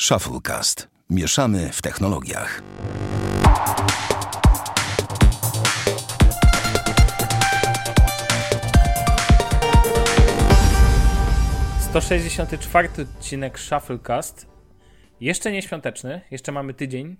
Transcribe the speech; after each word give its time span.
Shufflecast. 0.00 0.88
Mieszamy 1.10 1.70
w 1.72 1.82
technologiach. 1.82 2.62
To 11.92 12.00
64 12.00 12.88
odcinek 13.02 13.60
Shufflecast. 13.60 14.46
Jeszcze 15.20 15.52
nie 15.52 15.62
świąteczny, 15.62 16.20
jeszcze 16.30 16.52
mamy 16.52 16.74
tydzień. 16.74 17.16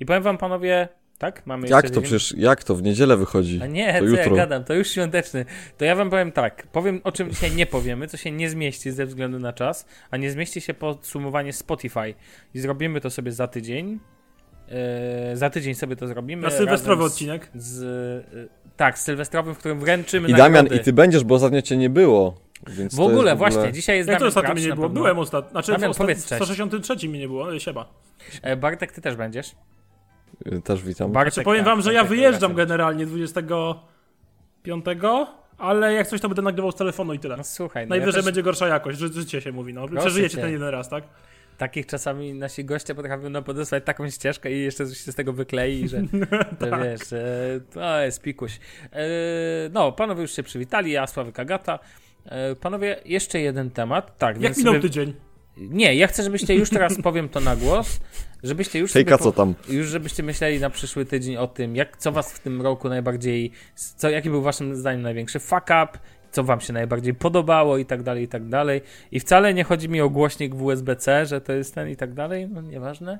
I 0.00 0.06
powiem 0.06 0.22
wam 0.22 0.38
panowie, 0.38 0.88
tak? 1.20 1.46
Mamy 1.46 1.68
Jak 1.68 1.90
to 1.90 2.00
przecież, 2.00 2.34
jak 2.38 2.64
to? 2.64 2.74
W 2.74 2.82
niedzielę 2.82 3.16
wychodzi. 3.16 3.60
A 3.62 3.66
nie, 3.66 3.92
to 3.92 3.98
co 3.98 4.04
jutro. 4.04 4.22
ja 4.24 4.36
gadam, 4.36 4.64
to 4.64 4.74
już 4.74 4.88
świąteczny. 4.90 5.44
To 5.78 5.84
ja 5.84 5.96
wam 5.96 6.10
powiem 6.10 6.32
tak, 6.32 6.66
powiem 6.66 7.00
o 7.04 7.12
czym 7.12 7.30
dzisiaj 7.30 7.50
nie 7.54 7.66
powiemy, 7.66 8.08
co 8.08 8.16
się 8.16 8.30
nie 8.30 8.50
zmieści 8.50 8.90
ze 8.90 9.06
względu 9.06 9.38
na 9.38 9.52
czas, 9.52 9.86
a 10.10 10.16
nie 10.16 10.30
zmieści 10.30 10.60
się 10.60 10.74
podsumowanie 10.74 11.52
Spotify. 11.52 12.14
I 12.54 12.60
zrobimy 12.60 13.00
to 13.00 13.10
sobie 13.10 13.32
za 13.32 13.46
tydzień. 13.48 13.98
Eee, 14.70 15.36
za 15.36 15.50
tydzień 15.50 15.74
sobie 15.74 15.96
to 15.96 16.06
zrobimy. 16.08 16.42
Na 16.42 16.50
sylwestrowy 16.50 17.02
z- 17.02 17.06
odcinek. 17.06 17.48
Z, 17.54 17.82
e, 17.82 18.48
tak, 18.76 18.98
z 18.98 19.02
sylwestrowym, 19.02 19.54
w 19.54 19.58
którym 19.58 19.80
wręczymy 19.80 20.28
I 20.28 20.32
Damian, 20.32 20.52
nagrody. 20.52 20.76
i 20.76 20.84
ty 20.84 20.92
będziesz, 20.92 21.24
bo 21.24 21.34
ostatnio 21.34 21.62
cię 21.62 21.76
nie 21.76 21.90
było. 21.90 22.40
Więc 22.68 22.94
W 22.94 22.96
to 22.96 23.02
jest 23.02 23.12
ogóle, 23.14 23.36
właśnie, 23.36 23.72
dzisiaj 23.72 23.96
jest 23.96 24.08
Jak 24.08 24.18
to 24.18 24.20
Damian 24.20 24.28
ostatnio 24.28 24.48
Kracz 24.50 24.58
mnie 24.58 24.68
nie 24.68 24.74
było? 24.74 24.88
Byłem 24.88 25.18
ostatnio. 25.18 25.50
Znaczy 25.50 25.72
Damian, 25.72 25.90
w, 25.92 25.94
osta- 25.96 25.98
powiedz 25.98 26.24
w 26.24 26.28
cześć. 26.28 26.42
163 26.44 27.08
mnie 27.08 27.18
nie 27.18 27.28
było, 27.28 27.44
ale 27.44 27.60
siema. 27.60 27.86
E, 28.42 28.56
Bartek, 28.56 28.92
ty 28.92 29.00
też 29.00 29.16
będziesz. 29.16 29.54
Y, 30.46 30.60
Też 30.62 30.82
witam. 30.82 31.12
Bartek, 31.12 31.34
Znaczy, 31.34 31.44
powiem 31.44 31.64
tak, 31.64 31.74
wam, 31.74 31.82
że 31.82 31.92
ja 31.94 32.04
wyjeżdżam 32.04 32.54
generalnie 32.54 33.06
25, 33.06 34.84
ale 35.58 35.92
jak 35.94 36.06
coś 36.06 36.20
to 36.20 36.28
będę 36.28 36.42
nagrywał 36.42 36.72
z 36.72 36.76
telefonu 36.76 37.14
i 37.14 37.18
tyle. 37.18 37.36
No 37.36 37.44
słuchaj, 37.44 37.86
no 37.86 37.94
ja 37.94 37.98
Najwyżej 38.00 38.18
też, 38.18 38.24
będzie 38.24 38.42
gorsza 38.42 38.68
jakość, 38.68 38.98
ży- 38.98 39.12
życie 39.12 39.40
się 39.40 39.52
mówi. 39.52 39.74
No. 39.74 39.88
Proszę 39.88 40.00
Przeżyjecie 40.06 40.36
cię. 40.36 40.42
ten 40.42 40.52
jeden 40.52 40.68
raz, 40.68 40.88
tak? 40.88 41.04
takich 41.58 41.86
czasami 41.86 42.34
nasi 42.34 42.64
goście 42.64 42.94
potrafią 42.94 43.30
nam 43.30 43.44
podesłać 43.44 43.84
taką 43.84 44.10
ścieżkę 44.10 44.52
i 44.52 44.62
jeszcze 44.62 44.86
coś 44.86 44.98
się 44.98 45.12
z 45.12 45.14
tego 45.14 45.32
wyklei, 45.32 45.88
że, 45.88 46.00
że 46.60 46.70
Tak. 46.70 46.82
wiesz, 46.82 47.12
e, 47.12 47.60
to 47.72 48.00
jest 48.00 48.22
pikuś. 48.22 48.60
E, 48.92 48.98
no, 49.72 49.92
panowie 49.92 50.22
już 50.22 50.32
się 50.32 50.42
przywitali, 50.42 50.92
ja 50.92 51.06
Sławek 51.06 51.40
Agata. 51.40 51.78
E, 52.24 52.54
panowie, 52.56 53.00
jeszcze 53.04 53.40
jeden 53.40 53.70
temat. 53.70 54.18
Tak, 54.18 54.34
Jak 54.36 54.42
więc 54.42 54.58
minął 54.58 54.72
sobie- 54.74 54.82
tydzień? 54.82 55.14
Nie, 55.56 55.94
ja 55.94 56.06
chcę, 56.06 56.22
żebyście 56.22 56.54
już 56.54 56.70
teraz 56.70 56.96
powiem 57.02 57.28
to 57.28 57.40
na 57.40 57.56
głos, 57.56 58.00
żebyście 58.42 58.78
już 58.78 58.92
Hejka, 58.92 59.18
co 59.18 59.32
tam? 59.32 59.54
już 59.68 59.88
żebyście 59.88 60.22
myśleli 60.22 60.60
na 60.60 60.70
przyszły 60.70 61.04
tydzień 61.04 61.36
o 61.36 61.46
tym, 61.46 61.76
jak, 61.76 61.96
co 61.96 62.12
was 62.12 62.32
w 62.32 62.40
tym 62.40 62.62
roku 62.62 62.88
najbardziej, 62.88 63.52
co, 63.74 64.10
jaki 64.10 64.30
był 64.30 64.42
waszym 64.42 64.76
zdaniem 64.76 65.02
największy 65.02 65.40
fuck 65.40 65.62
up, 65.62 65.88
co 66.30 66.44
wam 66.44 66.60
się 66.60 66.72
najbardziej 66.72 67.14
podobało 67.14 67.78
i 67.78 67.86
tak 67.86 68.02
dalej, 68.02 68.24
i 68.24 68.28
tak 68.28 68.48
dalej. 68.48 68.80
I 69.12 69.20
wcale 69.20 69.54
nie 69.54 69.64
chodzi 69.64 69.88
mi 69.88 70.00
o 70.00 70.10
głośnik 70.10 70.54
w 70.54 70.62
USB-C, 70.62 71.26
że 71.26 71.40
to 71.40 71.52
jest 71.52 71.74
ten 71.74 71.88
i 71.88 71.96
tak 71.96 72.14
dalej, 72.14 72.48
no 72.48 72.60
nieważne. 72.60 73.18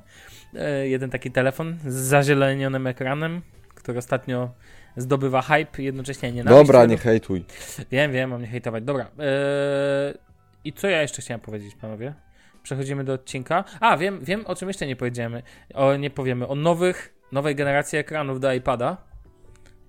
E, 0.54 0.88
jeden 0.88 1.10
taki 1.10 1.30
telefon 1.30 1.78
z 1.86 1.94
zazielenionym 1.94 2.86
ekranem, 2.86 3.42
który 3.74 3.98
ostatnio 3.98 4.50
zdobywa 4.96 5.42
hype, 5.42 5.82
jednocześnie 5.82 6.32
nie 6.32 6.44
Dobra, 6.44 6.86
nie 6.86 6.96
hejtuj. 6.96 7.44
Wiem, 7.90 8.12
wiem, 8.12 8.30
mam 8.30 8.40
nie 8.40 8.46
hejtować. 8.46 8.84
Dobra. 8.84 9.10
Eee, 9.18 10.29
I 10.64 10.72
co 10.72 10.88
ja 10.88 11.02
jeszcze 11.02 11.22
chciałem 11.22 11.40
powiedzieć, 11.40 11.74
panowie? 11.74 12.14
Przechodzimy 12.62 13.04
do 13.04 13.12
odcinka. 13.12 13.64
A, 13.80 13.96
wiem, 13.96 14.20
wiem 14.22 14.46
o 14.46 14.54
czym 14.54 14.68
jeszcze 14.68 14.86
nie 14.86 14.96
powiedziemy. 14.96 15.42
O, 15.74 15.96
nie 15.96 16.10
powiemy. 16.10 16.48
O 16.48 16.54
nowych, 16.54 17.14
nowej 17.32 17.54
generacji 17.54 17.98
ekranów 17.98 18.40
do 18.40 18.52
iPada. 18.52 18.96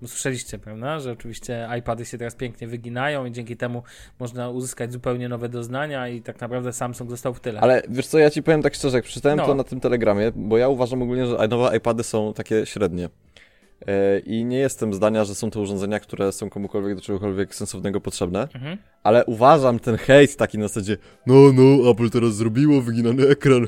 Bo 0.02 0.08
słyszeliście, 0.08 0.58
prawda, 0.58 1.00
że 1.00 1.12
oczywiście 1.12 1.68
iPady 1.78 2.04
się 2.04 2.18
teraz 2.18 2.34
pięknie 2.34 2.66
wyginają 2.68 3.24
i 3.24 3.32
dzięki 3.32 3.56
temu 3.56 3.82
można 4.18 4.48
uzyskać 4.48 4.92
zupełnie 4.92 5.28
nowe 5.28 5.48
doznania 5.48 6.08
i 6.08 6.22
tak 6.22 6.40
naprawdę 6.40 6.72
Samsung 6.72 7.10
został 7.10 7.34
w 7.34 7.40
tyle. 7.40 7.60
Ale 7.60 7.82
wiesz 7.88 8.06
co, 8.06 8.18
ja 8.18 8.30
ci 8.30 8.42
powiem 8.42 8.62
tak 8.62 8.74
szczerze, 8.74 8.98
jak 8.98 9.04
przeczytałem 9.04 9.38
No. 9.38 9.46
to 9.46 9.54
na 9.54 9.64
tym 9.64 9.80
telegramie, 9.80 10.32
bo 10.34 10.58
ja 10.58 10.68
uważam 10.68 11.02
ogólnie, 11.02 11.26
że 11.26 11.48
nowe 11.48 11.76
iPady 11.76 12.02
są 12.02 12.32
takie 12.34 12.66
średnie. 12.66 13.08
E, 13.86 14.18
I 14.18 14.44
nie 14.44 14.58
jestem 14.58 14.94
zdania, 14.94 15.24
że 15.24 15.34
są 15.34 15.50
to 15.50 15.60
urządzenia, 15.60 16.00
które 16.00 16.32
są 16.32 16.50
komukolwiek 16.50 16.94
do 16.94 17.00
czegokolwiek 17.00 17.54
sensownego 17.54 18.00
potrzebne, 18.00 18.48
Mhm. 18.54 18.78
ale 19.02 19.24
uważam 19.24 19.78
ten 19.78 19.96
hejt 19.96 20.36
taki 20.36 20.58
na 20.58 20.68
zasadzie 20.68 20.96
no, 21.26 21.34
no, 21.52 21.90
Apple 21.90 22.10
teraz 22.10 22.34
zrobiło 22.34 22.82
wyginany 22.82 23.28
ekran. 23.28 23.66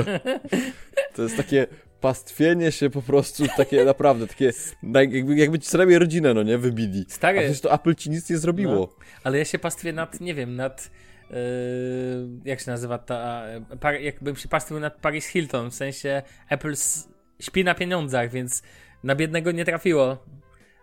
to 1.16 1.22
jest 1.22 1.36
takie 1.36 1.66
pastwienie 2.00 2.72
się 2.72 2.90
po 2.90 3.02
prostu, 3.02 3.44
takie 3.56 3.84
naprawdę, 3.84 4.26
takie 4.26 4.52
jakby, 4.82 5.36
jakby 5.36 5.58
ci 5.58 5.68
sobie 5.68 5.98
rodzinę, 5.98 6.34
no 6.34 6.42
nie, 6.42 6.58
wybili. 6.58 7.04
A 7.10 7.12
Stary, 7.12 7.38
przecież 7.38 7.60
to 7.60 7.72
Apple 7.74 7.94
ci 7.94 8.10
nic 8.10 8.30
nie 8.30 8.38
zrobiło. 8.38 8.74
No. 8.74 8.88
Ale 9.24 9.38
ja 9.38 9.44
się 9.44 9.58
pastwię 9.58 9.92
nad, 9.92 10.20
nie 10.20 10.34
wiem, 10.34 10.56
nad. 10.56 10.90
Yy, 11.30 11.36
jak 12.44 12.60
się 12.60 12.70
nazywa 12.70 12.98
ta. 12.98 13.42
e, 13.46 13.76
Par, 13.80 13.94
jakbym 14.00 14.36
się 14.36 14.48
pastwił 14.48 14.80
nad 14.80 14.96
Paris 14.96 15.26
Hilton, 15.26 15.70
w 15.70 15.74
sensie 15.74 16.22
Apple 16.48 16.74
śpi 17.40 17.64
na 17.64 17.74
pieniądzach, 17.74 18.30
więc 18.30 18.62
na 19.04 19.14
biednego 19.14 19.52
nie 19.52 19.64
trafiło. 19.64 20.16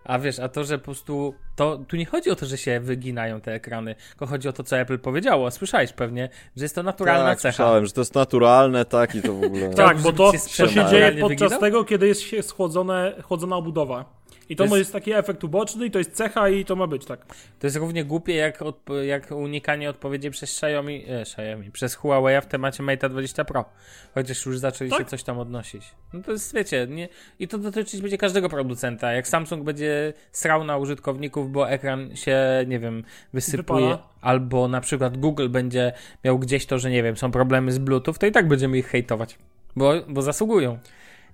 A 0.04 0.20
wiesz, 0.20 0.40
a 0.40 0.50
to, 0.50 0.64
że 0.64 0.78
po 0.78 0.86
prostu. 0.86 1.34
To, 1.56 1.78
tu 1.88 1.96
nie 1.96 2.06
chodzi 2.06 2.30
o 2.30 2.36
to, 2.36 2.46
że 2.46 2.58
się 2.58 2.80
wyginają 2.80 3.42
te 3.42 3.54
ekrany, 3.54 3.96
tylko 4.10 4.26
chodzi 4.26 4.50
o 4.50 4.54
to, 4.54 4.64
co 4.64 4.78
Apple 4.78 5.00
powiedziało. 5.00 5.52
Słyszałeś 5.52 5.94
pewnie, 5.94 6.30
że 6.58 6.66
jest 6.66 6.76
to 6.76 6.84
naturalna 6.84 7.30
tak, 7.30 7.40
cecha. 7.40 7.54
słyszałem, 7.54 7.86
że 7.86 7.92
to 7.92 8.02
jest 8.02 8.16
naturalne, 8.16 8.86
tak 8.86 9.16
i 9.16 9.22
to 9.22 9.34
w 9.34 9.44
ogóle... 9.44 9.70
Tak, 9.70 9.98
bo 9.98 10.14
to, 10.14 10.32
się 10.32 10.64
to 10.64 10.70
się 10.70 10.86
dzieje 10.86 11.12
podczas 11.12 11.40
wyginał? 11.40 11.60
tego, 11.60 11.86
kiedy 11.86 12.08
jest 12.08 12.22
się 12.22 12.44
schłodzone, 12.44 13.14
chłodzona 13.24 13.56
obudowa. 13.56 14.17
I 14.50 14.56
to, 14.56 14.64
To 14.64 14.64
jest- 14.64 14.78
jest 14.78 14.94
taki 14.94 15.12
efekt 15.14 15.44
uboczny, 15.44 15.86
i 15.86 15.92
to 15.92 15.98
jest 16.00 16.12
cecha, 16.12 16.50
i 16.50 16.66
to 16.66 16.76
ma 16.76 16.88
być, 16.88 17.06
tak. 17.06 17.26
To 17.60 17.68
jest 17.68 17.76
równie 17.78 18.06
głupie 18.06 18.36
jak, 18.36 18.60
jak 19.06 19.32
unikanie 19.32 19.90
odpowiedzi 19.90 20.32
przez 20.32 20.50
Xiaomi, 20.64 21.06
e, 21.10 21.22
Xiaomi, 21.22 21.72
przez 21.72 21.96
Huawei 21.96 22.42
w 22.42 22.46
temacie 22.46 22.84
Mate 22.84 23.10
20 23.10 23.46
Pro. 23.46 23.66
Chociaż 24.14 24.46
już 24.46 24.60
zaczęli 24.60 24.92
się 24.92 24.98
Tak? 24.98 25.08
coś 25.08 25.24
tam 25.24 25.40
odnosić. 25.40 25.84
No 26.14 26.22
to 26.24 26.32
jest, 26.32 26.54
wiecie, 26.56 26.88
nie, 26.90 27.10
i 27.40 27.48
to 27.48 27.58
dotyczyć 27.58 28.02
będzie 28.02 28.18
każdego 28.18 28.50
producenta. 28.50 29.12
Jak 29.14 29.28
Samsung 29.28 29.64
będzie 29.64 30.14
srał 30.32 30.64
na 30.64 30.78
użytkowników, 30.78 31.52
bo 31.52 31.70
ekran 31.70 32.16
się, 32.16 32.38
nie 32.68 32.80
wiem, 32.80 33.04
wysypuje, 33.34 33.86
Wypala. 33.88 34.08
albo 34.22 34.68
na 34.68 34.82
przykład 34.82 35.18
Google 35.18 35.50
będzie 35.50 35.92
miał 36.24 36.40
gdzieś 36.40 36.66
to, 36.66 36.80
że 36.80 36.90
nie 36.90 37.04
wiem, 37.04 37.18
są 37.18 37.32
problemy 37.32 37.72
z 37.72 37.78
Bluetooth, 37.78 38.14
to 38.20 38.26
i 38.26 38.32
tak 38.32 38.48
będziemy 38.48 38.78
ich 38.78 38.88
hejtować, 38.88 39.38
bo, 39.76 39.94
bo 40.08 40.22
zasługują. 40.22 40.80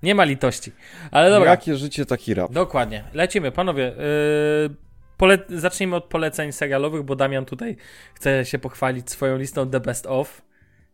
Nie 0.03 0.16
ma 0.16 0.24
litości. 0.24 0.72
Ale 1.12 1.30
dobra. 1.30 1.52
Jakie 1.52 1.78
życie, 1.78 2.06
taki 2.06 2.34
rap. 2.34 2.52
Dokładnie. 2.52 3.03
Lecimy, 3.14 3.52
panowie. 3.52 3.84
Yy, 3.84 4.75
pole... 5.18 5.38
Zacznijmy 5.50 5.96
od 5.96 6.03
poleceń 6.03 6.52
serialowych, 6.52 7.03
bo 7.03 7.16
Damian 7.16 7.46
tutaj 7.46 7.78
chce 8.13 8.46
się 8.46 8.59
pochwalić 8.59 9.12
swoją 9.12 9.38
listą 9.38 9.69
The 9.69 9.80
Best 9.80 10.06
Of. 10.06 10.42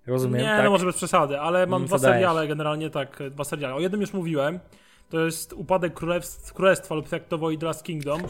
Rozumiem, 0.08 0.42
Nie, 0.42 0.48
tak? 0.48 0.64
no 0.64 0.69
może 0.69 0.86
bez 0.86 0.96
przesady, 0.96 1.40
ale 1.40 1.68
mam 1.68 1.78
Mm, 1.78 1.88
dwa 1.88 1.98
co 1.98 2.03
dajesz? 2.03 2.16
seriale 2.16 2.48
generalnie, 2.48 2.90
tak, 2.90 3.19
dwa 3.31 3.44
seriale. 3.44 3.75
O 3.75 3.80
jednym 3.80 4.02
już 4.02 4.14
mówiłem. 4.14 4.59
To 5.09 5.25
jest 5.25 5.53
Upadek 5.53 5.94
Królestw, 5.94 6.53
Królestwa 6.53 6.96
lub 6.96 7.12
jak 7.12 7.25
to 7.25 7.38
The 7.59 7.66
Last 7.66 7.84
Kingdom. 7.84 8.22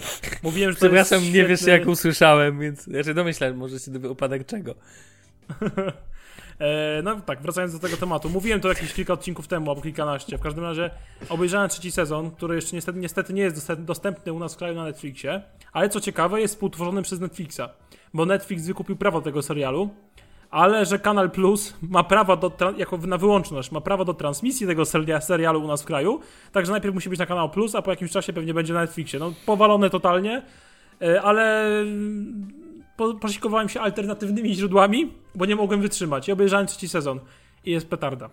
Mówiłem, 0.44 0.72
że 0.72 0.76
to 0.76 0.80
Przepraszam, 0.86 1.20
jest 1.22 1.34
nie 1.34 1.46
wiesz 1.46 1.60
świetny- 1.62 1.72
jak 1.80 1.88
usłyszałem, 1.88 2.60
więc 2.60 2.88
ja 2.88 3.04
się 3.04 3.14
domyślałem, 3.14 3.58
może 3.58 3.80
się 3.80 3.92
dowie 3.92 4.10
upadek 4.10 4.46
czego. 4.46 4.76
E, 6.60 7.02
no 7.04 7.22
tak, 7.22 7.42
wracając 7.42 7.74
do 7.74 7.80
tego 7.80 7.98
tematu. 7.98 8.30
Mówiłem 8.30 8.62
to 8.62 8.68
jakieś 8.68 8.94
kilka 8.94 9.14
odcinków 9.14 9.48
temu, 9.48 9.70
albo 9.70 9.82
kilkanaście. 9.82 10.38
W 10.38 10.42
każdym 10.42 10.64
razie 10.64 10.90
obejrzałem 11.30 11.70
trzeci 11.70 11.92
sezon, 11.92 12.32
który 12.32 12.56
jeszcze 12.56 12.76
niestety, 12.76 13.00
niestety 13.00 13.34
nie 13.34 13.42
jest 13.42 13.74
dostępny 13.74 14.34
u 14.34 14.40
nas 14.40 14.54
w 14.56 14.58
kraju 14.58 14.76
na 14.76 14.84
Netflixie. 14.84 15.42
Ale 15.74 15.90
co 15.90 16.02
ciekawe, 16.02 16.42
jest 16.42 16.54
współtworzony 16.54 17.02
przez 17.02 17.20
Netflixa. 17.20 17.62
Bo 18.14 18.26
Netflix 18.26 18.66
wykupił 18.68 18.96
prawo 18.96 19.22
tego 19.22 19.42
serialu. 19.42 19.90
Ale 20.52 20.86
że 20.86 21.00
Kanal 21.00 21.32
Plus 21.32 21.74
ma 21.82 22.04
prawo 22.04 22.38
do, 22.38 22.52
jako 22.78 22.98
na 22.98 23.18
wyłączność, 23.18 23.72
ma 23.72 23.82
prawo 23.82 24.06
do 24.06 24.14
transmisji 24.14 24.68
tego 24.68 24.84
seria- 24.84 25.22
serialu 25.22 25.64
u 25.64 25.68
nas 25.68 25.82
w 25.82 25.86
kraju. 25.86 26.20
Także 26.52 26.72
najpierw 26.72 26.96
musi 26.96 27.10
być 27.10 27.20
na 27.20 27.26
Kanał 27.26 27.50
Plus, 27.50 27.76
a 27.76 27.82
po 27.82 27.92
jakimś 27.92 28.12
czasie 28.12 28.34
pewnie 28.34 28.54
będzie 28.54 28.74
na 28.74 28.80
Netflixie. 28.80 29.20
No 29.20 29.34
powalone 29.46 29.90
totalnie, 29.90 30.42
e, 31.02 31.22
ale 31.22 31.70
po, 33.00 33.14
posiłkowałem 33.14 33.70
się 33.70 33.82
alternatywnymi 33.82 34.56
źródłami, 34.56 35.14
bo 35.36 35.46
nie 35.46 35.56
mogłem 35.56 35.82
wytrzymać. 35.82 36.28
I 36.28 36.32
obejrzałem 36.32 36.68
trzeci 36.68 36.90
sezon. 36.90 37.20
I 37.66 37.72
jest 37.72 37.88
petarda. 37.88 38.30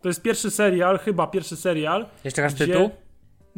To 0.00 0.08
jest 0.08 0.22
pierwszy 0.22 0.50
serial, 0.50 0.98
chyba 0.98 1.26
pierwszy 1.26 1.56
serial. 1.56 2.06
Jeszcze 2.24 2.42
raz 2.42 2.54
tytuł? 2.54 2.90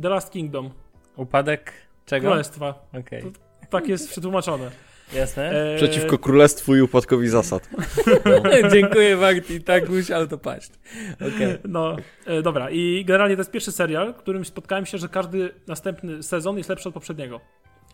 The 0.03 0.09
Last 0.09 0.31
Kingdom. 0.31 0.71
Upadek 1.17 1.73
czego? 2.07 2.27
Królestwa. 2.29 2.89
Okej, 3.01 3.23
Tak 3.71 3.89
jest 3.89 4.11
przetłumaczone. 4.11 4.71
jasne. 5.15 5.73
E, 5.75 5.77
Przeciwko 5.77 6.19
królestwu 6.19 6.77
i 6.77 6.81
upadkowi 6.83 7.29
zasad. 7.29 7.71
Dziękuję 8.73 9.17
Marti, 9.17 9.61
tak 9.63 9.89
musiał 9.89 10.27
to 10.27 10.39
paść. 10.39 10.71
Okej. 11.15 11.59
No, 11.69 11.97
e, 12.27 12.43
dobra. 12.43 12.71
I 12.71 13.05
generalnie 13.05 13.37
to 13.37 13.41
jest 13.41 13.51
pierwszy 13.51 13.73
serial, 13.73 14.15
w 14.15 14.17
którym 14.17 14.45
spotkałem 14.45 14.87
się, 14.87 14.99
że 14.99 15.09
każdy 15.09 15.55
następny 15.67 16.23
sezon 16.23 16.59
jest 16.59 16.71
lepszy 16.71 16.89
od 16.89 16.95
poprzedniego. 16.95 17.41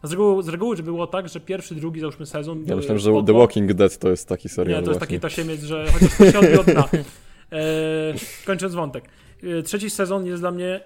Z 0.03 0.11
reguły, 0.11 0.43
z 0.43 0.49
reguły 0.49 0.77
że 0.77 0.83
było 0.83 1.07
tak, 1.07 1.29
że 1.29 1.41
pierwszy, 1.41 1.75
drugi, 1.75 2.01
załóżmy 2.01 2.27
sezon. 2.27 2.65
Ja 2.67 2.77
myślałem, 2.77 2.99
że. 2.99 3.11
The 3.27 3.33
Walking 3.33 3.73
Dead 3.73 3.99
to 3.99 4.09
jest 4.09 4.29
taki 4.29 4.49
serial 4.49 4.81
Nie, 4.81 4.85
to 4.85 4.91
jest 4.91 5.01
właśnie. 5.01 5.21
taki 5.21 5.35
tasiemiec, 5.35 5.63
że 5.63 5.87
chociaż 5.93 6.19
to 6.19 6.31
się 6.31 6.39
odbije 6.39 6.61
od 6.61 6.67
dna. 6.67 6.89
E, 7.53 7.59
kończąc 8.47 8.75
wątek. 8.75 9.05
E, 9.59 9.63
trzeci 9.63 9.91
sezon 9.91 10.27
jest 10.27 10.43
dla 10.43 10.51
mnie 10.51 10.81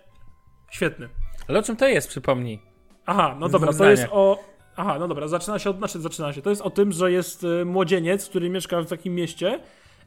świetny. 0.70 1.08
Ale 1.48 1.58
o 1.58 1.62
czym 1.62 1.76
to 1.76 1.88
jest, 1.88 2.08
przypomnij? 2.08 2.60
Aha, 3.06 3.36
no 3.40 3.48
dobra, 3.48 3.72
to 3.72 3.90
jest 3.90 4.06
o. 4.10 4.38
Aha, 4.76 4.96
no 4.98 5.08
dobra, 5.08 5.28
zaczyna 5.28 5.58
się 5.58 5.70
od. 5.70 5.78
Znaczy, 5.78 6.00
zaczyna 6.00 6.32
się. 6.32 6.42
To 6.42 6.50
jest 6.50 6.62
o 6.62 6.70
tym, 6.70 6.92
że 6.92 7.12
jest 7.12 7.44
e, 7.44 7.64
młodzieniec, 7.64 8.28
który 8.28 8.50
mieszka 8.50 8.82
w 8.82 8.86
takim 8.86 9.14
mieście, 9.14 9.60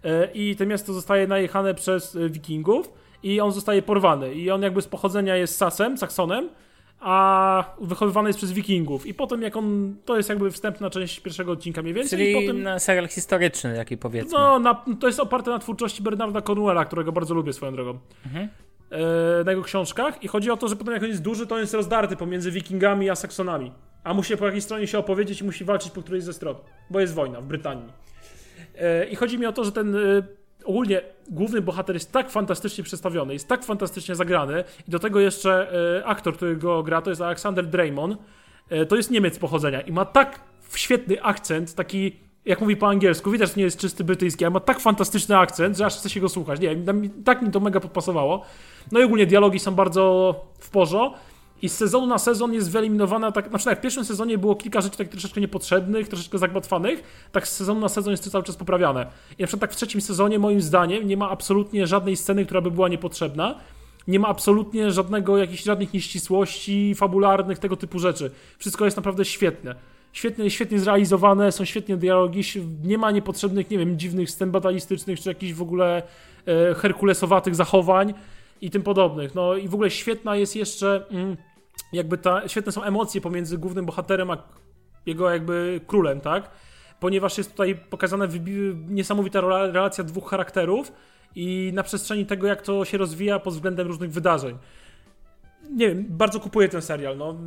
e, 0.03 0.31
i 0.33 0.55
to 0.55 0.65
miasto 0.65 0.93
zostaje 0.93 1.27
najechane 1.27 1.73
przez 1.73 2.17
wikingów 2.29 2.93
i 3.23 3.41
on 3.41 3.51
zostaje 3.51 3.81
porwany. 3.81 4.33
I 4.33 4.51
on 4.51 4.61
jakby 4.61 4.81
z 4.81 4.87
pochodzenia 4.87 5.35
jest 5.35 5.57
Sasem, 5.57 5.97
Saksonem, 5.97 6.49
a 7.03 7.75
wychowywany 7.81 8.29
jest 8.29 8.37
przez 8.37 8.51
wikingów. 8.51 9.05
I 9.05 9.13
potem 9.13 9.41
jak 9.41 9.57
on, 9.57 9.95
to 10.05 10.17
jest 10.17 10.29
jakby 10.29 10.51
wstępna 10.51 10.89
część 10.89 11.19
pierwszego 11.19 11.51
odcinka 11.51 11.81
mniej 11.81 11.93
więcej. 11.93 12.19
Czyli 12.19 12.31
i 12.31 12.33
potem, 12.33 12.63
na 12.63 12.79
serial 12.79 13.07
historyczny, 13.07 13.75
jaki 13.75 13.97
powiedzmy. 13.97 14.39
no, 14.39 14.59
na, 14.59 14.85
to 14.99 15.07
jest 15.07 15.19
oparte 15.19 15.51
na 15.51 15.59
twórczości 15.59 16.03
Bernarda 16.03 16.41
Cornwella, 16.41 16.85
którego 16.85 17.11
bardzo 17.11 17.33
lubię 17.33 17.53
swoją 17.53 17.71
drogą. 17.71 17.99
Mhm. 18.25 18.49
E, 18.91 19.43
na 19.43 19.51
jego 19.51 19.63
książkach. 19.63 20.23
I 20.23 20.27
chodzi 20.27 20.51
o 20.51 20.57
to, 20.57 20.67
że 20.67 20.75
potem 20.75 20.93
jak 20.93 21.03
on 21.03 21.09
jest 21.09 21.21
duży, 21.21 21.47
to 21.47 21.55
on 21.55 21.61
jest 21.61 21.73
rozdarty 21.73 22.15
pomiędzy 22.15 22.51
wikingami 22.51 23.09
a 23.09 23.15
Saksonami. 23.15 23.71
A 24.03 24.13
musi 24.13 24.37
po 24.37 24.45
jakiejś 24.45 24.63
stronie 24.63 24.87
się 24.87 24.97
opowiedzieć 24.97 25.41
i 25.41 25.43
musi 25.43 25.65
walczyć 25.65 25.91
po 25.91 26.01
którejś 26.01 26.23
ze 26.23 26.33
stron. 26.33 26.55
Bo 26.89 26.99
jest 26.99 27.13
wojna 27.13 27.41
w 27.41 27.45
Brytanii. 27.45 27.89
E, 28.77 29.05
I 29.05 29.15
chodzi 29.15 29.39
mi 29.39 29.45
o 29.45 29.53
to, 29.53 29.63
że 29.63 29.71
ten... 29.71 29.95
Ogólnie 30.65 31.01
główny 31.29 31.61
bohater 31.61 31.95
jest 31.95 32.11
tak 32.11 32.29
fantastycznie 32.29 32.83
przedstawiony, 32.83 33.33
jest 33.33 33.47
tak 33.47 33.63
fantastycznie 33.63 34.15
zagrany 34.15 34.63
i 34.87 34.91
do 34.91 34.99
tego 34.99 35.19
jeszcze 35.19 35.73
e, 35.99 36.05
aktor, 36.05 36.35
który 36.35 36.55
go 36.55 36.83
gra, 36.83 37.01
to 37.01 37.09
jest 37.09 37.21
Alexander 37.21 37.67
Draymond. 37.67 38.17
E, 38.69 38.85
to 38.85 38.95
jest 38.95 39.11
Niemiec 39.11 39.39
pochodzenia 39.39 39.81
i 39.81 39.91
ma 39.91 40.05
tak 40.05 40.39
świetny 40.75 41.23
akcent, 41.23 41.75
taki 41.75 42.19
jak 42.45 42.61
mówi 42.61 42.77
po 42.77 42.87
angielsku, 42.87 43.31
widać, 43.31 43.49
że 43.49 43.55
nie 43.57 43.63
jest 43.63 43.79
czysty 43.79 44.03
brytyjski, 44.03 44.45
ale 44.45 44.51
ma 44.51 44.59
tak 44.59 44.79
fantastyczny 44.79 45.37
akcent, 45.37 45.77
że 45.77 45.85
aż 45.85 45.97
chce 45.97 46.09
się 46.09 46.19
go 46.19 46.29
słuchać. 46.29 46.59
Nie 46.59 46.75
tak 47.25 47.41
mi 47.41 47.51
to 47.51 47.59
mega 47.59 47.79
podpasowało. 47.79 48.45
No 48.91 48.99
i 48.99 49.03
ogólnie 49.03 49.25
dialogi 49.25 49.59
są 49.59 49.71
bardzo 49.75 50.35
w 50.59 50.69
porządku. 50.69 51.19
I 51.63 51.69
z 51.69 51.77
sezonu 51.77 52.07
na 52.07 52.17
sezon 52.17 52.53
jest 52.53 52.71
wyeliminowana, 52.71 53.31
tak, 53.31 53.51
na 53.51 53.57
przykład 53.57 53.79
w 53.79 53.81
pierwszym 53.81 54.05
sezonie 54.05 54.37
było 54.37 54.55
kilka 54.55 54.81
rzeczy 54.81 54.97
tak 54.97 55.07
troszeczkę 55.07 55.41
niepotrzebnych, 55.41 56.07
troszeczkę 56.07 56.37
zagmatwanych, 56.37 57.27
tak 57.31 57.47
z 57.47 57.55
sezonu 57.55 57.79
na 57.79 57.89
sezon 57.89 58.11
jest 58.11 58.23
to 58.23 58.29
cały 58.29 58.43
czas 58.43 58.55
poprawiane. 58.55 59.05
I 59.37 59.41
na 59.41 59.47
przykład 59.47 59.61
tak 59.61 59.71
w 59.71 59.75
trzecim 59.75 60.01
sezonie, 60.01 60.39
moim 60.39 60.61
zdaniem, 60.61 61.07
nie 61.07 61.17
ma 61.17 61.29
absolutnie 61.29 61.87
żadnej 61.87 62.17
sceny, 62.17 62.45
która 62.45 62.61
by 62.61 62.71
była 62.71 62.89
niepotrzebna. 62.89 63.59
Nie 64.07 64.19
ma 64.19 64.27
absolutnie 64.27 64.91
żadnego, 64.91 65.37
jakichś 65.37 65.63
żadnych 65.63 65.93
nieścisłości 65.93 66.95
fabularnych, 66.95 67.59
tego 67.59 67.75
typu 67.75 67.99
rzeczy. 67.99 68.31
Wszystko 68.57 68.85
jest 68.85 68.97
naprawdę 68.97 69.25
świetne. 69.25 69.75
Świetnie, 70.13 70.49
świetnie 70.49 70.79
zrealizowane, 70.79 71.51
są 71.51 71.65
świetnie 71.65 71.97
dialogi, 71.97 72.41
nie 72.83 72.97
ma 72.97 73.11
niepotrzebnych, 73.11 73.69
nie 73.69 73.77
wiem, 73.77 73.99
dziwnych 73.99 74.29
scen 74.29 74.51
batalistycznych, 74.51 75.19
czy 75.19 75.29
jakichś 75.29 75.53
w 75.53 75.61
ogóle 75.61 76.03
e, 76.47 76.73
herkulesowatych 76.73 77.55
zachowań 77.55 78.13
i 78.61 78.69
tym 78.69 78.81
podobnych. 78.81 79.35
No 79.35 79.55
i 79.55 79.67
w 79.67 79.73
ogóle 79.73 79.91
świetna 79.91 80.35
jest 80.35 80.55
jeszcze... 80.55 81.05
Mm, 81.11 81.37
jakby 81.93 82.17
ta, 82.17 82.47
świetne 82.47 82.71
są 82.71 82.83
emocje 82.83 83.21
pomiędzy 83.21 83.57
głównym 83.57 83.85
bohaterem 83.85 84.31
a 84.31 84.37
jego 85.05 85.29
jakby 85.29 85.81
królem, 85.87 86.21
tak? 86.21 86.49
Ponieważ 86.99 87.37
jest 87.37 87.51
tutaj 87.51 87.75
pokazana 87.75 88.27
niesamowita 88.87 89.41
relacja 89.41 90.03
dwóch 90.03 90.29
charakterów 90.29 90.91
i 91.35 91.71
na 91.73 91.83
przestrzeni 91.83 92.25
tego, 92.25 92.47
jak 92.47 92.61
to 92.61 92.85
się 92.85 92.97
rozwija 92.97 93.39
pod 93.39 93.53
względem 93.53 93.87
różnych 93.87 94.11
wydarzeń. 94.11 94.57
Nie 95.71 95.87
wiem, 95.87 96.05
bardzo 96.09 96.39
kupuję 96.39 96.69
ten 96.69 96.81
serial, 96.81 97.17
no. 97.17 97.37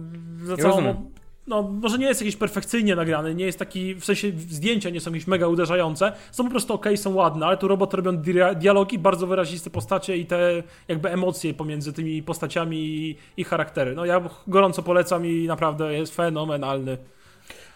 Za 0.44 0.56
całą, 0.56 1.10
no, 1.46 1.62
może 1.62 1.98
nie 1.98 2.06
jest 2.06 2.20
jakiś 2.20 2.36
perfekcyjnie 2.36 2.96
nagrany, 2.96 3.34
nie 3.34 3.44
jest 3.44 3.58
taki, 3.58 3.94
w 3.94 4.04
sensie 4.04 4.32
zdjęcia 4.36 4.90
nie 4.90 5.00
są 5.00 5.10
jakieś 5.10 5.26
mega 5.26 5.46
uderzające, 5.46 6.12
są 6.30 6.44
po 6.44 6.50
prostu 6.50 6.74
ok, 6.74 6.86
są 6.96 7.14
ładne, 7.14 7.46
ale 7.46 7.56
tu 7.56 7.68
robot 7.68 7.94
robią 7.94 8.12
dialogi, 8.56 8.98
bardzo 8.98 9.26
wyraziste 9.26 9.70
postacie 9.70 10.16
i 10.16 10.26
te 10.26 10.62
jakby 10.88 11.10
emocje 11.10 11.54
pomiędzy 11.54 11.92
tymi 11.92 12.22
postaciami 12.22 12.76
i, 12.76 13.16
i 13.36 13.44
charaktery. 13.44 13.94
No 13.94 14.04
ja 14.04 14.22
gorąco 14.46 14.82
polecam 14.82 15.26
i 15.26 15.46
naprawdę 15.46 15.94
jest 15.94 16.16
fenomenalny. 16.16 16.98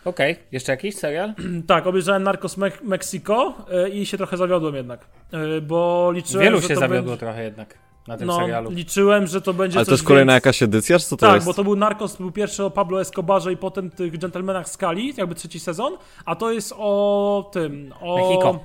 Okej, 0.05 0.33
okay. 0.33 0.45
jeszcze 0.53 0.73
jakiś 0.73 0.95
serial? 0.95 1.35
tak, 1.67 1.87
obejrzałem 1.87 2.23
Narcos 2.23 2.57
Me 2.57 2.71
Mexico 2.83 3.55
e, 3.71 3.89
i 3.89 4.07
się 4.07 4.17
trochę 4.17 4.37
zawiodłem 4.37 4.75
jednak, 4.75 5.07
e, 5.33 5.61
bo 5.61 6.11
liczyłem, 6.15 6.45
Wielu 6.45 6.61
się 6.61 6.77
zawiodło 6.77 7.17
trochę 7.17 7.45
jednak 7.45 7.90
na 8.09 8.17
tym 8.17 8.27
no, 8.27 8.37
serialu. 8.37 8.71
liczyłem, 8.71 9.27
że 9.27 9.41
to 9.41 9.55
będzie 9.55 9.79
Ale 9.79 9.87
to 9.87 9.93
jest 9.93 10.05
kolejna 10.05 10.33
jakaś 10.33 10.63
edycja, 10.63 10.99
czy 10.99 11.05
co 11.05 11.17
to 11.17 11.27
tak, 11.27 11.35
jest? 11.35 11.47
Tak, 11.47 11.55
bo 11.55 11.57
to 11.57 11.65
był 11.65 11.77
Narcos, 11.77 12.13
to 12.13 12.19
był 12.19 12.33
pierwszy 12.33 12.65
o 12.65 12.71
Pablo 12.71 13.01
Escobarze 13.01 13.53
i 13.53 13.57
potem 13.57 13.91
tych 13.91 14.19
Gentlemanach 14.19 14.69
Skali, 14.69 15.15
jakby 15.17 15.35
trzeci 15.35 15.61
sezon, 15.61 15.97
a 16.25 16.37
to 16.37 16.53
jest 16.53 16.75
o 16.77 17.51
tym, 17.53 17.93
o... 18.01 18.17
Mexico. 18.17 18.65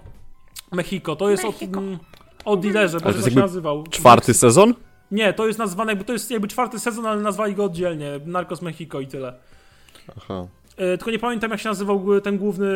Mexico, 0.71 1.15
to 1.15 1.29
jest 1.29 1.43
Mexico. 1.43 1.81
o, 2.45 2.51
o 2.51 2.57
dealerze, 2.57 2.99
bo 2.99 3.13
się 3.13 3.35
nazywał. 3.35 3.83
Czwarty 3.89 4.33
sezon? 4.33 4.73
Nie, 5.11 5.33
to 5.33 5.47
jest 5.47 5.59
nazwane, 5.59 5.91
jakby 5.91 6.05
to 6.05 6.13
jest 6.13 6.31
jakby 6.31 6.47
czwarty 6.47 6.79
sezon, 6.79 7.05
ale 7.05 7.21
nazwali 7.21 7.55
go 7.55 7.63
oddzielnie, 7.63 8.19
Narcos 8.25 8.61
Mexico 8.61 8.99
i 8.99 9.07
tyle. 9.07 9.33
Aha. 10.17 10.47
E, 10.77 10.97
tylko 10.97 11.11
nie 11.11 11.19
pamiętam, 11.19 11.51
jak 11.51 11.59
się 11.59 11.69
nazywał 11.69 12.21
ten 12.21 12.37
główny 12.37 12.67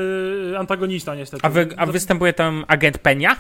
antagonista, 0.57 1.15
niestety. 1.15 1.45
A, 1.45 1.49
wy, 1.49 1.67
a 1.77 1.85
występuje 1.85 2.33
tam 2.33 2.65
agent 2.67 2.97
Penia? 2.97 3.35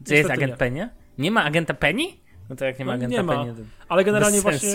Gdzie 0.00 0.14
jest 0.16 0.30
agent 0.30 0.52
nie. 0.52 0.56
Penia? 0.56 0.88
Nie 1.18 1.30
ma 1.30 1.44
agenta 1.44 1.74
Penny? 1.74 2.04
No 2.50 2.56
to 2.56 2.64
jak 2.64 2.78
nie 2.78 2.84
ma 2.84 2.92
no, 2.92 2.96
agenta 2.96 3.16
nie 3.16 3.22
ma. 3.22 3.44
Ale 3.88 4.04
generalnie 4.04 4.40
właśnie... 4.40 4.70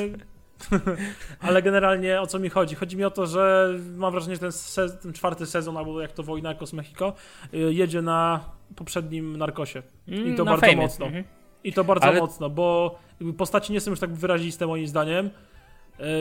Ale 1.40 1.62
generalnie 1.62 2.22
o 2.22 2.28
co 2.28 2.40
mi 2.40 2.50
chodzi? 2.50 2.76
Chodzi 2.76 2.98
mi 2.98 3.04
o 3.04 3.12
to, 3.12 3.28
że 3.28 3.74
mam 3.96 4.12
wrażenie, 4.12 4.36
że 4.36 4.40
ten, 4.40 4.52
se 4.52 4.90
ten 4.90 5.14
czwarty 5.14 5.46
sezon, 5.46 5.78
albo 5.78 6.02
jak 6.02 6.12
to 6.12 6.24
Wojna 6.24 6.50
Narcos 6.50 6.74
Mexico, 6.74 7.14
y, 7.54 7.74
jedzie 7.74 8.02
na 8.02 8.46
poprzednim 8.76 9.38
Narkosie. 9.38 9.84
I 10.08 10.18
mm, 10.18 10.36
to 10.36 10.46
bardzo 10.46 10.62
fejmy. 10.66 10.82
mocno. 10.82 11.06
Mhm. 11.06 11.24
I 11.64 11.74
to 11.74 11.84
bardzo 11.84 12.08
Ale... 12.08 12.20
mocno, 12.20 12.50
bo 12.50 13.00
postaci 13.38 13.74
nie 13.74 13.82
są 13.82 13.92
już 13.92 14.00
tak 14.00 14.14
wyraziste 14.14 14.68
moim 14.68 14.88
zdaniem. 14.88 15.30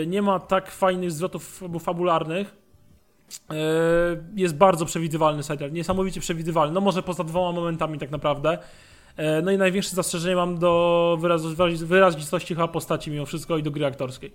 Y, 0.03 0.07
nie 0.07 0.23
ma 0.23 0.41
tak 0.41 0.71
fajnych 0.71 1.13
zwrotów 1.13 1.63
fabularnych. 1.81 2.57
Y, 3.53 3.55
jest 4.35 4.57
bardzo 4.57 4.85
przewidywalny 4.85 5.43
serial, 5.43 5.73
niesamowicie 5.73 6.21
przewidywalny. 6.21 6.75
No 6.75 6.81
może 6.81 7.03
poza 7.03 7.25
dwoma 7.25 7.61
momentami 7.61 7.99
tak 7.99 8.11
naprawdę. 8.11 8.59
E, 9.17 9.43
no 9.43 9.51
i 9.51 9.59
największe 9.59 9.97
zastrzeżenie 9.97 10.37
mam 10.37 10.59
do 10.59 11.19
wyrazistości 11.87 12.55
chyba 12.55 12.69
postaci 12.69 13.11
mimo 13.11 13.27
wszystko 13.27 13.59
i 13.59 13.63
do 13.63 13.71
gry 13.71 13.87
aktorskiej. 13.87 14.33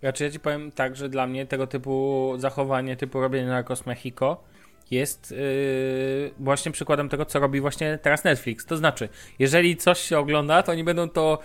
Znaczy 0.00 0.24
ja 0.24 0.30
ci 0.30 0.40
powiem 0.40 0.72
tak, 0.72 0.96
że 0.96 1.08
dla 1.08 1.26
mnie 1.26 1.46
tego 1.46 1.66
typu 1.66 2.34
zachowanie, 2.38 2.96
typu 2.96 3.20
robienie 3.20 3.46
na 3.46 3.64
Mexico 3.86 4.36
jest 4.90 5.30
yy, 5.30 6.30
właśnie 6.38 6.72
przykładem 6.72 7.08
tego, 7.08 7.24
co 7.24 7.38
robi 7.38 7.60
właśnie 7.60 7.98
teraz 8.02 8.24
Netflix. 8.24 8.66
To 8.66 8.76
znaczy, 8.76 9.08
jeżeli 9.38 9.76
coś 9.76 9.98
się 9.98 10.18
ogląda, 10.18 10.62
to 10.62 10.72
oni 10.72 10.84
będą 10.84 11.08
to 11.08 11.38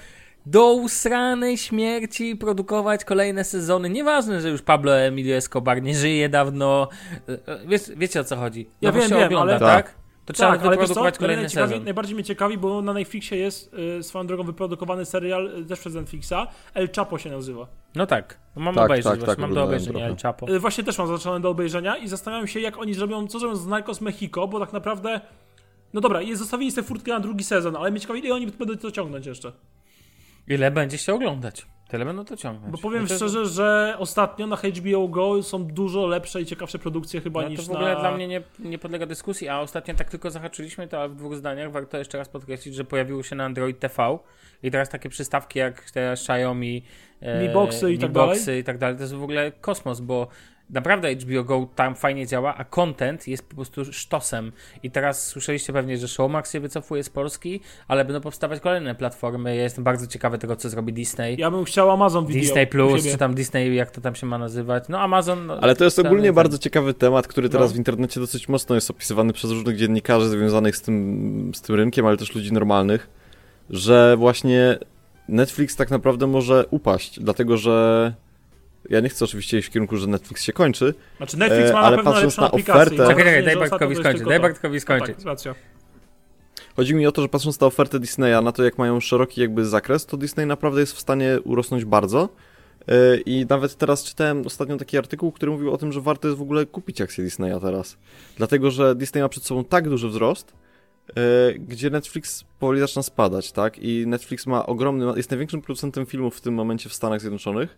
do 0.45 0.73
usranej 0.73 1.57
śmierci 1.57 2.35
produkować 2.35 3.05
kolejne 3.05 3.43
sezony. 3.43 3.89
Nieważne, 3.89 4.41
że 4.41 4.49
już 4.49 4.61
Pablo 4.61 4.97
Emilio 4.97 5.35
Escobar 5.35 5.81
nie 5.81 5.95
żyje 5.95 6.29
dawno. 6.29 6.87
Yy, 7.27 7.39
wiesz, 7.67 7.81
wiecie 7.97 8.19
o 8.19 8.23
co 8.23 8.35
chodzi. 8.35 8.69
No 8.81 8.89
ja 8.89 8.91
wiem, 8.91 9.09
się 9.09 9.15
wiem, 9.15 9.25
ogląda, 9.25 9.55
ale... 9.55 9.59
tak? 9.59 10.02
Tak? 10.25 10.27
To 10.27 10.33
trzeba 10.33 10.57
tak, 10.57 10.69
wyprodukować 10.69 11.17
kolejny 11.17 11.49
ciekawi, 11.49 11.71
sezon. 11.71 11.83
Najbardziej 11.83 12.15
mnie 12.15 12.23
ciekawi, 12.23 12.57
bo 12.57 12.81
na 12.81 12.93
Netflixie 12.93 13.37
jest 13.37 13.73
y, 13.99 14.03
swoją 14.03 14.27
drogą 14.27 14.43
wyprodukowany 14.43 15.05
serial 15.05 15.59
y, 15.61 15.65
też 15.65 15.79
przez 15.79 15.93
Netflixa. 15.93 16.47
El 16.73 16.89
Chapo 16.95 17.17
się 17.17 17.29
nazywa. 17.29 17.67
No 17.95 18.05
tak, 18.05 18.39
no 18.55 18.61
mam 18.61 18.75
tak, 18.75 18.85
obejrzeć, 18.85 19.11
tak, 19.11 19.19
właśnie, 19.19 19.35
tak, 19.35 19.39
mam 19.39 19.53
do 19.53 19.63
obejrzenia 19.63 19.91
trochę. 19.91 20.05
El 20.05 20.17
Chapo. 20.17 20.49
Y, 20.49 20.59
właśnie 20.59 20.83
też 20.83 20.97
mam 20.97 21.07
zaczęone 21.07 21.39
do 21.39 21.49
obejrzenia 21.49 21.97
i 21.97 22.07
zastanawiam 22.07 22.47
się, 22.47 22.59
jak 22.59 22.77
oni 22.77 22.93
zrobią, 22.93 23.27
co 23.27 23.39
zrobią 23.39 23.55
z 23.55 23.67
Narcos 23.67 24.01
Mexico, 24.01 24.47
bo 24.47 24.59
tak 24.59 24.73
naprawdę, 24.73 25.21
no 25.93 26.01
dobra, 26.01 26.21
jest 26.21 26.41
zostawili 26.41 26.71
sobie 26.71 26.87
furtkę 26.87 27.11
na 27.11 27.19
drugi 27.19 27.43
sezon, 27.43 27.75
ale 27.75 27.91
mnie 27.91 27.99
ciekawi, 27.99 28.19
ile 28.19 28.35
oni 28.35 28.47
będą 28.47 28.77
to 28.77 28.91
ciągnąć 28.91 29.25
jeszcze. 29.25 29.51
Ile 30.47 30.71
będzie 30.71 30.97
się 30.97 31.13
oglądać? 31.13 31.65
Tyle 31.93 32.05
będą 32.05 32.25
to 32.25 32.37
ciągnąć. 32.37 32.71
Bo 32.71 32.77
powiem 32.77 33.07
znaczy, 33.07 33.15
szczerze, 33.15 33.45
że 33.45 33.95
ostatnio 33.99 34.47
na 34.47 34.55
HBO 34.55 35.07
Go 35.07 35.43
są 35.43 35.65
dużo 35.65 36.07
lepsze 36.07 36.41
i 36.41 36.45
ciekawsze 36.45 36.79
produkcje 36.79 37.21
chyba 37.21 37.41
no, 37.41 37.49
niż 37.49 37.59
to 37.59 37.73
w 37.73 37.75
ogóle 37.75 37.93
na... 37.93 37.99
dla 37.99 38.11
mnie 38.11 38.27
nie, 38.27 38.41
nie 38.59 38.77
podlega 38.77 39.05
dyskusji, 39.05 39.49
a 39.49 39.59
ostatnio 39.59 39.93
tak 39.93 40.09
tylko 40.09 40.31
zahaczyliśmy 40.31 40.87
to, 40.87 40.99
ale 40.99 41.09
w 41.09 41.15
dwóch 41.15 41.35
zdaniach 41.35 41.71
warto 41.71 41.97
jeszcze 41.97 42.17
raz 42.17 42.29
podkreślić, 42.29 42.75
że 42.75 42.83
pojawiło 42.83 43.23
się 43.23 43.35
na 43.35 43.45
Android 43.45 43.79
TV 43.79 44.17
i 44.63 44.71
teraz 44.71 44.89
takie 44.89 45.09
przystawki 45.09 45.59
jak 45.59 45.91
te 45.91 46.11
Xiaomi, 46.11 46.83
e, 47.21 47.47
Mi 47.47 47.53
Boxy 47.53 47.89
i, 47.89 47.93
Mi 47.93 47.99
tak 47.99 48.11
Boxy 48.11 48.45
dalej. 48.45 48.61
i 48.61 48.63
tak 48.63 48.77
dalej. 48.77 48.95
To 48.95 49.03
jest 49.03 49.13
w 49.13 49.23
ogóle 49.23 49.51
kosmos, 49.51 49.99
bo 49.99 50.27
naprawdę 50.69 51.15
HBO 51.15 51.43
Go 51.43 51.67
tam 51.75 51.95
fajnie 51.95 52.27
działa, 52.27 52.55
a 52.55 52.63
content 52.63 53.27
jest 53.27 53.49
po 53.49 53.55
prostu 53.55 53.93
sztosem. 53.93 54.51
I 54.83 54.91
teraz 54.91 55.27
słyszeliście 55.27 55.73
pewnie, 55.73 55.97
że 55.97 56.07
Showmax 56.07 56.51
się 56.51 56.59
wycofuje 56.59 57.03
z 57.03 57.09
Polski, 57.09 57.59
ale 57.87 58.05
będą 58.05 58.21
powstawać 58.21 58.59
kolejne 58.59 58.95
platformy. 58.95 59.55
Ja 59.55 59.63
jestem 59.63 59.83
bardzo 59.83 60.07
ciekawy 60.07 60.37
tego, 60.37 60.55
co 60.55 60.69
zrobi 60.69 60.93
Disney. 60.93 61.35
Ja 61.37 61.51
bym 61.51 61.65
chciał 61.65 61.91
Amazon 61.91 62.25
Video. 62.25 62.41
Disney 62.41 62.67
Plus, 62.67 63.03
czy 63.11 63.17
tam 63.17 63.33
Disney, 63.33 63.75
jak 63.75 63.91
to 63.91 64.01
tam 64.01 64.15
się 64.15 64.27
ma 64.27 64.37
nazywać. 64.37 64.83
No 64.89 64.99
Amazon... 64.99 65.45
No, 65.45 65.57
ale 65.61 65.75
to 65.75 65.83
jest 65.83 65.99
ogólnie 65.99 66.25
ten, 66.27 66.35
bardzo 66.35 66.57
ciekawy 66.57 66.93
temat, 66.93 67.27
który 67.27 67.49
teraz 67.49 67.69
no. 67.69 67.75
w 67.75 67.77
internecie 67.77 68.19
dosyć 68.19 68.49
mocno 68.49 68.75
jest 68.75 68.91
opisywany 68.91 69.33
przez 69.33 69.51
różnych 69.51 69.77
dziennikarzy 69.77 70.29
związanych 70.29 70.77
z 70.77 70.81
tym, 70.81 71.51
z 71.55 71.61
tym 71.61 71.75
rynkiem, 71.75 72.05
ale 72.05 72.17
też 72.17 72.35
ludzi 72.35 72.53
normalnych, 72.53 73.09
że 73.69 74.17
właśnie 74.17 74.77
Netflix 75.27 75.75
tak 75.75 75.91
naprawdę 75.91 76.27
może 76.27 76.65
upaść, 76.69 77.19
dlatego 77.19 77.57
że 77.57 78.13
ja 78.89 78.99
nie 78.99 79.09
chcę 79.09 79.25
oczywiście 79.25 79.57
iść 79.57 79.67
w 79.67 79.71
kierunku, 79.71 79.97
że 79.97 80.07
Netflix 80.07 80.43
się 80.43 80.53
kończy. 80.53 80.93
Znaczy 81.17 81.37
Netflix 81.37 81.71
ma 81.71 81.79
e, 81.79 81.83
ale 81.83 81.97
na 81.97 82.03
pewno 82.03 82.11
patrząc 82.11 82.37
na 82.37 82.51
ofertę. 82.51 83.07
Czekaj, 83.07 83.23
czekaj, 83.25 83.43
daj 83.43 83.55
Bartkowi 83.55 83.95
skończyć. 83.95 84.27
Daj 84.27 84.39
Bartkowi 84.39 84.79
skończyć. 84.79 85.15
Tak, 85.23 85.55
Chodzi 86.75 86.95
mi 86.95 87.07
o 87.07 87.11
to, 87.11 87.21
że 87.21 87.29
patrząc 87.29 87.59
na 87.59 87.67
ofertę 87.67 87.99
Disneya, 87.99 88.43
na 88.43 88.51
to 88.51 88.63
jak 88.63 88.77
mają 88.77 88.99
szeroki 88.99 89.41
jakby 89.41 89.65
zakres, 89.65 90.05
to 90.05 90.17
Disney 90.17 90.45
naprawdę 90.45 90.79
jest 90.79 90.93
w 90.93 90.99
stanie 90.99 91.39
urosnąć 91.43 91.85
bardzo. 91.85 92.29
E, 92.87 93.17
I 93.17 93.45
nawet 93.49 93.75
teraz 93.75 94.03
czytałem 94.03 94.45
ostatnio 94.45 94.77
taki 94.77 94.97
artykuł, 94.97 95.31
który 95.31 95.51
mówił 95.51 95.73
o 95.73 95.77
tym, 95.77 95.91
że 95.91 96.01
warto 96.01 96.27
jest 96.27 96.39
w 96.39 96.41
ogóle 96.41 96.65
kupić 96.65 97.01
akcje 97.01 97.23
Disneya 97.23 97.59
teraz. 97.61 97.97
Dlatego, 98.37 98.71
że 98.71 98.95
Disney 98.95 99.21
ma 99.21 99.29
przed 99.29 99.43
sobą 99.43 99.63
tak 99.63 99.89
duży 99.89 100.09
wzrost, 100.09 100.53
e, 101.09 101.53
gdzie 101.53 101.89
Netflix 101.89 102.43
powoli 102.59 102.79
zaczyna 102.79 103.03
spadać, 103.03 103.51
tak? 103.51 103.79
I 103.79 104.07
Netflix 104.07 104.47
ma 104.47 104.65
ogromny, 104.65 105.13
jest 105.15 105.31
największym 105.31 105.61
producentem 105.61 106.05
filmów 106.05 106.37
w 106.37 106.41
tym 106.41 106.53
momencie 106.53 106.89
w 106.89 106.93
Stanach 106.93 107.21
Zjednoczonych. 107.21 107.77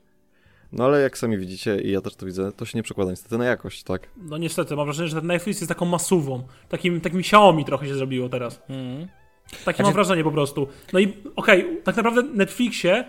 No 0.76 0.86
ale 0.86 1.02
jak 1.02 1.18
sami 1.18 1.38
widzicie, 1.38 1.82
i 1.82 1.92
ja 1.92 2.02
też 2.02 2.16
to 2.16 2.26
widzę, 2.26 2.52
to 2.52 2.66
się 2.66 2.78
nie 2.78 2.84
przekłada 2.84 3.12
niestety 3.12 3.38
na 3.38 3.46
jakość, 3.46 3.84
tak? 3.84 4.10
No 4.18 4.38
niestety, 4.38 4.76
mam 4.76 4.86
wrażenie, 4.86 5.10
że 5.10 5.16
ten 5.16 5.28
Netflix 5.28 5.62
jest 5.62 5.70
taką 5.70 5.86
masówą. 5.86 6.44
Takim, 6.70 7.02
takim 7.02 7.20
Xiaomi 7.20 7.66
trochę 7.66 7.88
się 7.88 7.96
zrobiło 7.96 8.30
teraz. 8.30 8.62
Mhm. 8.70 9.08
Takie 9.50 9.64
Znaczy- 9.64 9.84
mam 9.84 9.94
wrażenie 9.94 10.24
po 10.24 10.32
prostu. 10.32 10.68
No 10.94 11.00
i 11.00 11.14
okej, 11.36 11.82
tak 11.84 11.98
naprawdę 11.98 12.24
Netflixie 12.24 13.06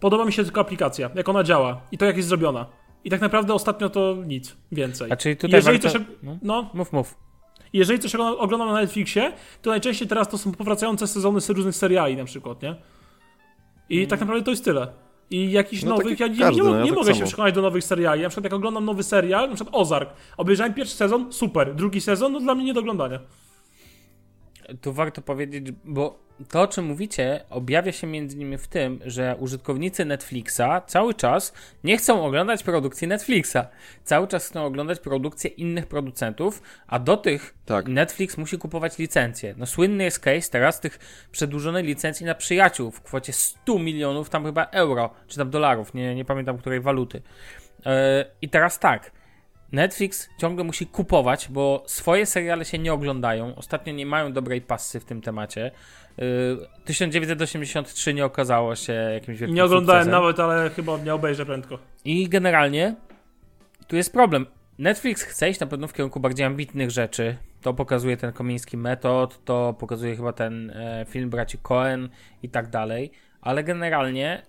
podoba 0.00 0.24
mi 0.24 0.32
się 0.32 0.44
tylko 0.44 0.60
aplikacja, 0.60 1.10
jak 1.14 1.28
ona 1.28 1.44
działa 1.44 1.80
i 1.92 1.98
to 1.98 2.04
jak 2.04 2.16
jest 2.16 2.28
zrobiona. 2.28 2.66
I 3.04 3.10
tak 3.10 3.20
naprawdę 3.20 3.54
ostatnio 3.54 3.90
to 3.90 4.16
nic 4.26 4.56
więcej. 4.72 5.12
A 5.12 5.16
czyli 5.16 5.36
tutaj 5.36 5.50
Jeżeli 5.50 5.78
warto... 5.78 5.98
coś, 5.98 6.06
no, 6.22 6.38
no, 6.42 6.70
mów, 6.74 6.92
mów. 6.92 7.14
jeżeli 7.72 7.98
coś 7.98 8.14
oglądam 8.14 8.68
na 8.68 8.74
Netflixie, 8.74 9.32
to 9.62 9.70
najczęściej 9.70 10.08
teraz 10.08 10.28
to 10.28 10.38
są 10.38 10.52
powracające 10.52 11.06
sezony 11.06 11.40
z 11.40 11.50
różnych 11.50 11.76
seriali 11.76 12.16
na 12.16 12.24
przykład, 12.24 12.62
nie? 12.62 12.76
I 13.88 14.06
tak 14.06 14.20
naprawdę 14.20 14.44
to 14.44 14.50
jest 14.50 14.64
tyle. 14.64 15.07
I 15.30 15.50
jakichś 15.52 15.82
No 15.82 15.96
tak 15.96 16.04
nowych, 16.04 16.20
jak 16.20 16.30
ja 16.30 16.34
nie, 16.36 16.40
każdy, 16.40 16.56
nie, 16.56 16.62
no 16.66 16.70
mo- 16.70 16.76
ja 16.76 16.82
nie 16.84 16.88
tak 16.90 16.98
mogę 16.98 17.10
się 17.10 17.14
samo. 17.18 17.26
przekonać 17.26 17.54
do 17.54 17.62
nowych 17.62 17.84
seriali. 17.84 18.22
Na 18.22 18.28
przykład 18.28 18.44
jak 18.44 18.52
oglądam 18.52 18.84
nowy 18.84 19.02
serial, 19.02 19.48
na 19.48 19.54
przykład 19.54 19.74
Ozark, 19.76 20.10
obejrzałem 20.36 20.74
pierwszy 20.74 20.94
sezon, 20.96 21.32
super, 21.32 21.74
drugi 21.74 22.00
sezon, 22.00 22.32
no 22.32 22.40
dla 22.40 22.54
mnie 22.54 22.64
nie 22.64 22.74
do 22.74 22.80
oglądania. 22.80 23.18
Tu 24.80 24.92
warto 24.92 25.22
powiedzieć, 25.22 25.72
bo 25.84 26.28
to, 26.48 26.60
o 26.62 26.66
czym 26.66 26.84
mówicie, 26.84 27.44
objawia 27.50 27.92
się 27.92 28.06
między 28.06 28.36
innymi 28.36 28.58
w 28.58 28.68
tym, 28.68 29.00
że 29.04 29.36
użytkownicy 29.38 30.04
Netflixa 30.04 30.62
cały 30.86 31.14
czas 31.14 31.52
nie 31.84 31.96
chcą 31.96 32.24
oglądać 32.24 32.62
produkcji 32.62 33.08
Netflixa. 33.08 33.56
Cały 34.04 34.28
czas 34.28 34.48
chcą 34.48 34.64
oglądać 34.64 35.00
produkcje 35.00 35.50
innych 35.50 35.86
producentów, 35.86 36.62
a 36.86 36.98
do 36.98 37.16
tych 37.16 37.54
Tak. 37.66 37.88
Netflix 37.88 38.38
musi 38.38 38.58
kupować 38.58 38.98
licencje. 38.98 39.54
No 39.56 39.66
słynny 39.66 40.04
jest 40.04 40.20
case 40.20 40.50
teraz 40.50 40.80
tych 40.80 40.98
przedłużonej 41.32 41.84
licencji 41.84 42.26
na 42.26 42.34
przyjaciół 42.34 42.90
w 42.90 43.02
kwocie 43.02 43.32
100 43.32 43.78
milionów 43.78 44.30
tam 44.30 44.44
chyba 44.44 44.64
euro, 44.64 45.10
czy 45.28 45.36
tam 45.36 45.50
dolarów, 45.50 45.94
nie, 45.94 46.14
nie 46.14 46.24
pamiętam 46.24 46.58
której 46.58 46.80
waluty. 46.80 47.22
Yy, 47.78 47.92
I 48.42 48.48
teraz 48.48 48.78
tak, 48.78 49.12
Netflix 49.72 50.28
ciągle 50.38 50.64
musi 50.64 50.86
kupować, 50.86 51.48
bo 51.50 51.82
swoje 51.86 52.26
seriale 52.26 52.64
się 52.64 52.78
nie 52.78 52.92
oglądają. 52.92 53.54
Ostatnio 53.56 53.92
nie 53.92 54.06
mają 54.06 54.32
dobrej 54.32 54.60
passy 54.60 55.00
w 55.00 55.04
tym 55.04 55.20
temacie. 55.20 55.70
Yy, 56.18 56.24
1983 56.84 58.14
nie 58.14 58.24
okazało 58.24 58.76
się 58.76 58.92
jakimś 58.92 59.38
wielkim 59.38 59.54
Nie 59.54 59.64
oglądałem 59.64 60.04
sukcesem. 60.04 60.22
nawet, 60.22 60.40
ale 60.40 60.70
chyba 60.70 60.98
nie 60.98 61.14
obejrzę 61.14 61.46
prędko. 61.46 61.78
I 62.04 62.28
generalnie 62.28 62.94
tu 63.86 63.96
jest 63.96 64.12
problem. 64.12 64.46
Netflix 64.78 65.22
chce 65.22 65.50
iść 65.50 65.60
na 65.60 65.66
pewno 65.66 65.88
w 65.88 65.92
kierunku 65.92 66.20
bardziej 66.20 66.46
ambitnych 66.46 66.90
rzeczy. 66.90 67.36
To 67.62 67.74
pokazuje 67.74 68.16
ten 68.16 68.32
komiński 68.32 68.76
metod, 68.76 69.44
to 69.44 69.74
pokazuje 69.78 70.16
chyba 70.16 70.32
ten 70.32 70.70
e, 70.70 71.06
film 71.08 71.30
braci 71.30 71.58
Cohen 71.58 72.08
i 72.42 72.48
tak 72.48 72.70
dalej. 72.70 73.10
Ale 73.40 73.64
generalnie 73.64 74.42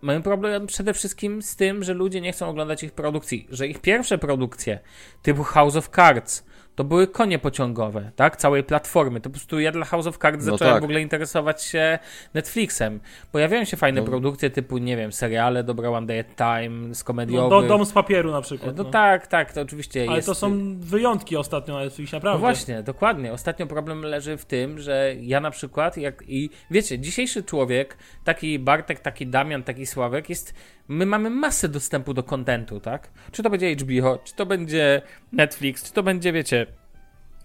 mają 0.00 0.22
problem 0.22 0.66
przede 0.66 0.94
wszystkim 0.94 1.42
z 1.42 1.56
tym, 1.56 1.84
że 1.84 1.94
ludzie 1.94 2.20
nie 2.20 2.32
chcą 2.32 2.48
oglądać 2.48 2.82
ich 2.82 2.92
produkcji. 2.92 3.46
Że 3.50 3.66
ich 3.66 3.80
pierwsze 3.80 4.18
produkcje, 4.18 4.80
typu 5.22 5.42
House 5.42 5.76
of 5.76 5.88
Cards, 5.88 6.44
to 6.78 6.84
były 6.84 7.06
konie 7.06 7.38
pociągowe, 7.38 8.10
tak? 8.16 8.36
Całej 8.36 8.64
platformy. 8.64 9.20
To 9.20 9.30
po 9.30 9.34
prostu 9.34 9.60
ja 9.60 9.72
dla 9.72 9.84
House 9.84 10.06
of 10.06 10.18
Cards 10.18 10.46
No 10.46 10.52
zacząłem 10.52 10.74
tak. 10.74 10.82
w 10.82 10.84
ogóle 10.84 11.00
interesować 11.00 11.62
się 11.62 11.98
Netflixem. 12.34 13.00
Pojawiają 13.32 13.64
się 13.64 13.76
fajne 13.76 14.00
No. 14.00 14.06
produkcje 14.06 14.50
typu, 14.50 14.78
nie 14.78 14.96
wiem, 14.96 15.12
seriale 15.12 15.64
Dobra 15.64 15.90
One 15.90 16.06
Day 16.06 16.20
at 16.20 16.26
Time, 16.36 16.94
z 16.94 17.00
No, 17.00 17.04
komediowych. 17.06 17.50
do, 17.50 17.62
dom 17.68 17.84
z 17.86 17.92
papieru 17.92 18.30
na 18.32 18.40
przykład. 18.40 18.76
No 18.76 18.82
no. 18.82 18.90
tak, 18.90 19.26
tak, 19.26 19.52
to 19.52 19.60
oczywiście 19.60 20.04
Ale 20.08 20.16
jest. 20.16 20.26
to 20.28 20.34
są 20.34 20.78
wyjątki 20.80 21.36
ostatnio 21.36 21.74
na 21.74 21.84
Netflixie, 21.84 22.16
naprawdę. 22.16 22.36
No 22.38 22.40
właśnie, 22.40 22.82
dokładnie. 22.82 23.32
Ostatnio 23.32 23.66
problem 23.66 24.02
leży 24.02 24.36
w 24.36 24.44
tym, 24.44 24.78
że 24.80 25.14
ja 25.20 25.40
na 25.40 25.50
przykład, 25.50 25.96
jak 25.96 26.22
i 26.28 26.50
wiecie, 26.70 26.98
dzisiejszy 26.98 27.42
człowiek, 27.42 27.96
taki 28.24 28.58
Bartek, 28.58 29.00
taki 29.00 29.26
Damian, 29.26 29.62
taki 29.62 29.86
Sławek, 29.86 30.28
jest. 30.28 30.54
My 30.88 31.06
mamy 31.06 31.30
masę 31.30 31.68
dostępu 31.68 32.14
do 32.14 32.22
kontentu, 32.22 32.80
tak? 32.80 33.10
Czy 33.32 33.42
to 33.42 33.50
będzie 33.50 33.74
HBO, 33.76 34.18
czy 34.24 34.34
to 34.34 34.46
będzie 34.46 35.02
Netflix, 35.32 35.82
czy 35.82 35.92
to 35.92 36.02
będzie, 36.02 36.32
wiecie. 36.32 36.66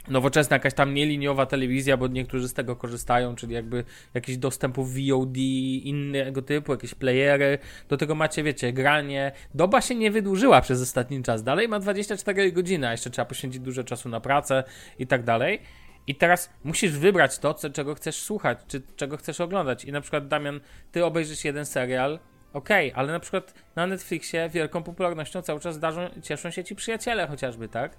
Nowoczesna 0.08 0.56
jakaś 0.56 0.74
tam 0.74 0.94
nieliniowa 0.94 1.46
telewizja, 1.46 1.98
bo 1.98 2.08
niektórzy 2.08 2.48
z 2.48 2.54
tego 2.54 2.76
korzystają, 2.76 3.36
czyli 3.36 3.54
jakby 3.54 3.84
jakiś 4.14 4.38
dostępu 4.38 4.84
VOD 4.84 5.38
innego 5.84 6.42
typu, 6.42 6.72
jakieś 6.72 6.96
playery. 6.96 7.58
Do 7.90 7.98
tego 7.98 8.16
macie, 8.16 8.44
wiecie, 8.44 8.74
granie. 8.74 9.32
Doba 9.54 9.82
się 9.82 9.96
nie 9.96 10.12
wydłużyła 10.12 10.62
przez 10.62 10.82
ostatni 10.82 11.24
czas. 11.24 11.44
Dalej 11.44 11.68
ma 11.68 11.80
24 11.80 12.52
godziny, 12.52 12.88
a 12.88 12.92
jeszcze 12.92 13.10
trzeba 13.10 13.26
poświęcić 13.26 13.62
dużo 13.62 13.84
czasu 13.84 14.10
na 14.10 14.20
pracę 14.20 14.64
i 15.00 15.08
tak 15.08 15.24
dalej. 15.24 15.60
I 16.08 16.16
teraz 16.16 16.54
musisz 16.64 16.92
wybrać 16.92 17.40
to, 17.40 17.54
co, 17.54 17.70
czego 17.70 17.96
chcesz 17.96 18.16
słuchać, 18.16 18.60
czy 18.68 18.82
czego 18.96 19.18
chcesz 19.18 19.42
oglądać. 19.42 19.86
I 19.86 19.92
na 19.92 20.02
przykład, 20.02 20.28
Damian, 20.28 20.60
ty 20.92 21.06
obejrzysz 21.06 21.46
jeden 21.46 21.66
serial, 21.66 22.20
okej, 22.54 22.92
ale 22.96 23.12
na 23.12 23.20
przykład 23.20 23.54
na 23.76 23.88
Netflixie 23.88 24.50
wielką 24.50 24.84
popularnością 24.84 25.42
cały 25.42 25.60
czas 25.60 25.80
darzą, 25.80 26.10
cieszą 26.24 26.52
się 26.52 26.64
ci 26.64 26.76
przyjaciele 26.76 27.28
chociażby, 27.28 27.70
tak? 27.70 27.98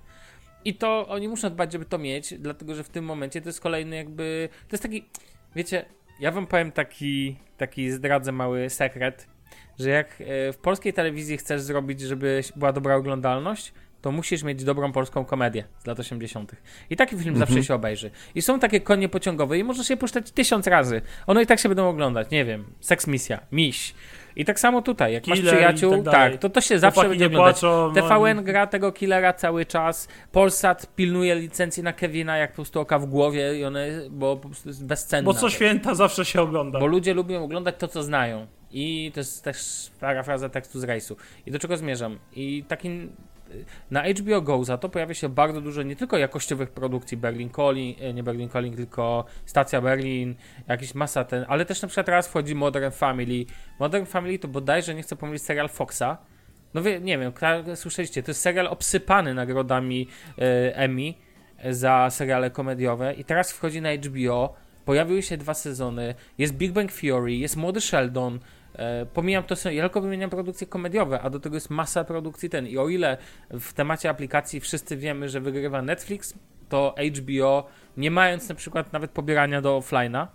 I 0.65 0.75
to 0.75 1.09
oni 1.09 1.29
muszą 1.29 1.51
dbać, 1.51 1.73
żeby 1.73 1.85
to 1.85 1.99
mieć, 1.99 2.35
dlatego 2.39 2.75
że 2.75 2.85
w 2.85 2.89
tym 2.89 3.05
momencie 3.05 3.41
to 3.41 3.49
jest 3.49 3.61
kolejny 3.61 3.97
jakby. 3.97 4.49
To 4.69 4.75
jest 4.75 4.83
taki. 4.83 5.05
Wiecie, 5.57 5.85
ja 6.21 6.31
wam 6.31 6.47
powiem 6.47 6.73
taki, 6.73 7.37
taki 7.57 7.91
zdradzę 7.91 8.33
mały 8.33 8.71
sekret, 8.71 9.27
że 9.79 9.91
jak 9.91 10.21
e, 10.21 10.53
w 10.53 10.57
polskiej 10.57 10.93
telewizji 10.93 11.37
chcesz 11.37 11.61
zrobić, 11.61 12.01
żeby 12.01 12.41
była 12.57 12.73
dobra 12.73 12.97
oglądalność, 12.97 13.73
to 14.05 14.13
musisz 14.13 14.43
mieć 14.43 14.65
dobrą 14.65 14.93
polską 14.93 15.25
komedię 15.25 15.65
z 15.79 15.87
lat 15.87 16.01
80. 16.01 16.57
I 16.91 16.97
taki 16.97 17.17
film 17.17 17.37
zawsze 17.37 17.65
się 17.65 17.75
obejrzy. 17.75 18.11
I 18.35 18.43
są 18.43 18.61
takie 18.61 18.81
konie 18.81 19.09
pociągowe 19.09 19.59
i 19.59 19.65
możesz 19.65 19.91
je 19.91 19.97
puszczać 19.97 20.31
tysiąc 20.31 20.67
razy. 20.67 21.03
One 21.27 21.43
i 21.43 21.47
tak 21.47 21.59
się 21.59 21.69
będą 21.69 21.89
oglądać. 21.89 22.31
Nie 22.31 22.45
wiem, 22.45 22.65
Seks 22.81 23.07
Misja, 23.07 23.41
Miś. 23.53 23.95
I 24.37 24.45
tak 24.45 24.61
samo 24.61 24.83
tutaj, 24.83 25.13
jak 25.13 25.27
masz 25.27 25.39
Killer 25.39 25.55
i 25.55 25.57
przyjaciół, 25.57 26.03
tak 26.03 26.15
tak, 26.15 26.39
to 26.39 26.49
to 26.49 26.61
się 26.61 26.79
zawsze 26.79 26.95
Chłopaki 27.01 27.11
będzie 27.19 27.27
oglądać. 27.27 27.61
płaczą, 27.61 27.93
no 27.97 28.09
TVN 28.09 28.45
gra 28.45 28.67
tego 28.67 28.93
killera 28.93 29.33
cały 29.33 29.67
czas. 29.67 30.09
Polsat 30.33 30.95
pilnuje 30.97 31.35
licencji 31.35 31.83
na 31.83 31.93
Kevina 31.93 32.37
jak 32.37 32.51
po 32.51 32.57
prostu 32.57 32.81
oka 32.81 32.99
w 32.99 33.07
głowie 33.07 33.59
i 33.59 33.65
one, 33.65 33.89
bo 34.11 34.37
po 34.37 34.49
prostu 34.49 34.69
jest 34.69 34.87
bezcenna. 34.87 35.27
Bo 35.27 35.35
co 35.35 35.51
święta 35.51 35.95
zawsze 35.95 36.25
się 36.25 36.43
ogląda. 36.43 36.81
Bo 36.81 36.87
ludzie 36.87 37.15
lubią 37.15 37.45
oglądać 37.45 37.75
to, 37.79 37.89
co 37.89 38.03
znają. 38.03 38.47
I 38.71 39.11
to 39.15 39.21
jest 39.21 39.45
też 39.45 39.91
parafraza 40.01 40.49
tekstu 40.49 40.81
z 40.81 40.85
rejsu. 40.85 41.17
I 41.47 41.51
do 41.51 41.59
czego 41.59 41.77
zmierzam? 41.77 42.19
I 42.33 42.65
takim 42.69 43.17
na 43.91 44.03
HBO 44.03 44.43
Go 44.43 44.65
za 44.65 44.79
to 44.79 44.89
pojawia 44.89 45.15
się 45.15 45.29
bardzo 45.29 45.61
dużo 45.61 45.83
nie 45.83 45.97
tylko 45.97 46.19
jakościowych 46.19 46.71
produkcji 46.71 47.17
Berlin 47.17 47.51
Calling, 47.51 48.03
e, 48.03 48.15
nie 48.15 48.23
Berlin 48.23 48.49
Calling, 48.49 48.77
tylko 48.77 49.25
Stacja 49.47 49.81
Berlin, 49.81 50.35
jakiś 50.69 50.95
masa 50.95 51.25
ten, 51.25 51.45
ale 51.49 51.65
też 51.65 51.83
na 51.83 51.89
przykład 51.89 52.07
teraz 52.07 52.29
wchodzi 52.29 52.55
Modern 52.55 52.91
Family. 52.91 53.45
Modern 53.79 54.05
Family 54.05 54.39
to 54.39 54.49
bodajże, 54.49 54.95
nie 54.95 55.03
chcę 55.03 55.17
pomylić, 55.17 55.43
serial 55.43 55.69
Foxa. 55.69 56.19
No 56.75 56.83
wie, 56.83 57.01
nie 57.01 57.19
wiem, 57.19 57.33
słyszeliście, 57.75 58.23
to 58.23 58.31
jest 58.31 58.41
serial 58.41 58.67
obsypany 58.67 59.35
nagrodami 59.35 60.09
e, 60.39 60.77
Emmy 60.77 61.15
za 61.71 62.11
seriale 62.11 62.51
komediowe 62.51 63.15
i 63.15 63.25
teraz 63.25 63.53
wchodzi 63.53 63.81
na 63.81 63.89
HBO, 63.95 64.55
pojawiły 64.85 65.23
się 65.23 65.37
dwa 65.37 65.55
sezony, 65.55 66.15
jest 66.39 66.55
Big 66.55 66.73
Bang 66.73 66.93
Theory, 66.93 67.35
jest 67.35 67.57
Młody 67.57 67.81
Sheldon, 67.81 68.41
pomijam 69.15 69.45
to, 69.45 69.71
ja 69.71 69.83
tylko 69.83 70.01
wymieniam 70.01 70.31
produkcje 70.31 70.67
komediowe, 70.67 71.21
a 71.21 71.31
do 71.31 71.41
tego 71.41 71.57
jest 71.57 71.71
masa 71.71 72.05
produkcji 72.05 72.51
ten. 72.51 72.67
I 72.67 72.79
o 72.79 72.89
ile 72.89 73.17
w 73.51 73.73
temacie 73.73 74.11
aplikacji 74.11 74.61
wszyscy 74.61 74.97
wiemy, 74.97 75.29
że 75.29 75.41
wygrywa 75.41 75.83
Netflix, 75.83 76.35
to 76.69 76.95
HBO, 77.19 77.67
nie 77.97 78.11
mając 78.11 78.49
na 78.49 78.55
przykład 78.55 78.93
nawet 78.93 79.11
pobierania 79.11 79.61
do 79.61 79.79
offline'a, 79.79 80.27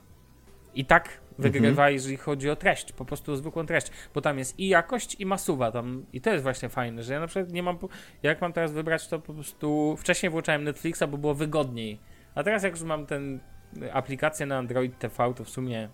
i 0.76 0.86
tak 0.86 1.22
wygrywa, 1.40 1.90
jeżeli 1.90 2.18
chodzi 2.18 2.50
o 2.50 2.56
treść, 2.56 2.92
po 2.92 3.06
prostu 3.06 3.32
o 3.32 3.36
zwykłą 3.36 3.66
treść, 3.66 3.92
bo 4.14 4.22
tam 4.22 4.38
jest 4.38 4.60
i 4.60 4.68
jakość, 4.68 5.16
i 5.20 5.26
masuwa. 5.26 5.72
Tam, 5.72 6.06
i 6.14 6.22
to 6.22 6.30
jest 6.30 6.44
właśnie 6.44 6.70
fajne, 6.70 7.04
że 7.04 7.14
ja 7.14 7.20
na 7.20 7.28
przykład 7.28 7.54
nie 7.54 7.64
mam, 7.64 7.78
jak 8.24 8.42
mam 8.42 8.54
teraz 8.54 8.72
wybrać, 8.72 9.08
to 9.08 9.20
po 9.20 9.34
prostu 9.34 9.96
wcześniej 9.98 10.30
włączałem 10.30 10.64
Netflixa, 10.64 11.04
bo 11.10 11.18
było 11.18 11.34
wygodniej, 11.34 12.00
a 12.36 12.44
teraz 12.44 12.64
jak 12.64 12.74
już 12.74 12.82
mam 12.82 13.06
ten 13.06 13.40
aplikację 13.94 14.46
na 14.46 14.58
Android 14.58 15.00
TV, 15.00 15.34
to 15.34 15.44
w 15.44 15.50
sumie, 15.50 15.90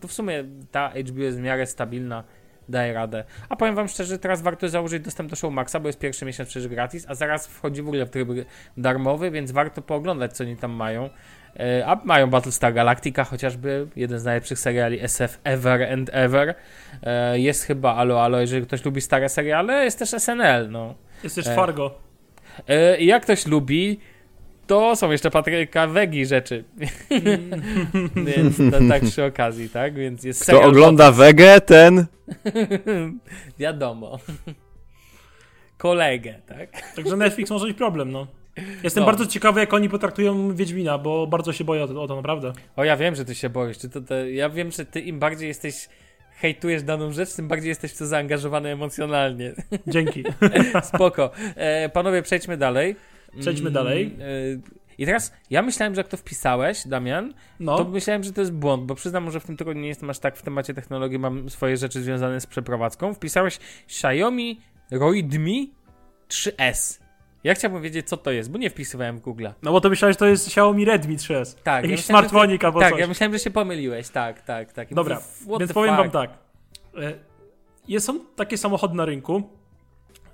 to 0.00 0.08
w 0.08 0.12
sumie 0.12 0.44
ta 0.70 0.90
HBO 1.08 1.22
jest 1.22 1.38
w 1.38 1.40
miarę 1.40 1.66
stabilna, 1.66 2.24
daje 2.68 2.92
radę. 2.92 3.24
A 3.48 3.56
powiem 3.56 3.74
wam 3.74 3.88
szczerze, 3.88 4.18
teraz 4.18 4.42
warto 4.42 4.68
założyć 4.68 5.02
dostęp 5.04 5.30
do 5.30 5.36
Showmaxa, 5.36 5.76
bo 5.80 5.88
jest 5.88 5.98
pierwszy 5.98 6.24
miesiąc 6.24 6.48
przecież 6.48 6.68
gratis, 6.68 7.06
a 7.08 7.14
zaraz 7.14 7.46
wchodzi 7.46 7.82
w 7.82 7.88
ogóle 7.88 8.06
w 8.06 8.10
tryb 8.10 8.28
darmowy, 8.76 9.30
więc 9.30 9.50
warto 9.52 9.82
pooglądać, 9.82 10.32
co 10.32 10.44
oni 10.44 10.56
tam 10.56 10.70
mają. 10.72 11.10
E, 11.60 11.86
A 11.86 12.00
mają 12.04 12.30
Battlestar 12.30 12.74
Galactica, 12.74 13.24
chociażby 13.24 13.86
jeden 13.96 14.18
z 14.18 14.24
najlepszych 14.24 14.58
seriali 14.58 15.00
SF 15.00 15.38
ever 15.44 15.92
and 15.92 16.10
ever. 16.12 16.54
E, 17.02 17.38
Jest 17.40 17.64
chyba 17.64 17.94
Alo 17.94 18.24
Alo, 18.24 18.40
jeżeli 18.40 18.66
ktoś 18.66 18.84
lubi 18.84 19.00
stare 19.00 19.28
seriale, 19.28 19.84
jest 19.84 19.98
też 19.98 20.10
SNL, 20.14 20.70
no. 20.70 20.94
Jest 21.24 21.34
też 21.36 21.46
E. 21.46 21.54
Fargo. 21.54 21.98
I 22.98 23.06
jak 23.06 23.22
ktoś 23.22 23.46
lubi, 23.46 24.00
to 24.68 24.96
są 24.96 25.10
jeszcze 25.10 25.30
Patryka 25.30 25.86
Wegi 25.86 26.26
rzeczy. 26.26 26.64
Więc 28.26 28.56
to, 28.56 28.78
tak 28.88 29.02
przy 29.02 29.24
okazji, 29.24 29.70
tak? 29.70 29.94
Więc 29.94 30.24
jest 30.24 30.42
Kto 30.42 30.62
ogląda 30.62 31.12
Wege, 31.12 31.60
ten... 31.60 32.06
Wiadomo. 33.58 34.18
Kolegę, 35.78 36.34
tak? 36.46 36.94
Także 36.96 37.16
Netflix 37.16 37.50
może 37.50 37.66
być 37.66 37.76
problem, 37.76 38.12
no. 38.12 38.26
Jestem 38.82 39.00
No. 39.00 39.06
bardzo 39.06 39.26
ciekawy, 39.26 39.60
jak 39.60 39.74
oni 39.74 39.88
potraktują 39.88 40.54
Wiedźmina, 40.54 40.98
bo 40.98 41.26
bardzo 41.26 41.52
się 41.52 41.64
boję 41.64 41.84
o 41.84 41.88
to, 41.88 42.02
o 42.02 42.08
to 42.08 42.16
naprawdę. 42.16 42.52
O, 42.76 42.84
ja 42.84 42.96
wiem, 42.96 43.14
że 43.14 43.24
ty 43.24 43.34
się 43.34 43.50
boisz. 43.50 43.78
Czy 43.78 43.88
to, 43.88 44.00
to, 44.00 44.14
ja 44.14 44.50
wiem, 44.50 44.70
że 44.70 44.84
ty 44.84 45.00
im 45.00 45.18
bardziej 45.18 45.48
jesteś 45.48 45.88
hejtujesz 46.36 46.82
daną 46.82 47.12
rzecz, 47.12 47.34
tym 47.34 47.48
bardziej 47.48 47.68
jesteś 47.68 47.92
w 47.92 47.98
to 47.98 48.06
zaangażowany 48.06 48.68
emocjonalnie. 48.68 49.52
Dzięki. 49.86 50.24
Spoko. 50.94 51.30
E, 51.56 51.88
panowie, 51.88 52.22
przejdźmy 52.22 52.56
dalej. 52.56 52.96
Przejdźmy 53.40 53.68
Mm, 53.68 53.72
dalej. 53.72 54.16
E, 54.20 54.24
I 54.98 55.06
teraz 55.06 55.32
ja 55.50 55.62
myślałem, 55.62 55.94
że 55.94 56.00
jak 56.00 56.08
to 56.08 56.16
wpisałeś, 56.16 56.86
Damian, 56.86 57.34
No, 57.60 57.76
to 57.78 57.84
myślałem, 57.84 58.24
że 58.24 58.32
to 58.32 58.40
jest 58.40 58.52
błąd, 58.52 58.84
bo 58.84 58.94
przyznam, 58.94 59.30
że 59.30 59.40
w 59.40 59.44
tym 59.44 59.56
tygodniu 59.56 59.82
nie 59.82 59.88
jestem 59.88 60.10
aż 60.10 60.18
tak 60.18 60.36
w 60.36 60.42
temacie 60.42 60.74
technologii, 60.74 61.18
mam 61.18 61.50
swoje 61.50 61.76
rzeczy 61.76 62.02
związane 62.02 62.40
z 62.40 62.46
przeprowadzką. 62.46 63.14
Wpisałeś 63.14 63.58
Xiaomi 63.86 64.60
Roidmi 64.90 65.72
3S. 66.28 67.00
Ja 67.44 67.54
chciałbym 67.54 67.82
wiedzieć, 67.82 68.08
co 68.08 68.16
to 68.16 68.30
jest, 68.30 68.50
bo 68.50 68.58
nie 68.58 68.70
wpisywałem 68.70 69.18
w 69.18 69.20
Google. 69.20 69.46
no 69.62 69.72
bo 69.72 69.80
to 69.80 69.88
myślałeś, 69.88 70.14
że 70.14 70.18
to 70.18 70.26
jest 70.26 70.46
Xiaomi 70.46 70.84
Redmi 70.84 71.16
3S. 71.16 71.54
Tak, 71.54 71.66
ja 71.66 71.90
Jakiś 71.90 71.90
myślałem, 71.90 72.04
smartfonik 72.28 72.64
albo 72.64 72.80
Tak, 72.80 72.90
coś. 72.90 73.00
ja 73.00 73.06
myślałem, 73.06 73.32
że 73.32 73.38
się 73.38 73.50
pomyliłeś, 73.50 74.08
tak, 74.08 74.42
tak, 74.42 74.72
tak. 74.72 74.90
I 74.90 74.94
Dobra, 74.94 75.20
mówię, 75.46 75.58
więc 75.58 75.72
powiem 75.72 75.96
fuck? 75.96 76.02
wam 76.02 76.10
tak. 76.10 76.30
E, 77.04 77.12
Jest, 77.88 78.06
są 78.06 78.20
takie 78.36 78.58
samochody 78.58 78.94
na 78.94 79.04
rynku, 79.04 79.42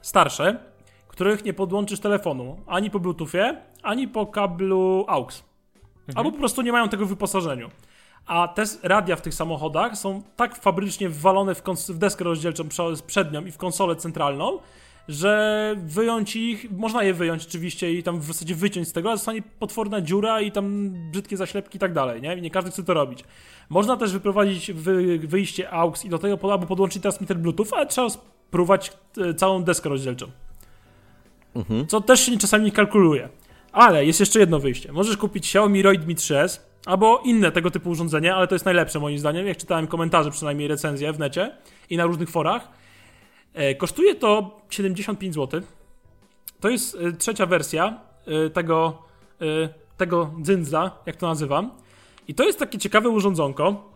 starsze, 0.02 0.58
których 1.14 1.44
nie 1.44 1.54
podłączysz 1.54 2.00
telefonu 2.00 2.56
ani 2.66 2.90
po 2.90 3.00
Bluetoothie, 3.00 3.56
ani 3.82 4.08
po 4.08 4.26
kablu 4.26 5.04
AUX. 5.08 5.44
Mhm. 6.08 6.18
Albo 6.18 6.32
po 6.32 6.38
prostu 6.38 6.62
nie 6.62 6.72
mają 6.72 6.88
tego 6.88 7.06
w 7.06 7.08
wyposażeniu. 7.08 7.70
A 8.26 8.48
te 8.48 8.64
radia 8.82 9.16
w 9.16 9.20
tych 9.20 9.34
samochodach 9.34 9.96
są 9.96 10.22
tak 10.36 10.56
fabrycznie 10.56 11.08
wwalone 11.08 11.54
w, 11.54 11.62
w 11.88 11.98
deskę 11.98 12.24
rozdzielczą 12.24 12.64
prze- 12.64 13.02
przednią 13.06 13.44
i 13.44 13.50
w 13.50 13.58
konsolę 13.58 13.96
centralną, 13.96 14.58
że 15.08 15.74
wyjąć 15.78 16.36
ich, 16.36 16.70
można 16.70 17.02
je 17.02 17.14
wyjąć 17.14 17.46
oczywiście 17.46 17.92
i 17.92 18.02
tam 18.02 18.20
w 18.20 18.24
zasadzie 18.24 18.54
wyciąć 18.54 18.88
z 18.88 18.92
tego, 18.92 19.08
ale 19.08 19.18
zostanie 19.18 19.42
potworna 19.42 20.00
dziura 20.00 20.40
i 20.40 20.52
tam 20.52 20.90
brzydkie 21.10 21.36
zaślepki 21.36 21.76
i 21.76 21.80
tak 21.80 21.92
dalej, 21.92 22.22
nie? 22.22 22.36
I 22.36 22.42
nie 22.42 22.50
każdy 22.50 22.70
chce 22.70 22.84
to 22.84 22.94
robić. 22.94 23.24
Można 23.68 23.96
też 23.96 24.12
wyprowadzić 24.12 24.72
wy, 24.72 25.18
wyjście 25.18 25.70
AUX 25.70 26.04
i 26.04 26.08
do 26.08 26.18
tego 26.18 26.52
albo 26.52 26.66
podłączyć 26.66 27.02
transmitter 27.02 27.38
Bluetooth, 27.38 27.66
ale 27.72 27.86
trzeba 27.86 28.08
spróbować 28.10 28.92
e, 29.18 29.34
całą 29.34 29.64
deskę 29.64 29.88
rozdzielczą. 29.88 30.26
Co 31.88 32.00
też 32.00 32.20
się 32.20 32.38
czasami 32.38 32.64
nie 32.64 32.72
kalkuluje. 32.72 33.28
Ale 33.72 34.06
jest 34.06 34.20
jeszcze 34.20 34.40
jedno 34.40 34.60
wyjście. 34.60 34.92
Możesz 34.92 35.16
kupić 35.16 35.44
Xiaomi 35.44 35.82
Roidmi 35.82 36.16
3S 36.16 36.60
albo 36.86 37.20
inne 37.24 37.52
tego 37.52 37.70
typu 37.70 37.90
urządzenie, 37.90 38.34
ale 38.34 38.46
to 38.48 38.54
jest 38.54 38.64
najlepsze 38.64 39.00
moim 39.00 39.18
zdaniem. 39.18 39.46
Jak 39.46 39.56
czytałem 39.56 39.86
komentarze, 39.86 40.30
przynajmniej 40.30 40.68
recenzje 40.68 41.12
w 41.12 41.18
necie 41.18 41.56
i 41.90 41.96
na 41.96 42.06
różnych 42.06 42.30
forach. 42.30 42.68
E, 43.54 43.74
kosztuje 43.74 44.14
to 44.14 44.60
75 44.70 45.34
zł. 45.34 45.60
To 46.60 46.68
jest 46.68 46.96
e, 47.00 47.12
trzecia 47.12 47.46
wersja 47.46 48.00
e, 48.26 48.50
tego, 48.50 49.02
tego 49.96 50.34
dzyndzla, 50.42 50.98
jak 51.06 51.16
to 51.16 51.26
nazywam. 51.26 51.70
I 52.28 52.34
to 52.34 52.44
jest 52.44 52.58
takie 52.58 52.78
ciekawe 52.78 53.08
urządzonko, 53.08 53.92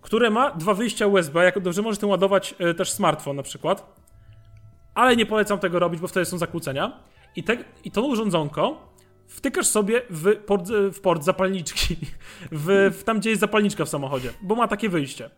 które 0.00 0.30
ma 0.30 0.50
dwa 0.50 0.74
wyjścia 0.74 1.06
USB, 1.06 1.44
jako 1.44 1.72
że 1.72 1.82
możesz 1.82 1.98
tym 1.98 2.08
ładować 2.08 2.54
też 2.76 2.90
smartfon 2.90 3.36
na 3.36 3.42
przykład. 3.42 4.01
Ale 4.94 5.16
nie 5.16 5.26
polecam 5.26 5.58
tego 5.58 5.78
robić, 5.78 6.00
bo 6.00 6.08
wtedy 6.08 6.26
są 6.26 6.38
zakłócenia. 6.38 7.00
I, 7.36 7.42
te, 7.42 7.56
i 7.84 7.90
to 7.90 8.02
urządzonko 8.02 8.92
wtykasz 9.26 9.66
sobie 9.66 10.02
w 10.10 10.36
port, 10.36 10.68
w 10.92 11.00
port 11.00 11.24
zapalniczki, 11.24 11.96
w, 12.52 12.96
w 13.00 13.04
tam 13.04 13.18
gdzie 13.20 13.30
jest 13.30 13.40
zapalniczka 13.40 13.84
w 13.84 13.88
samochodzie, 13.88 14.32
bo 14.42 14.54
ma 14.54 14.68
takie 14.68 14.88
wyjście. 14.88 15.30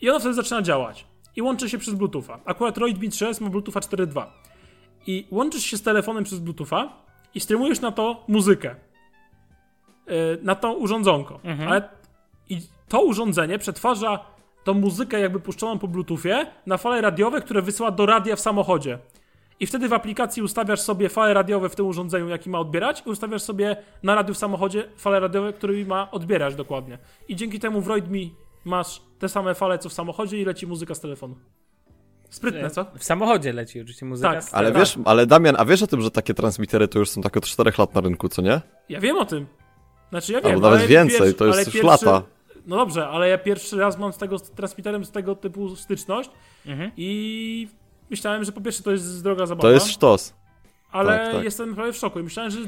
I 0.00 0.10
ono 0.10 0.20
wtedy 0.20 0.34
zaczyna 0.34 0.62
działać. 0.62 1.06
I 1.36 1.42
łączy 1.42 1.70
się 1.70 1.78
przez 1.78 1.94
Bluetootha. 1.94 2.40
Akurat 2.44 2.78
Roidmi 2.78 3.10
3S 3.10 3.40
ma 3.40 3.50
Bluetootha 3.50 3.80
4.2. 3.80 4.26
I 5.06 5.26
łączysz 5.30 5.64
się 5.64 5.76
z 5.76 5.82
telefonem 5.82 6.24
przez 6.24 6.38
Bluetootha 6.38 6.92
i 7.34 7.40
streamujesz 7.40 7.80
na 7.80 7.92
to 7.92 8.24
muzykę. 8.28 8.74
Yy, 10.06 10.38
na 10.42 10.54
to 10.54 10.72
urządzonko. 10.72 11.40
Ale 11.68 11.88
i 12.48 12.60
to 12.88 13.02
urządzenie 13.02 13.58
przetwarza 13.58 14.24
tą 14.64 14.74
muzykę 14.74 15.20
jakby 15.20 15.40
puszczoną 15.40 15.78
po 15.78 15.88
Bluetoothie 15.88 16.46
na 16.66 16.76
fale 16.76 17.00
radiowe, 17.00 17.40
które 17.40 17.62
wysyła 17.62 17.90
do 17.90 18.06
radia 18.06 18.36
w 18.36 18.40
samochodzie. 18.40 18.98
I 19.60 19.66
wtedy 19.66 19.88
w 19.88 19.92
aplikacji 19.92 20.42
ustawiasz 20.42 20.80
sobie 20.80 21.08
fale 21.08 21.34
radiowe 21.34 21.68
w 21.68 21.76
tym 21.76 21.86
urządzeniu, 21.86 22.28
jaki 22.28 22.50
ma 22.50 22.58
odbierać, 22.58 23.02
i 23.06 23.10
ustawiasz 23.10 23.42
sobie 23.42 23.76
na 24.02 24.14
radiu 24.14 24.34
w 24.34 24.38
samochodzie 24.38 24.84
fale 24.96 25.20
radiowe, 25.20 25.52
którymi 25.52 25.84
ma 25.84 26.10
odbierać 26.10 26.54
dokładnie. 26.54 26.98
I 27.28 27.36
dzięki 27.36 27.58
temu 27.60 27.80
w 27.80 27.86
Roidmi 27.88 28.34
masz 28.64 29.02
te 29.18 29.28
same 29.28 29.54
fale, 29.54 29.78
co 29.78 29.88
w 29.88 29.92
samochodzie 29.92 30.40
i 30.40 30.44
leci 30.44 30.66
muzyka 30.66 30.94
z 30.94 31.00
telefonu. 31.00 31.36
Sprytne, 32.30 32.70
co? 32.70 32.86
W 32.98 33.04
samochodzie 33.04 33.52
leci 33.52 33.80
oczywiście 33.80 34.06
muzyka. 34.06 34.32
Tak, 34.34 34.44
Ale 34.52 34.72
wiesz, 34.72 34.98
ale 35.04 35.26
Damian, 35.26 35.54
a 35.58 35.64
wiesz 35.64 35.82
o 35.82 35.86
tym, 35.86 36.00
że 36.02 36.10
takie 36.10 36.34
transmitery 36.34 36.88
to 36.88 36.98
już 36.98 37.08
są 37.10 37.22
tak 37.22 37.36
od 37.36 37.46
4 37.46 37.72
lat 37.78 37.94
na 37.94 38.00
rynku, 38.00 38.28
co 38.28 38.42
nie? 38.42 38.60
Ja 38.88 39.00
wiem 39.00 39.16
o 39.18 39.24
tym. 39.24 39.46
Znaczy 40.10 40.32
ja 40.32 40.40
wiem. 40.40 40.52
Albo 40.52 40.60
nawet 40.66 40.78
ale 40.80 40.88
więcej, 40.88 41.18
pierwszy- 41.18 41.34
to 41.34 41.46
jest 41.46 41.58
już 41.58 41.82
pierwszy- 41.82 42.06
lata. 42.06 42.22
No 42.66 42.76
dobrze, 42.76 43.08
ale 43.08 43.28
ja 43.28 43.38
pierwszy 43.38 43.76
raz 43.78 43.98
mam 43.98 44.12
z 44.12 44.16
tego 44.18 44.38
z 44.38 44.50
transmiterem 44.50 45.04
z 45.04 45.10
tego 45.10 45.34
typu 45.34 45.76
styczność 45.76 46.30
Mhm. 46.66 46.90
i 46.96 47.68
myślałem, 48.10 48.44
że 48.44 48.52
po 48.52 48.60
pierwsze 48.60 48.82
to 48.82 48.90
jest 48.90 49.22
droga 49.22 49.46
zabawa. 49.46 49.62
To 49.68 49.70
jest 49.74 49.86
sztos. 49.88 50.34
Ale 50.92 51.18
Tak, 51.18 51.32
tak. 51.32 51.44
jestem 51.44 51.74
prawie 51.74 51.92
w 51.92 51.96
szoku. 51.96 52.20
i 52.20 52.22
Myślałem, 52.22 52.50
że 52.52 52.58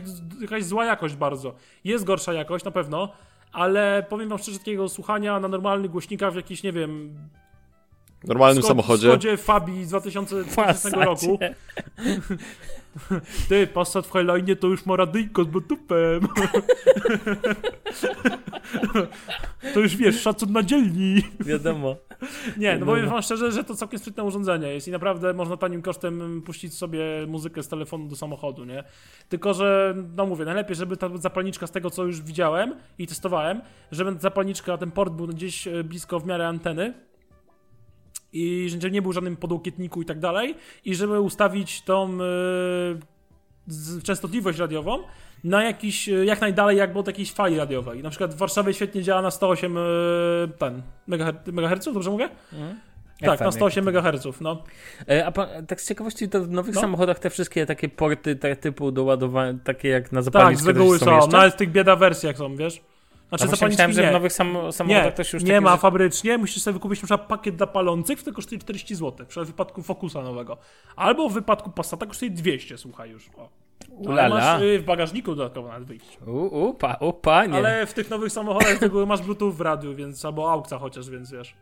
jakaś 0.41 0.65
zła 0.65 0.85
jakość 0.85 1.15
bardzo. 1.17 1.55
Jest 1.85 2.05
gorsza 2.05 2.33
jakość, 2.33 2.65
na 2.65 2.71
pewno, 2.71 3.13
ale 3.53 4.07
powiem 4.09 4.29
wam 4.29 4.39
szczerze, 4.39 4.59
takiego 4.59 4.89
słuchania 4.89 5.41
na 5.41 5.49
normalnych 5.49 5.91
głośnikach 5.91 6.33
w 6.33 6.37
jakiś, 6.37 6.63
nie 6.63 6.73
wiem... 6.73 7.15
W 8.25 8.29
normalnym 8.29 8.63
Sko- 8.63 8.69
samochodzie. 8.69 9.09
Skodzie 9.09 9.37
Fabii 9.37 9.85
z 9.85 9.89
2020 9.89 10.89
roku. 11.05 11.39
Ty, 13.49 13.67
Passat 13.67 14.07
w 14.07 14.13
Highline 14.13 14.57
to 14.57 14.67
już 14.69 14.87
ma 14.87 14.97
radyjko 14.97 15.45
z 15.45 15.47
Bluetoothem. 15.47 16.29
to 19.75 19.81
już 19.81 19.97
wiesz, 19.97 20.21
szacun 20.21 20.53
na 20.53 20.63
dzielni. 20.63 21.23
Wiadomo. 21.41 21.97
Nie, 22.57 22.73
no 22.75 22.81
No. 22.81 22.87
powiem 22.87 23.09
wam 23.09 23.23
szczerze, 23.23 23.53
że 23.53 23.65
to 23.65 23.75
całkiem 23.75 23.99
sprytne 23.99 24.25
urządzenie 24.25 24.69
jest 24.69 24.89
i 24.89 24.91
naprawdę 24.91 25.35
można 25.35 25.57
tanim 25.57 25.83
kosztem 25.83 26.43
puścić 26.47 26.75
sobie 26.75 27.05
muzykę 27.29 27.63
z 27.63 27.69
telefonu 27.69 28.09
do 28.09 28.17
samochodu, 28.17 28.65
nie? 28.65 28.85
Tylko, 29.29 29.55
że, 29.55 29.95
no 30.17 30.27
mówię, 30.27 30.45
najlepiej, 30.45 30.77
żeby 30.77 30.97
ta 30.97 31.17
zapalniczka 31.17 31.67
z 31.67 31.71
tego, 31.71 31.91
co 31.91 32.05
już 32.05 32.23
widziałem 32.23 32.75
i 32.99 33.07
testowałem, 33.07 33.61
żeby 33.93 34.17
zapalniczka, 34.21 34.79
ten 34.79 34.91
port 34.91 35.13
był 35.13 35.27
gdzieś 35.27 35.67
e, 35.67 35.85
blisko 35.85 36.21
w 36.21 36.27
miarę 36.27 36.49
anteny 36.49 36.95
i 38.33 38.67
żeby 38.69 38.91
nie 38.91 39.03
był 39.03 39.13
żadnym 39.13 39.37
podłokietniku 39.37 40.03
i 40.03 40.05
tak 40.05 40.19
dalej 40.19 40.55
i 40.85 40.95
żeby 40.95 41.21
ustawić 41.21 41.83
tą 41.83 42.19
z- 43.67 44.03
częstotliwość 44.03 44.59
radiową 44.59 44.99
na 45.45 45.65
jakiś, 45.65 46.09
e, 46.09 46.25
jak 46.25 46.41
najdalej 46.41 46.77
jakby 46.77 46.99
od 46.99 47.07
jakiejś 47.07 47.33
fali 47.33 47.57
radiowej. 47.57 48.03
Na 48.03 48.11
przykład 48.11 48.35
w 48.35 48.37
Warszawie 48.39 48.75
świetnie 48.75 49.03
działa 49.03 49.23
na 49.23 49.31
108 49.31 49.77
e, 49.79 49.81
ten, 50.59 50.83
megaherców, 51.53 51.95
dobrze 51.95 52.11
mówię? 52.11 52.29
Tak, 53.21 53.39
FM, 53.39 53.45
na 53.45 53.53
108 53.53 53.89
MHz, 53.89 54.41
no. 54.41 54.63
A 55.27 55.33
pa, 55.33 55.49
tak 55.69 55.81
z 55.81 55.89
ciekawości, 55.89 56.29
to 56.29 56.41
w 56.45 56.51
nowych 56.51 56.75
No. 56.75 56.81
samochodach 56.81 57.19
te 57.19 57.31
wszystkie 57.31 57.67
takie 57.67 57.89
porty 57.89 58.37
te, 58.37 58.57
typu 58.57 58.93
do 58.93 59.05
ładowania, 59.05 59.59
takie 59.65 59.89
jak 59.89 60.13
na 60.13 60.19
Tak, 60.19 60.25
zapalniczkę 60.25 60.65
z 60.65 60.67
reguły 60.67 60.99
też 60.99 61.09
są, 61.09 61.15
jeszcze? 61.17 61.31
nawet 61.37 61.55
w 61.55 61.57
tych 61.57 61.73
bieda 61.73 61.97
wersjach 61.97 62.37
są, 62.37 62.57
wiesz? 62.57 62.81
Znaczy 63.39 63.51
zapalniczki 63.51 63.69
myślałem, 63.69 63.93
że 63.93 64.03
w 64.03 64.07
nie. 64.07 64.13
nowych 64.13 64.33
sam, 64.33 64.73
samochodach 64.73 65.19
Nie, 65.19 65.25
już 65.33 65.45
nie 65.45 65.61
ma 65.61 65.73
że- 65.73 65.79
fabrycznie, 65.79 66.39
musisz 66.39 66.63
sobie 66.63 66.73
wykupić 66.75 67.03
na 67.03 67.07
przykład 67.07 67.29
pakiet 67.29 67.57
dla 67.57 67.67
palących, 67.67 68.19
który 68.19 68.37
kosztuje 68.37 68.59
40 68.61 68.95
zł, 68.95 69.27
w 69.37 69.47
wypadku 69.47 69.83
Focusa 69.83 70.23
nowego. 70.23 70.57
Albo 70.97 71.29
w 71.29 71.33
wypadku 71.33 71.71
Passata 71.71 72.07
kosztuje 72.07 72.31
200, 72.31 72.79
słuchaj 72.79 73.11
już. 73.11 73.31
O. 73.37 73.49
Ale 74.11 74.29
masz 74.29 74.63
y, 74.63 74.79
w 74.79 74.85
bagażniku 74.85 75.35
dodatkowo 75.35 75.69
nawet 75.69 75.89
wyjść. 75.89 76.19
U, 76.27 76.31
u, 76.69 76.75
pa, 76.75 76.95
u, 77.01 77.13
panie. 77.13 77.55
Ale 77.59 77.87
w 77.87 77.95
tych 77.95 78.11
nowych 78.11 78.33
samochodach 78.33 78.79
z 78.79 78.83
reguły 78.83 79.07
masz 79.07 79.23
Bluetooth 79.23 79.53
w 79.53 79.61
radiu, 79.61 79.95
więc 79.95 80.25
albo 80.25 80.53
AUXa 80.53 80.75
chociaż, 80.81 81.11
więc 81.11 81.31
wiesz. 81.31 81.55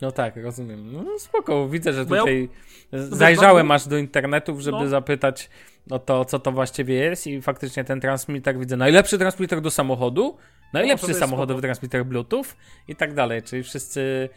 No 0.00 0.12
tak, 0.12 0.36
rozumiem. 0.36 0.92
No 0.92 1.18
spoko, 1.18 1.68
widzę, 1.68 1.92
że 1.92 2.04
Bo 2.04 2.14
ja- 2.14 2.20
tutaj 2.20 2.48
zajrzałem 2.92 3.68
no- 3.68 3.74
aż 3.74 3.88
do 3.88 3.98
internetów, 3.98 4.60
żeby 4.60 4.78
No. 4.78 4.88
zapytać 4.88 5.50
o 5.90 5.98
to, 5.98 6.24
co 6.24 6.38
to 6.38 6.52
właściwie 6.52 6.94
jest 6.94 7.26
i 7.26 7.42
faktycznie 7.42 7.84
ten 7.84 8.00
transmitter 8.00 8.58
widzę. 8.58 8.76
Najlepszy 8.76 9.18
transmitter 9.18 9.60
do 9.60 9.70
samochodu, 9.70 10.36
najlepszy 10.72 11.06
jest 11.08 11.20
samochodowy 11.20 11.58
spoko. 11.58 11.66
transmitter 11.66 12.06
Bluetooth 12.06 12.44
i 12.88 12.96
tak 12.96 13.14
dalej, 13.14 13.42
czyli 13.42 13.62
wszyscy 13.62 14.28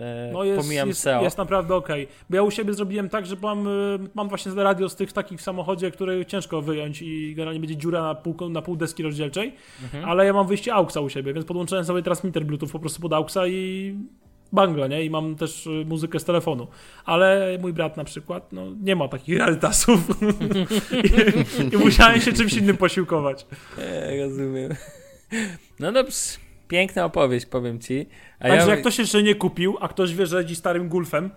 e, 0.00 0.30
No 0.32 0.44
jest, 0.44 0.60
pomijam 0.62 0.88
jest, 0.88 1.00
SEO. 1.00 1.22
jest 1.22 1.38
naprawdę 1.38 1.74
okej. 1.74 2.08
Bo 2.30 2.36
ja 2.36 2.42
u 2.42 2.50
siebie 2.50 2.74
zrobiłem 2.74 3.08
tak, 3.08 3.26
że 3.26 3.36
mam, 3.42 3.66
y, 3.68 3.98
mam 4.14 4.28
właśnie 4.28 4.52
radio 4.54 4.88
z 4.88 4.96
tych 4.96 5.12
takich 5.12 5.38
w 5.38 5.42
samochodzie, 5.42 5.90
które 5.90 6.26
ciężko 6.26 6.62
wyjąć 6.62 7.02
i 7.02 7.34
generalnie 7.34 7.60
będzie 7.60 7.76
dziura 7.76 8.02
na 8.02 8.14
pół, 8.14 8.48
na 8.48 8.62
pół 8.62 8.76
deski 8.76 9.02
rozdzielczej, 9.02 9.54
Mhm. 9.82 10.04
ale 10.04 10.26
ja 10.26 10.32
mam 10.32 10.46
wyjście 10.46 10.74
AUXa 10.74 10.96
u 11.00 11.08
siebie, 11.08 11.32
więc 11.34 11.46
podłączyłem 11.46 11.84
sobie 11.84 12.02
transmitter 12.02 12.44
Bluetooth 12.44 12.68
po 12.68 12.78
prostu 12.78 13.02
pod 13.02 13.12
AUXa 13.12 13.38
i 13.48 13.94
bangla, 14.52 14.86
nie? 14.86 15.04
I 15.04 15.10
mam 15.10 15.36
też 15.36 15.66
y, 15.66 15.84
muzykę 15.86 16.20
z 16.20 16.24
telefonu. 16.24 16.66
Ale 17.04 17.58
mój 17.60 17.72
brat 17.72 17.96
na 17.96 18.04
przykład, 18.04 18.52
no 18.52 18.66
nie 18.82 18.96
ma 18.96 19.08
takich 19.08 19.38
realitasów 19.38 20.00
I, 21.70 21.74
i 21.74 21.78
musiałem 21.78 22.20
się 22.20 22.32
czymś 22.32 22.52
innym 22.52 22.76
posiłkować. 22.76 23.46
E, 23.78 24.16
rozumiem. 24.26 24.74
No 25.80 25.92
dobrze, 25.92 26.16
piękna 26.68 27.04
opowieść, 27.04 27.46
powiem 27.46 27.78
ci. 27.78 28.06
A 28.38 28.48
Także 28.48 28.66
ja... 28.66 28.70
jak 28.70 28.80
ktoś 28.80 28.98
jeszcze 28.98 29.22
nie 29.22 29.34
kupił, 29.34 29.76
a 29.80 29.88
ktoś 29.88 30.14
wie, 30.14 30.26
że 30.26 30.36
jeździ 30.36 30.56
starym 30.56 30.88
Gulfem 30.88 31.30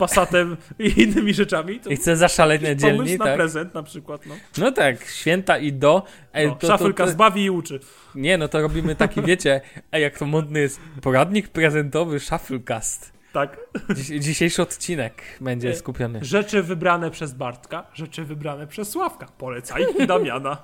Passatem 0.00 0.56
i 0.78 1.02
innymi 1.02 1.34
rzeczami. 1.34 1.80
To 1.80 1.90
I 1.90 1.96
chcę 1.96 2.16
zaszaleć 2.16 2.62
na 2.62 2.68
pomysł 2.68 2.86
dzielni, 2.86 3.18
na 3.18 3.24
tak? 3.24 3.34
prezent 3.36 3.74
na 3.74 3.82
przykład, 3.82 4.26
no. 4.26 4.34
No 4.58 4.72
tak, 4.72 5.04
święta 5.04 5.58
i 5.58 5.72
do. 5.72 6.02
Ej, 6.32 6.46
no 6.46 6.54
to, 6.54 6.60
to, 6.60 6.66
Szafelka 6.66 7.04
to, 7.04 7.10
zbawi 7.10 7.44
i 7.44 7.50
uczy. 7.50 7.80
Nie, 8.14 8.38
no 8.38 8.48
to 8.48 8.60
robimy 8.60 8.96
taki, 8.96 9.22
wiecie, 9.30 9.60
ej, 9.92 10.02
jak 10.02 10.18
to 10.18 10.26
modny 10.26 10.60
jest, 10.60 10.80
poradnik 11.02 11.48
prezentowy 11.48 12.20
Shufflecast. 12.20 13.12
Tak. 13.32 13.60
Dziś, 13.96 14.06
dzisiejszy 14.06 14.62
odcinek 14.62 15.22
będzie 15.40 15.70
E, 15.70 15.76
skupiony. 15.76 16.18
Rzeczy 16.22 16.62
wybrane 16.62 17.10
przez 17.10 17.34
Bartka, 17.34 17.86
rzeczy 17.94 18.24
wybrane 18.24 18.66
przez 18.66 18.90
Sławka. 18.90 19.26
Polecajki 19.38 20.06
Damiana. 20.06 20.58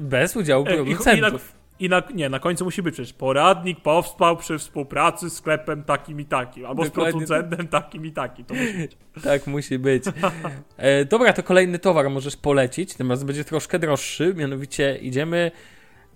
Bez 0.00 0.36
udziału 0.36 0.64
E, 0.68 0.74
producentów. 0.74 1.59
I 1.80 1.88
na, 1.88 2.02
nie, 2.14 2.28
na 2.28 2.38
końcu 2.38 2.64
musi 2.64 2.82
być 2.82 2.94
przecież 2.94 3.12
poradnik 3.12 3.80
powstał 3.80 4.36
przy 4.36 4.58
współpracy 4.58 5.30
z 5.30 5.36
sklepem 5.36 5.84
takim 5.84 6.20
i 6.20 6.24
takim, 6.24 6.66
albo 6.66 6.84
Dokładnie. 6.84 7.10
z 7.10 7.14
producentem 7.14 7.68
takim 7.68 8.06
i 8.06 8.12
takim. 8.12 8.44
To 8.44 8.54
musi 8.54 8.72
być. 8.78 8.96
Tak 9.24 9.46
musi 9.46 9.78
być. 9.78 10.04
E, 10.76 11.04
dobra, 11.04 11.32
to 11.32 11.42
kolejny 11.42 11.78
towar 11.78 12.10
możesz 12.10 12.36
polecić, 12.36 12.92
natomiast 12.92 13.24
będzie 13.24 13.44
troszkę 13.44 13.78
droższy, 13.78 14.34
mianowicie 14.36 14.96
idziemy 14.96 15.50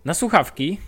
na 0.05 0.15
słuchawki. 0.15 0.79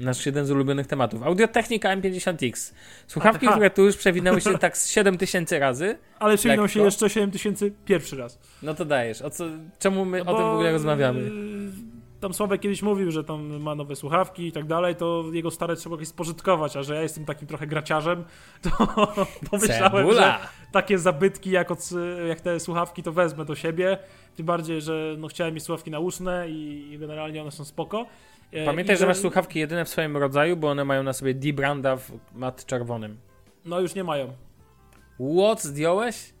Nasz 0.00 0.26
jeden 0.26 0.46
z 0.46 0.50
ulubionych 0.50 0.86
tematów. 0.86 1.22
Audiotechnika 1.22 1.96
M50X. 1.96 2.72
Słuchawki, 3.06 3.46
ATH. 3.46 3.54
które 3.54 3.70
tu 3.70 3.84
już 3.84 3.96
przewinęły 3.96 4.40
się 4.40 4.58
tak 4.58 4.78
z 4.78 4.90
7000 4.90 5.58
razy. 5.58 5.98
Ale 6.18 6.36
przewinął 6.36 6.64
Lekko. 6.64 6.74
się 6.78 6.84
jeszcze 6.84 7.10
7000 7.10 7.70
pierwszy 7.84 8.16
raz. 8.16 8.38
No 8.62 8.74
to 8.74 8.84
dajesz. 8.84 9.22
O 9.22 9.30
co, 9.30 9.44
czemu 9.78 10.04
my 10.04 10.22
No 10.24 10.32
o 10.32 10.34
tym 10.36 10.44
w 10.44 10.48
ogóle 10.48 10.72
rozmawiamy? 10.72 11.30
Tam 12.26 12.34
Sławek 12.34 12.60
kiedyś 12.60 12.82
mówił, 12.82 13.10
że 13.10 13.24
tam 13.24 13.60
ma 13.62 13.74
nowe 13.74 13.96
słuchawki 13.96 14.46
i 14.46 14.52
tak 14.52 14.66
dalej, 14.66 14.96
to 14.96 15.24
jego 15.32 15.50
stare 15.50 15.76
trzeba 15.76 15.94
jakieś 15.94 16.08
spożytkować, 16.08 16.76
a 16.76 16.82
że 16.82 16.94
ja 16.94 17.02
jestem 17.02 17.24
takim 17.24 17.48
trochę 17.48 17.66
graciarzem, 17.66 18.24
to 18.62 18.70
pomyślałem, 19.50 20.12
że 20.12 20.38
takie 20.72 20.98
zabytki 20.98 21.50
jak, 21.50 21.70
od, 21.70 21.90
jak 22.28 22.40
te 22.40 22.60
słuchawki 22.60 23.02
to 23.02 23.12
wezmę 23.12 23.44
do 23.44 23.54
siebie. 23.54 23.98
Tym 24.36 24.46
bardziej, 24.46 24.80
że 24.80 25.14
no, 25.18 25.28
chciałem 25.28 25.54
mieć 25.54 25.64
słuchawki 25.64 25.90
nauszne 25.90 26.50
i, 26.50 26.92
i 26.92 26.98
generalnie 26.98 27.42
one 27.42 27.50
są 27.50 27.64
spoko. 27.64 28.06
E, 28.52 28.64
Pamiętaj, 28.64 28.96
i 28.96 28.98
że 28.98 29.06
masz 29.06 29.16
słuchawki 29.16 29.58
jedyne 29.58 29.84
w 29.84 29.88
swoim 29.88 30.16
rodzaju, 30.16 30.56
bo 30.56 30.70
one 30.70 30.84
mają 30.84 31.02
na 31.02 31.12
sobie 31.12 31.34
D-Branda 31.34 31.96
w 31.96 32.10
mat 32.34 32.66
czerwonym. 32.66 33.16
No 33.64 33.80
już 33.80 33.94
nie 33.94 34.04
mają. 34.04 34.32
What? 35.38 35.62
Zdjąłeś? 35.62 36.34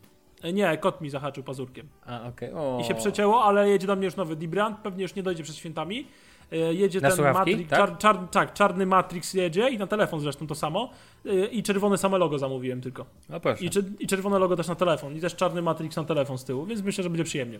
E, 0.48 0.52
Nie, 0.52 0.76
kot 0.78 1.00
mi 1.00 1.10
zahaczył 1.10 1.44
pazurkiem. 1.44 1.88
A, 2.06 2.28
okej. 2.28 2.52
O. 2.52 2.78
I 2.80 2.84
się 2.84 2.94
przecięło, 2.94 3.44
ale 3.44 3.68
jedzie 3.70 3.86
do 3.86 3.96
mnie 3.96 4.04
już 4.04 4.16
nowy 4.16 4.36
D-Brand, 4.36 4.78
pewnie 4.78 5.02
już 5.02 5.14
nie 5.14 5.22
dojdzie 5.22 5.42
przed 5.42 5.56
świętami. 5.56 6.06
E, 6.52 6.56
Jedzie 6.74 7.00
Na 7.00 7.08
ten 7.08 7.16
słuchawki, 7.16 7.38
Matrix, 7.50 7.70
tak? 7.70 7.78
czar, 7.78 7.98
czar, 7.98 8.18
tak, 8.30 8.52
czarny 8.52 8.86
Matrix 8.86 9.34
jedzie 9.34 9.68
i 9.68 9.78
na 9.78 9.86
telefon 9.86 10.20
zresztą 10.20 10.46
to 10.46 10.54
samo. 10.54 10.90
E, 11.26 11.46
I 11.46 11.62
czerwone 11.62 11.98
same 11.98 12.18
logo 12.18 12.38
zamówiłem 12.38 12.80
tylko. 12.80 13.06
No 13.28 13.40
proszę. 13.40 13.64
I, 13.64 13.70
I 14.00 14.06
czerwone 14.06 14.38
logo 14.38 14.56
też 14.56 14.68
na 14.68 14.74
telefon. 14.74 15.16
I 15.16 15.20
też 15.20 15.36
czarny 15.36 15.62
Matrix 15.62 15.96
na 15.96 16.04
telefon 16.04 16.38
z 16.38 16.44
tyłu, 16.44 16.66
więc 16.66 16.82
myślę, 16.82 17.04
że 17.04 17.10
będzie 17.10 17.24
przyjemnie. 17.24 17.58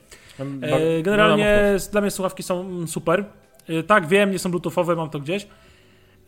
E, 0.62 1.02
generalnie 1.02 1.44
no, 1.62 1.68
no, 1.70 1.74
s- 1.74 1.88
dla 1.90 2.00
mnie 2.00 2.10
słuchawki 2.10 2.42
są 2.42 2.86
super. 2.86 3.24
Tak, 3.86 4.06
wiem, 4.06 4.30
nie 4.30 4.38
są 4.38 4.50
bluetoothowe, 4.50 4.96
mam 4.96 5.10
to 5.10 5.20
gdzieś. 5.20 5.46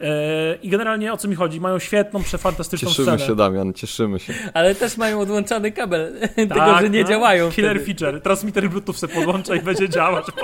E, 0.01 0.55
I 0.63 0.69
generalnie 0.69 1.13
o 1.13 1.17
co 1.17 1.29
mi 1.29 1.35
chodzi? 1.35 1.61
Mają 1.61 1.79
świetną, 1.79 2.23
przefantastyczną 2.23 2.89
Cieszymy 2.89 3.07
scenę. 3.07 3.19
się, 3.27 3.37
Damian, 3.37 3.73
cieszymy 3.73 4.19
się. 4.19 4.35
Ale 4.55 4.75
też 4.75 4.97
mają 4.97 5.21
odłączany 5.21 5.73
kabel, 5.73 6.13
tylko 6.37 6.55
Tak, 6.55 6.83
że 6.85 6.91
nie 6.91 7.03
no. 7.03 7.09
działają. 7.09 7.51
Killer 7.51 7.77
wtedy. 7.81 7.95
feature. 7.95 8.21
Transmitter 8.23 8.71
Bluetooth 8.71 8.95
se 8.95 9.09
podłącza 9.09 9.55
i 9.55 9.61
będzie 9.61 9.89
działać. 9.89 10.27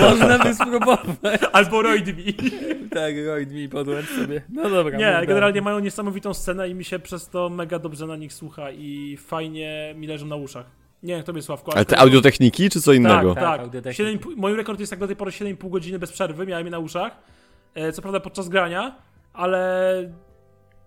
Można 0.00 0.38
by 0.38 0.54
spróbować. 0.54 1.40
Albo 1.52 1.82
Roid 1.82 2.06
Me. 2.06 2.32
tak, 2.90 3.14
Royd 3.26 3.52
mi 3.52 3.68
podłącz 3.68 4.08
sobie. 4.08 4.42
No 4.52 4.70
dobra. 4.70 4.98
Nie, 4.98 5.16
mów 5.18 5.26
generalnie 5.28 5.62
mają 5.62 5.78
niesamowitą 5.78 6.34
scenę 6.34 6.68
i 6.68 6.74
mi 6.74 6.84
się 6.84 6.98
przez 6.98 7.28
to 7.28 7.48
mega 7.48 7.78
dobrze 7.78 8.06
na 8.06 8.16
nich 8.16 8.32
słucha 8.32 8.70
i 8.70 9.16
fajnie 9.26 9.94
mi 9.96 10.06
leżą 10.06 10.26
na 10.26 10.36
uszach. 10.36 10.66
Nie 11.02 11.14
wiem, 11.14 11.22
tobie 11.24 11.42
Sławku. 11.42 11.70
Ale 11.74 11.84
te 11.84 11.98
audiotechniki, 11.98 12.70
czy 12.70 12.80
co 12.82 12.92
innego? 12.92 13.34
Tak, 13.34 13.44
Tak, 13.44 13.52
tak. 13.52 13.60
audiotechnika. 13.60 14.10
7,5 14.12 14.36
mój 14.36 14.56
rekord 14.56 14.80
jest 14.80 14.92
jak 14.92 15.00
do 15.00 15.06
tej 15.06 15.16
pory 15.16 15.30
7,5 15.30 15.70
godziny 15.70 15.98
bez 15.98 16.12
przerwy, 16.12 16.46
miałem 16.46 16.66
je 16.66 16.70
na 16.70 16.78
uszach. 16.78 17.12
E, 17.74 17.92
Co 17.92 18.02
prawda 18.02 18.20
podczas 18.20 18.48
grania, 18.48 18.96
ale 19.32 20.12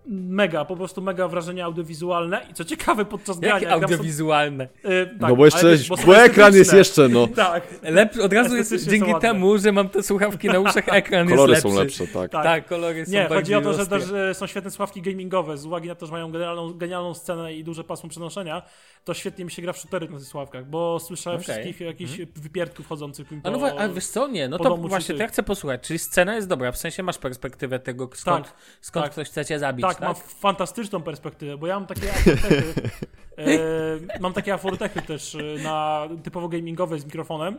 mega, 0.06 0.64
po 0.64 0.76
prostu 0.76 1.02
mega 1.02 1.28
wrażenie 1.28 1.64
audiowizualne 1.64 2.40
i 2.50 2.54
co 2.54 2.64
ciekawe 2.64 3.04
podczas 3.04 3.38
grania... 3.38 3.54
Jakie 3.54 3.66
jak 3.66 3.78
gram 3.78 3.90
audiowizualne? 3.90 4.68
sobie- 4.82 5.00
e, 5.02 5.06
tak, 5.06 5.30
no 5.30 5.36
bo 5.36 5.44
jeszcze, 5.44 5.60
ale 5.66 5.76
bo, 5.88 5.96
są 5.96 6.12
ekran 6.12 6.54
jest 6.54 6.72
jeszcze, 6.72 7.08
no. 7.08 7.26
Tak, 7.36 7.62
Lepszy, 7.82 8.22
od 8.22 8.32
razu 8.32 8.56
jest 8.56 8.70
dzięki 8.88 9.06
są 9.06 9.12
ładne. 9.12 9.28
temu, 9.28 9.58
że 9.58 9.72
mam 9.72 9.88
te 9.88 10.02
słuchawki 10.02 10.48
na 10.48 10.58
uszach, 10.60 10.84
ekran 10.88 11.28
Kolory 11.28 11.52
jest 11.52 11.62
są 11.62 11.68
lepszy. 11.68 12.02
lepsze, 12.02 12.14
tak. 12.18 12.30
tak. 12.30 12.42
Tak, 12.44 12.66
kolory 12.66 13.06
są 13.06 13.12
Nie, 13.12 13.28
chodzi 13.28 13.54
o 13.54 13.60
to, 13.60 13.72
że 13.72 13.86
też 13.86 14.02
e, 14.10 14.34
są 14.34 14.46
świetne 14.46 14.70
słuchawki 14.70 15.02
gamingowe, 15.02 15.56
z 15.58 15.66
uwagi 15.66 15.88
na 15.88 15.94
to, 15.94 16.06
że 16.06 16.12
mają 16.12 16.32
genialną, 16.32 16.72
genialną 16.74 17.14
scenę 17.14 17.54
i 17.54 17.64
duże 17.64 17.84
pasmo 17.84 18.08
przenoszenia, 18.10 18.62
to 19.04 19.14
świetnie 19.14 19.44
mi 19.44 19.50
się 19.50 19.62
gra 19.62 19.72
w 19.72 19.78
shootery 19.78 20.08
na 20.08 20.18
tych 20.18 20.26
słuchawkach, 20.26 20.66
bo 20.66 21.00
słyszę 21.00 21.30
Okej. 21.30 21.42
wszystkich 21.42 21.80
jakichś 21.80 22.12
wypierdków 22.36 22.86
chodzących 22.88 23.30
mi 23.30 23.40
A 23.44 23.50
no 23.50 23.58
po... 23.58 23.80
a 23.80 23.88
wiesz 23.88 24.06
co, 24.06 24.28
nie, 24.28 24.48
no 24.48 24.58
po 24.58 24.64
to 24.64 24.76
właśnie, 24.76 25.14
to 25.14 25.22
ja 25.22 25.28
chcę 25.28 25.42
posłuchać, 25.42 25.80
czyli 25.80 25.98
scena 25.98 26.34
jest 26.34 26.48
dobra, 26.48 26.72
w 26.72 26.76
sensie 26.76 27.02
masz 27.02 27.18
perspektywę 27.18 27.78
tego, 27.78 28.10
skąd, 28.14 28.46
Tak, 28.46 28.54
skąd 28.80 29.04
tak. 29.06 29.12
ktoś 29.12 29.28
chce 29.28 29.44
cię 29.44 29.58
zabić, 29.58 29.86
Tak, 29.96 30.00
tak? 30.00 30.08
mam 30.08 30.28
fantastyczną 30.40 31.02
perspektywę, 31.02 31.58
bo 31.58 31.66
ja 31.66 31.74
mam 31.74 31.86
takie 31.86 32.10
afortechy, 32.12 32.72
e, 33.38 34.20
mam 34.20 34.32
takie 34.32 34.54
afortechy 34.54 35.02
też 35.02 35.34
e, 35.34 35.62
na 35.62 36.08
typowo 36.22 36.48
gamingowe 36.48 36.98
z 36.98 37.04
mikrofonem. 37.04 37.58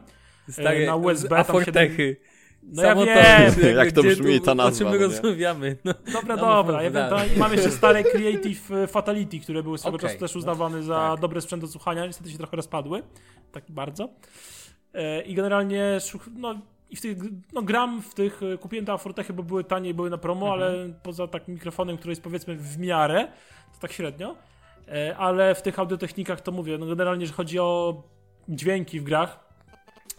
Stary, 0.49 0.85
na 0.85 0.95
USB 0.95 1.29
tam 1.29 1.39
Afortechy. 1.39 2.17
No 2.63 2.83
ja 2.83 2.89
Samo 2.89 3.05
wiem, 3.05 3.43
jakby 3.43 3.71
Jak 3.83 3.91
to 3.91 4.03
brzmi 4.03 4.41
ta 4.41 4.51
O 4.51 4.55
nazwa, 4.55 4.77
czym 4.77 4.93
my 4.93 4.99
no 4.99 5.07
rozmawiamy? 5.07 5.77
No. 5.85 5.93
Dobra, 6.13 6.35
No, 6.35 6.41
dobra, 6.41 6.83
ja 6.83 6.91
wiem, 6.91 7.09
to, 7.09 7.17
mam 7.37 7.51
jeszcze 7.51 7.71
stare 7.71 8.03
Creative 8.11 8.71
e, 8.71 8.87
Fatality, 8.87 9.39
które 9.39 9.63
były 9.63 9.77
swego 9.77 9.95
Okej, 9.95 10.09
czasu 10.09 10.19
też 10.19 10.35
no, 10.35 10.39
uznawane 10.39 10.83
za 10.83 11.09
tak. 11.11 11.19
dobre 11.19 11.41
sprzęt 11.41 11.61
do 11.63 11.67
słuchania, 11.67 12.05
niestety 12.05 12.31
się 12.31 12.37
trochę 12.37 12.55
rozpadły, 12.57 13.03
tak 13.51 13.63
bardzo. 13.69 14.09
E, 14.93 15.21
I 15.21 15.33
generalnie, 15.33 15.97
no 16.35 16.55
i 16.95 16.97
w 16.97 17.01
tych, 17.01 17.17
no 17.53 17.61
gram 17.61 18.01
w 18.01 18.13
tych, 18.13 18.41
e, 18.53 18.57
kupiłem 18.57 18.85
te 18.85 18.93
Afortechy, 18.93 19.33
bo 19.33 19.43
były 19.43 19.63
tanie 19.63 19.89
i 19.89 19.93
były 19.93 20.09
na 20.09 20.17
promo, 20.17 20.53
Mhm. 20.53 20.61
ale 20.61 20.93
poza 21.03 21.27
takim 21.27 21.53
mikrofonem, 21.53 21.97
który 21.97 22.11
jest 22.11 22.21
powiedzmy 22.21 22.55
w 22.55 22.77
miarę, 22.77 23.27
to 23.73 23.79
tak 23.79 23.91
średnio, 23.91 24.35
E, 24.87 25.17
ale 25.17 25.55
w 25.55 25.61
tych 25.61 25.79
audiotechnikach 25.79 26.41
to 26.41 26.51
mówię, 26.51 26.77
no 26.77 26.85
generalnie, 26.85 27.27
że 27.27 27.33
chodzi 27.33 27.59
o 27.59 28.03
dźwięki 28.49 28.99
w 28.99 29.03
grach, 29.03 29.39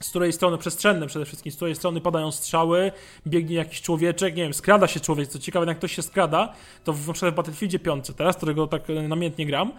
z 0.01 0.11
której 0.11 0.33
strony, 0.33 0.59
przestrzenne 0.59 1.07
przede 1.07 1.25
wszystkim, 1.25 1.53
z 1.53 1.57
której 1.57 1.75
strony 1.75 2.01
padają 2.01 2.33
strzały, 2.33 2.93
biegnie 3.27 3.57
jakiś 3.57 3.83
człowieczek, 3.83 4.37
nie 4.37 4.43
wiem, 4.43 4.55
skrada 4.55 4.87
się 4.87 5.01
człowiek, 5.01 5.29
co 5.29 5.39
ciekawe, 5.39 5.67
jak 5.67 5.79
ktoś 5.79 5.95
się 5.95 6.03
skrada, 6.03 6.53
to 6.85 6.93
w, 6.93 7.07
na 7.07 7.13
przykład 7.13 7.35
w 7.35 7.37
Battlefieldzie 7.37 7.79
5 7.79 8.07
teraz, 8.17 8.37
którego 8.37 8.67
tak 8.67 8.91
e, 8.91 9.09
namiętnie 9.09 9.47
gram, 9.47 9.73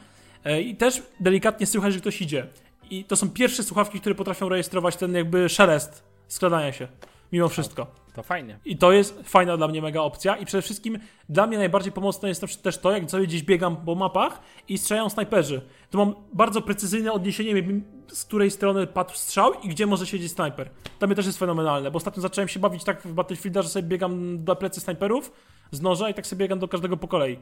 i 0.64 0.76
też 0.76 1.04
delikatnie 1.20 1.66
słychać, 1.66 1.94
że 1.94 2.00
ktoś 2.00 2.22
idzie. 2.22 2.48
I 2.90 3.04
to 3.04 3.16
są 3.16 3.30
pierwsze 3.30 3.64
słuchawki, 3.64 4.00
które 4.00 4.16
potrafią 4.16 4.50
rejestrować 4.50 4.96
ten 4.96 5.16
jakby 5.16 5.50
szelest 5.50 6.04
skradania 6.28 6.72
się, 6.72 6.88
mimo 7.32 7.50
wszystko. 7.50 7.88
To 8.18 8.24
fajnie. 8.24 8.60
I 8.66 8.78
to 8.78 8.92
jest 8.92 9.20
fajna 9.24 9.58
dla 9.58 9.68
mnie 9.68 9.82
mega 9.82 10.02
opcja. 10.02 10.36
I 10.38 10.46
przede 10.46 10.62
wszystkim 10.62 11.00
dla 11.30 11.48
mnie 11.48 11.58
najbardziej 11.58 11.92
pomocne 11.92 12.30
jest 12.30 12.64
też 12.64 12.78
to, 12.78 12.92
jak 12.92 13.12
sobie 13.12 13.28
gdzieś 13.28 13.44
biegam 13.44 13.78
po 13.78 13.96
mapach 13.96 14.42
i 14.68 14.78
strzelają 14.78 15.10
snajperzy. 15.10 15.62
To 15.90 15.98
mam 15.98 16.16
bardzo 16.34 16.62
precyzyjne 16.62 17.12
odniesienie, 17.12 17.64
z 18.08 18.26
której 18.26 18.52
strony 18.52 18.88
padł 18.88 19.14
strzał 19.14 19.54
i 19.54 19.70
gdzie 19.70 19.86
może 19.86 20.08
siedzieć 20.08 20.32
snajper. 20.32 20.70
To 21.00 21.08
mnie 21.08 21.16
też 21.16 21.26
jest 21.26 21.40
fenomenalne, 21.40 21.92
bo 21.92 21.98
ostatnio 21.98 22.22
zacząłem 22.22 22.48
się 22.48 22.60
bawić 22.60 22.84
tak 22.84 23.02
w 23.02 23.14
Battlefielda, 23.14 23.62
że 23.62 23.70
sobie 23.70 23.88
biegam 23.88 24.44
do 24.44 24.56
plecy 24.56 24.80
snajperów 24.80 25.32
z 25.72 25.82
noża 25.82 26.10
i 26.10 26.14
tak 26.14 26.28
sobie 26.28 26.40
biegam 26.40 26.60
do 26.60 26.68
każdego 26.68 26.98
po 26.98 27.08
kolei. 27.08 27.40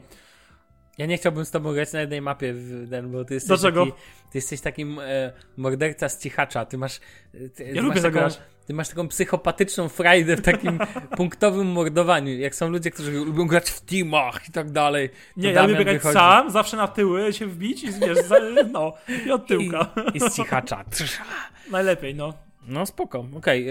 Ja 0.98 1.06
nie 1.06 1.18
chciałbym 1.18 1.44
z 1.44 1.50
tobą 1.50 1.72
grać 1.72 1.92
na 1.92 2.00
jednej 2.00 2.22
mapie, 2.22 2.54
ten, 2.90 3.12
bo 3.12 3.24
ty 3.24 3.34
jesteś 3.34 3.48
Dlaczego? 3.48 3.86
taki, 3.86 3.98
ty 4.32 4.38
jesteś 4.38 4.60
takim 4.60 4.98
e, 4.98 5.32
morderca 5.56 6.08
z 6.08 6.22
cichacza, 6.22 6.64
ty 6.64 6.78
masz 6.78 7.00
ty, 7.32 7.50
ty 7.50 7.64
Ja 7.64 7.82
lubię 7.82 7.82
masz 7.82 8.02
taką, 8.02 8.02
zagrać. 8.02 8.40
Ty 8.66 8.74
masz 8.74 8.88
taką 8.88 9.08
psychopatyczną 9.08 9.88
frajdę 9.88 10.36
w 10.36 10.42
takim 10.42 10.78
punktowym 11.16 11.66
mordowaniu, 11.66 12.38
jak 12.38 12.54
są 12.54 12.68
ludzie, 12.68 12.90
którzy 12.90 13.12
lubią 13.12 13.46
grać 13.46 13.70
w 13.70 13.80
teamach 13.80 14.48
i 14.48 14.52
tak 14.52 14.70
dalej. 14.70 15.10
Nie, 15.36 15.52
ja 15.52 15.62
lubię 15.62 15.78
biegać 15.78 15.94
wychodzi 15.94 16.14
sam, 16.14 16.50
zawsze 16.50 16.76
na 16.76 16.88
tyły 16.88 17.32
się 17.32 17.46
wbić 17.46 17.84
i 17.84 17.92
wiesz, 17.92 18.18
za, 18.18 18.36
no, 18.72 18.92
i 19.26 19.30
od 19.30 19.46
tyłka. 19.46 19.86
I, 20.14 20.16
i 20.16 20.20
z 20.20 20.36
cichacza. 20.36 20.84
Najlepiej, 21.70 22.14
no. 22.14 22.32
No 22.68 22.86
spoko, 22.86 23.26
okej. 23.36 23.66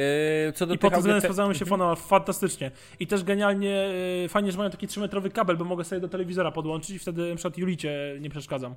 e, 0.47 0.53
co 0.53 0.65
do 0.65 0.73
I 0.73 0.77
pod 0.77 0.91
tym 0.91 0.99
względem 0.99 1.21
sprawdzają 1.21 1.53
się 1.53 1.65
fona 1.65 1.95
fantastycznie. 1.95 2.71
I 2.99 3.07
też 3.07 3.23
genialnie, 3.23 3.89
y, 4.25 4.29
fajnie, 4.29 4.51
że 4.51 4.57
mają 4.57 4.69
taki 4.69 4.87
3-metrowy 4.87 5.31
kabel, 5.31 5.57
bo 5.57 5.65
mogę 5.65 5.83
sobie 5.83 6.01
do 6.01 6.07
telewizora 6.07 6.51
podłączyć 6.51 6.89
i 6.89 6.99
wtedy 6.99 7.29
na 7.29 7.35
przykład 7.35 7.57
Julicie 7.57 8.17
nie 8.19 8.29
przeszkadzam. 8.29 8.75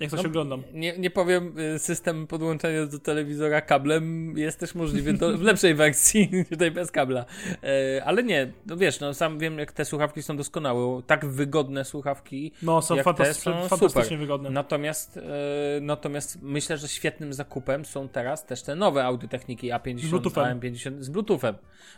Jak 0.00 0.10
coś 0.10 0.22
No, 0.22 0.28
oglądam. 0.28 0.62
Nie, 0.72 0.98
nie 0.98 1.10
powiem, 1.10 1.58
y, 1.58 1.78
system 1.78 2.26
podłączenia 2.26 2.86
do 2.86 2.98
telewizora 2.98 3.60
kablem 3.60 4.38
jest 4.38 4.58
też 4.58 4.74
możliwy 4.74 5.12
do, 5.12 5.38
w 5.38 5.42
lepszej 5.42 5.74
wersji, 5.74 6.30
tutaj 6.50 6.70
bez 6.70 6.90
kabla. 6.90 7.24
E, 7.62 8.04
ale 8.04 8.22
nie, 8.22 8.52
no 8.66 8.76
wiesz, 8.76 9.00
no 9.00 9.14
sam 9.14 9.38
wiem, 9.38 9.58
jak 9.58 9.72
te 9.72 9.84
słuchawki 9.84 10.22
są 10.22 10.36
doskonałe, 10.36 11.02
tak 11.06 11.26
wygodne 11.26 11.84
słuchawki. 11.84 12.52
No, 12.62 12.82
są 12.82 12.96
te 12.96 13.34
są 13.34 13.68
fantastycznie 13.68 14.02
super. 14.02 14.18
wygodne. 14.18 14.50
Natomiast, 14.50 15.16
e, 15.16 15.80
natomiast 15.80 16.42
myślę, 16.42 16.78
że 16.78 16.88
świetnym 16.88 17.32
zakupem 17.32 17.84
są 17.84 18.08
teraz 18.08 18.46
też 18.46 18.62
te 18.62 18.74
nowe 18.74 19.04
audiotechniki 19.04 19.72
A50, 19.72 19.98
Z 19.98 20.10
Bluetoothem. 20.10 20.60
AM50 20.60 21.02
z 21.02 21.08
Bluetoothem. 21.08 21.54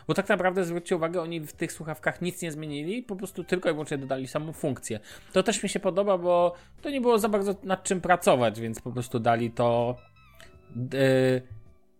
Bo 0.07 0.13
tak 0.13 0.29
naprawdę 0.29 0.65
zwróćcie 0.65 0.95
uwagę, 0.95 1.21
oni 1.21 1.39
w 1.39 1.53
tych 1.53 1.71
słuchawkach 1.71 2.21
nic 2.21 2.41
nie 2.41 2.51
zmienili, 2.51 3.03
po 3.03 3.15
prostu 3.15 3.43
tylko 3.43 3.69
i 3.69 3.71
wyłącznie 3.71 3.97
dodali 3.97 4.27
samą 4.27 4.53
funkcję. 4.53 4.99
To 5.33 5.43
też 5.43 5.63
mi 5.63 5.69
się 5.69 5.79
podoba, 5.79 6.17
bo 6.17 6.53
to 6.81 6.89
nie 6.89 7.01
było 7.01 7.19
za 7.19 7.29
bardzo 7.29 7.55
nad 7.75 7.83
czym 7.83 8.01
pracować, 8.01 8.59
więc 8.59 8.81
po 8.81 8.91
prostu 8.91 9.19
dali 9.19 9.51
to. 9.51 9.95
Yy, 10.75 11.41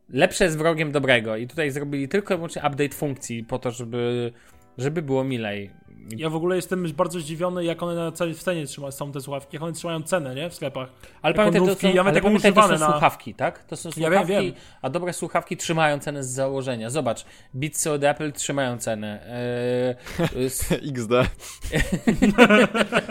lepsze 0.09 0.43
jest 0.43 0.57
wrogiem 0.57 0.91
dobrego. 0.91 1.37
I 1.37 1.47
tutaj 1.47 1.71
zrobili 1.71 2.07
tylko 2.07 2.33
i 2.33 2.37
wyłącznie 2.37 2.61
update 2.61 2.95
funkcji 2.95 3.43
po 3.43 3.59
to, 3.59 3.71
żeby, 3.71 4.31
żeby 4.77 5.01
było 5.01 5.23
milej. 5.23 5.71
Ja 6.17 6.29
w 6.29 6.35
ogóle 6.35 6.55
jestem 6.55 6.91
bardzo 6.91 7.19
zdziwiony, 7.19 7.65
jak 7.65 7.83
one 7.83 7.95
na 7.95 8.11
całej 8.11 8.33
w 8.33 8.43
cenie 8.43 8.65
trzymają, 8.65 8.91
są 8.91 9.11
te 9.11 9.21
słuchawki, 9.21 9.55
jak 9.55 9.63
one 9.63 9.73
trzymają 9.73 10.01
cenę, 10.03 10.35
nie? 10.35 10.49
W 10.49 10.53
sklepach. 10.55 10.89
Ale 11.21 11.33
pamiętaj, 11.33 11.61
to 11.61 11.75
są, 11.75 11.93
nawet 11.93 12.13
ale 12.13 12.21
pamiętaj, 12.21 12.53
to 12.53 12.61
są 12.61 12.69
na- 12.69 12.91
słuchawki, 12.91 13.33
tak? 13.33 13.63
To 13.63 13.75
są 13.75 13.89
Ja 13.89 13.93
słuchawki, 13.93 14.27
wiem, 14.33 14.43
wiem. 14.43 14.53
a 14.81 14.89
dobre 14.89 15.13
słuchawki 15.13 15.57
trzymają 15.57 15.99
cenę 15.99 16.23
z 16.23 16.27
założenia. 16.29 16.89
Zobacz, 16.89 17.25
Beatsy 17.53 17.91
od 17.91 18.03
Apple 18.03 18.31
trzymają 18.31 18.77
cenę. 18.77 19.19
Eee, 19.27 20.45
s- 20.45 20.71
XD. 20.91 21.11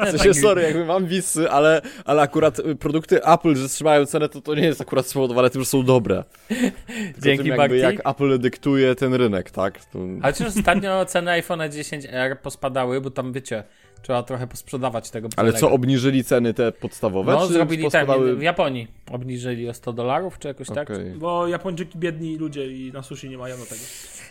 W 0.06 0.10
sensie, 0.10 0.34
sorry, 0.34 0.62
jakby 0.62 0.84
mam 0.84 1.06
wisy, 1.06 1.50
ale, 1.50 1.82
ale 2.04 2.22
akurat 2.22 2.58
y, 2.58 2.76
produkty 2.76 3.24
Apple, 3.24 3.56
że 3.56 3.68
trzymają 3.68 4.06
cenę, 4.06 4.28
to 4.28 4.40
to 4.40 4.54
nie 4.54 4.62
jest 4.62 4.80
akurat 4.80 5.06
spowodowane 5.06 5.50
tym, 5.50 5.62
że 5.62 5.66
są 5.66 5.82
dobre. 5.84 6.24
Tylko 6.48 7.20
Dzięki, 7.20 7.44
tym 7.44 7.56
jakby 7.58 7.76
jak 7.78 8.08
Apple 8.08 8.38
dyktuje 8.38 8.94
ten 8.94 9.14
rynek, 9.14 9.50
tak? 9.50 9.84
To... 9.84 9.98
Ale 10.22 10.32
czy 10.32 10.46
ostatnio 10.46 11.04
ceny 11.04 11.30
iPhone 11.30 11.53
10R 11.62 12.36
pospadały, 12.36 13.00
bo 13.00 13.10
tam 13.10 13.32
wiecie, 13.32 13.64
trzeba 14.02 14.22
trochę 14.22 14.46
posprzedawać 14.46 15.10
tego. 15.10 15.28
Ale 15.36 15.52
co, 15.52 15.70
obniżyli 15.70 16.24
ceny 16.24 16.54
te 16.54 16.72
podstawowe? 16.72 17.32
No, 17.32 17.46
czy 17.46 17.52
zrobili 17.52 17.82
tak, 17.82 18.06
pospadały... 18.06 18.36
w 18.36 18.42
Japonii 18.42 18.88
obniżyli 19.10 19.68
o 19.68 19.74
100 19.74 19.92
dolarów, 19.92 20.38
czy 20.38 20.48
jakoś 20.48 20.68
tak? 20.68 20.90
Okej. 20.90 21.10
Bo 21.10 21.46
Japończyki 21.48 21.98
biedni 21.98 22.36
ludzie 22.36 22.72
i 22.72 22.92
na 22.92 23.02
sushi 23.02 23.28
nie 23.28 23.38
mają 23.38 23.56
do 23.56 23.64
tego. 23.64 23.80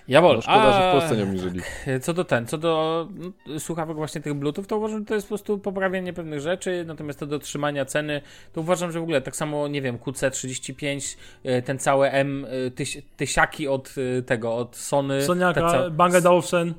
Jawol, 0.08 0.36
No, 0.36 0.42
szkoda, 0.42 0.74
że 0.74 0.80
w 0.80 0.84
a- 0.84 0.92
Polsce 0.92 1.18
nie 1.18 1.24
obniżyli. 1.24 1.62
Co 2.02 2.14
do 2.14 2.24
ten, 2.24 2.48
co 2.48 2.58
do 2.58 3.08
no, 3.48 3.60
słuchawek 3.60 3.98
właśnie 3.98 4.22
tych 4.22 4.34
Bluetooth, 4.34 4.64
to 4.66 4.78
uważam, 4.78 5.00
że 5.00 5.06
to 5.06 5.16
jest 5.16 5.28
po 5.28 5.30
prostu 5.30 5.58
poprawienie 5.60 6.14
pewnych 6.14 6.40
rzeczy, 6.40 6.84
natomiast 6.88 7.20
to 7.20 7.26
do 7.26 7.40
trzymania 7.40 7.86
ceny, 7.86 8.22
to 8.54 8.62
uważam, 8.62 8.92
że 8.92 9.00
w 9.00 9.04
ogóle 9.04 9.22
tak 9.22 9.36
samo, 9.36 9.68
nie 9.68 9.82
wiem, 9.82 9.98
QC35, 9.98 11.18
y, 11.46 11.62
ten 11.62 11.80
cały 11.80 12.10
M, 12.12 12.46
y, 12.68 12.72
tyś, 12.72 12.98
tysiaki 13.18 13.68
od 13.68 13.96
y, 13.98 14.24
tego, 14.24 14.56
od 14.56 14.76
Sony. 14.76 15.22
Soniaka, 15.22 15.72
ca- 15.72 15.90
Bang 15.90 16.26
Olufsen, 16.26 16.74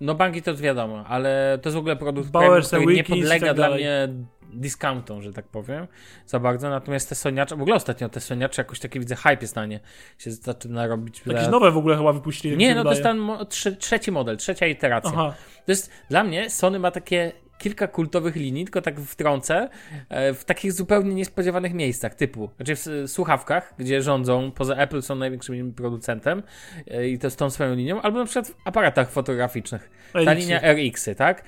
No 0.00 0.14
banki 0.14 0.42
to 0.42 0.54
wiadomo, 0.56 1.04
ale 1.06 1.58
to 1.62 1.68
jest 1.68 1.76
w 1.76 1.78
ogóle 1.78 1.96
produkt, 1.96 2.30
który 2.62 2.94
nie 2.94 3.00
i 3.00 3.04
podlega 3.04 3.46
tak 3.46 3.56
dla 3.56 3.68
dalej. 3.68 3.80
mnie 3.84 4.08
discountom, 4.52 5.22
że 5.22 5.32
tak 5.32 5.44
powiem, 5.48 5.86
za 6.26 6.38
bardzo, 6.40 6.70
natomiast 6.70 7.08
te 7.08 7.14
soniacze, 7.14 7.56
w 7.56 7.60
ogóle 7.62 7.76
ostatnio 7.76 8.08
te 8.08 8.20
soniacze 8.20 8.62
jakoś 8.62 8.80
taki 8.80 9.00
widzę 9.00 9.16
hype 9.16 9.36
jest 9.40 9.56
na 9.56 9.66
nie, 9.66 9.80
się 10.18 10.30
zaczyna 10.30 10.86
robić. 10.86 11.22
jakieś 11.26 11.48
nowe 11.48 11.70
w 11.70 11.76
ogóle 11.76 11.96
chyba 11.96 12.12
wypuścili. 12.12 12.56
Nie, 12.56 12.74
no 12.74 12.82
to 12.84 12.90
jest 12.90 13.02
ten 13.02 13.18
mo- 13.18 13.42
trze- 13.44 13.76
trzeci 13.76 14.12
model, 14.12 14.36
trzecia 14.36 14.66
iteracja. 14.66 15.10
Aha, 15.14 15.34
To 15.66 15.72
jest, 15.72 15.90
dla 16.08 16.24
mnie 16.24 16.50
Sony 16.50 16.78
ma 16.78 16.90
takie 16.90 17.32
kilka 17.60 17.88
kultowych 17.88 18.36
linii, 18.36 18.64
tylko 18.64 18.82
tak 18.82 19.00
wtrącę, 19.00 19.68
e, 20.08 20.34
w 20.34 20.44
takich 20.44 20.72
zupełnie 20.72 21.14
niespodziewanych 21.14 21.74
miejscach, 21.74 22.14
typu, 22.14 22.50
znaczy 22.56 22.74
w 22.76 23.04
słuchawkach, 23.10 23.74
gdzie 23.78 24.02
rządzą, 24.02 24.50
poza 24.52 24.74
Apple 24.76 25.02
są 25.02 25.14
największym 25.14 25.72
producentem 25.74 26.42
e, 26.90 27.08
i 27.08 27.18
to 27.18 27.30
z 27.30 27.36
tą 27.36 27.50
swoją 27.50 27.74
linią, 27.74 28.02
albo 28.02 28.18
na 28.18 28.24
przykład 28.24 28.48
w 28.48 28.54
aparatach 28.64 29.10
fotograficznych. 29.10 29.90
Ta 30.24 30.32
linia 30.32 30.60
RX-y, 30.72 31.14
tak? 31.14 31.44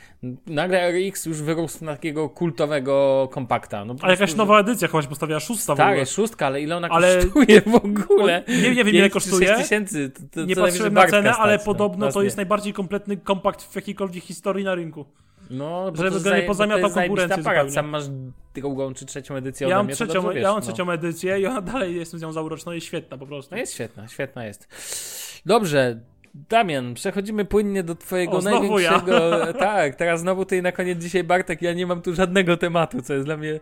Nagle 0.46 0.92
RX 0.92 1.26
już 1.26 1.42
wyrósł 1.42 1.84
na 1.84 1.92
takiego 1.92 2.28
kultowego 2.28 3.28
kompakta. 3.32 3.84
No, 3.84 3.94
po 3.94 4.04
A 4.04 4.06
jakaś 4.06 4.18
prostu, 4.18 4.36
nowa 4.36 4.60
edycja 4.60 4.88
chyba 4.88 5.02
się 5.02 5.08
postawiła, 5.08 5.40
szósta 5.40 5.74
w 5.74 5.76
Tak, 5.76 5.86
ogóle. 5.86 5.98
jest 6.00 6.12
szóstka, 6.12 6.46
ale 6.46 6.60
ile 6.62 6.76
ona 6.76 6.88
Ale- 6.88 7.16
kosztuje 7.24 7.60
w 7.60 7.74
ogóle? 7.74 8.44
Nie, 8.48 8.74
nie 8.74 8.84
wiem 8.84 8.94
ile 8.94 9.10
kosztuje. 9.10 9.48
6 9.48 9.62
tysięcy. 9.62 10.10
To, 10.10 10.20
to 10.30 10.44
Nie 10.44 10.56
patrzyłem 10.56 10.94
na 10.94 11.06
cenę, 11.06 11.32
ale 11.34 11.56
no. 11.58 11.64
podobno 11.64 12.12
to 12.12 12.18
nie. 12.20 12.24
jest 12.24 12.36
najbardziej 12.36 12.72
kompletny 12.72 13.16
kompakt 13.16 13.62
w 13.62 13.76
jakiejkolwiek 13.76 14.24
historii 14.24 14.64
na 14.64 14.74
rynku. 14.74 15.04
No, 15.52 15.92
Żeby 15.94 16.20
go 16.20 16.36
nie 16.36 16.42
pozamiatał 16.42 16.82
jest 16.82 16.94
konkurencji 16.94 17.40
aparat. 17.40 17.72
Sam 17.72 17.88
masz 17.88 18.04
drugą 18.54 18.94
czy 18.94 19.06
trzecią 19.06 19.34
edycję 19.34 19.68
Ja 19.68 19.76
mam, 19.76 19.86
mnie, 19.86 19.94
trzecią, 19.94 20.22
wiesz, 20.22 20.42
ja 20.42 20.52
mam 20.52 20.54
no. 20.54 20.60
trzecią 20.60 20.90
edycję 20.90 21.40
i 21.40 21.46
ona 21.46 21.60
dalej 21.60 21.96
jestem 21.96 22.20
z 22.20 22.22
nią 22.22 22.32
zauroczona 22.32 22.76
i 22.76 22.80
świetna 22.80 23.18
po 23.18 23.26
prostu. 23.26 23.54
No 23.54 23.60
jest 23.60 23.74
świetna, 23.74 24.08
świetna 24.08 24.44
jest. 24.44 24.68
Dobrze, 25.46 26.00
Damian, 26.34 26.94
przechodzimy 26.94 27.44
płynnie 27.44 27.82
do 27.82 27.94
twojego 27.94 28.32
O, 28.32 28.40
znowu 28.40 28.78
ja. 28.78 28.90
największego... 28.90 29.46
Tak, 29.58 29.94
teraz 29.94 30.20
znowu 30.20 30.44
ty 30.44 30.62
na 30.62 30.72
koniec 30.72 30.98
dzisiaj 30.98 31.24
Bartek, 31.24 31.62
ja 31.62 31.72
nie 31.72 31.86
mam 31.86 32.02
tu 32.02 32.14
żadnego 32.14 32.56
tematu, 32.56 33.02
co 33.02 33.14
jest 33.14 33.26
dla 33.26 33.36
mnie 33.36 33.60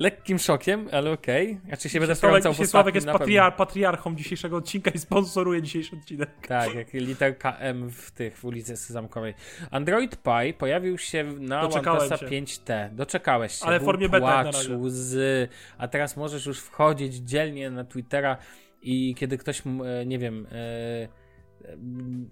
lekkim 0.00 0.38
szokiem, 0.38 0.88
ale 0.92 1.10
okej. 1.10 1.60
Znaczy 1.66 1.88
się 1.88 2.00
będę 2.00 2.14
wtrącał 2.14 2.52
dzisiaj 2.52 2.66
Sławek 2.66 2.94
jest 2.94 3.06
patriar, 3.06 3.56
patriarchą 3.56 4.16
dzisiejszego 4.16 4.56
odcinka 4.56 4.90
i 4.90 4.98
sponsoruje 4.98 5.62
dzisiejszy 5.62 5.96
odcinek. 5.96 6.30
Tak, 6.46 6.74
jak 6.74 6.92
literka 6.92 7.56
M 7.56 7.90
w 7.90 8.10
tych, 8.10 8.38
w 8.38 8.44
ulicy 8.44 8.76
Zamkowej. 8.76 9.34
Android 9.70 10.16
Pie 10.22 10.54
pojawił 10.58 10.98
się 10.98 11.24
na 11.24 11.60
OnePlusa 11.60 12.16
się. 12.16 12.26
5T. 12.26 12.94
Doczekałeś 12.94 13.52
się. 13.52 13.64
Ale 13.64 13.80
w 13.80 13.84
formie 13.84 14.08
beta 14.08 14.26
na 14.26 14.42
razie. 14.42 14.76
łzy, 14.76 15.48
a 15.78 15.88
teraz 15.88 16.16
możesz 16.16 16.46
już 16.46 16.60
wchodzić 16.60 17.14
dzielnie 17.14 17.70
na 17.70 17.84
Twittera 17.84 18.36
i 18.82 19.14
kiedy 19.14 19.38
ktoś, 19.38 19.62
e, 19.66 20.06
nie 20.06 20.18
wiem, 20.18 20.46
e, 20.52 21.08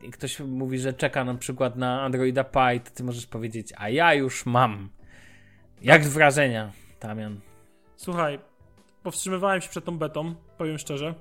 e, 0.06 0.10
ktoś 0.12 0.40
mówi, 0.40 0.78
że 0.78 0.92
czeka 0.92 1.24
na 1.24 1.34
przykład 1.34 1.76
na 1.76 2.02
Androida 2.02 2.44
Pie, 2.44 2.80
to 2.84 2.90
ty 2.90 3.04
możesz 3.04 3.26
powiedzieć, 3.26 3.72
a 3.76 3.88
ja 3.88 4.14
już 4.14 4.46
mam. 4.46 4.88
Jak 5.82 6.04
wrażenia, 6.04 6.72
Damian? 7.00 7.47
Słuchaj, 7.98 8.38
powstrzymywałem 9.02 9.60
się 9.60 9.68
przed 9.68 9.84
tą 9.84 9.98
betą, 9.98 10.34
powiem 10.58 10.78
szczerze. 10.78 11.14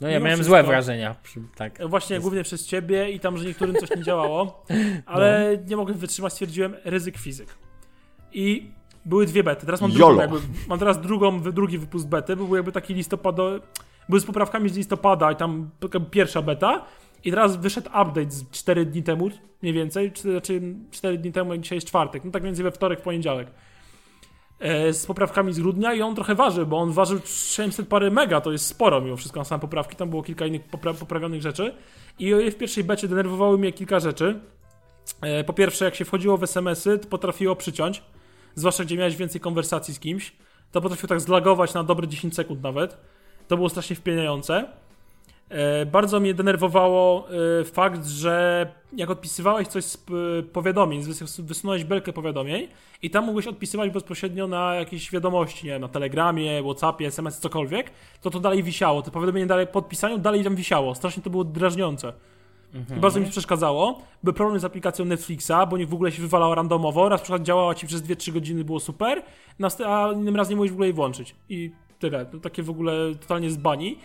No 0.00 0.08
ja 0.08 0.14
Mimo 0.18 0.24
miałem 0.24 0.38
wszystko- 0.38 0.50
złe 0.50 0.62
wrażenia. 0.62 1.16
Tak. 1.56 1.80
E, 1.80 1.88
Właśnie 1.88 2.14
Jest- 2.14 2.24
głównie 2.24 2.42
przez 2.42 2.66
ciebie 2.66 3.10
i 3.10 3.20
tam, 3.20 3.38
że 3.38 3.44
niektórym 3.44 3.74
coś 3.76 3.90
nie 3.96 4.02
działało, 4.02 4.64
ale 5.06 5.58
nie 5.66 5.76
mogłem 5.76 5.98
wytrzymać, 5.98 6.32
stwierdziłem 6.32 6.74
ryzyk 6.84 7.16
fizyk. 7.18 7.48
I 8.32 8.70
były 9.04 9.26
dwie 9.26 9.44
bety. 9.44 9.66
Teraz 9.66 9.80
mam 9.80 9.90
drugą, 9.90 10.20
jakby, 10.20 10.36
mam 10.68 10.78
teraz 10.78 11.00
drugą, 11.00 11.40
drugi 11.40 11.78
wypust 11.78 12.08
bety, 12.08 12.36
bo 12.36 12.44
był 12.44 12.56
jakby 12.56 12.72
taki 12.72 12.94
listopadowy, 12.94 13.60
był 14.08 14.20
z 14.20 14.24
poprawkami 14.24 14.68
z 14.68 14.76
listopada 14.76 15.32
i 15.32 15.36
tam 15.36 15.70
pierwsza 16.10 16.42
beta. 16.42 16.84
I 17.24 17.30
teraz 17.30 17.56
wyszedł 17.56 17.86
update 17.88 18.30
z 18.30 18.50
4 18.50 18.86
dni 18.86 19.02
temu, 19.02 19.30
mniej 19.62 19.74
więcej, 19.74 20.12
czy, 20.12 20.22
znaczy 20.32 20.62
4 20.90 21.18
dni 21.18 21.32
temu, 21.32 21.56
dzisiaj 21.56 21.76
jest 21.76 21.86
czwartek, 21.88 22.24
no 22.24 22.30
tak 22.30 22.42
między 22.42 22.62
we 22.62 22.70
wtorek, 22.70 23.00
w 23.00 23.02
poniedziałek. 23.02 23.48
E, 24.60 24.92
z 24.92 25.06
poprawkami 25.06 25.52
z 25.52 25.60
grudnia 25.60 25.94
i 25.94 26.02
on 26.02 26.14
trochę 26.14 26.34
waży, 26.34 26.66
bo 26.66 26.78
on 26.78 26.92
ważył 26.92 27.20
700 27.24 27.88
parę 27.88 28.10
mega, 28.10 28.40
to 28.40 28.52
jest 28.52 28.66
sporo 28.66 29.00
mimo 29.00 29.16
wszystko 29.16 29.40
na 29.40 29.44
same 29.44 29.60
poprawki, 29.60 29.96
tam 29.96 30.10
było 30.10 30.22
kilka 30.22 30.46
innych 30.46 30.64
popra 30.64 30.94
poprawionych 30.94 31.42
rzeczy 31.42 31.74
i 32.18 32.50
w 32.50 32.56
pierwszej 32.56 32.84
becie 32.84 33.08
denerwowały 33.08 33.58
mnie 33.58 33.72
kilka 33.72 34.00
rzeczy. 34.00 34.40
E, 35.20 35.44
po 35.44 35.52
pierwsze, 35.52 35.84
jak 35.84 35.94
się 35.94 36.04
wchodziło 36.04 36.36
w 36.36 36.42
SMS-y, 36.42 36.98
to 36.98 37.08
potrafiło 37.08 37.56
przyciąć, 37.56 38.02
zwłaszcza 38.54 38.84
gdzie 38.84 38.96
miałeś 38.96 39.16
więcej 39.16 39.40
konwersacji 39.40 39.94
z 39.94 39.98
kimś, 39.98 40.32
to 40.72 40.80
potrafiło 40.80 41.08
tak 41.08 41.20
zlagować 41.20 41.74
na 41.74 41.84
dobre 41.84 42.08
10 42.08 42.34
sekund 42.34 42.62
nawet. 42.62 42.96
To 43.48 43.56
było 43.56 43.68
strasznie 43.68 43.96
wpieniające. 43.96 44.64
E, 45.48 45.86
bardzo 45.86 46.20
mnie 46.20 46.34
denerwowało 46.34 47.28
e, 47.60 47.64
fakt, 47.64 48.06
że 48.06 48.66
jak 48.96 49.10
odpisywałeś 49.10 49.68
coś 49.68 49.84
z 49.84 49.96
p- 49.96 50.12
powiadomień, 50.52 51.02
wys- 51.02 51.42
wysunąłeś 51.42 51.84
belkę 51.84 52.12
powiadomień 52.12 52.68
i 53.02 53.10
tam 53.10 53.26
mogłeś 53.26 53.46
odpisywać 53.46 53.90
bezpośrednio 53.90 54.46
na 54.46 54.74
jakieś 54.74 55.10
wiadomości, 55.10 55.66
nie 55.66 55.72
wiem, 55.72 55.80
na 55.82 55.88
Telegramie, 55.88 56.62
Whatsappie, 56.62 57.06
SMS, 57.06 57.38
cokolwiek, 57.38 57.90
to 58.22 58.30
to 58.30 58.40
dalej 58.40 58.62
wisiało. 58.62 59.02
To 59.02 59.10
powiadomienie 59.10 59.46
dalej 59.46 59.66
po 59.66 59.78
odpisaniu 59.78 60.18
dalej 60.18 60.44
tam 60.44 60.56
wisiało. 60.56 60.94
Strasznie 60.94 61.22
to 61.22 61.30
było 61.30 61.44
drażniące. 61.44 62.12
I 62.96 63.00
Bardzo 63.00 63.20
mi 63.20 63.26
to 63.26 63.32
przeszkadzało. 63.32 64.02
Był 64.22 64.32
problem 64.32 64.60
z 64.60 64.64
aplikacją 64.64 65.04
Netflixa, 65.04 65.52
bo 65.70 65.76
nie 65.76 65.86
w 65.86 65.94
ogóle 65.94 66.12
się 66.12 66.22
wywalała 66.22 66.54
randomowo. 66.54 67.08
Raz 67.08 67.20
przykład 67.20 67.42
działała 67.42 67.74
ci 67.74 67.86
przez 67.86 68.02
2-3 68.02 68.32
godziny, 68.32 68.64
było 68.64 68.80
super, 68.80 69.22
a 69.86 70.08
innym 70.14 70.36
razem 70.36 70.50
nie 70.50 70.56
mogłeś 70.56 70.70
w 70.70 70.74
ogóle 70.74 70.86
jej 70.86 70.94
włączyć. 70.94 71.34
I 71.48 71.70
tyle. 71.98 72.26
To 72.26 72.38
takie 72.38 72.62
w 72.62 72.70
ogóle 72.70 72.92
totalnie 73.20 73.50
z 73.50 73.56
bani. 73.56 73.98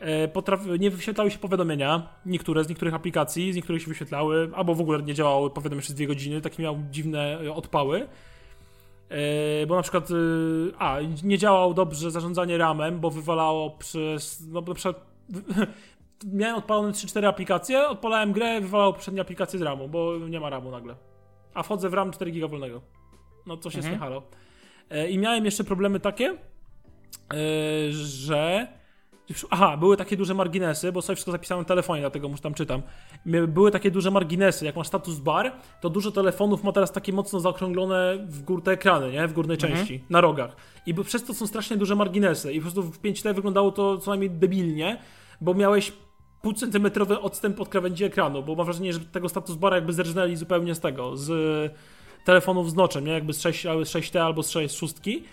E, 0.00 0.78
nie 0.78 0.90
wyświetlały 0.90 1.30
się 1.30 1.38
powiadomienia, 1.38 2.08
niektóre 2.26 2.64
z 2.64 2.68
niektórych 2.68 2.94
aplikacji, 2.94 3.52
z 3.52 3.56
niektórych 3.56 3.82
się 3.82 3.88
wyświetlały, 3.88 4.50
albo 4.54 4.74
w 4.74 4.80
ogóle 4.80 5.02
nie 5.02 5.14
działały 5.14 5.50
powiadomienia 5.50 5.82
przez 5.82 5.94
dwie 5.94 6.06
godziny, 6.06 6.40
takie 6.40 6.62
miały 6.62 6.78
dziwne 6.90 7.40
e, 7.40 7.52
odpały. 7.52 8.08
E, 9.08 9.66
bo 9.66 9.76
na 9.76 9.82
przykład, 9.82 10.08
a, 10.78 10.98
nie 11.24 11.38
działał 11.38 11.74
dobrze 11.74 12.10
zarządzanie 12.10 12.58
ramem, 12.58 13.00
bo 13.00 13.10
wywalało 13.10 13.70
przez, 13.70 14.42
no 14.48 14.60
na 14.60 14.74
przykład 14.74 15.06
miałem 16.32 16.56
odpalone 16.56 16.92
3-4 16.92 17.26
aplikacje, 17.26 17.88
odpalałem 17.88 18.32
grę, 18.32 18.60
wywalało 18.60 18.92
poprzednie 18.92 19.20
aplikacje 19.20 19.58
z 19.58 19.62
ramu, 19.62 19.88
bo 19.88 20.18
nie 20.18 20.40
ma 20.40 20.50
ramu 20.50 20.70
nagle. 20.70 20.94
A 21.54 21.62
wchodzę 21.62 21.88
w 21.88 21.94
RAM 21.94 22.12
4 22.12 22.30
giga 22.30 22.48
wolnego. 22.48 22.80
No 23.46 23.56
coś 23.56 23.74
jest 23.74 23.88
Mhm. 23.88 23.94
nie 23.94 23.98
halo. 23.98 24.22
E, 24.90 25.10
I 25.10 25.18
miałem 25.18 25.44
jeszcze 25.44 25.64
problemy 25.64 26.00
takie, 26.00 26.36
że 27.90 28.66
Aha, 29.50 29.76
były 29.76 29.96
takie 29.96 30.16
duże 30.16 30.34
marginesy, 30.34 30.92
bo 30.92 31.02
sobie 31.02 31.16
wszystko 31.16 31.32
zapisałem 31.32 31.62
na 31.62 31.68
telefonie, 31.68 32.00
dlatego 32.00 32.28
już 32.28 32.40
tam 32.40 32.54
czytam. 32.54 32.82
Były 33.48 33.70
takie 33.70 33.90
duże 33.90 34.10
marginesy, 34.10 34.64
jak 34.64 34.76
masz 34.76 34.86
status 34.86 35.18
bar, 35.18 35.52
to 35.80 35.90
dużo 35.90 36.10
telefonów 36.10 36.64
ma 36.64 36.72
teraz 36.72 36.92
takie 36.92 37.12
mocno 37.12 37.40
zaokrąglone 37.40 38.18
w 38.28 38.42
górę 38.42 38.62
te 38.62 38.70
ekrany, 38.70 39.12
nie? 39.12 39.28
W 39.28 39.32
górnej 39.32 39.54
mhm. 39.54 39.72
części, 39.72 40.04
na 40.10 40.20
rogach. 40.20 40.56
I 40.86 40.94
przez 40.94 41.24
to 41.24 41.34
są 41.34 41.46
strasznie 41.46 41.76
duże 41.76 41.96
marginesy. 41.96 42.52
I 42.52 42.56
po 42.56 42.62
prostu 42.62 42.82
w 42.82 43.00
5T 43.00 43.34
wyglądało 43.34 43.72
to 43.72 43.98
co 43.98 44.10
najmniej 44.10 44.30
debilnie, 44.30 44.98
bo 45.40 45.54
miałeś 45.54 45.92
pół 46.42 46.52
centymetrowy 46.52 47.20
odstęp 47.20 47.60
od 47.60 47.68
krawędzi 47.68 48.04
ekranu, 48.04 48.42
bo 48.42 48.54
mam 48.54 48.66
wrażenie, 48.66 48.92
że 48.92 49.00
tego 49.00 49.28
status 49.28 49.56
bara 49.56 49.76
jakby 49.76 49.92
zerżnęli 49.92 50.36
zupełnie 50.36 50.74
z 50.74 50.80
tego, 50.80 51.16
z 51.16 51.30
telefonów 52.24 52.70
z 52.70 52.74
noczem, 52.74 53.04
nie? 53.04 53.12
Jakby 53.12 53.32
z 53.32 53.40
6, 53.40 53.64
6T 53.66 54.18
albo 54.18 54.42
z 54.42 54.50
6 54.50 54.76
szóstki. 54.76 55.24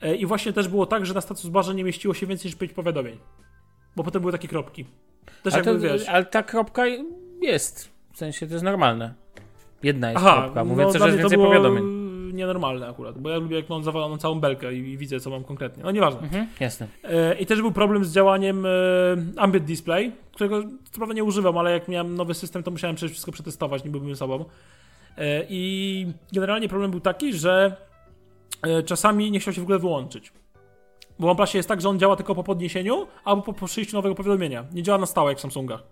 E, 0.00 0.16
I 0.16 0.26
właśnie 0.26 0.52
też 0.52 0.68
było 0.68 0.86
tak, 0.86 1.06
że 1.06 1.14
na 1.14 1.20
status 1.20 1.46
barze 1.46 1.74
nie 1.74 1.84
mieściło 1.84 2.14
się 2.14 2.26
więcej 2.26 2.48
niż 2.48 2.56
5 2.58 2.72
powiadomień. 2.72 3.18
Bo 3.96 4.04
potem 4.04 4.20
były 4.20 4.32
takie 4.32 4.48
kropki. 4.48 4.84
Też 5.42 5.54
ale, 5.54 5.64
jakby, 5.64 5.88
to, 5.88 5.94
wiesz... 5.94 6.08
ale 6.08 6.24
ta 6.24 6.42
kropka 6.42 6.82
jest. 7.42 7.90
W 8.12 8.18
sensie 8.18 8.46
to 8.46 8.52
jest 8.52 8.64
normalne. 8.64 9.14
Jedna 9.82 10.10
jest 10.10 10.24
Aha, 10.24 10.40
kropka, 10.42 10.64
mówiąc, 10.64 10.94
no, 10.94 11.00
że 11.00 11.06
jest 11.06 11.18
więcej 11.18 11.38
powiadomień. 11.38 12.06
Nienormalne 12.32 12.88
akurat, 12.88 13.18
bo 13.18 13.30
ja 13.30 13.36
lubię 13.36 13.56
jak 13.56 13.68
mam 13.68 13.84
zawaloną 13.84 14.18
całą 14.18 14.40
belkę 14.40 14.74
i, 14.74 14.78
i 14.78 14.98
widzę 14.98 15.20
co 15.20 15.30
mam 15.30 15.44
konkretnie. 15.44 15.82
No 15.82 15.90
nieważne. 15.90 16.20
Mhm, 16.20 16.46
jasne. 16.60 16.86
E, 17.04 17.34
I 17.34 17.46
też 17.46 17.60
był 17.60 17.72
problem 17.72 18.04
z 18.04 18.12
działaniem 18.12 18.66
e, 18.66 18.70
Ambient 19.36 19.66
Display, 19.66 20.12
którego 20.32 20.62
co 20.62 20.96
prawda 20.96 21.14
nie 21.14 21.24
używam, 21.24 21.58
ale 21.58 21.72
jak 21.72 21.88
miałem 21.88 22.14
nowy 22.14 22.34
system, 22.34 22.62
to 22.62 22.70
musiałem 22.70 22.96
przecież 22.96 23.12
wszystko 23.12 23.32
przetestować, 23.32 23.84
nie 23.84 23.90
byłbym 23.90 24.16
sobą. 24.16 24.44
E, 25.18 25.44
I 25.48 26.06
generalnie 26.32 26.68
problem 26.68 26.90
był 26.90 27.00
taki, 27.00 27.34
że 27.34 27.76
e, 28.62 28.82
czasami 28.82 29.30
nie 29.30 29.40
chciał 29.40 29.54
się 29.54 29.60
w 29.60 29.64
ogóle 29.64 29.78
wyłączyć. 29.78 30.32
Bo 31.18 31.26
w 31.26 31.30
OnePlusie 31.30 31.58
jest 31.58 31.68
tak, 31.68 31.80
że 31.80 31.88
on 31.88 31.98
działa 31.98 32.16
tylko 32.16 32.34
po 32.34 32.44
podniesieniu 32.44 33.06
albo 33.24 33.42
po, 33.42 33.52
po 33.52 33.66
przyjściu 33.66 33.96
nowego 33.96 34.14
powiadomienia. 34.14 34.64
Nie 34.72 34.82
działa 34.82 34.98
na 34.98 35.06
stałe 35.06 35.30
jak 35.30 35.38
w 35.38 35.40
Samsungach. 35.40 35.82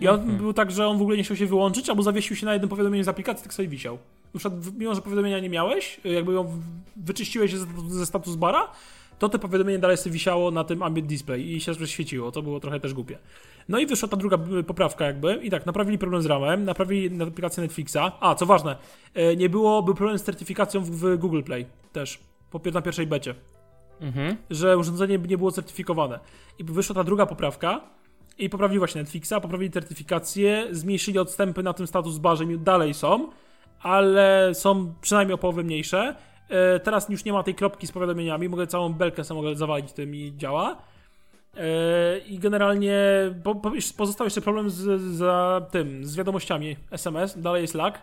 I 0.00 0.08
on 0.08 0.20
mhm. 0.20 0.38
był 0.38 0.52
tak, 0.52 0.70
że 0.70 0.86
on 0.86 0.98
w 0.98 1.02
ogóle 1.02 1.16
nie 1.16 1.22
chciał 1.22 1.36
się 1.36 1.46
wyłączyć, 1.46 1.88
albo 1.88 2.02
zawiesił 2.02 2.36
się 2.36 2.46
na 2.46 2.52
jednym 2.52 2.68
powiadomieniu 2.68 3.04
z 3.04 3.08
aplikacji, 3.08 3.42
tak 3.42 3.54
sobie 3.54 3.68
wisiał. 3.68 3.98
Na 4.34 4.40
przykład, 4.40 4.78
mimo 4.78 4.94
że 4.94 5.02
powiadomienia 5.02 5.40
nie 5.40 5.50
miałeś, 5.50 6.00
jakby 6.04 6.32
ją 6.32 6.60
wyczyściłeś 6.96 7.54
ze, 7.88 8.06
status 8.06 8.36
bara, 8.36 8.68
to 9.18 9.28
te 9.28 9.38
powiadomienie 9.38 9.78
dalej 9.78 9.96
sobie 9.96 10.12
wisiało 10.12 10.50
na 10.50 10.64
tym 10.64 10.82
ambient 10.82 11.08
display 11.08 11.52
i 11.52 11.60
się 11.60 11.86
świeciło. 11.86 12.32
To 12.32 12.42
było 12.42 12.60
trochę 12.60 12.80
też 12.80 12.94
głupie. 12.94 13.18
No 13.68 13.78
i 13.78 13.86
wyszła 13.86 14.08
ta 14.08 14.16
druga 14.16 14.38
poprawka 14.66 15.04
jakby 15.04 15.40
i 15.42 15.50
tak, 15.50 15.66
naprawili 15.66 15.98
problem 15.98 16.22
z 16.22 16.26
ramem, 16.26 16.64
naprawili 16.64 17.22
aplikację 17.22 17.62
Netflixa. 17.62 17.98
A, 18.20 18.34
co 18.34 18.46
ważne, 18.46 18.76
e, 19.14 19.36
nie 19.36 19.48
było, 19.48 19.82
był 19.82 19.94
problem 19.94 20.18
z 20.18 20.22
certyfikacją 20.22 20.80
w, 20.80 20.90
w 20.90 21.16
Google 21.16 21.42
Play 21.42 21.66
też, 21.92 22.18
po, 22.50 22.60
na 22.72 22.82
pierwszej 22.82 23.06
becie 23.06 23.34
mhm. 24.00 24.36
że 24.50 24.78
urządzenie 24.78 25.18
nie 25.18 25.38
było 25.38 25.52
certyfikowane. 25.52 26.18
I 26.58 26.64
wyszła 26.64 26.94
ta 26.94 27.04
druga 27.04 27.26
poprawka 27.26 27.80
i 28.38 28.50
poprawili 28.50 28.78
właśnie 28.78 29.00
Netflixa, 29.00 29.32
poprawili 29.42 29.70
certyfikację, 29.70 30.66
zmniejszyli 30.70 31.18
odstępy 31.18 31.62
na 31.62 31.72
tym 31.72 31.86
status 31.86 32.18
barze, 32.18 32.44
dalej 32.46 32.94
są, 32.94 33.28
ale 33.80 34.50
są 34.54 34.94
przynajmniej 35.00 35.34
o 35.34 35.38
połowę 35.38 35.62
mniejsze. 35.62 36.16
E, 36.48 36.80
teraz 36.80 37.08
już 37.08 37.24
nie 37.24 37.32
ma 37.32 37.42
tej 37.42 37.54
kropki 37.54 37.86
z 37.86 37.92
powiadomieniami, 37.92 38.48
mogę 38.48 38.66
całą 38.66 38.92
belkę 38.92 39.24
sobie 39.24 39.42
mogę 39.42 39.56
zawalić 39.56 39.92
tym 39.92 40.14
i 40.14 40.32
działa. 40.36 40.76
E, 41.56 42.18
I 42.18 42.38
generalnie 42.38 43.00
pozostał 43.96 44.26
jeszcze 44.26 44.40
problem 44.40 44.70
z, 44.70 45.00
z 45.00 45.22
tym, 45.70 46.04
z 46.04 46.16
wiadomościami 46.16 46.76
SMS, 46.90 47.38
dalej 47.38 47.62
jest 47.62 47.74
lag 47.74 48.02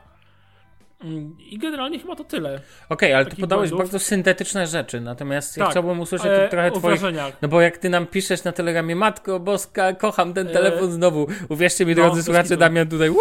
I 1.39 1.57
generalnie 1.57 1.99
chyba 1.99 2.15
to 2.15 2.23
tyle. 2.23 2.49
Okej, 2.49 2.61
okay, 2.89 3.15
ale 3.15 3.25
ty 3.25 3.35
podałeś 3.35 3.69
błędów. 3.69 3.91
bardzo 3.91 4.05
syntetyczne 4.05 4.67
rzeczy, 4.67 5.01
natomiast 5.01 5.55
tak, 5.55 5.63
ja 5.63 5.71
chciałbym 5.71 5.99
usłyszeć 5.99 6.27
e, 6.31 6.49
trochę 6.49 6.71
twoich... 6.71 7.01
No 7.41 7.47
bo 7.47 7.61
jak 7.61 7.77
ty 7.77 7.89
nam 7.89 8.07
piszesz 8.07 8.43
na 8.43 8.51
telegramie, 8.51 8.95
Matko 8.95 9.39
Boska, 9.39 9.93
kocham 9.93 10.33
ten 10.33 10.47
e, 10.47 10.51
telefon 10.51 10.89
e, 10.89 10.91
znowu. 10.91 11.27
Uwierzcie 11.49 11.85
mi, 11.85 11.95
no, 11.95 12.01
drodzy 12.01 12.23
słuchacze, 12.23 12.57
Damian 12.57 12.87
tutaj 12.87 13.09
uh, 13.09 13.17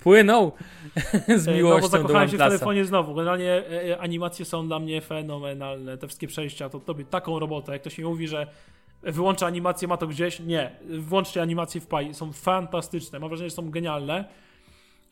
płynął 0.00 0.52
z 1.36 1.46
miłością 1.46 1.80
no, 1.80 1.80
bo 1.80 1.88
zakochałem 1.88 2.28
się 2.28 2.36
w 2.36 2.40
telefonie 2.40 2.84
znowu. 2.84 3.14
Generalnie 3.14 3.50
e, 3.52 3.90
e, 3.90 3.98
animacje 3.98 4.44
są 4.44 4.66
dla 4.66 4.78
mnie 4.78 5.00
fenomenalne. 5.00 5.98
Te 5.98 6.06
wszystkie 6.06 6.26
przejścia, 6.26 6.68
to 6.68 6.80
tobie 6.80 7.04
taką 7.04 7.38
robotę. 7.38 7.72
Jak 7.72 7.80
ktoś 7.80 7.98
mi 7.98 8.04
mówi, 8.04 8.28
że 8.28 8.46
wyłącza 9.02 9.46
animację, 9.46 9.88
ma 9.88 9.96
to 9.96 10.06
gdzieś. 10.06 10.40
Nie, 10.40 10.70
włączcie 10.98 11.42
animacje 11.42 11.80
w 11.80 11.86
Pi. 11.86 12.14
Są 12.14 12.32
fantastyczne. 12.32 13.18
Mam 13.18 13.28
wrażenie, 13.28 13.50
że 13.50 13.56
są 13.56 13.70
genialne. 13.70 14.24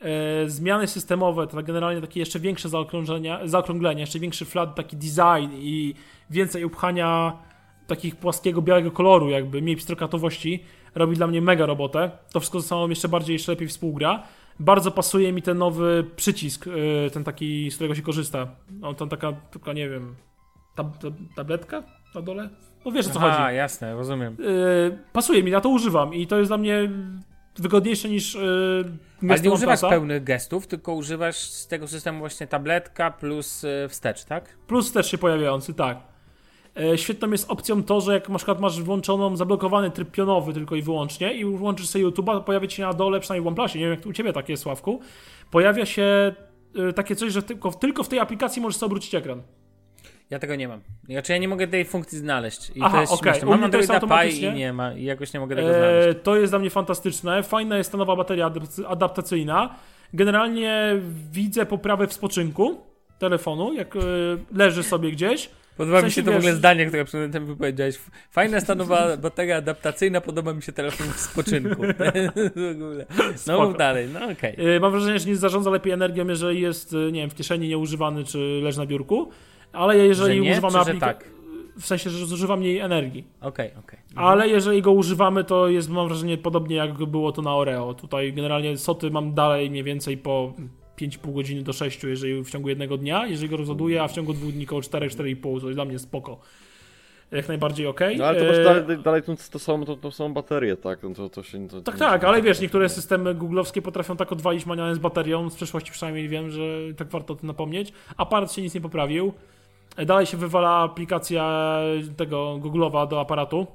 E, 0.00 0.48
zmiany 0.48 0.86
systemowe, 0.86 1.46
to 1.46 1.62
generalnie 1.62 2.00
takie 2.00 2.20
jeszcze 2.20 2.40
większe 2.40 2.68
zaokrąglenie, 3.44 4.00
jeszcze 4.00 4.18
większy 4.18 4.44
flat, 4.44 4.74
taki 4.74 4.96
design 4.96 5.52
i 5.54 5.94
więcej 6.30 6.64
upchania 6.64 7.38
takich 7.86 8.16
płaskiego, 8.16 8.62
białego 8.62 8.90
koloru, 8.90 9.30
jakby 9.30 9.62
mniej 9.62 9.76
pstrokatowości, 9.76 10.64
robi 10.94 11.16
dla 11.16 11.26
mnie 11.26 11.40
mega 11.42 11.66
robotę. 11.66 12.10
To 12.32 12.40
wszystko 12.40 12.60
ze 12.60 12.68
sobą 12.68 12.88
jeszcze 12.88 13.08
bardziej, 13.08 13.32
jeszcze 13.32 13.52
lepiej 13.52 13.68
współgra. 13.68 14.22
Bardzo 14.60 14.90
pasuje 14.90 15.32
mi 15.32 15.42
ten 15.42 15.58
nowy 15.58 16.04
przycisk, 16.16 16.66
e, 16.66 17.10
ten 17.10 17.24
taki, 17.24 17.70
z 17.70 17.74
którego 17.74 17.94
się 17.94 18.02
korzysta. 18.02 18.46
On 18.82 18.94
tam 18.94 19.08
taka, 19.08 19.32
taka 19.32 19.72
nie 19.72 19.88
wiem, 19.88 20.14
tab 20.74 20.86
tabletka 21.36 21.82
na 22.14 22.22
dole? 22.22 22.48
No 22.84 22.92
wiesz 22.92 23.06
o 23.06 23.10
co 23.10 23.18
Aha, 23.18 23.30
chodzi. 23.30 23.42
A, 23.42 23.52
jasne, 23.52 23.94
rozumiem. 23.94 24.36
Yy, 24.38 24.98
pasuje 25.12 25.42
mi, 25.42 25.50
ja 25.50 25.60
to 25.60 25.68
używam 25.68 26.14
i 26.14 26.26
to 26.26 26.38
jest 26.38 26.50
dla 26.50 26.58
mnie 26.58 26.90
wygodniejsze 27.60 28.08
niż 28.08 28.34
yy, 28.34 29.30
Ale 29.30 29.40
nie 29.40 29.50
używasz 29.50 29.80
pełnych 29.80 30.24
gestów, 30.24 30.66
tylko 30.66 30.94
używasz 30.94 31.36
z 31.36 31.66
tego 31.66 31.88
systemu 31.88 32.18
właśnie 32.18 32.46
tabletka 32.46 33.10
plus 33.10 33.62
yy, 33.62 33.88
wstecz, 33.88 34.24
tak? 34.24 34.56
Plus 34.66 34.86
wstecz 34.86 35.06
się 35.06 35.18
pojawiający, 35.18 35.74
tak. 35.74 35.98
Yy, 36.76 36.98
świetną 36.98 37.30
jest 37.30 37.50
opcją 37.50 37.82
to, 37.82 38.00
że 38.00 38.12
jak 38.12 38.28
na 38.28 38.36
przykład 38.36 38.60
masz 38.60 38.82
włączoną, 38.82 39.36
zablokowany 39.36 39.90
tryb 39.90 40.10
pionowy 40.10 40.52
tylko 40.52 40.76
i 40.76 40.82
wyłącznie 40.82 41.34
i 41.34 41.44
włączysz 41.44 41.88
sobie 41.88 42.06
YouTube'a, 42.06 42.44
pojawia 42.44 42.70
się 42.70 42.82
na 42.82 42.92
dole, 42.92 43.20
przynajmniej 43.20 43.44
w 43.44 43.46
OnePlusie, 43.46 43.78
nie 43.78 43.84
wiem 43.84 43.94
jak 43.94 44.06
u 44.06 44.12
Ciebie 44.12 44.32
takie 44.32 44.56
Sławku, 44.56 45.00
pojawia 45.50 45.86
się 45.86 46.34
y, 46.90 46.92
takie 46.92 47.16
coś, 47.16 47.32
że 47.32 47.42
tylko, 47.42 47.70
tylko 47.72 48.02
w 48.02 48.08
tej 48.08 48.18
aplikacji 48.18 48.62
możesz 48.62 48.76
sobie 48.76 48.86
obrócić 48.86 49.14
ekran. 49.14 49.42
Ja 50.30 50.38
tego 50.38 50.56
nie 50.56 50.68
mam. 50.68 50.80
Znaczy 51.08 51.32
ja 51.32 51.38
nie 51.38 51.48
mogę 51.48 51.68
tej 51.68 51.84
funkcji 51.84 52.18
znaleźć. 52.18 52.70
I 52.70 52.80
Aha, 52.82 52.94
to 52.94 53.00
jest 53.00 53.12
okay. 53.12 53.32
śmieszne. 53.32 53.50
Mam 53.50 53.64
Androida 53.64 54.00
Pi 54.00 54.44
i 54.44 54.52
nie 54.52 54.72
ma, 54.72 54.92
i 54.92 55.04
jakoś 55.04 55.32
nie 55.32 55.40
mogę 55.40 55.56
tego 55.56 55.68
znaleźć. 55.68 56.08
Eee, 56.08 56.14
to 56.14 56.36
jest 56.36 56.52
dla 56.52 56.58
mnie 56.58 56.70
fantastyczne. 56.70 57.42
Fajna 57.42 57.78
jest 57.78 57.92
ta 57.92 57.98
nowa 57.98 58.16
bateria 58.16 58.50
adaptacyjna. 58.88 59.74
Generalnie 60.14 61.00
widzę 61.32 61.66
poprawę 61.66 62.06
w 62.06 62.12
spoczynku 62.12 62.80
telefonu, 63.18 63.72
jak 63.72 63.96
e, 63.96 64.00
leży 64.54 64.82
sobie 64.82 65.12
gdzieś. 65.12 65.50
Podoba 65.76 65.98
w 65.98 66.00
sensie, 66.00 66.20
mi 66.20 66.24
się 66.24 66.30
to 66.30 66.30
wiesz... 66.30 66.36
w 66.36 66.44
ogóle 66.44 66.54
zdanie, 66.54 66.86
które 66.86 67.04
przed 67.04 67.32
tym 67.32 67.46
wypowiedziałeś. 67.46 67.98
Fajna 68.30 68.60
stanowa 68.60 69.16
bateria 69.16 69.56
adaptacyjna, 69.56 70.20
podoba 70.20 70.52
mi 70.52 70.62
się 70.62 70.72
telefon 70.72 71.06
w 71.12 71.20
spoczynku. 71.20 71.82
w 72.56 72.70
ogóle. 72.76 73.06
No 73.46 73.66
mów 73.66 73.76
dalej, 73.76 74.08
no 74.12 74.24
okej. 74.24 74.52
Okay. 74.52 74.80
Mam 74.80 74.92
wrażenie, 74.92 75.18
że 75.18 75.28
nie 75.28 75.36
zarządza 75.36 75.70
lepiej 75.70 75.92
energią, 75.92 76.28
jeżeli 76.28 76.60
jest, 76.60 76.92
e, 76.92 77.12
nie 77.12 77.20
wiem, 77.20 77.30
w 77.30 77.34
kieszeni 77.34 77.68
nieużywany, 77.68 78.24
czy 78.24 78.60
leży 78.62 78.78
na 78.78 78.86
biurku 78.86 79.30
ale 79.72 79.96
jeżeli 79.96 80.40
nie, 80.40 80.50
używamy 80.50 80.78
aplikacji. 80.78 81.00
Tak? 81.00 81.36
W 81.78 81.86
sensie, 81.86 82.10
że 82.10 82.26
zużywa 82.26 82.56
mniej 82.56 82.78
energii. 82.78 83.24
Okej, 83.40 83.68
okay, 83.68 83.78
okej. 83.84 83.98
Okay. 84.12 84.24
Ale 84.24 84.48
jeżeli 84.48 84.82
go 84.82 84.92
używamy, 84.92 85.44
to 85.44 85.68
jest, 85.68 85.88
mam 85.88 86.08
wrażenie, 86.08 86.38
podobnie 86.38 86.76
jak 86.76 86.92
było 86.92 87.32
to 87.32 87.42
na 87.42 87.56
Oreo. 87.56 87.94
Tutaj 87.94 88.32
generalnie 88.32 88.76
soty 88.76 89.10
mam 89.10 89.34
dalej 89.34 89.70
mniej 89.70 89.84
więcej 89.84 90.16
po 90.16 90.52
5,5 90.98 91.34
godziny 91.34 91.62
do 91.62 91.72
6, 91.72 92.04
jeżeli 92.04 92.44
w 92.44 92.50
ciągu 92.50 92.68
jednego 92.68 92.96
dnia, 92.96 93.26
jeżeli 93.26 93.48
go 93.48 93.56
rozładuję, 93.56 94.02
a 94.02 94.08
w 94.08 94.12
ciągu 94.12 94.32
dwóch 94.32 94.52
dni 94.52 94.64
około 94.64 94.80
4-4,5, 94.80 95.60
to 95.60 95.66
jest 95.66 95.76
dla 95.76 95.84
mnie 95.84 95.98
spoko. 95.98 96.38
Jak 97.30 97.48
najbardziej 97.48 97.86
ok. 97.86 98.00
No 98.18 98.24
ale 98.24 98.40
to 98.40 98.46
masz 98.46 98.56
e, 98.56 98.64
dalej, 98.64 98.98
dalej 98.98 99.22
to, 99.22 99.32
to, 99.50 99.58
są, 99.58 99.84
to, 99.84 99.96
to 99.96 100.10
są 100.10 100.32
baterie, 100.32 100.76
tak? 100.76 101.02
No 101.02 101.10
to, 101.10 101.28
to 101.28 101.42
się, 101.42 101.68
to, 101.68 101.80
tak, 101.80 101.98
tak, 101.98 102.24
ale 102.24 102.42
wiesz, 102.42 102.60
niektóre 102.60 102.88
systemy 102.88 103.34
googlowskie 103.34 103.82
potrafią 103.82 104.16
tak 104.16 104.32
odwalić 104.32 104.66
manianę 104.66 104.94
z 104.94 104.98
baterią. 104.98 105.50
Z 105.50 105.54
przeszłości 105.54 105.92
przynajmniej 105.92 106.28
wiem, 106.28 106.50
że 106.50 106.62
tak 106.96 107.08
warto 107.08 107.32
o 107.32 107.36
tym 107.36 107.46
napomnieć. 107.46 107.92
Aparat 108.16 108.52
się 108.52 108.62
nic 108.62 108.74
nie 108.74 108.80
poprawił. 108.80 109.32
Dalej 110.06 110.26
się 110.26 110.36
wywala 110.36 110.70
aplikacja 110.70 111.78
tego 112.16 112.58
Google'owa 112.60 113.08
do 113.08 113.20
aparatu. 113.20 113.66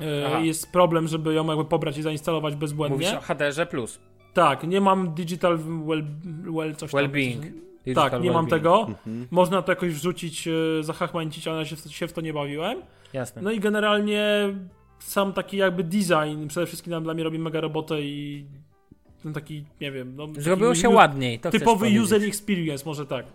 E, 0.00 0.26
Aha. 0.26 0.38
Jest 0.38 0.72
problem, 0.72 1.08
żeby 1.08 1.34
ją 1.34 1.46
jakby 1.46 1.64
pobrać 1.64 1.98
i 1.98 2.02
zainstalować 2.02 2.56
bezbłędnie. 2.56 2.96
Mówisz 2.96 3.12
o 3.12 3.20
HDR 3.20 3.68
plus. 3.68 4.00
Tak, 4.34 4.64
nie 4.64 4.80
mam 4.80 5.14
digital 5.14 5.58
well, 5.86 6.04
well 6.54 6.76
coś 6.76 6.90
well-being. 6.90 7.52
tak, 7.94 8.20
nie 8.22 8.30
mam 8.30 8.46
tego. 8.46 8.86
Mhm. 8.88 9.28
Można 9.30 9.62
to 9.62 9.72
jakoś 9.72 9.92
wrzucić, 9.92 10.48
e, 10.48 10.82
zahachmęcić, 10.82 11.48
ale 11.48 11.66
się, 11.66 11.76
się 11.76 12.08
w 12.08 12.12
to 12.12 12.20
nie 12.20 12.32
bawiłem. 12.32 12.82
Jasne. 13.12 13.42
No 13.42 13.50
i 13.50 13.60
generalnie 13.60 14.54
sam 14.98 15.32
taki 15.32 15.56
jakby 15.56 15.84
design 15.84 16.46
przede 16.48 16.66
wszystkim 16.66 17.02
dla 17.02 17.14
mnie 17.14 17.24
robi 17.24 17.38
mega 17.38 17.60
robotę 17.60 18.02
i 18.02 18.46
ten 19.22 19.32
taki, 19.32 19.64
nie 19.80 19.92
wiem... 19.92 20.16
No, 20.16 20.28
Zrobiło 20.38 20.74
się 20.74 20.88
ładniej, 20.88 21.38
to 21.38 21.50
Typowy 21.50 22.00
user 22.02 22.22
experience, 22.24 22.84
może 22.86 23.06
tak. 23.06 23.26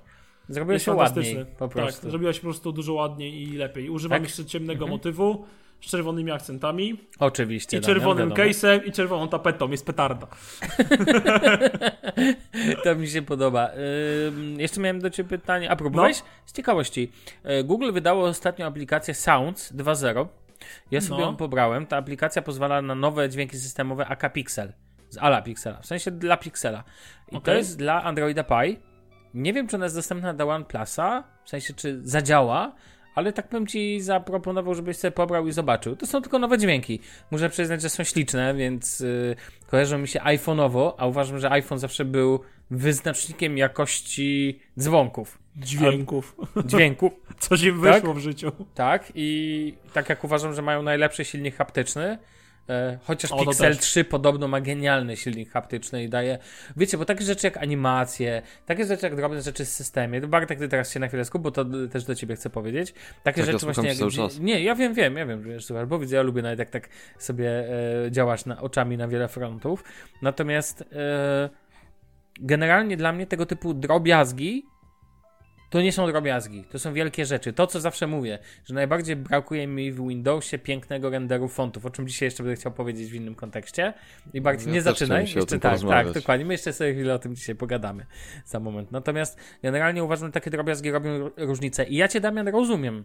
Zrobiło 0.49 0.79
się 0.79 0.91
ładniej 0.91 1.45
po 1.57 1.67
tak, 1.67 1.77
prostu. 1.77 2.01
Tak, 2.01 2.11
zrobiło 2.11 2.33
się 2.33 2.39
po 2.39 2.47
prostu 2.47 2.71
dużo 2.71 2.93
ładniej 2.93 3.41
i 3.41 3.57
lepiej. 3.57 3.89
Używam 3.89 4.15
tak? 4.15 4.27
jeszcze 4.27 4.45
ciemnego 4.45 4.85
mhm. 4.85 4.91
motywu, 4.91 5.45
z 5.81 5.85
czerwonymi 5.85 6.31
akcentami 6.31 6.99
Oczywiście. 7.19 7.77
i 7.77 7.81
czerwonym 7.81 8.29
case'em 8.29 8.79
i 8.85 8.91
czerwoną 8.91 9.27
tapetą. 9.27 9.71
Jest 9.71 9.85
petarda. 9.85 10.27
To 12.83 12.95
mi 12.95 13.07
się 13.07 13.21
podoba. 13.21 13.71
Jeszcze 14.57 14.81
miałem 14.81 14.99
do 14.99 15.09
Ciebie 15.09 15.29
pytanie. 15.29 15.71
A 15.71 15.75
próbowałeś? 15.75 16.23
Z 16.45 16.53
ciekawości. 16.53 17.11
Y, 17.59 17.63
Google 17.63 17.91
wydało 17.91 18.25
ostatnio 18.25 18.65
aplikację 18.65 19.13
Sounds 19.13 19.73
2.0. 19.73 20.27
Ja 20.91 21.01
sobie 21.01 21.21
No. 21.21 21.25
ją 21.25 21.35
pobrałem. 21.35 21.85
Ta 21.85 21.97
aplikacja 21.97 22.41
pozwala 22.41 22.81
na 22.81 22.95
nowe 22.95 23.29
dźwięki 23.29 23.57
systemowe 23.57 24.07
AK 24.07 24.33
Pixel. 24.33 24.73
Z 25.09 25.17
ala 25.17 25.41
Pixela. 25.41 25.81
W 25.81 25.85
sensie 25.85 26.11
dla 26.11 26.37
Pixela. 26.37 26.83
I 27.27 27.31
to 27.31 27.37
Okej. 27.37 27.57
jest 27.57 27.77
dla 27.77 28.03
Androida 28.03 28.43
Pie. 28.43 28.75
Nie 29.33 29.53
wiem, 29.53 29.67
czy 29.67 29.75
ona 29.75 29.85
jest 29.85 29.95
dostępna 29.95 30.33
dla 30.33 30.45
OnePlusa. 30.45 31.23
W 31.45 31.49
sensie, 31.49 31.73
czy 31.73 31.99
zadziała. 32.03 32.75
Ale 33.15 33.33
tak 33.33 33.49
bym 33.49 33.67
ci 33.67 34.01
zaproponował, 34.01 34.75
żebyś 34.75 34.97
sobie 34.97 35.11
pobrał 35.11 35.47
i 35.47 35.51
zobaczył. 35.51 35.95
To 35.95 36.07
są 36.07 36.21
tylko 36.21 36.39
nowe 36.39 36.57
dźwięki. 36.57 36.99
Muszę 37.31 37.49
przyznać, 37.49 37.81
że 37.81 37.89
są 37.89 38.03
śliczne, 38.03 38.53
więc 38.53 38.99
yy, 38.99 39.35
kojarzą 39.67 39.97
mi 39.97 40.07
się 40.07 40.19
iPhone'owo, 40.19 40.93
a 40.97 41.05
uważam, 41.07 41.39
że 41.39 41.51
iPhone 41.51 41.79
zawsze 41.79 42.05
był 42.05 42.39
wyznacznikiem 42.71 43.57
jakości 43.57 44.59
dzwonków, 44.79 45.39
Dźwięków. 45.55 46.35
dźwięków, 46.65 47.13
Coś 47.39 47.63
im 47.63 47.81
wyszło 47.81 48.13
w 48.13 48.19
życiu. 48.19 48.51
tak? 48.75 49.11
I 49.15 49.73
tak 49.93 50.09
jak 50.09 50.23
uważam, 50.23 50.53
że 50.53 50.61
mają 50.61 50.83
najlepszy 50.83 51.25
silnik 51.25 51.55
haptyczny, 51.55 52.17
chociaż 53.03 53.31
O, 53.31 53.45
Pixel 53.45 53.75
też. 53.75 53.85
3 53.85 54.03
podobno 54.03 54.47
ma 54.47 54.61
genialny 54.61 55.17
silnik 55.17 55.51
haptyczny 55.51 56.03
i 56.03 56.09
daje, 56.09 56.37
wiecie, 56.77 56.97
bo 56.97 57.05
takie 57.05 57.23
rzeczy 57.23 57.47
jak 57.47 57.57
animacje, 57.57 58.41
takie 58.65 58.85
rzeczy 58.85 59.05
jak 59.05 59.15
drobne 59.15 59.41
rzeczy 59.41 59.65
z 59.65 59.75
systemie, 59.75 60.21
to 60.21 60.27
Bartek, 60.27 60.59
ty 60.59 60.67
teraz 60.67 60.91
się 60.91 60.99
na 60.99 61.07
chwilę 61.07 61.25
skup, 61.25 61.41
bo 61.41 61.51
to 61.51 61.65
też 61.91 62.03
do 62.03 62.15
ciebie 62.15 62.35
chcę 62.35 62.49
powiedzieć, 62.49 62.93
takie 62.93 63.07
Tak, 63.23 63.37
ja 63.37 63.45
rzeczy 63.45 63.59
słucham 63.59 63.85
właśnie 63.85 64.05
jak... 64.05 64.13
czas. 64.13 64.39
Nie, 64.39 64.63
ja 64.63 64.75
wiem, 64.75 64.93
wiem, 64.93 65.17
ja 65.17 65.25
wiem, 65.25 65.43
że 65.43 65.49
wiesz, 65.49 65.65
słuchaj, 65.65 65.85
bo 65.85 65.99
widzę, 65.99 66.15
ja 66.15 66.21
lubię 66.21 66.41
nawet 66.41 66.59
jak 66.59 66.69
tak 66.69 66.89
sobie 67.17 67.49
e, 68.05 68.11
działasz 68.11 68.45
na, 68.45 68.61
oczami 68.61 68.97
na 68.97 69.07
wiele 69.07 69.27
frontów, 69.27 69.83
natomiast 70.21 70.81
e, 70.81 71.49
generalnie 72.39 72.97
dla 72.97 73.13
mnie 73.13 73.27
tego 73.27 73.45
typu 73.45 73.73
drobiazgi 73.73 74.65
to 75.69 75.81
nie 75.81 75.91
są 75.91 76.07
drobiazgi, 76.07 76.63
to 76.63 76.79
są 76.79 76.93
wielkie 76.93 77.25
rzeczy. 77.25 77.53
To, 77.53 77.67
co 77.67 77.79
zawsze 77.79 78.07
mówię, 78.07 78.39
że 78.65 78.73
najbardziej 78.73 79.15
brakuje 79.15 79.67
mi 79.67 79.91
w 79.91 80.07
Windowsie 80.07 80.59
pięknego 80.59 81.09
renderu 81.09 81.47
fontów, 81.47 81.85
o 81.85 81.89
czym 81.89 82.07
dzisiaj 82.07 82.27
jeszcze 82.27 82.43
będę 82.43 82.55
chciał 82.55 82.71
powiedzieć 82.71 83.11
w 83.11 83.13
innym 83.15 83.35
kontekście. 83.35 83.93
I 84.33 84.41
bardziej 84.41 84.67
Ja 84.67 84.73
nie 84.73 84.81
zaczynaj. 84.81 85.25
Jeszcze 85.35 85.59
tak, 85.59 85.79
tak, 85.81 86.11
dokładnie. 86.11 86.45
My 86.45 86.53
jeszcze 86.53 86.73
sobie 86.73 86.93
chwilę 86.93 87.13
o 87.13 87.19
tym 87.19 87.35
dzisiaj 87.35 87.55
pogadamy 87.55 88.05
za 88.45 88.59
moment. 88.59 88.91
Natomiast 88.91 89.39
generalnie 89.63 90.03
uważam, 90.03 90.27
że 90.27 90.31
takie 90.31 90.51
drobiazgi 90.51 90.91
robią 90.91 91.29
różnicę. 91.37 91.83
I 91.85 91.95
ja 91.95 92.07
cię, 92.07 92.19
Damian, 92.19 92.47
rozumiem. 92.47 93.03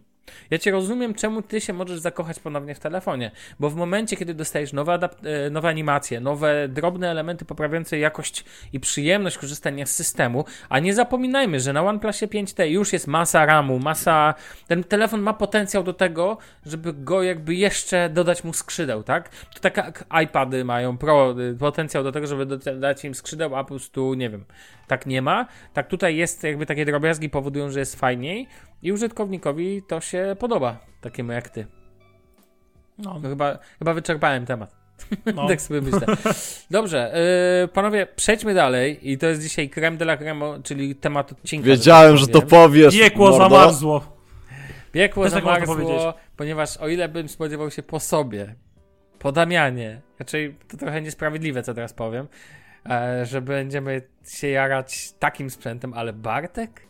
Ja 0.49 0.57
cię 0.57 0.71
rozumiem, 0.71 1.13
czemu 1.13 1.41
ty 1.41 1.61
się 1.61 1.73
możesz 1.73 1.99
zakochać 1.99 2.39
ponownie 2.39 2.75
w 2.75 2.79
telefonie. 2.79 3.31
Bo 3.59 3.69
w 3.69 3.75
momencie, 3.75 4.17
kiedy 4.17 4.33
dostajesz 4.33 4.73
nowe, 4.73 4.91
adap- 4.91 5.27
e, 5.27 5.49
nowe 5.49 5.69
animacje, 5.69 6.19
nowe 6.19 6.67
drobne 6.67 7.11
elementy 7.11 7.45
poprawiające 7.45 7.97
jakość 7.97 8.45
i 8.73 8.79
przyjemność 8.79 9.37
korzystania 9.37 9.85
z 9.85 9.95
systemu, 9.95 10.45
a 10.69 10.79
nie 10.79 10.93
zapominajmy, 10.93 11.59
że 11.59 11.73
na 11.73 11.83
OnePlusie 11.83 12.27
5T 12.53 12.63
już 12.63 12.93
jest 12.93 13.07
masa 13.07 13.45
RAMu, 13.45 13.79
masa... 13.79 14.33
Ten 14.67 14.83
telefon 14.83 15.21
ma 15.21 15.33
potencjał 15.33 15.83
do 15.83 15.93
tego, 15.93 16.37
żeby 16.65 16.93
go 16.93 17.23
jakby 17.23 17.55
jeszcze 17.55 18.09
dodać 18.09 18.43
mu 18.43 18.53
skrzydeł, 18.53 19.03
tak? 19.03 19.29
To 19.29 19.59
tak 19.59 19.77
jak 19.77 20.05
iPady 20.23 20.65
mają 20.65 20.97
Pro 20.97 21.35
potencjał 21.59 22.03
do 22.03 22.11
tego, 22.11 22.27
żeby 22.27 22.45
dodać 22.45 23.05
im 23.05 23.15
skrzydeł, 23.15 23.55
a 23.55 23.63
po 23.63 23.69
prostu, 23.69 24.13
nie 24.13 24.29
wiem, 24.29 24.45
tak 24.87 25.05
nie 25.05 25.21
ma. 25.21 25.45
Tak 25.73 25.87
tutaj 25.87 26.15
jest, 26.15 26.43
jakby 26.43 26.65
takie 26.65 26.85
drobiazgi 26.85 27.29
powodują, 27.29 27.69
że 27.69 27.79
jest 27.79 27.95
fajniej 27.95 28.47
i 28.81 28.91
użytkownikowi 28.91 29.81
to 29.87 30.01
się 30.01 30.35
podoba, 30.39 30.77
takiemu 31.01 31.31
jak 31.31 31.49
ty. 31.49 31.67
No, 32.97 33.19
No 33.23 33.29
chyba, 33.29 33.59
chyba 33.79 33.93
wyczerpałem 33.93 34.45
temat. 34.45 34.82
No. 35.35 35.47
tak 35.49 35.61
sobie 35.61 35.81
myślę. 35.81 36.07
Dobrze, 36.71 37.13
yy, 37.61 37.67
panowie, 37.67 38.07
przejdźmy 38.15 38.53
dalej 38.53 39.11
i 39.11 39.17
to 39.17 39.27
jest 39.27 39.41
dzisiaj 39.41 39.69
creme 39.69 39.97
de 39.97 40.05
la 40.05 40.17
creme, 40.17 40.59
czyli 40.63 40.95
temat 40.95 41.31
odcinka. 41.31 41.67
Wiedziałem, 41.67 42.17
że 42.17 42.27
to 42.27 42.41
powiesz. 42.41 42.97
Piekło 42.97 43.29
mordo. 43.29 43.49
zamarzło. 43.49 44.13
Piekło 44.91 45.23
Też 45.23 45.33
tak 45.33 45.43
zamarzło, 45.43 45.75
powiedzieć. 45.75 46.01
ponieważ 46.37 46.77
o 46.77 46.87
ile 46.87 47.09
bym 47.09 47.29
spodziewał 47.29 47.71
się 47.71 47.83
po 47.83 47.99
sobie, 47.99 48.55
po 49.19 49.31
Damianie, 49.31 50.01
raczej 50.19 50.55
to 50.67 50.77
trochę 50.77 51.01
niesprawiedliwe, 51.01 51.63
co 51.63 51.73
teraz 51.73 51.93
powiem, 51.93 52.27
e, 52.89 53.25
że 53.25 53.41
będziemy 53.41 54.01
się 54.27 54.47
jarać 54.47 55.11
takim 55.19 55.49
sprzętem, 55.49 55.93
ale 55.93 56.13
Bartek? 56.13 56.81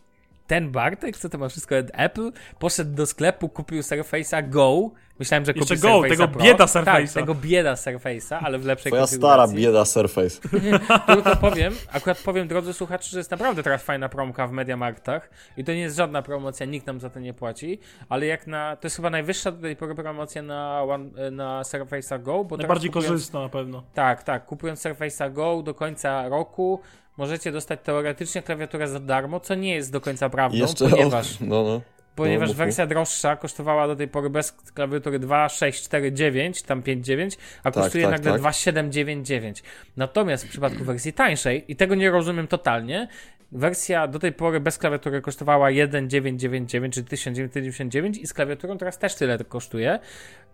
Ten 0.54 0.72
Bartek, 0.72 1.18
co 1.18 1.30
to 1.30 1.38
ma 1.38 1.50
wszystko 1.50 1.78
od 1.78 1.86
Apple, 1.94 2.32
poszedł 2.60 2.96
do 2.96 3.06
sklepu, 3.06 3.50
kupił 3.50 3.82
Surface'a 3.82 4.50
Go. 4.50 4.92
Myślałem, 5.20 5.46
że 5.46 5.52
Jeszcze 5.56 5.76
kupi 5.76 5.82
Go, 5.82 5.88
Surface'a 5.88 6.10
tego 6.10 6.28
Pro. 6.28 6.44
bieda 6.44 6.68
Tak, 6.68 6.70
Surface'a. 6.86 7.14
tego 7.14 7.36
bieda 7.36 7.74
Surface'a, 7.74 8.40
ale 8.44 8.60
w 8.60 8.66
lepszej 8.66 8.92
Twoja 8.92 9.02
konfiguracji. 9.02 9.18
stara 9.18 9.48
bieda 9.62 9.86
Surface. 9.86 10.42
Tylko 11.14 11.36
powiem, 11.36 11.74
akurat 11.92 12.18
powiem 12.18 12.48
drodzy 12.48 12.74
słuchacze, 12.74 13.10
że 13.10 13.18
jest 13.18 13.32
naprawdę 13.32 13.64
teraz 13.64 13.84
fajna 13.84 14.10
promka 14.10 14.48
w 14.48 14.52
Mediamarktach 14.52 15.30
i 15.58 15.64
to 15.64 15.72
nie 15.72 15.80
jest 15.80 15.98
żadna 15.98 16.22
promocja, 16.22 16.66
nikt 16.66 16.88
nam 16.88 17.00
za 17.00 17.10
to 17.10 17.20
nie 17.20 17.34
płaci, 17.34 17.80
ale 18.10 18.26
jak 18.26 18.48
na, 18.48 18.76
to 18.76 18.86
jest 18.86 18.96
chyba 18.96 19.10
najwyższa 19.10 19.52
do 19.52 19.62
tej 19.62 19.76
pory 19.76 19.96
promocja 19.96 20.42
na, 20.42 20.84
One, 20.84 21.32
na 21.32 21.62
Surface'a 21.62 22.22
Go, 22.24 22.44
bo 22.44 22.58
Najbardziej 22.58 22.90
kupując, 22.90 23.12
korzystna 23.12 23.40
na 23.42 23.50
pewno. 23.50 23.84
Tak, 23.94 24.24
tak, 24.24 24.46
kupując 24.46 24.82
Surface'a 24.86 25.34
Go 25.34 25.62
do 25.64 25.74
końca 25.74 26.30
roku 26.30 26.80
możecie 27.18 27.52
dostać 27.52 27.80
teoretycznie 27.84 28.42
klawiaturę 28.42 28.88
za 28.88 29.00
darmo, 29.00 29.40
co 29.40 29.56
nie 29.56 29.76
jest 29.76 29.92
do 29.92 30.02
końca 30.02 30.30
prawdą, 30.30 30.58
jeszcze 30.58 30.90
ponieważ... 30.90 31.42
o... 31.42 31.46
No, 31.46 31.64
no. 31.64 31.82
Ponieważ 32.16 32.50
mów, 32.50 32.58
wersja 32.58 32.88
droższa 32.88 33.36
kosztowała 33.36 33.88
do 33.88 33.96
tej 33.96 34.08
pory 34.08 34.30
bez 34.30 34.52
klawiatury 34.52 35.20
2,649, 35.20 36.62
tam 36.64 36.82
5,9, 36.82 37.38
a 37.64 37.72
Tak, 37.72 37.84
kosztuje 37.84 38.04
tak, 38.04 38.12
nagle 38.12 38.32
tak. 38.32 38.42
2,799. 38.42 39.64
Natomiast 39.98 40.46
w 40.46 40.50
przypadku 40.50 40.84
wersji 40.84 41.14
tańszej, 41.14 41.66
i 41.68 41.76
tego 41.76 41.96
nie 41.96 42.12
rozumiem 42.12 42.48
totalnie, 42.48 43.08
wersja 43.52 44.08
do 44.08 44.20
tej 44.20 44.34
pory 44.34 44.60
bez 44.60 44.78
klawiatury 44.78 45.22
kosztowała 45.22 45.70
1,999 45.70 46.94
czy 46.94 47.04
1999 47.04 48.18
i 48.18 48.28
z 48.28 48.34
klawiaturą 48.34 48.78
teraz 48.78 48.98
też 48.98 49.16
tyle 49.16 49.38
kosztuje. 49.38 50.00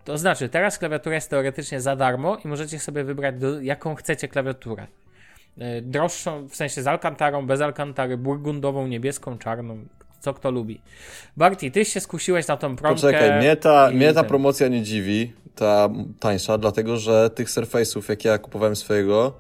To 0.03 0.18
znaczy, 0.18 0.49
teraz 0.49 0.78
klawiatura 0.78 1.16
jest 1.16 1.30
teoretycznie 1.30 1.82
za 1.82 1.95
darmo 1.95 2.38
i 2.45 2.47
możecie 2.47 2.80
sobie 2.80 3.03
wybrać, 3.03 3.36
do, 3.36 3.62
jaką 3.62 3.95
chcecie 3.95 4.28
klawiaturę. 4.28 4.88
E, 5.58 5.82
Droższą, 5.82 6.47
w 6.47 6.56
sensie 6.56 6.84
z 6.84 6.88
alkantarą, 6.88 7.47
bez 7.47 7.62
alkantary, 7.62 8.18
burgundową, 8.18 8.88
niebieską, 8.88 9.38
czarną, 9.38 9.78
co 10.20 10.34
kto 10.34 10.52
lubi. 10.52 10.82
Barty, 11.38 11.72
ty 11.72 11.86
się 11.86 12.00
skusiłeś 12.00 12.47
na 12.47 12.58
tą 12.58 12.76
promkę. 12.76 13.02
Poczekaj, 13.02 13.39
mnie 13.39 13.56
ta, 13.56 13.91
mnie 13.93 14.14
ta 14.14 14.24
promocja 14.24 14.68
nie 14.68 14.84
dziwi, 14.84 15.34
ta 15.56 15.89
tańsza, 16.20 16.58
dlatego 16.58 16.97
że 16.97 17.30
tych 17.30 17.47
Surface'ów, 17.47 18.10
jak 18.10 18.26
ja 18.26 18.38
kupowałem 18.38 18.76
swojego, 18.76 19.34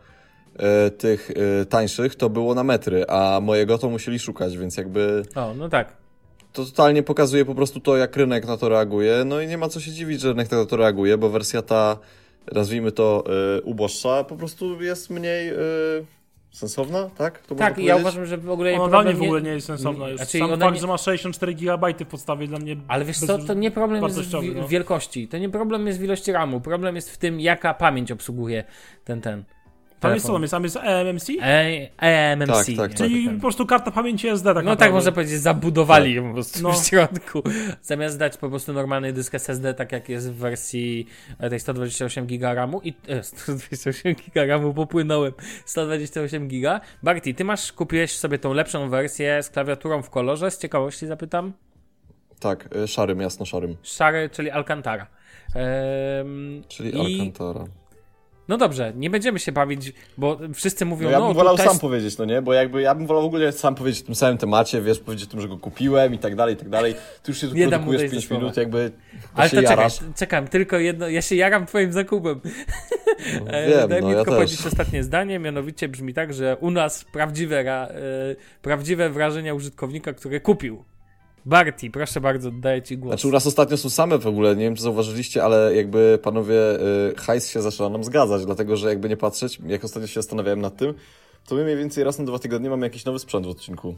e, 0.59 0.89
tych 0.91 1.31
e, 1.61 1.65
tańszych, 1.65 2.15
to 2.15 2.29
było 2.29 2.55
na 2.55 2.63
metry, 2.63 3.05
a 3.07 3.39
mojego 3.41 3.77
to 3.77 3.89
musieli 3.89 4.19
szukać, 4.19 4.57
więc 4.57 4.77
jakby 4.77 5.23
O, 5.35 5.53
no 5.53 5.69
tak. 5.69 5.93
to 6.53 6.65
totalnie 6.65 7.03
pokazuje 7.03 7.45
po 7.45 7.55
prostu 7.55 7.79
to, 7.79 7.97
jak 7.97 8.15
rynek 8.15 8.45
na 8.47 8.57
to 8.57 8.69
reaguje. 8.69 9.23
No 9.25 9.41
i 9.41 9.47
nie 9.47 9.57
ma 9.57 9.69
co 9.69 9.79
się 9.79 9.91
dziwić, 9.91 10.21
że 10.21 10.29
rynek 10.29 10.51
na 10.51 10.65
to 10.65 10.77
reaguje, 10.77 11.17
bo 11.17 11.29
wersja 11.29 11.61
ta, 11.61 11.97
nazwijmy 12.51 12.91
to, 12.91 13.23
e, 13.57 13.61
uboższa, 13.61 14.23
po 14.23 14.35
prostu 14.35 14.81
jest 14.81 15.09
mniej 15.09 15.49
e, 15.49 15.55
sensowna, 16.51 17.09
tak? 17.17 17.39
To 17.39 17.55
Tak, 17.55 17.77
ja 17.77 17.95
uważam, 17.95 18.25
że 18.25 18.37
w 18.37 18.49
ogóle 18.49 18.73
Ona 18.73 18.87
dla 18.87 19.01
mnie 19.01 19.13
w 19.13 19.19
nie- 19.19 19.25
ogóle 19.27 19.41
nie 19.41 19.49
jest 19.51 19.67
sensowna 19.67 20.09
już. 20.09 20.17
Znaczy, 20.17 20.39
Sam 20.39 20.51
ona 20.51 20.65
fakt, 20.65 20.75
nie- 20.75 20.81
że 20.81 20.87
ma 20.87 20.97
64 20.97 21.53
GB 21.53 21.93
w 21.99 22.05
podstawie 22.05 22.47
dla 22.47 22.59
mnie 22.59 22.75
Ale 22.87 23.05
wiesz 23.05 23.19
bez- 23.19 23.27
co, 23.27 23.37
to 23.37 23.53
nie 23.53 23.71
problem 23.71 24.03
jest 24.03 24.19
w, 24.19 24.33
no. 24.55 24.67
w 24.67 24.69
wielkości, 24.69 25.27
to 25.27 25.37
nie 25.37 25.49
problem 25.49 25.87
jest 25.87 25.99
w 25.99 26.03
ilości 26.03 26.31
RAMu, 26.31 26.61
problem 26.61 26.95
jest 26.95 27.11
w 27.11 27.17
tym, 27.17 27.39
jaka 27.39 27.73
pamięć 27.73 28.11
obsługuje 28.11 28.63
ten, 29.03 29.21
ten 29.21 29.43
Tam 29.99 30.13
jest 30.13 30.25
co 30.25 30.33
tam 30.33 30.41
jest? 30.41 30.51
Tam 30.51 30.63
jest 30.63 30.77
EMMC? 30.83 31.29
E- 31.41 31.89
EMMC. 31.97 32.47
Tak, 32.47 32.57
tak, 32.65 32.67
nie? 32.69 32.75
tak. 32.77 32.93
Czyli 32.93 33.25
Ten. 33.25 33.35
po 33.35 33.41
prostu 33.41 33.65
karta 33.65 33.91
pamięci 33.91 34.27
SD 34.27 34.43
tak 34.53 34.55
No 34.55 34.61
naprawdę. 34.61 34.85
tak 34.85 34.93
można 34.93 35.11
powiedzieć, 35.11 35.39
zabudowali 35.39 36.13
ją 36.13 36.27
po 36.27 36.33
prostu 36.33 36.63
No. 36.63 36.73
w 36.73 36.85
środku. 36.87 37.43
Zamiast 37.81 38.19
dać 38.19 38.37
po 38.37 38.49
prostu 38.49 38.73
normalny 38.73 39.13
dysk 39.13 39.35
SSD, 39.35 39.73
tak 39.73 39.91
jak 39.91 40.09
jest 40.09 40.31
w 40.31 40.35
wersji 40.35 41.05
tej 41.49 41.59
128 41.59 42.25
GB 42.27 42.53
RAMu 42.53 42.81
i 42.83 42.93
e, 43.07 43.23
128 43.23 44.13
GB 44.15 44.45
RAMu 44.45 44.73
popłynąłem. 44.73 45.33
128 45.65 46.47
GB. 46.47 46.79
Barty, 47.03 47.33
ty 47.33 47.43
masz, 47.43 47.71
kupiłeś 47.73 48.11
sobie 48.17 48.39
tą 48.39 48.53
lepszą 48.53 48.89
wersję 48.89 49.43
z 49.43 49.49
klawiaturą 49.49 50.01
w 50.01 50.09
kolorze, 50.09 50.51
z 50.51 50.57
ciekawości 50.57 51.07
zapytam. 51.07 51.53
Tak, 52.39 52.69
e, 52.75 52.87
szarym, 52.87 53.21
jasno 53.21 53.45
szarym. 53.45 53.75
Szary, 53.83 54.29
czyli 54.29 54.51
Alcantara. 54.51 55.07
Ehm, 55.55 56.61
Czyli 56.67 56.95
i- 56.97 56.99
Alcantara. 57.21 57.65
No 58.49 58.57
dobrze, 58.57 58.93
nie 58.95 59.09
będziemy 59.09 59.39
się 59.39 59.51
bawić, 59.51 59.93
bo 60.17 60.39
wszyscy 60.53 60.85
mówią, 60.85 61.09
No 61.09 61.19
no, 61.19 61.21
ja 61.21 61.27
bym 61.27 61.35
wolał 61.35 61.57
to 61.57 61.63
sam 61.63 61.69
test... 61.69 61.81
powiedzieć, 61.81 62.17
no 62.17 62.25
nie? 62.25 62.41
Bo 62.41 62.53
jakby 62.53 62.81
ja 62.81 62.95
bym 62.95 63.07
wolał 63.07 63.23
w 63.23 63.25
ogóle 63.25 63.51
sam 63.51 63.75
powiedzieć 63.75 64.03
o 64.03 64.05
tym 64.05 64.15
samym 64.15 64.37
temacie, 64.37 64.81
wiesz, 64.81 64.99
powiedzieć 64.99 65.27
o 65.27 65.31
tym, 65.31 65.41
że 65.41 65.47
go 65.47 65.57
kupiłem 65.57 66.13
i 66.13 66.17
tak 66.19 66.35
dalej, 66.35 66.53
i 66.55 66.57
tak 66.57 66.69
dalej. 66.69 66.93
Ty 67.23 67.31
już 67.31 67.41
się 67.41 67.47
Nie 67.47 67.67
produkujesz 67.67 68.01
dojść 68.01 68.11
5 68.11 68.23
do 68.23 68.27
słowa. 68.27 68.41
minut, 68.41 68.57
jakby 68.57 68.91
Ale 69.35 69.49
to 69.49 69.55
czekaj, 69.55 69.69
jarasz. 69.77 69.99
czekam, 70.15 70.47
tylko 70.47 70.77
jedno, 70.77 71.09
ja 71.09 71.21
się 71.21 71.35
jaram 71.35 71.65
twoim 71.65 71.93
zakupem. 71.93 72.41
No, 73.45 73.51
E, 73.53 73.67
wiem, 73.69 73.89
Daj 73.89 74.01
no 74.01 74.07
mi 74.07 74.13
ja 74.13 74.17
tylko 74.19 74.31
też. 74.31 74.39
powiedzieć 74.39 74.65
ostatnie 74.65 75.03
zdanie, 75.03 75.39
mianowicie 75.39 75.87
brzmi 75.89 76.13
tak, 76.13 76.33
że 76.33 76.57
u 76.59 76.71
nas 76.71 77.05
prawdziwe, 77.13 77.63
ra, 77.63 77.87
e, 77.87 77.91
prawdziwe 78.61 79.09
wrażenia 79.09 79.53
użytkownika, 79.53 80.13
który 80.13 80.41
kupił 80.41 80.83
Barty, 81.45 81.89
proszę 81.91 82.21
bardzo, 82.21 82.49
oddaję 82.49 82.81
ci 82.81 82.97
głos. 82.97 83.09
Znaczy 83.11 83.27
u 83.27 83.31
nas 83.31 83.47
ostatnio 83.47 83.77
są 83.77 83.89
same 83.89 84.17
w 84.17 84.27
ogóle, 84.27 84.55
nie 84.55 84.63
wiem 84.63 84.75
czy 84.75 84.81
zauważyliście, 84.81 85.43
ale 85.43 85.75
jakby 85.75 86.19
panowie, 86.23 86.55
y, 87.11 87.15
hajs 87.17 87.49
się 87.49 87.61
zaczyna 87.61 87.89
nam 87.89 88.03
zgadzać, 88.03 88.45
dlatego 88.45 88.77
że 88.77 88.89
jakby 88.89 89.09
nie 89.09 89.17
patrzeć, 89.17 89.59
jak 89.67 89.83
ostatnio 89.83 90.07
się 90.07 90.21
zastanawiałem 90.21 90.61
nad 90.61 90.77
tym, 90.77 90.93
to 91.47 91.55
my 91.55 91.63
mniej 91.63 91.77
więcej 91.77 92.03
raz 92.03 92.19
na 92.19 92.25
dwa 92.25 92.39
tygodnie 92.39 92.69
mamy 92.69 92.85
jakiś 92.85 93.05
nowy 93.05 93.19
sprzęt 93.19 93.45
w 93.45 93.49
odcinku. 93.49 93.95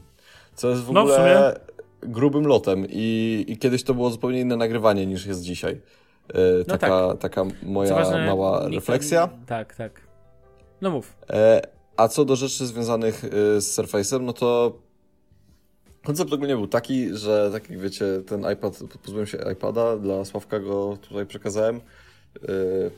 Co 0.56 0.70
jest 0.70 0.82
w 0.82 0.92
No, 0.92 1.06
w 1.06 1.10
ogóle 1.10 1.60
grubym 2.02 2.48
lotem 2.48 2.86
i, 2.90 3.46
i 3.48 3.58
kiedyś 3.58 3.84
to 3.84 3.94
było 3.94 4.10
zupełnie 4.10 4.40
inne 4.40 4.58
nagrywanie 4.58 5.06
niż 5.06 5.26
jest 5.26 5.42
dzisiaj. 5.42 5.74
Y, 5.74 6.36
No 6.68 6.78
taka, 6.78 7.16
taka 7.20 7.44
moja 7.64 7.96
ważne, 7.96 8.26
mała 8.26 8.70
refleksja. 8.70 9.30
Tak, 9.48 9.76
tak. 9.76 10.02
No 10.82 10.90
mów. 10.92 11.16
E, 11.30 11.62
a 11.98 12.08
co 12.08 12.26
do 12.26 12.36
rzeczy 12.36 12.68
związanych 12.68 13.24
y, 13.24 13.62
z 13.62 13.78
Surface'em, 13.78 14.22
no 14.22 14.34
to 14.34 14.74
koncept 16.04 16.34
ogólnie 16.34 16.56
był 16.56 16.68
taki, 16.68 17.18
że 17.18 17.50
tak 17.54 17.70
jak 17.70 17.80
wiecie, 17.80 18.06
ten 18.28 18.46
iPad, 18.54 18.80
pozbyłem 19.04 19.28
się 19.28 19.38
iPada, 19.54 19.98
dla 19.98 20.26
Sławka 20.26 20.60
go 20.60 20.98
tutaj 21.02 21.26
przekazałem 21.26 21.82
y, 22.50 22.92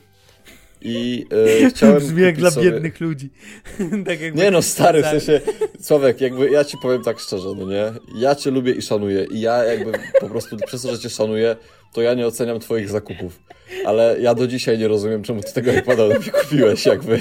i 0.80 1.26
y, 1.62 1.70
chciałem 1.70 1.98
Brzmi 1.98 2.22
jak 2.22 2.36
dla 2.36 2.50
sobie... 2.50 2.72
biednych 2.72 3.00
ludzi. 3.00 3.30
tak 4.06 4.20
jakby... 4.20 4.42
Nie 4.42 4.50
no, 4.50 4.62
stary, 4.62 5.02
w 5.02 5.06
sensie, 5.06 5.40
Sławek, 5.80 6.20
jakby 6.20 6.50
ja 6.50 6.64
ci 6.64 6.76
powiem 6.82 7.02
tak 7.02 7.18
szczerze, 7.18 7.48
no 7.56 7.70
nie? 7.70 7.92
Ja 8.16 8.34
cię 8.34 8.50
lubię 8.50 8.72
i 8.72 8.82
szanuję 8.82 9.26
i 9.30 9.40
ja 9.40 9.64
jakby 9.64 9.92
po 10.20 10.28
prostu 10.28 10.56
przez 10.66 10.82
to, 10.82 10.90
że 10.92 10.98
cię 10.98 11.10
szanuję, 11.10 11.56
to 11.92 12.02
ja 12.02 12.14
nie 12.14 12.26
oceniam 12.26 12.60
twoich 12.60 12.88
zakupów. 12.88 13.40
Ale 13.86 14.16
ja 14.20 14.34
do 14.34 14.46
dzisiaj 14.46 14.78
nie 14.78 14.88
rozumiem, 14.88 15.22
czemu 15.22 15.42
ty 15.42 15.52
tego 15.52 15.72
iPada 15.72 16.08
mi 16.08 16.30
kupiłeś, 16.42 16.86
jakby. 16.86 17.20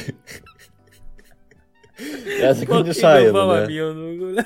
Ja 2.42 2.56
tego 2.56 2.82
nie 2.82 2.94
szaję, 2.94 3.32
no 3.32 3.60
nie? 3.60 3.68
mi 3.68 3.82
on 3.82 3.96
w 3.96 4.14
ogóle. 4.14 4.44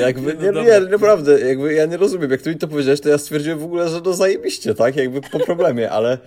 Jakby, 0.00 0.34
No 0.34 0.40
nie, 0.42 0.52
dobra. 0.52 0.62
nie, 0.62 0.80
naprawdę, 0.80 1.40
jakby 1.40 1.74
ja 1.74 1.86
nie 1.86 1.96
rozumiem, 1.96 2.30
jak 2.30 2.42
ty 2.42 2.50
mi 2.50 2.56
to 2.56 2.68
powiedziałeś, 2.68 3.00
to 3.00 3.08
ja 3.08 3.18
stwierdziłem 3.18 3.58
w 3.58 3.64
ogóle, 3.64 3.88
że 3.88 4.00
no 4.04 4.12
zajebiście, 4.14 4.74
tak? 4.74 4.96
Jakby 4.96 5.20
po 5.20 5.38
problemie, 5.40 5.90
ale, 5.96 6.18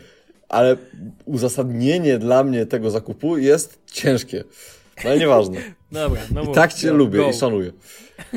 ale 0.49 0.77
uzasadnienie 1.25 2.17
dla 2.17 2.43
mnie 2.43 2.65
tego 2.65 2.91
zakupu 2.91 3.37
jest 3.37 3.79
ciężkie. 3.91 4.43
No 5.03 5.09
ale 5.09 5.19
nieważne. 5.19 5.57
Dobra, 5.91 6.21
no 6.33 6.41
I 6.43 6.45
mów. 6.45 6.55
tak 6.55 6.73
cię 6.73 6.87
Go, 6.87 6.93
lubię 6.93 7.17
go. 7.19 7.29
i 7.29 7.33
szanuję. 7.33 7.71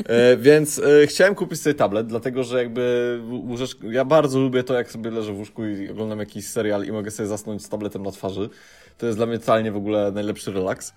E, 0.05 0.37
więc 0.37 0.79
e, 0.79 1.07
chciałem 1.07 1.35
kupić 1.35 1.61
sobie 1.61 1.73
tablet, 1.73 2.07
dlatego 2.07 2.43
że 2.43 2.57
jakby 2.63 3.19
łóżecz... 3.47 3.77
ja 3.91 4.05
bardzo 4.05 4.39
lubię 4.39 4.63
to, 4.63 4.73
jak 4.73 4.91
sobie 4.91 5.11
leżę 5.11 5.33
w 5.33 5.37
łóżku 5.37 5.65
i 5.65 5.89
oglądam 5.89 6.19
jakiś 6.19 6.47
serial 6.47 6.85
i 6.85 6.91
mogę 6.91 7.11
sobie 7.11 7.27
zasnąć 7.27 7.65
z 7.65 7.69
tabletem 7.69 8.03
na 8.03 8.11
twarzy. 8.11 8.49
To 8.97 9.05
jest 9.05 9.17
dla 9.17 9.25
mnie 9.25 9.39
totalnie 9.39 9.71
w 9.71 9.77
ogóle 9.77 10.11
najlepszy 10.11 10.51
relaks. 10.51 10.93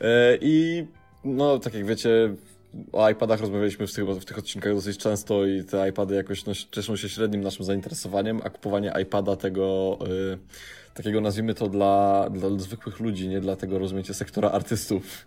E, 0.00 0.38
I 0.40 0.86
no, 1.24 1.58
tak 1.58 1.74
jak 1.74 1.86
wiecie, 1.86 2.34
o 2.92 3.10
iPadach 3.10 3.40
rozmawialiśmy 3.40 3.86
w 3.86 3.92
tych, 3.92 4.04
w 4.04 4.24
tych 4.24 4.38
odcinkach 4.38 4.74
dosyć 4.74 4.98
często 4.98 5.46
i 5.46 5.64
te 5.64 5.88
iPady 5.88 6.14
jakoś 6.14 6.44
no, 6.44 6.52
cieszą 6.70 6.96
się 6.96 7.08
średnim 7.08 7.40
naszym 7.40 7.64
zainteresowaniem, 7.64 8.40
a 8.44 8.50
kupowanie 8.50 8.92
iPada 9.02 9.36
tego, 9.36 9.98
y, 10.34 10.38
takiego 10.94 11.20
nazwijmy 11.20 11.54
to 11.54 11.68
dla, 11.68 12.26
dla 12.30 12.58
zwykłych 12.58 13.00
ludzi, 13.00 13.28
nie 13.28 13.40
dla 13.40 13.56
tego, 13.56 13.78
rozumiecie, 13.78 14.14
sektora 14.14 14.50
artystów. 14.50 15.02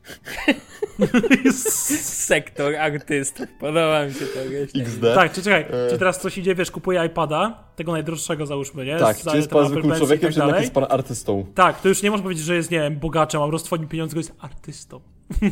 Sektor 2.01 2.75
artystów. 2.75 3.47
Podoba 3.59 4.05
mi 4.05 4.13
się 4.13 4.25
to. 4.25 4.39
XD. 4.79 5.01
Tak, 5.15 5.33
czy 5.33 5.43
czekaj, 5.43 5.61
E. 5.61 5.89
czy 5.89 5.97
teraz 5.97 6.21
coś 6.21 6.37
idzie, 6.37 6.55
wiesz, 6.55 6.71
kupuje 6.71 7.05
iPada, 7.05 7.63
tego 7.75 7.91
najdroższego 7.91 8.45
załóżmy, 8.45 8.85
nie? 8.85 8.97
Tak, 8.97 9.17
czy 9.17 9.37
jest 9.37 9.49
pan 9.49 9.67
zwykłym 9.67 9.97
człowiekiem, 9.97 10.29
tak 10.29 10.33
czy 10.33 10.39
jednak 10.39 10.61
jest 10.61 10.73
pan 10.73 10.85
artystą? 10.89 11.45
Tak, 11.55 11.81
to 11.81 11.89
już 11.89 12.03
nie 12.03 12.11
można 12.11 12.23
powiedzieć, 12.23 12.45
że 12.45 12.55
jest, 12.55 12.71
nie 12.71 12.79
wiem, 12.79 12.99
bogaczem, 12.99 13.41
a 13.41 13.43
po 13.43 13.49
prostu 13.49 13.65
twoim 13.65 13.87
pieniądze 13.87 14.17
jest 14.17 14.33
artystą. 14.39 15.01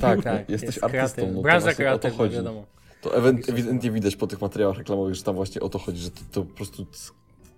Tak, 0.01 0.23
Tak, 0.23 0.49
jesteś 0.49 0.75
jest 0.75 0.83
artystą. 0.83 0.89
kreatyw. 1.15 1.35
No, 1.35 1.41
Branża 1.41 1.73
kreatywna, 1.73 2.17
chodzi. 2.17 2.35
wiadomo. 2.35 2.65
To 3.01 3.17
ewidentnie 3.47 3.91
widać 3.91 4.15
po 4.15 4.27
tych 4.27 4.41
materiałach 4.41 4.77
reklamowych, 4.77 5.15
że 5.15 5.23
tam 5.23 5.35
właśnie 5.35 5.61
o 5.61 5.69
to 5.69 5.79
chodzi, 5.79 5.99
że 6.01 6.11
to, 6.11 6.21
to 6.31 6.43
po 6.43 6.55
prostu 6.55 6.85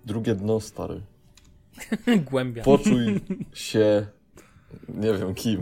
drugie 0.04 0.34
dno, 0.34 0.60
stary. 0.60 1.00
Głębia. 2.30 2.62
Poczuj 2.62 3.20
się, 3.52 4.06
nie 4.88 5.12
wiem 5.14 5.34
kim. 5.34 5.60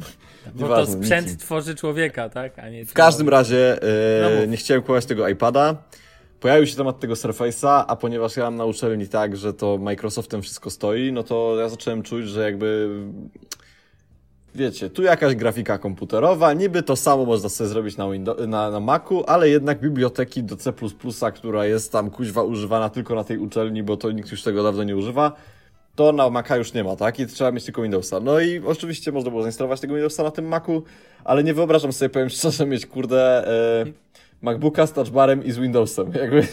Bo 0.55 0.69
to 0.69 0.87
sprzęt 0.87 1.27
nikim. 1.27 1.39
tworzy 1.41 1.75
człowieka, 1.75 2.29
tak? 2.29 2.59
A 2.59 2.69
nie 2.69 2.85
W 2.85 2.93
każdym 2.93 3.29
razie 3.29 3.83
e, 3.83 4.39
No 4.39 4.45
nie 4.47 4.57
chciałem 4.57 4.83
kupować 4.83 5.07
tego 5.07 5.29
iPada. 5.29 5.77
Pojawił 6.41 6.67
się 6.67 6.77
temat 6.77 7.01
tego 7.01 7.15
Surface'a, 7.15 7.85
a 7.89 7.97
ponieważ 7.97 8.37
ja 8.37 8.45
mam 8.45 8.57
na 8.57 8.65
uczelni 8.65 9.09
tak, 9.09 9.37
że 9.37 9.55
to 9.55 9.79
Microsoftem 9.79 10.43
wszystko 10.43 10.71
stoi, 10.71 11.13
no 11.13 11.23
to 11.23 11.57
ja 11.59 11.69
zacząłem 11.69 12.03
czuć, 12.03 12.29
że 12.29 12.43
jakby 12.43 12.89
wiecie, 14.55 14.91
tu 14.91 15.03
jakaś 15.03 15.35
grafika 15.35 15.79
komputerowa, 15.79 16.53
niby 16.53 16.83
to 16.83 16.97
samo 16.97 17.25
można 17.25 17.49
sobie 17.49 17.69
zrobić 17.69 17.97
na, 17.97 18.11
Windows, 18.11 18.39
na, 18.47 18.71
na 18.71 18.81
Macu, 18.81 19.25
ale 19.27 19.49
jednak 19.49 19.81
biblioteki 19.81 20.43
do 20.43 20.57
C++, 20.57 20.73
która 21.35 21.67
jest 21.67 21.93
tam 21.93 22.11
kuźwa 22.11 22.43
używana 22.43 22.89
tylko 22.89 23.15
na 23.15 23.25
tej 23.25 23.39
uczelni, 23.39 23.83
bo 23.83 23.97
to 23.97 24.11
nikt 24.11 24.31
już 24.31 24.43
tego 24.43 24.63
dawno 24.63 24.85
nie 24.85 24.97
używa, 24.97 25.33
to 25.95 26.13
na 26.13 26.31
Maca 26.31 26.57
już 26.57 26.73
nie 26.75 26.85
ma, 26.85 26.97
tak? 26.97 27.21
I 27.21 27.27
trzeba 27.27 27.53
mieć 27.53 27.65
tylko 27.65 27.83
Windowsa. 27.83 28.21
No 28.21 28.41
i 28.41 28.63
oczywiście 28.67 29.13
można 29.13 29.31
było 29.31 29.43
zainstalować 29.43 29.81
tego 29.81 29.95
Windowsa 29.95 30.23
na 30.23 30.31
tym 30.31 30.49
Macu, 30.49 30.83
ale 31.25 31.45
nie 31.45 31.55
wyobrażam 31.55 31.93
sobie, 31.93 32.09
powiem 32.09 32.29
szczerze, 32.29 32.67
mieć 32.67 32.87
kurde 32.87 33.49
e, 33.49 33.85
MacBooka 34.43 34.87
z 34.87 34.93
touchbarem 34.93 35.45
i 35.45 35.53
z 35.53 35.59
Windowsem. 35.59 36.13
Jakby, 36.23 36.47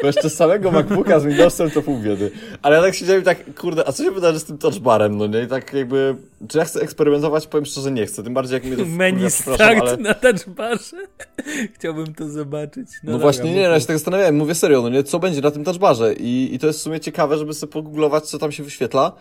bo 0.00 0.06
jeszcze 0.06 0.30
z 0.30 0.34
samego 0.34 0.70
MacBooka 0.70 1.20
z 1.20 1.24
Windowsem 1.24 1.70
to 1.70 1.82
pół 1.82 1.98
biedy. 1.98 2.30
Ale 2.62 2.76
ja 2.76 2.82
tak 2.82 2.94
siedziałem 2.94 3.22
i 3.22 3.24
tak, 3.24 3.54
kurde, 3.54 3.88
a 3.88 3.92
co 3.92 4.04
się 4.04 4.10
wydarzy 4.10 4.38
z 4.38 4.44
tym 4.44 4.58
touchbarem, 4.58 5.16
no 5.16 5.26
nie? 5.26 5.42
I 5.42 5.46
tak 5.46 5.72
jakby, 5.72 6.16
czy 6.48 6.58
ja 6.58 6.64
chcę 6.64 6.80
eksperymentować? 6.80 7.46
Powiem 7.46 7.64
szczerze, 7.64 7.90
nie 7.90 8.06
chcę. 8.06 8.22
Tym 8.22 8.34
bardziej 8.34 8.54
jak 8.54 8.64
mnie 8.64 8.76
to 8.76 8.84
Menu 8.84 9.26
przepraszam, 9.26 9.76
start 9.76 9.88
ale... 9.88 9.96
na 9.96 10.14
touchbarze. 10.14 10.96
Chciałbym 11.74 12.14
to 12.14 12.28
zobaczyć. 12.28 12.88
No, 13.02 13.12
dobra, 13.12 13.22
właśnie, 13.22 13.54
nie, 13.54 13.60
mów. 13.60 13.70
ja 13.72 13.80
się 13.80 13.86
tak 13.86 13.96
zastanawiałem, 13.96 14.36
mówię 14.36 14.54
serio, 14.54 14.82
no 14.82 14.88
nie, 14.88 15.02
co 15.02 15.18
będzie 15.18 15.40
na 15.40 15.50
tym 15.50 15.64
touchbarze 15.64 16.14
i, 16.14 16.54
i 16.54 16.58
to 16.58 16.66
jest 16.66 16.78
w 16.78 16.82
sumie 16.82 17.00
ciekawe, 17.00 17.38
żeby 17.38 17.54
sobie 17.54 17.72
pogooglować, 17.72 18.24
co 18.24 18.38
tam 18.38 18.52
się 18.52 18.62
wyświetla, 18.62 19.12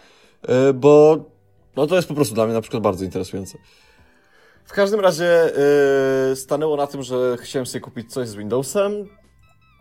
yy, 0.48 0.74
bo 0.74 1.26
no 1.76 1.88
to 1.88 1.96
jest 1.96 2.08
po 2.08 2.14
prostu 2.14 2.36
dla 2.36 2.46
mnie 2.46 2.54
na 2.54 2.62
przykład 2.62 2.84
bardzo 2.84 3.06
interesujące. 3.06 3.58
W 4.70 4.74
każdym 4.74 5.00
razie 5.00 5.52
yy, 6.30 6.36
stanęło 6.36 6.78
na 6.78 6.88
tym, 6.88 7.04
że 7.04 7.38
chciałem 7.42 7.66
sobie 7.66 7.82
kupić 7.82 8.14
coś 8.14 8.28
z 8.28 8.36
Windowsem. 8.36 9.08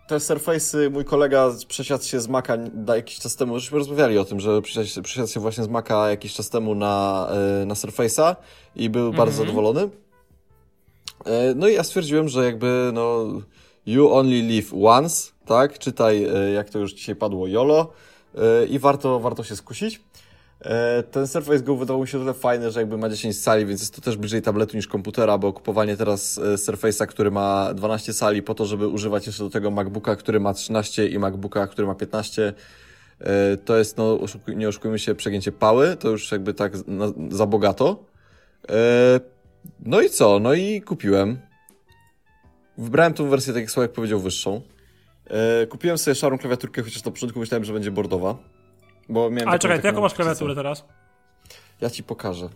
Te 0.08 0.16
Surface'y, 0.16 0.90
mój 0.90 1.04
kolega 1.04 1.50
przesiadł 1.68 2.04
się 2.04 2.20
z 2.20 2.28
Maca 2.28 2.56
da 2.56 2.96
jakiś 2.96 3.18
czas 3.18 3.36
temu, 3.36 3.58
żeśmy 3.58 3.78
rozmawiali 3.78 4.18
o 4.18 4.24
tym, 4.24 4.40
że 4.40 4.62
przesiadł 4.62 4.86
się, 4.86 5.02
przesiadł 5.02 5.28
się 5.28 5.40
właśnie 5.40 5.64
z 5.64 5.68
Maca 5.68 6.10
jakiś 6.10 6.34
czas 6.34 6.50
temu 6.50 6.74
na, 6.74 7.28
yy, 7.60 7.66
na 7.66 7.74
Surface'a 7.74 8.36
i 8.76 8.90
był 8.90 9.12
bardzo 9.12 9.36
zadowolony. 9.36 9.88
E, 11.24 11.54
No 11.54 11.68
i 11.68 11.74
ja 11.74 11.84
stwierdziłem, 11.84 12.28
że 12.28 12.44
jakby 12.44 12.90
no 12.92 13.24
you 13.86 14.12
only 14.12 14.42
live 14.42 14.72
once, 14.84 15.32
tak? 15.46 15.78
Czytaj, 15.78 16.24
e, 16.24 16.50
jak 16.50 16.70
to 16.70 16.78
już 16.78 16.94
dzisiaj 16.94 17.16
padło, 17.16 17.46
YOLO 17.46 17.92
e, 18.34 18.66
i 18.66 18.78
warto, 18.78 19.20
warto 19.20 19.44
się 19.44 19.56
skusić. 19.56 20.00
E, 20.60 21.02
Ten 21.02 21.26
Surface 21.26 21.62
Go 21.62 21.76
wydawał 21.76 22.02
mi 22.02 22.08
się 22.08 22.18
tyle 22.18 22.34
fajny, 22.34 22.70
że 22.70 22.80
jakby 22.80 22.98
ma 22.98 23.08
10 23.08 23.40
sali, 23.40 23.66
więc 23.66 23.80
jest 23.80 23.94
to 23.94 24.00
też 24.00 24.16
bliżej 24.16 24.42
tabletu 24.42 24.76
niż 24.76 24.86
komputera, 24.86 25.38
bo 25.38 25.52
kupowanie 25.52 25.96
teraz 25.96 26.38
e, 26.38 26.42
Surface'a, 26.42 27.06
który 27.06 27.30
ma 27.30 27.74
12 27.74 28.12
sali 28.12 28.42
po 28.42 28.54
to, 28.54 28.66
żeby 28.66 28.88
używać 28.88 29.26
jeszcze 29.26 29.44
do 29.44 29.50
tego 29.50 29.70
MacBooka, 29.70 30.16
który 30.16 30.40
ma 30.40 30.54
13 30.54 31.08
i 31.08 31.18
MacBooka, 31.18 31.66
który 31.66 31.86
ma 31.86 31.94
15, 31.94 32.54
e, 33.20 33.56
to 33.56 33.76
jest, 33.76 33.96
no 33.96 34.18
nie 34.48 34.68
oszukujmy 34.68 34.98
się, 34.98 35.14
przegięcie 35.14 35.52
pały, 35.52 35.96
to 35.96 36.08
już 36.08 36.32
jakby 36.32 36.54
tak 36.54 36.72
za 37.30 37.46
bogato. 37.46 38.04
No 39.80 40.00
i 40.00 40.10
co? 40.10 40.38
No 40.38 40.54
i 40.54 40.82
kupiłem. 40.82 41.38
Wybrałem 42.78 43.14
tą 43.14 43.28
wersję, 43.28 43.52
tak 43.52 43.62
jak 43.62 43.70
Sławek 43.70 43.92
powiedział, 43.92 44.20
wyższą. 44.20 44.62
Kupiłem 45.68 45.98
sobie 45.98 46.14
szarą 46.14 46.38
klawiaturkę, 46.38 46.82
chociaż 46.82 47.04
na 47.04 47.10
początku 47.10 47.38
myślałem, 47.38 47.64
że 47.64 47.72
będzie 47.72 47.90
bordowa. 47.90 48.57
Bo 49.08 49.30
miałem 49.30 49.48
Ale 49.48 49.58
czekaj, 49.58 49.76
taką 49.78 49.86
jaką 49.88 50.00
masz 50.00 50.14
klawiaturę 50.14 50.54
teraz? 50.54 50.84
Ja 51.80 51.90
ci 51.90 52.02
pokażę. 52.04 52.48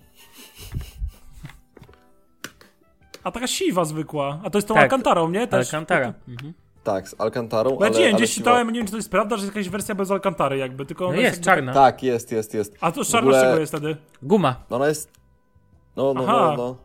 A 3.24 3.30
taka 3.32 3.46
siwa 3.46 3.84
zwykła. 3.84 4.40
A 4.44 4.50
to 4.50 4.58
jest 4.58 4.68
tą 4.68 4.74
Tak. 4.74 4.82
Alcantarą, 4.82 5.28
nie? 5.30 5.46
Też. 5.46 5.66
Alcantara. 5.74 6.14
Mhm. 6.28 6.54
Tak, 6.84 7.08
z 7.08 7.20
Alcantarą, 7.20 7.70
ja 7.70 7.76
ale, 7.86 7.90
nie 7.90 7.98
wiem, 7.98 8.06
ale 8.08 8.16
gdzieś 8.16 8.30
siła- 8.30 8.34
czytałem, 8.38 8.70
nie 8.70 8.78
wiem, 8.78 8.86
czy 8.86 8.90
to 8.90 8.96
jest 8.96 9.10
prawda, 9.10 9.36
że 9.36 9.42
jest 9.44 9.56
jakaś 9.56 9.68
wersja 9.68 9.94
bez 9.94 10.10
Alcantary 10.10 10.56
jakby, 10.58 10.86
tylko 10.86 11.04
No 11.04 11.10
ona 11.10 11.18
jest, 11.18 11.32
jakby- 11.32 11.44
czarna. 11.44 11.74
Tak, 11.74 12.02
jest, 12.02 12.32
jest, 12.32 12.54
jest. 12.54 12.76
A 12.80 12.92
to 12.92 13.04
W 13.04 13.06
czarna 13.06 13.28
ogóle- 13.28 13.40
z 13.40 13.42
czego 13.42 13.60
jest 13.60 13.72
wtedy? 13.72 13.96
Guma. 14.22 14.56
No 14.70 14.76
ona 14.76 14.88
jest... 14.88 15.10
No, 15.96 16.14
no, 16.14 16.22
Aha. 16.22 16.32
no, 16.32 16.56
no. 16.56 16.76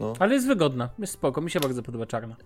No. 0.00 0.12
Ale 0.18 0.34
jest 0.34 0.46
wygodna. 0.46 0.88
Jest 0.98 1.12
spoko. 1.12 1.40
Mi 1.40 1.50
się 1.50 1.60
bardzo 1.60 1.82
podoba 1.82 2.06
czarna. 2.06 2.36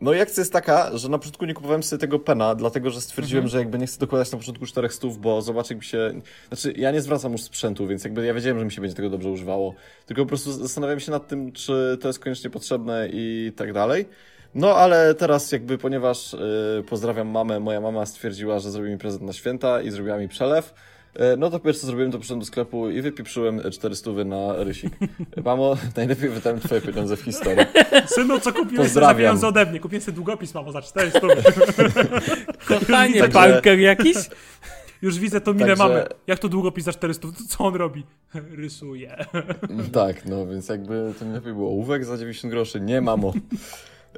No 0.00 0.12
i 0.12 0.20
akcja 0.20 0.40
jest 0.40 0.52
taka, 0.52 0.98
że 0.98 1.08
na 1.08 1.18
początku 1.18 1.44
nie 1.44 1.54
kupowałem 1.54 1.82
sobie 1.82 2.00
tego 2.00 2.18
pena, 2.18 2.54
dlatego 2.54 2.90
że 2.90 3.00
stwierdziłem, 3.00 3.48
że 3.48 3.58
jakby 3.58 3.78
nie 3.78 3.86
chcę 3.86 3.98
dokładać 3.98 4.32
na 4.32 4.38
początku 4.38 4.66
4 4.66 4.88
stów, 4.88 5.20
bo 5.20 5.42
zobaczę 5.42 5.74
jak 5.74 5.78
mi 5.78 5.84
się... 5.84 6.20
Znaczy, 6.48 6.72
ja 6.76 6.90
nie 6.90 7.00
zwracam 7.00 7.32
już 7.32 7.42
sprzętu, 7.42 7.86
więc 7.86 8.04
jakby 8.04 8.26
ja 8.26 8.34
wiedziałem, 8.34 8.58
że 8.58 8.64
mi 8.64 8.72
się 8.72 8.80
będzie 8.80 8.96
tego 8.96 9.10
dobrze 9.10 9.30
używało. 9.30 9.74
Tylko 10.06 10.22
po 10.22 10.28
prostu 10.28 10.52
zastanawiam 10.52 11.00
się 11.00 11.10
nad 11.10 11.28
tym, 11.28 11.52
czy 11.52 11.98
to 12.00 12.08
jest 12.08 12.18
koniecznie 12.18 12.50
potrzebne 12.50 13.08
i 13.12 13.52
tak 13.56 13.72
dalej. 13.72 14.06
No 14.54 14.74
ale 14.74 15.14
teraz 15.14 15.52
jakby, 15.52 15.78
ponieważ 15.78 16.32
yy, 16.32 16.82
pozdrawiam 16.88 17.28
mamę, 17.28 17.60
moja 17.60 17.80
mama 17.80 18.06
stwierdziła, 18.06 18.58
że 18.58 18.70
zrobi 18.70 18.90
mi 18.90 18.98
prezent 18.98 19.22
na 19.22 19.32
święta 19.32 19.82
i 19.82 19.90
zrobiła 19.90 20.18
mi 20.18 20.28
przelew, 20.28 20.74
No 21.38 21.50
to 21.50 21.60
pierwsze 21.60 21.80
co 21.80 21.86
zrobiłem, 21.86 22.12
to 22.12 22.18
poszedłem 22.18 22.40
do 22.40 22.46
sklepu 22.46 22.90
i 22.90 23.02
wypieprzyłem 23.02 23.60
400 23.72 24.10
na 24.24 24.64
rysik. 24.64 24.92
Mamo, 25.44 25.76
najlepiej 25.96 26.28
wydałem 26.28 26.60
twoje 26.60 26.80
pieniądze 26.80 27.16
w 27.16 27.20
historii. 27.20 27.66
Synu, 28.06 28.40
co 28.40 28.52
kupiłeś 28.52 28.76
Pozdrawiam. 28.86 29.14
za 29.16 29.18
pieniądze 29.18 29.48
ode 29.48 29.66
mnie? 29.66 29.80
Kupiłem 29.80 30.02
sobie 30.02 30.14
długopis, 30.14 30.54
mamo, 30.54 30.72
za 30.72 30.82
400. 30.82 31.20
Kochanie, 32.68 33.20
Także- 33.20 33.28
banker 33.32 33.78
jakiś? 33.78 34.16
Już 35.02 35.18
widzę 35.18 35.40
to 35.40 35.54
minę 35.54 35.66
Także- 35.66 35.84
mamy. 35.84 36.06
Jak 36.26 36.38
to 36.38 36.48
długopis 36.48 36.84
za 36.84 36.92
400? 36.92 37.28
To 37.28 37.34
Co 37.48 37.64
on 37.64 37.74
robi? 37.74 38.04
Rysuje. 38.62 39.16
Tak, 39.92 40.24
no 40.26 40.46
więc 40.46 40.68
jakby 40.68 41.12
to 41.18 41.24
mi 41.24 41.32
lepiej 41.32 41.52
było. 41.52 41.68
Ołówek 41.70 42.04
za 42.04 42.18
90 42.18 42.50
groszy, 42.52 42.80
nie 42.80 43.00
mamo. 43.00 43.32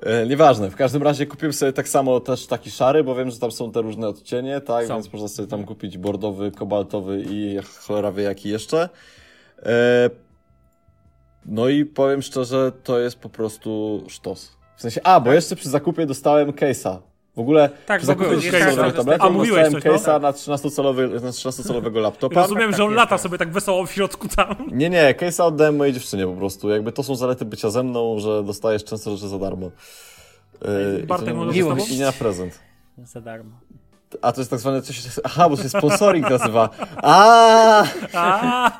E, 0.03 0.27
nieważne, 0.27 0.71
w 0.71 0.77
każdym 0.77 1.03
razie 1.03 1.27
kupiłem 1.27 1.53
sobie 1.53 1.73
tak 1.73 1.89
samo 1.89 2.21
też 2.21 2.47
taki 2.47 2.71
szary, 2.71 3.05
bo 3.05 3.15
wiem, 3.15 3.31
że 3.31 3.39
tam 3.39 3.51
są 3.51 3.73
te 3.73 3.83
różne 3.83 4.09
odcienie, 4.09 4.61
tak, 4.61 4.87
Są. 4.87 4.95
więc 4.95 5.13
można 5.13 5.29
sobie 5.29 5.49
tam 5.49 5.65
kupić 5.65 5.99
bordowy, 5.99 6.51
kobaltowy 6.51 7.25
i 7.31 7.59
cholera 7.87 8.13
wie 8.13 8.23
jaki 8.23 8.49
jeszcze. 8.49 8.89
E, 9.63 10.11
no 11.47 11.69
i 11.69 11.85
powiem 11.85 12.23
szczerze, 12.23 12.73
to 12.85 12.99
jest 12.99 13.19
po 13.19 13.29
prostu 13.29 14.03
sztos. 14.09 14.57
W 14.77 14.83
sensie, 14.83 15.01
a, 15.05 15.21
bo 15.21 15.33
jeszcze 15.33 15.57
przy 15.57 15.69
zakupie 15.69 16.07
dostałem 16.07 16.53
case'a. 16.53 16.99
W 17.39 17.41
ogóle 17.41 17.71
Tak, 17.87 18.03
13 18.03 18.25
case'a, 18.25 18.93
tabletu 18.93 19.25
A, 19.27 19.31
mówiłeś 19.31 19.73
dostałem 19.73 19.73
coś, 19.73 19.85
no? 20.07 20.13
case'a 20.13 20.21
na 20.23 20.33
13-calowy, 20.33 21.23
na 21.23 21.31
13-calowego 21.31 22.01
laptopa. 22.01 22.43
Rozumiem, 22.43 22.71
tak 22.71 22.77
że 22.77 22.85
on 22.85 22.91
jest, 22.91 22.97
lata 22.97 23.11
tak. 23.11 23.21
sobie 23.21 23.39
tak 23.39 23.53
wesoło 23.53 23.87
w 23.87 23.93
środku 23.93 24.29
tam. 24.29 24.57
Nie, 24.73 24.91
nie, 24.91 25.15
case'a 25.15 25.45
oddałem 25.45 25.77
mojej 25.77 25.95
dziewczynie 25.95 26.27
po 26.27 26.33
prostu. 26.33 26.69
Jakby 26.69 26.93
to 26.93 27.03
są 27.03 27.15
zalety 27.17 27.45
bycia 27.45 27.71
ze 27.71 27.83
mną, 27.83 28.19
że 28.19 28.43
dostajesz 28.43 28.85
często 28.85 29.17
rzeczy 29.17 29.29
za 29.29 29.39
darmo. 29.39 29.71
Yy, 30.63 31.01
i 31.03 31.07
Bartek 31.07 31.35
może 31.35 31.61
tobą? 31.61 31.77
I 31.91 31.97
nie 31.99 32.05
na 32.05 32.13
prezent. 32.13 32.59
Za 33.05 33.21
darmo. 33.21 33.51
A 34.23 34.33
to 34.33 34.41
jest 34.41 34.51
tak 34.51 34.61
zwane 34.61 34.83
coś... 34.83 35.03
Aha, 35.25 35.49
bo 35.49 35.57
to 35.57 35.63
się 35.63 35.69
sponsoring 35.69 36.31
nazywa. 36.31 36.71
A, 36.97 37.85
A, 38.15 38.71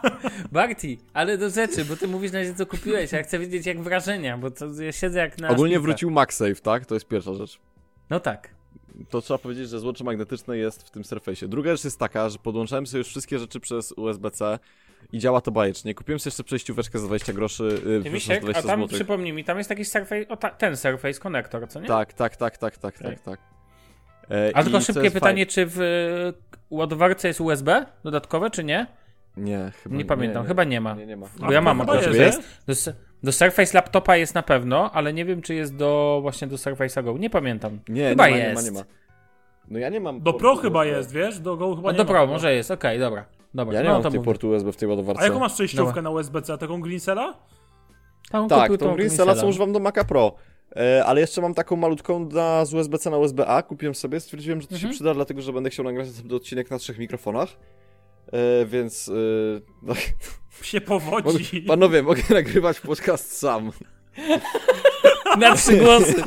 Barti, 0.53 0.99
ale 1.15 1.39
do 1.39 1.51
rzeczy, 1.51 1.85
bo 1.85 1.97
ty 1.97 2.09
mówisz 2.09 2.33
na 2.33 2.39
razie 2.39 2.55
co 2.55 2.67
kupiłeś, 2.67 3.15
a 3.15 3.17
ja 3.17 3.23
chcę 3.23 3.39
wiedzieć 3.39 3.67
jak 3.67 3.83
wrażenia, 3.83 4.39
bo 4.39 4.51
to 4.51 4.67
ja 4.83 4.93
siedzę 4.93 5.19
jak 5.19 5.39
na 5.39 5.49
Ogólnie 5.49 5.75
szpilkach. 5.75 5.83
wrócił 5.87 6.11
MagSafe, 6.11 6.55
tak? 6.55 6.87
To 6.87 6.95
jest 6.95 7.07
pierwsza 7.09 7.35
rzecz. 7.35 7.59
No 8.11 8.21
tak. 8.21 8.49
To 9.11 9.21
trzeba 9.23 9.39
powiedzieć, 9.39 9.69
że 9.69 9.81
złącze 9.81 10.05
magnetyczne 10.05 10.59
jest 10.59 10.83
w 10.83 10.91
tym 10.91 11.03
Surface'ie. 11.03 11.49
Druga 11.49 11.71
rzecz 11.73 11.85
jest 11.85 11.99
taka, 11.99 12.29
że 12.29 12.39
podłączałem 12.39 12.87
sobie 12.87 12.99
już 12.99 13.09
wszystkie 13.09 13.39
rzeczy 13.39 13.61
przez 13.61 13.93
USB-C 13.93 14.59
i 15.13 15.19
działa 15.19 15.41
to 15.41 15.51
bajecznie. 15.51 15.95
Kupiłem 15.95 16.19
sobie 16.21 16.29
jeszcze 16.29 16.45
przejścióweczkę 16.45 16.99
za 16.99 17.07
20 17.07 17.33
groszy, 17.33 17.81
yy, 17.87 18.03
Ty 18.03 18.11
Misiek, 18.11 18.41
20 18.43 18.63
a 18.63 18.67
tam 18.67 18.81
złotych. 18.81 18.95
przypomnij 18.97 19.33
mi, 19.33 19.45
tam 19.45 19.59
jest 19.59 19.71
jakiś 19.71 19.89
Surface, 19.89 20.29
o 20.29 20.37
ta, 20.37 20.51
ten 20.51 20.77
Surface 20.77 21.21
Connector, 21.21 21.69
co 21.69 21.81
nie? 21.81 21.87
Tak, 21.89 22.13
tak, 22.13 22.37
tak, 22.37 22.59
tak, 22.59 22.79
tak, 22.79 22.99
tak, 22.99 23.21
tak. 23.21 23.41
E, 24.31 24.51
A 24.55 24.63
tylko 24.63 24.81
szybkie 24.81 25.11
pytanie, 25.11 25.47
czy 25.47 25.67
w 25.67 25.81
y, 25.81 26.33
ładowarce 26.71 27.29
jest 27.29 27.41
USB 27.41 27.87
dodatkowe, 28.05 28.51
czy 28.51 28.65
nie? 28.65 28.87
fajne- 29.37 29.43
Nie, 29.45 29.73
chyba 29.83 29.97
Nie 29.97 30.05
pamiętam, 30.05 30.47
chyba 30.47 30.65
nie 30.65 30.81
ma. 30.81 30.95
Nie, 30.95 31.07
nie 31.07 31.17
ma. 31.17 31.27
Bo 31.39 31.53
ja 31.53 31.61
mam 31.61 31.81
akurat. 31.81 32.15
jest, 32.17 32.43
jest? 32.67 32.93
Do, 33.23 33.27
do 33.27 33.33
Surface 33.33 33.79
laptopa 33.79 34.17
jest 34.17 34.35
na 34.35 34.43
pewno, 34.43 34.91
ale 34.93 35.13
nie 35.13 35.25
wiem, 35.25 35.43
czy 35.43 35.55
jest 35.55 35.77
do 35.77 36.19
właśnie 36.23 36.47
do 36.49 36.57
Surface'a 36.57 37.05
Go. 37.05 37.19
Nie 37.19 37.31
pamiętam. 37.31 37.79
Nie, 37.89 38.09
chyba 38.09 38.29
nie 38.29 38.33
ma, 38.33 38.39
jest. 38.39 38.65
nie 38.65 38.71
ma, 38.73 38.79
nie 38.79 38.85
ma. 38.85 38.93
No 39.71 39.79
ja 39.79 39.89
nie 39.89 40.01
mam... 40.01 40.21
Do 40.21 40.33
Pro 40.33 40.57
chyba 40.57 40.81
USB. 40.81 40.97
jest, 40.97 41.13
wiesz? 41.13 41.39
Do 41.41 41.57
Go 41.57 41.77
chyba 41.77 41.89
No 41.89 41.93
nie 41.93 41.99
do 41.99 42.05
ma. 42.05 42.11
Pro, 42.11 42.27
może 42.27 42.55
jest, 42.55 42.71
okej, 42.71 42.99
dobra. 42.99 43.25
dobra. 43.55 43.75
Ja 43.75 43.83
nie 43.83 43.89
no, 43.89 44.01
mam 44.01 44.13
tej 44.13 44.21
portu 44.23 44.49
USB 44.49 44.73
w 44.73 44.77
tej 44.77 44.89
ładowarce. 44.89 45.23
A 45.23 45.25
jaką 45.25 45.39
masz 45.39 45.53
przejściówkę 45.55 45.87
Dobra. 45.87 46.03
na 46.03 46.11
USB-C? 46.11 46.59
Taką 46.59 46.81
Greensela? 46.81 47.35
Tam 48.31 48.49
Tak, 48.49 48.77
tą 48.77 48.95
Greensela, 48.95 49.35
co 49.35 49.47
używam 49.47 49.73
do 49.73 49.79
Maca 49.79 50.05
Pro. 50.05 50.35
E, 50.77 51.05
ale 51.05 51.21
jeszcze 51.21 51.41
mam 51.41 51.55
taką 51.55 51.77
malutką 51.77 52.29
na, 52.33 52.65
z 52.65 52.75
USB-C 52.75 53.11
na 53.11 53.17
USB-A. 53.19 53.63
Kupiłem 53.63 53.95
sobie, 53.95 54.21
stwierdziłem, 54.21 54.61
że 54.61 54.67
to 54.67 54.75
Mhm. 54.75 54.91
się 54.93 54.95
przyda, 54.97 55.15
dlatego 55.15 55.43
że 55.43 55.53
będę 55.53 55.71
chciał 55.71 55.85
nagrać 55.85 56.07
następny 56.07 56.37
odcinek 56.37 56.71
na 56.71 56.79
trzech 56.79 56.99
mikrofonach. 56.99 57.49
E, 58.33 58.67
więc... 58.67 59.09
E, 59.09 59.13
no, 59.87 59.95
Się 60.63 60.81
powodzi. 60.81 61.63
panowie, 61.63 62.03
mogę 62.03 62.23
nagrywać 62.35 62.81
podcast 62.81 63.39
sam. 63.39 63.73
Na 65.41 65.57
trzy 65.57 65.77
głosy. 65.77 66.23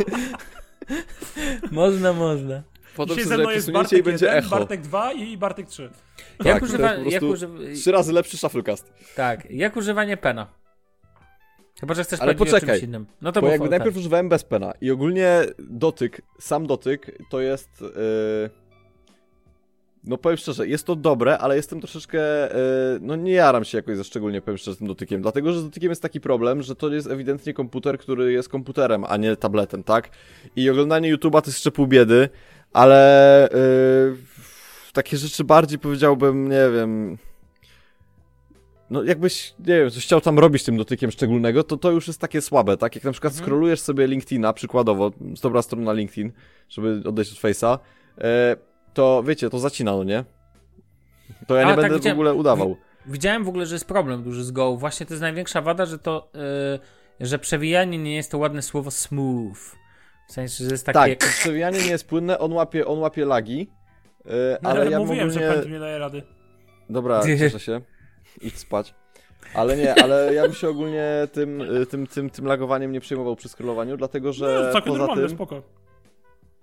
można, 1.72 2.14
można. 2.14 2.64
Potem 2.96 3.18
Dzisiaj 3.18 3.30
sobie 3.30 3.38
ze 3.38 3.44
mną 3.44 3.50
jest 3.50 3.66
przesunięcie 3.66 3.98
i 3.98 4.04
Bartek 4.04 4.04
będzie 4.04 4.26
1, 4.26 4.40
echo. 4.40 4.50
Bartek 4.50 4.82
2 4.82 5.14
i 5.14 5.38
Bartek 5.38 5.68
3. 5.68 5.90
Tak, 6.38 6.48
jak 6.48 6.64
używa, 6.64 6.94
jak 6.94 7.24
używa, 7.24 7.60
Trzy 7.76 7.92
razy 7.92 8.14
lepszy 8.14 8.38
shufflecast. 8.38 8.94
tak, 9.16 9.52
jak 9.52 9.78
używanie 9.78 10.18
pena? 10.18 10.48
Chyba, 11.80 11.94
że 11.94 12.04
chcesz 12.04 12.20
Ale 12.20 12.36
poczekaj, 12.36 12.80
czymś 12.80 12.84
innym. 12.84 13.06
No 13.22 13.32
to 13.32 13.42
Bo 13.42 13.48
jakby 13.48 13.68
o 13.68 13.70
najpierw 13.70 13.98
używałem 13.98 14.30
bez 14.30 14.44
pena 14.44 14.74
i 14.82 14.92
ogólnie 14.92 15.42
dotyk, 15.60 16.22
sam 16.40 16.68
dotyk 16.68 17.18
to 17.30 17.42
jest... 17.42 17.70
Yy... 17.82 18.61
No 20.04 20.18
powiem 20.18 20.38
szczerze, 20.38 20.68
jest 20.68 20.86
to 20.86 20.96
dobre, 20.96 21.38
ale 21.38 21.56
jestem 21.56 21.80
troszeczkę, 21.82 22.18
yy, 22.18 23.00
no 23.02 23.16
nie 23.16 23.32
jaram 23.32 23.64
się 23.64 23.78
jakoś 23.78 23.98
za 23.98 24.04
szczególnie, 24.04 24.42
powiem 24.42 24.58
szczerze, 24.58 24.78
tym 24.78 24.88
dotykiem, 24.88 25.22
dlatego, 25.22 25.54
że 25.54 25.60
z 25.60 25.64
dotykiem 25.64 25.90
jest 25.90 26.02
taki 26.02 26.22
problem, 26.22 26.62
że 26.62 26.76
to 26.76 26.90
jest 26.90 27.08
ewidentnie 27.12 27.54
komputer, 27.54 27.98
który 27.98 28.32
jest 28.32 28.50
komputerem, 28.50 29.06
a 29.08 29.18
nie 29.18 29.36
tabletem, 29.36 29.84
tak? 29.84 30.10
I 30.56 30.70
oglądanie 30.70 31.16
YouTube'a 31.16 31.32
to 31.42 31.48
jest 31.48 31.58
jeszcze 31.58 31.72
pół 31.72 31.88
biedy, 31.88 32.30
ale 32.74 33.50
yy, 33.54 34.18
takie 34.94 35.18
rzeczy 35.18 35.44
bardziej 35.44 35.80
powiedziałbym, 35.80 36.50
nie 36.50 36.70
wiem... 36.74 37.18
No 38.90 39.04
jakbyś, 39.04 39.54
nie 39.60 39.80
wiem, 39.80 39.90
coś 39.90 40.04
chciał 40.04 40.22
tam 40.22 40.40
robić 40.40 40.64
tym 40.64 40.78
dotykiem 40.78 41.12
szczególnego, 41.12 41.64
to 41.64 41.78
to 41.78 41.92
już 41.92 42.08
jest 42.08 42.20
takie 42.20 42.42
słabe, 42.42 42.78
tak? 42.78 42.96
Jak 42.96 43.04
na 43.04 43.12
przykład 43.12 43.34
Mhm. 43.34 43.46
scrollujesz 43.46 43.80
sobie 43.80 44.08
LinkedIna, 44.08 44.54
przykładowo, 44.54 45.12
z 45.36 45.42
dobra 45.42 45.62
strona 45.62 45.94
LinkedIn, 45.94 46.32
żeby 46.70 47.02
odejść 47.06 47.32
od 47.32 47.38
Face'a, 47.38 47.80
e, 48.18 48.56
to 48.94 49.24
wiecie, 49.24 49.50
to 49.50 49.60
zacina, 49.60 49.92
no 49.92 50.04
nie? 50.04 50.24
To 51.48 51.56
ja 51.56 51.68
A, 51.68 51.70
nie 51.70 51.82
tak, 51.82 51.92
będę 51.92 52.10
w 52.10 52.14
ogóle 52.14 52.34
udawał. 52.34 52.78
Widziałem 53.06 53.44
w 53.44 53.48
ogóle, 53.48 53.66
że 53.66 53.76
jest 53.76 53.86
problem 53.86 54.24
duży 54.24 54.44
z 54.44 54.52
Go. 54.52 54.76
Właśnie 54.78 55.06
to 55.06 55.14
jest 55.14 55.22
największa 55.22 55.62
wada, 55.62 55.86
że 55.86 56.00
to, 56.00 56.30
yy, 57.20 57.28
że 57.28 57.40
przewijanie 57.40 57.98
nie 57.98 58.16
jest 58.16 58.32
to 58.32 58.38
ładne 58.38 58.62
słowo 58.62 58.92
smooth. 58.92 59.76
W 60.28 60.32
sensie, 60.34 60.64
że 60.64 60.72
jest 60.72 60.86
takie... 60.86 61.16
Tak, 61.16 61.30
przewijanie 61.30 61.80
nie 61.80 61.90
jest 61.90 62.08
płynne, 62.08 62.40
on 62.40 62.54
łapie, 62.54 62.88
on 62.88 63.00
łapie 63.00 63.26
lagi, 63.26 63.72
e, 64.26 64.58
No, 64.62 64.70
ale 64.70 64.92
ja 64.92 65.00
mówiłem, 65.00 65.30
ogólnie... 65.30 65.48
że 65.48 65.54
pęd 65.54 65.72
nie 65.72 65.80
daje 65.80 65.98
rady. 65.98 66.24
Dobra, 66.90 67.22
cieszę 67.38 67.60
się. 67.60 67.82
Idź 68.42 68.58
spać. 68.58 68.94
Ale 69.54 69.78
nie, 69.78 70.04
ale 70.04 70.34
ja 70.34 70.44
bym 70.44 70.54
się 70.54 70.70
ogólnie 70.70 71.28
tym, 71.32 71.62
y, 71.62 71.86
tym, 71.86 72.08
tym, 72.08 72.30
tym 72.30 72.46
lagowaniem 72.46 72.92
nie 72.92 73.02
przejmował 73.02 73.36
przy 73.36 73.50
scrollowaniu, 73.50 73.98
dlatego 73.98 74.28
No, 74.28 74.34
że 74.34 74.70
całkiem 74.74 74.94
poza 74.94 75.00
normalne, 75.00 75.28
tym... 75.28 75.38
spoko. 75.38 75.62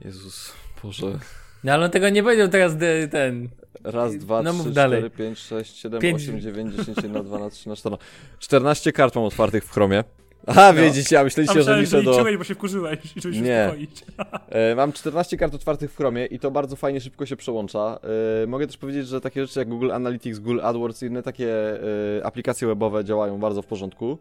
Jezus, 0.01 0.53
Boże... 0.83 1.07
No 1.65 1.73
ale 1.73 1.85
on 1.85 1.91
tego 1.91 2.09
nie 2.09 2.23
powiedział 2.23 2.49
teraz 2.49 2.73
ten... 3.11 3.49
Raz, 3.85 4.17
dwa, 4.17 4.43
No 4.43 4.51
trzy, 4.51 4.59
mów 4.59 4.73
cztery, 4.73 4.75
dalej. 4.75 5.11
pięć, 5.11 5.39
sześć, 5.39 5.77
siedem, 5.79 6.01
Pięć. 6.01 6.23
osiem, 6.23 6.41
dziewięć, 6.41 6.75
dziesięć, 6.75 6.99
jedna, 7.03 7.23
dwa, 7.23 7.39
na 7.39 7.51
trzy, 7.51 7.69
na 7.69 7.77
cztery. 7.77 7.97
14 8.39 8.93
kart 8.93 9.15
mam 9.15 9.25
otwartych 9.25 9.65
w 9.65 9.71
Chromie. 9.71 10.05
Aha, 10.47 10.73
No. 10.73 10.81
wiedzicie, 10.83 11.21
a 11.21 11.25
myśleliście, 11.25 11.63
że 11.63 11.81
liczę 11.81 12.03
do... 12.03 12.11
liczyłeś, 12.11 12.37
bo 12.37 12.45
się 12.45 12.55
wkurzyłeś 12.55 13.17
i 13.17 13.21
czułeś 13.21 13.37
się 13.37 13.43
Nie. 13.43 13.71
E, 14.49 14.75
mam 14.75 14.93
14 14.93 15.37
kart 15.37 15.55
otwartych 15.55 15.93
w 15.93 15.97
Chromie 15.97 16.27
i 16.27 16.39
to 16.39 16.51
bardzo 16.51 16.77
fajnie 16.77 17.01
szybko 17.01 17.27
się 17.27 17.37
przełącza. 17.37 17.99
E, 18.43 18.47
mogę 18.47 18.67
też 18.67 18.77
powiedzieć, 18.77 19.09
że 19.09 19.21
takie 19.21 19.47
rzeczy 19.47 19.59
jak 19.59 19.69
Google 19.69 19.93
Analytics, 19.93 20.39
Google 20.39 20.61
AdWords 20.63 21.03
i 21.03 21.07
inne 21.07 21.23
takie 21.23 21.49
e, 22.19 22.27
aplikacje 22.27 22.69
webowe 22.69 23.05
działają 23.05 23.39
bardzo 23.39 23.63
w 23.63 23.67
porządku. 23.67 24.19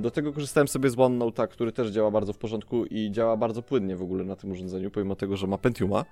Do 0.00 0.10
tego 0.10 0.32
korzystałem 0.32 0.68
sobie 0.68 0.90
z 0.90 0.96
OneNote'a, 0.96 1.48
który 1.48 1.72
też 1.72 1.88
działa 1.88 2.10
bardzo 2.10 2.32
w 2.32 2.38
porządku 2.38 2.84
i 2.84 3.10
działa 3.10 3.36
bardzo 3.36 3.62
płynnie 3.62 3.96
w 3.96 4.02
ogóle 4.02 4.24
na 4.24 4.36
tym 4.36 4.50
urządzeniu, 4.52 4.90
pomimo 4.90 5.16
tego, 5.16 5.36
że 5.36 5.46
ma 5.46 5.58
Pentiuma. 5.58 6.04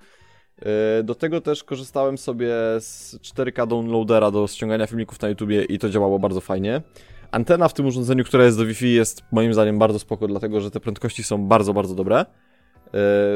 E, 0.62 1.02
Do 1.02 1.14
tego 1.14 1.40
też 1.40 1.64
korzystałem 1.64 2.18
sobie 2.18 2.48
z 2.80 3.18
4K 3.22 3.66
downloadera 3.66 4.30
do 4.30 4.46
ściągania 4.46 4.86
filmików 4.86 5.20
na 5.22 5.28
YouTubie 5.28 5.64
i 5.64 5.78
to 5.78 5.90
działało 5.90 6.18
bardzo 6.18 6.40
fajnie. 6.40 6.82
Antena 7.30 7.68
w 7.68 7.74
tym 7.74 7.86
urządzeniu, 7.86 8.24
która 8.24 8.44
jest 8.44 8.58
do 8.58 8.66
Wi-Fi 8.66 8.94
jest 8.94 9.22
moim 9.32 9.54
zdaniem 9.54 9.78
bardzo 9.78 9.98
spoko, 9.98 10.26
dlatego 10.28 10.60
że 10.60 10.70
te 10.70 10.80
prędkości 10.80 11.22
są 11.22 11.46
bardzo, 11.48 11.74
bardzo 11.74 11.94
dobre. 11.94 12.16
E, 12.20 12.26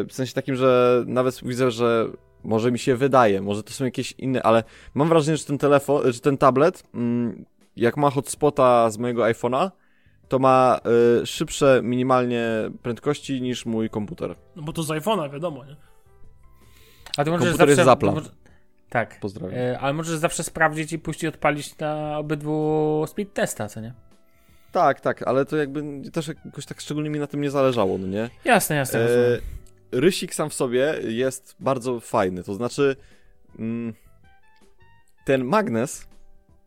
W 0.05 0.12
sensie 0.12 0.35
takim, 0.35 0.55
że 0.57 1.03
nawet 1.07 1.41
widzę, 1.45 1.70
że 1.70 2.07
może 2.45 2.72
mi 2.72 2.79
się 2.79 2.97
wydaje, 2.97 3.41
może 3.41 3.62
to 3.62 3.72
są 3.72 3.85
jakieś 3.85 4.12
inne, 4.12 4.43
ale 4.43 4.64
mam 4.95 5.09
wrażenie, 5.09 5.37
że 5.37 5.45
ten 5.45 5.59
telefon, 5.59 6.12
że 6.12 6.20
ten 6.20 6.39
tablet, 6.39 6.83
mm, 6.95 7.45
jak 7.77 7.97
ma 7.97 8.11
hotspota 8.11 8.91
z 8.91 8.99
mojego 8.99 9.22
iPhone'a, 9.22 9.70
to 10.29 10.39
ma 10.39 10.81
e, 11.22 11.27
szybsze 11.27 11.81
minimalnie 11.85 12.47
prędkości 12.83 13.43
niż 13.43 13.66
mój 13.66 13.91
komputer. 13.91 14.35
No 14.57 14.62
bo 14.62 14.72
to 14.72 14.83
z 14.83 14.89
iPhone'a, 14.89 15.33
wiadomo, 15.33 15.64
nie? 15.64 15.77
A 17.17 17.25
ty 17.25 17.31
możesz 17.31 17.49
Komputer 17.49 17.69
zawsze... 17.77 17.91
jest 17.91 18.01
z 18.01 18.03
Apple'a. 18.03 18.15
może- 18.15 18.31
Tak. 18.91 19.21
Pozdrawiam. 19.21 19.59
E, 19.59 19.79
ale 19.81 19.93
możesz 19.93 20.19
zawsze 20.19 20.43
sprawdzić 20.43 20.93
i 20.93 20.99
i 20.99 21.27
odpalić 21.29 21.79
na 21.79 22.19
obydwu 22.19 23.05
speed 23.09 23.33
testa, 23.35 23.69
co 23.69 23.81
nie? 23.81 23.95
Tak, 24.73 25.01
tak, 25.01 25.23
ale 25.29 25.45
to 25.45 25.57
jakby 25.57 25.83
też 26.12 26.29
jakoś 26.29 26.67
tak 26.67 26.81
szczególnie 26.81 27.11
mi 27.11 27.19
na 27.19 27.27
tym 27.27 27.41
nie 27.41 27.51
zależało, 27.51 27.99
no 27.99 28.07
nie? 28.07 28.31
Jasne, 28.45 28.77
jasne. 28.77 29.01
E, 29.01 29.09
rysik 29.93 30.35
sam 30.35 30.51
w 30.51 30.55
sobie 30.55 30.95
jest 31.03 31.57
bardzo 31.61 32.01
fajny, 32.01 32.43
to 32.45 32.55
znaczy 32.55 32.97
mm, 33.59 33.95
ten 35.25 35.45
magnes, 35.45 36.07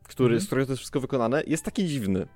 który, 0.03 0.27
Mhm. 0.35 0.41
z 0.41 0.45
którego 0.47 0.65
to 0.65 0.71
jest 0.71 0.79
wszystko 0.79 0.99
wykonane, 0.99 1.43
jest 1.47 1.65
taki 1.65 1.85
dziwny. 1.85 2.27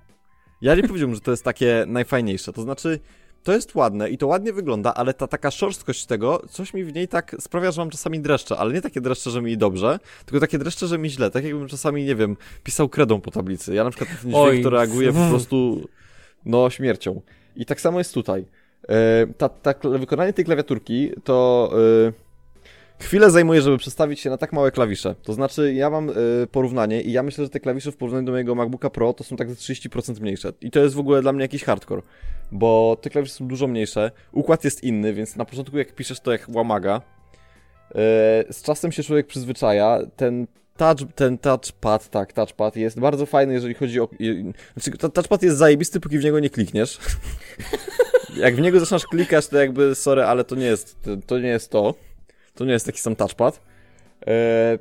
Ja 0.60 0.74
nie 0.74 0.82
powiedziałbym, 0.88 1.14
że 1.14 1.20
to 1.20 1.30
jest 1.30 1.44
takie 1.44 1.84
najfajniejsze, 1.86 2.52
to 2.52 2.62
znaczy 2.62 3.00
to 3.42 3.52
jest 3.52 3.74
ładne 3.74 4.10
i 4.10 4.18
to 4.18 4.26
ładnie 4.26 4.52
wygląda, 4.52 4.94
ale 4.94 5.14
ta 5.14 5.26
taka 5.26 5.50
szorstkość 5.50 6.06
tego, 6.06 6.42
coś 6.50 6.74
mi 6.74 6.84
w 6.84 6.94
niej 6.94 7.08
tak 7.08 7.36
sprawia, 7.40 7.70
że 7.70 7.80
mam 7.80 7.90
czasami 7.90 8.20
dreszcze, 8.20 8.56
ale 8.56 8.74
nie 8.74 8.80
takie 8.80 9.00
dreszcze, 9.00 9.30
że 9.30 9.42
mi 9.42 9.58
dobrze, 9.58 9.98
tylko 10.26 10.40
takie 10.40 10.58
dreszcze, 10.58 10.86
że 10.86 10.98
mi 10.98 11.10
źle, 11.10 11.30
tak 11.30 11.44
jakbym 11.44 11.68
czasami, 11.68 12.04
nie 12.04 12.16
wiem, 12.16 12.36
pisał 12.64 12.88
kredą 12.88 13.20
po 13.20 13.30
tablicy. 13.30 13.74
Ja 13.74 13.84
na 13.84 13.90
przykład 13.90 14.10
ten 14.10 14.18
dźwięk, 14.18 14.36
Oj. 14.36 14.62
to 14.62 14.70
reaguje 14.70 15.12
po 15.12 15.28
prostu, 15.30 15.88
no, 16.44 16.70
śmiercią. 16.70 17.20
I 17.56 17.66
tak 17.66 17.80
samo 17.80 17.98
jest 17.98 18.14
tutaj. 18.14 18.44
E, 18.88 19.26
ta, 19.38 19.48
ta, 19.48 19.74
wykonanie 19.88 20.32
tej 20.32 20.44
klawiaturki 20.44 21.10
to 21.24 21.70
e, 22.08 22.12
chwilę 22.98 23.30
zajmuje, 23.30 23.62
żeby 23.62 23.78
przestawić 23.78 24.20
się 24.20 24.30
na 24.30 24.38
tak 24.38 24.52
małe 24.52 24.70
klawisze. 24.70 25.14
To 25.22 25.32
znaczy, 25.32 25.74
ja 25.74 25.90
mam 25.90 26.10
e, 26.10 26.12
porównanie 26.50 27.02
i 27.02 27.12
ja 27.12 27.22
myślę, 27.22 27.44
że 27.44 27.50
te 27.50 27.60
klawisze 27.60 27.92
w 27.92 27.96
porównaniu 27.96 28.26
do 28.26 28.32
mojego 28.32 28.54
MacBooka 28.54 28.90
Pro 28.90 29.12
to 29.12 29.24
są 29.24 29.36
tak 29.36 29.50
ze 29.50 29.54
30% 29.54 30.20
mniejsze. 30.20 30.52
I 30.60 30.70
to 30.70 30.80
jest 30.80 30.94
w 30.94 30.98
ogóle 30.98 31.22
dla 31.22 31.32
mnie 31.32 31.42
jakiś 31.42 31.64
hardcore, 31.64 32.02
bo 32.52 32.96
te 33.02 33.10
klawisze 33.10 33.34
są 33.34 33.48
dużo 33.48 33.66
mniejsze, 33.66 34.10
układ 34.32 34.64
jest 34.64 34.84
inny, 34.84 35.12
więc 35.12 35.36
na 35.36 35.44
początku 35.44 35.78
jak 35.78 35.92
piszesz 35.94 36.20
to 36.20 36.32
jak 36.32 36.46
łamaga. 36.48 36.96
E, 36.96 37.94
z 38.50 38.62
czasem 38.62 38.92
się 38.92 39.02
człowiek 39.02 39.26
przyzwyczaja, 39.26 39.98
ten 40.16 40.46
touch, 40.76 41.12
ten 41.14 41.38
touchpad, 41.38 42.08
tak, 42.08 42.32
touchpad 42.32 42.76
jest 42.76 43.00
bardzo 43.00 43.26
fajny, 43.26 43.52
jeżeli 43.52 43.74
chodzi 43.74 44.00
o... 44.00 44.08
Znaczy, 44.76 45.10
touchpad 45.12 45.42
jest 45.42 45.56
zajebisty, 45.56 46.00
póki 46.00 46.18
w 46.18 46.24
niego 46.24 46.40
nie 46.40 46.50
klikniesz. 46.50 46.98
Jak 48.36 48.56
w 48.56 48.60
niego 48.60 48.80
zaczynasz 48.80 49.06
klikać, 49.06 49.48
to 49.48 49.58
jakby, 49.58 49.94
sorry, 49.94 50.22
ale 50.22 50.44
to 50.44 50.54
nie 50.54 50.66
jest 50.66 50.96
to 51.26 51.38
nie 51.38 51.48
jest 51.48 51.70
to. 51.70 51.94
To 52.54 52.64
nie 52.64 52.72
jest 52.72 52.86
taki 52.86 53.00
sam 53.00 53.16
touchpad. 53.16 53.60
E, 54.26 54.78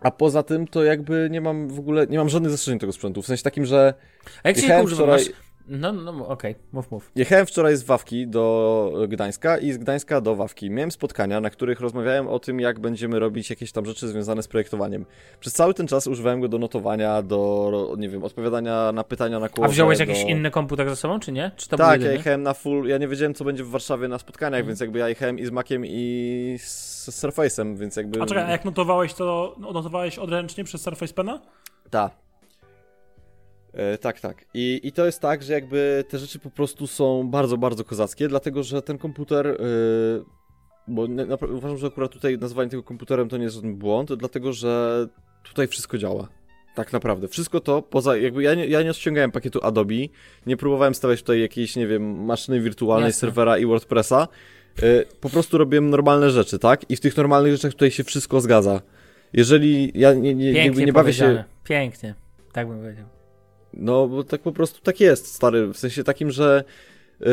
a 0.00 0.10
poza 0.10 0.42
tym, 0.42 0.66
to 0.66 0.84
jakby 0.84 1.28
nie 1.30 1.40
mam 1.40 1.68
w 1.68 1.78
ogóle, 1.78 2.06
nie 2.06 2.18
mam 2.18 2.28
żadnych 2.28 2.50
zastrzeżeń 2.50 2.78
tego 2.78 2.92
sprzętu. 2.92 3.22
W 3.22 3.26
sensie 3.26 3.42
takim, 3.42 3.66
że 3.66 3.94
A 4.42 4.48
jak 4.48 4.58
się 4.58 4.82
używa? 4.82 5.02
wczoraj, 5.02 5.24
Masz... 5.24 5.32
No, 5.68 5.92
no, 5.92 6.12
no, 6.12 6.28
okej, 6.28 6.54
mów, 6.72 6.90
mów. 6.90 7.10
jechałem 7.16 7.46
wczoraj 7.46 7.76
z 7.76 7.82
Wawki 7.82 8.26
do 8.28 8.92
Gdańska 9.08 9.58
i 9.58 9.72
z 9.72 9.78
Gdańska 9.78 10.20
do 10.20 10.36
Wawki. 10.36 10.70
Miałem 10.70 10.90
spotkania, 10.90 11.40
na 11.40 11.50
których 11.50 11.80
rozmawiałem 11.80 12.28
o 12.28 12.38
tym, 12.38 12.60
jak 12.60 12.80
będziemy 12.80 13.18
robić 13.18 13.50
jakieś 13.50 13.72
tam 13.72 13.86
rzeczy 13.86 14.08
związane 14.08 14.42
z 14.42 14.48
projektowaniem. 14.48 15.06
Przez 15.40 15.52
cały 15.52 15.74
ten 15.74 15.86
czas 15.86 16.06
używałem 16.06 16.40
go 16.40 16.48
do 16.48 16.58
notowania, 16.58 17.22
do, 17.22 17.94
nie 17.98 18.08
wiem, 18.08 18.24
odpowiadania 18.24 18.92
na 18.92 19.04
pytania 19.04 19.38
na 19.40 19.46
A 19.46 19.48
kółko. 19.48 19.70
wziąłeś 19.70 19.98
jakiś 19.98 20.22
inny 20.22 20.50
komputer 20.50 20.88
ze 20.88 20.96
sobą, 20.96 21.20
czy 21.20 21.32
nie? 21.32 21.50
Czy 21.56 21.68
Tak, 21.68 22.02
ja 22.02 22.12
jechałem 22.12 22.42
na 22.42 22.54
full, 22.54 22.86
ja 22.88 22.98
nie 22.98 23.08
wiedziałem 23.08 23.34
co 23.34 23.44
będzie 23.44 23.64
w 23.64 23.70
Warszawie 23.70 24.08
na 24.08 24.18
spotkaniach, 24.18 24.58
Mhm. 24.60 24.66
więc 24.66 24.80
jakby 24.80 24.98
ja 24.98 25.08
jechałem 25.08 25.38
i 25.38 25.46
z 25.46 25.50
Maciem 25.50 25.82
i 25.86 26.56
z 26.60 27.08
Surface'em, 27.24 27.76
więc 27.76 27.96
jakby... 27.96 28.22
A 28.22 28.26
czekaj, 28.26 28.44
a 28.44 28.50
jak 28.50 28.64
notowałeś 28.64 29.14
to, 29.14 29.54
no, 29.58 29.72
notowałeś 29.72 30.18
odręcznie 30.18 30.64
przez 30.64 30.82
Surface 30.82 31.14
Pena? 31.14 31.40
Ta. 31.90 32.10
E, 33.74 33.98
tak, 33.98 34.20
tak. 34.20 34.44
I, 34.54 34.80
I 34.82 34.92
to 34.92 35.06
jest 35.06 35.20
tak, 35.20 35.42
że 35.42 35.52
jakby 35.52 36.04
te 36.08 36.18
rzeczy 36.18 36.38
po 36.38 36.50
prostu 36.50 36.86
są 36.86 37.30
bardzo, 37.30 37.58
bardzo 37.58 37.84
kozackie, 37.84 38.28
dlatego 38.28 38.62
że 38.62 38.82
ten 38.82 38.98
komputer. 38.98 39.46
e, 39.46 39.54
bo 40.88 41.08
na, 41.08 41.24
na, 41.24 41.34
uważam, 41.34 41.78
że 41.78 41.86
akurat 41.86 42.12
tutaj 42.12 42.38
nazywanie 42.38 42.70
tego 42.70 42.82
komputerem 42.82 43.28
to 43.28 43.36
nie 43.36 43.44
jest 43.44 43.56
żaden 43.56 43.76
błąd, 43.76 44.12
dlatego 44.14 44.52
że 44.52 45.06
tutaj 45.42 45.68
wszystko 45.68 45.98
działa. 45.98 46.28
Tak 46.74 46.92
naprawdę. 46.92 47.28
Wszystko 47.28 47.60
to 47.60 47.82
poza. 47.82 48.16
Jakby 48.16 48.42
ja 48.42 48.54
nie, 48.54 48.66
ja 48.66 48.82
nie 48.82 48.94
ściągałem 48.94 49.30
pakietu 49.30 49.60
Adobe, 49.62 49.94
nie 50.46 50.56
próbowałem 50.56 50.94
stawiać 50.94 51.20
tutaj 51.20 51.40
jakiejś, 51.40 51.76
nie 51.76 51.86
wiem, 51.86 52.24
maszyny 52.24 52.60
wirtualnej, 52.60 53.08
Jasne. 53.08 53.20
serwera 53.20 53.58
i 53.58 53.66
WordPressa. 53.66 54.28
E, 54.82 55.04
po 55.20 55.28
prostu 55.28 55.58
robiłem 55.58 55.90
normalne 55.90 56.30
rzeczy, 56.30 56.58
tak? 56.58 56.90
I 56.90 56.96
w 56.96 57.00
tych 57.00 57.16
normalnych 57.16 57.52
rzeczach 57.52 57.72
tutaj 57.72 57.90
się 57.90 58.04
wszystko 58.04 58.40
zgadza. 58.40 58.80
Jeżeli 59.32 59.92
ja 59.94 60.14
nie, 60.14 60.34
nie, 60.34 60.52
Pięknie 60.54 60.84
nie 60.84 60.92
bawię 60.92 61.12
się. 61.12 61.44
Pięknie, 61.64 62.14
tak 62.52 62.68
bym 62.68 62.78
powiedział. 62.78 63.21
No, 63.74 64.08
bo 64.08 64.24
tak 64.24 64.40
po 64.40 64.52
prostu 64.52 64.80
tak 64.82 65.00
jest, 65.00 65.34
stary. 65.34 65.66
W 65.66 65.78
sensie 65.78 66.04
takim, 66.04 66.30
że 66.30 66.64
y, 67.20 67.26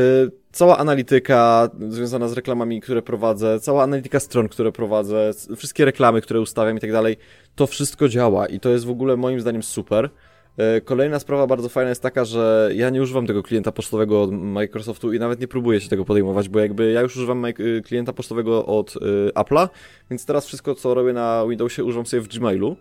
cała 0.51 0.77
analityka 0.77 1.69
związana 1.89 2.27
z 2.27 2.33
reklamami, 2.33 2.81
które 2.81 3.01
prowadzę, 3.01 3.59
cała 3.59 3.83
analityka 3.83 4.19
stron, 4.19 4.49
które 4.49 4.71
prowadzę, 4.71 5.31
wszystkie 5.55 5.85
reklamy, 5.85 6.21
które 6.21 6.41
ustawiam 6.41 6.77
i 6.77 6.79
tak 6.79 6.91
dalej, 6.91 7.17
to 7.55 7.67
wszystko 7.67 8.09
działa 8.09 8.45
i 8.47 8.59
to 8.59 8.69
jest 8.69 8.85
w 8.85 8.89
ogóle 8.89 9.17
moim 9.17 9.39
zdaniem 9.39 9.63
super. 9.63 10.09
Y, 10.77 10.81
Kolejna 10.81 11.19
sprawa 11.19 11.47
bardzo 11.47 11.69
fajna 11.69 11.89
jest 11.89 12.01
taka, 12.01 12.25
że 12.25 12.71
ja 12.75 12.89
nie 12.89 13.01
używam 13.01 13.27
tego 13.27 13.43
klienta 13.43 13.71
pocztowego 13.71 14.21
od 14.21 14.31
Microsoftu 14.31 15.13
i 15.13 15.19
nawet 15.19 15.39
nie 15.39 15.47
próbuję 15.47 15.81
się 15.81 15.89
tego 15.89 16.05
podejmować, 16.05 16.49
bo 16.49 16.59
jakby 16.59 16.91
ja 16.91 17.01
już 17.01 17.15
używam 17.15 17.45
y, 17.45 17.81
klienta 17.85 18.13
pocztowego 18.13 18.65
od 18.65 18.95
y, 18.95 18.99
Apple'a, 19.35 19.69
więc 20.09 20.25
teraz 20.25 20.45
wszystko, 20.45 20.75
co 20.75 20.93
robię 20.93 21.13
na 21.13 21.45
Windowsie, 21.49 21.83
używam 21.83 22.05
sobie 22.05 22.21
w 22.21 22.27
Gmailu. 22.27 22.75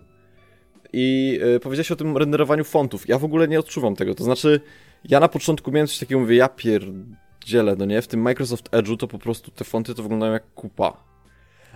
I 0.92 1.38
y, 1.56 1.60
powiedziałeś 1.60 1.90
o 1.92 1.96
tym 1.96 2.16
renderowaniu 2.16 2.64
fontów. 2.64 3.08
Ja 3.08 3.18
w 3.18 3.24
ogóle 3.24 3.48
nie 3.48 3.58
odczuwam 3.58 3.96
tego. 3.96 4.14
To 4.14 4.24
znaczy, 4.24 4.60
ja 5.04 5.20
na 5.20 5.28
początku 5.28 5.72
miałem 5.72 5.86
coś 5.86 5.98
takiego, 5.98 6.20
mówię, 6.20 6.36
ja 6.36 6.48
pierdzielę, 6.48 7.76
no 7.78 7.84
nie? 7.84 8.02
W 8.02 8.06
tym 8.06 8.20
Microsoft 8.20 8.70
Edge'u 8.70 8.96
to 8.96 9.08
po 9.08 9.18
prostu 9.18 9.50
te 9.50 9.64
fonty 9.64 9.94
to 9.94 10.02
wyglądają 10.02 10.32
jak 10.32 10.54
kupa. 10.54 11.04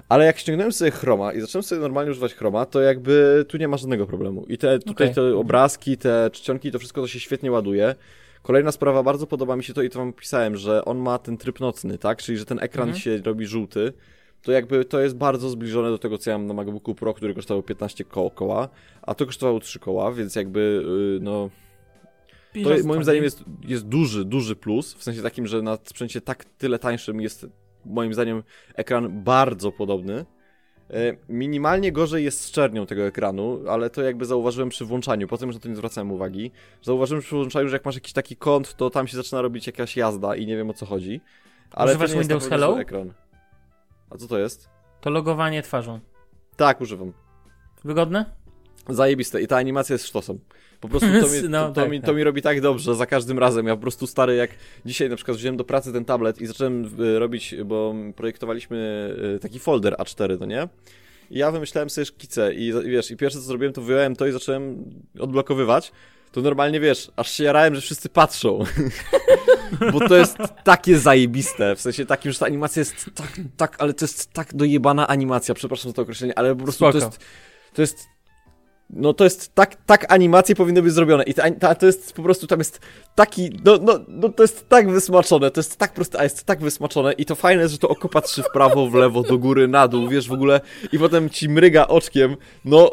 Ale 0.08 0.24
jak 0.24 0.38
ściągnąłem 0.38 0.72
sobie 0.72 0.90
Chroma 0.90 1.32
i 1.32 1.40
zacząłem 1.40 1.62
sobie 1.62 1.80
normalnie 1.80 2.10
używać 2.10 2.34
Chroma, 2.34 2.66
to 2.66 2.80
jakby 2.80 3.44
tu 3.48 3.56
nie 3.56 3.68
ma 3.68 3.76
żadnego 3.76 4.06
problemu. 4.06 4.44
I 4.48 4.58
te 4.58 4.78
tutaj 4.78 5.06
Okej. 5.06 5.14
te 5.14 5.36
obrazki, 5.36 5.96
te 5.98 6.30
czcionki, 6.32 6.70
to 6.70 6.78
wszystko 6.78 7.00
to 7.00 7.08
się 7.08 7.20
świetnie 7.20 7.50
ładuje. 7.52 7.94
Kolejna 8.42 8.72
sprawa, 8.72 9.02
bardzo 9.02 9.26
podoba 9.26 9.56
mi 9.56 9.64
się 9.64 9.74
to 9.74 9.82
i 9.82 9.90
to 9.90 9.98
wam 9.98 10.12
pisałem, 10.12 10.56
że 10.56 10.84
on 10.84 10.98
ma 10.98 11.18
ten 11.18 11.36
tryb 11.36 11.60
nocny, 11.60 11.98
tak? 11.98 12.22
Czyli, 12.22 12.38
że 12.38 12.44
ten 12.44 12.58
ekran 12.62 12.88
Mhm. 12.88 13.00
się 13.02 13.16
robi 13.24 13.46
żółty. 13.46 13.92
To 14.43 14.53
jakby 14.53 14.84
to 14.84 15.01
jest 15.01 15.16
bardzo 15.16 15.49
zbliżone 15.49 15.90
do 15.90 15.99
tego, 15.99 16.18
co 16.18 16.30
ja 16.30 16.38
mam 16.38 16.47
na 16.47 16.55
MacBooku 16.55 16.95
Pro, 16.95 17.14
który 17.14 17.34
kosztował 17.34 17.62
15 17.62 18.05
ko 18.05 18.30
koła, 18.30 18.68
a 19.03 19.14
to 19.14 19.26
kosztowało 19.26 19.61
3 19.61 19.78
koła, 19.78 20.12
więc 20.12 20.34
jakby, 20.36 20.84
yy, 21.14 21.20
no, 21.22 21.51
to 22.53 22.86
moim 22.86 23.03
zdaniem 23.03 23.24
jest, 23.24 23.45
jest 23.64 23.88
duży, 23.88 24.24
duży 24.24 24.57
plus, 24.57 24.95
w 24.95 25.03
sensie 25.03 25.22
takim, 25.22 25.47
że 25.47 25.62
na 25.62 25.78
sprzęcie 25.84 26.20
tak 26.20 26.45
tyle 26.45 26.78
tańszym 26.78 27.20
jest 27.20 27.47
moim 27.84 28.14
zdaniem 28.14 28.43
ekran 28.74 29.22
bardzo 29.24 29.72
podobny. 29.72 30.24
E, 30.90 31.16
Minimalnie 31.28 31.93
gorzej 31.93 32.24
jest 32.24 32.40
z 32.40 32.51
czernią 32.51 32.86
tego 32.86 33.07
ekranu, 33.07 33.61
ale 33.68 33.90
to 33.90 34.03
jakby 34.03 34.24
zauważyłem 34.24 34.68
przy 34.68 34.84
włączaniu, 34.84 35.28
potem 35.28 35.49
już 35.49 35.57
na 35.57 35.62
to 35.62 35.68
nie 35.68 35.76
zwracałem 35.76 36.12
uwagi. 36.12 36.51
Zauważyłem 36.82 37.22
przy 37.22 37.34
włączaniu, 37.34 37.68
że 37.68 37.76
jak 37.76 37.84
masz 37.84 37.95
jakiś 37.95 38.12
taki 38.12 38.36
kąt, 38.36 38.76
to 38.76 38.90
tam 38.90 39.09
się 39.09 39.16
zaczyna 39.16 39.43
robić 39.43 39.66
jakaś 39.66 39.97
jazda 39.97 40.36
i 40.36 40.47
nie 40.47 40.57
wiem 40.57 40.70
o 40.70 40.74
co 40.74 40.86
chodzi. 40.86 41.20
Ale 41.70 41.90
Używasz 41.90 42.11
jest 42.11 42.20
Windows 42.20 42.49
Hello? 42.49 42.80
ekran. 42.80 43.12
A 44.14 44.18
co 44.18 44.28
to 44.28 44.38
jest? 44.38 44.68
To 45.00 45.10
logowanie 45.10 45.62
twarzą. 45.62 46.00
Tak, 46.56 46.80
używam. 46.80 47.12
Wygodne? 47.84 48.24
Zajebiste 48.88 49.42
i 49.42 49.46
ta 49.46 49.56
animacja 49.56 49.92
jest 49.92 50.06
sztosem. 50.06 50.38
Po 50.80 50.88
prostu 50.88 51.08
to 51.20 51.26
mi, 51.42 51.48
No, 51.48 51.68
to, 51.68 51.74
to, 51.74 51.80
tak, 51.80 51.90
mi, 51.90 52.00
to 52.00 52.06
tak. 52.06 52.16
mi 52.16 52.24
robi 52.24 52.42
tak 52.42 52.60
dobrze 52.60 52.94
za 52.94 53.06
każdym 53.06 53.38
razem. 53.38 53.66
Ja 53.66 53.76
po 53.76 53.82
prostu 53.82 54.06
stary, 54.06 54.34
jak 54.36 54.50
dzisiaj 54.86 55.08
na 55.08 55.16
przykład 55.16 55.36
wziąłem 55.36 55.56
do 55.56 55.64
pracy 55.64 55.92
ten 55.92 56.04
tablet 56.04 56.40
i 56.40 56.46
zacząłem 56.46 57.00
y, 57.00 57.18
robić, 57.18 57.54
bo 57.64 57.94
projektowaliśmy 58.16 59.10
y, 59.36 59.38
taki 59.38 59.58
folder 59.58 59.94
A4, 59.94 60.38
to 60.38 60.46
nie? 60.46 60.68
I 61.30 61.38
ja 61.38 61.50
wymyślałem 61.50 61.90
sobie 61.90 62.04
szkice 62.04 62.54
i 62.54 62.72
wiesz, 62.72 63.10
i 63.10 63.16
pierwsze 63.16 63.38
co 63.38 63.44
zrobiłem, 63.44 63.72
to 63.72 63.82
wyjąłem 63.82 64.16
to 64.16 64.26
i 64.26 64.32
zacząłem 64.32 64.90
odblokowywać. 65.18 65.92
To 66.33 66.41
normalnie 66.41 66.80
wiesz, 66.80 67.11
aż 67.16 67.30
się 67.30 67.45
jarałem, 67.45 67.74
że 67.74 67.80
wszyscy 67.80 68.09
patrzą. 68.09 68.64
Bo 69.93 70.09
to 70.09 70.16
jest 70.16 70.37
takie 70.64 70.99
zajebiste. 70.99 71.76
W 71.76 71.80
sensie 71.80 72.07
takim, 72.07 72.33
że 72.33 72.39
ta 72.39 72.47
animacja 72.47 72.80
jest 72.80 73.11
tak, 73.14 73.41
tak, 73.57 73.76
ale 73.78 73.95
to 73.95 74.05
jest 74.05 74.33
tak 74.33 74.55
dojebana 74.55 75.09
animacja. 75.09 75.55
Przepraszam 75.55 75.91
za 75.91 75.95
to 75.95 76.03
określenie, 76.03 76.39
ale 76.39 76.57
po 76.57 76.62
prostu 76.62 76.78
Spoko. 76.78 76.93
to 76.93 76.99
jest. 76.99 77.18
To 77.74 77.83
jest. 77.83 78.07
No 78.91 79.14
to 79.14 79.24
jest 79.24 79.55
tak, 79.55 79.76
tak 79.87 80.12
animacje 80.12 80.55
powinny 80.55 80.83
być 80.83 80.93
zrobione 80.93 81.24
i 81.24 81.35
ta, 81.35 81.51
ta, 81.51 81.74
to 81.74 81.87
jest 81.87 82.12
po 82.12 82.22
prostu, 82.22 82.47
tam 82.47 82.59
jest 82.59 82.80
taki, 83.14 83.61
no, 83.64 83.78
no, 83.83 83.99
no 84.09 84.28
to 84.28 84.43
jest 84.43 84.68
tak 84.68 84.91
wysmaczone, 84.91 85.51
to 85.51 85.61
jest 85.61 85.76
tak 85.76 85.93
proste, 85.93 86.20
a 86.20 86.24
jest 86.24 86.45
tak 86.45 86.61
wysmaczone 86.61 87.12
i 87.12 87.24
to 87.24 87.35
fajne 87.35 87.62
jest, 87.62 87.72
że 87.72 87.78
to 87.78 87.89
oko 87.89 88.09
patrzy 88.09 88.43
w 88.43 88.51
prawo, 88.53 88.91
w 88.91 88.95
lewo, 88.95 89.22
do 89.22 89.39
góry, 89.39 89.68
na 89.68 89.89
dół, 89.89 90.09
wiesz, 90.09 90.28
w 90.28 90.33
ogóle 90.33 90.61
i 90.93 90.99
potem 90.99 91.30
ci 91.30 91.49
mryga 91.49 91.87
oczkiem, 91.87 92.37
no 92.64 92.91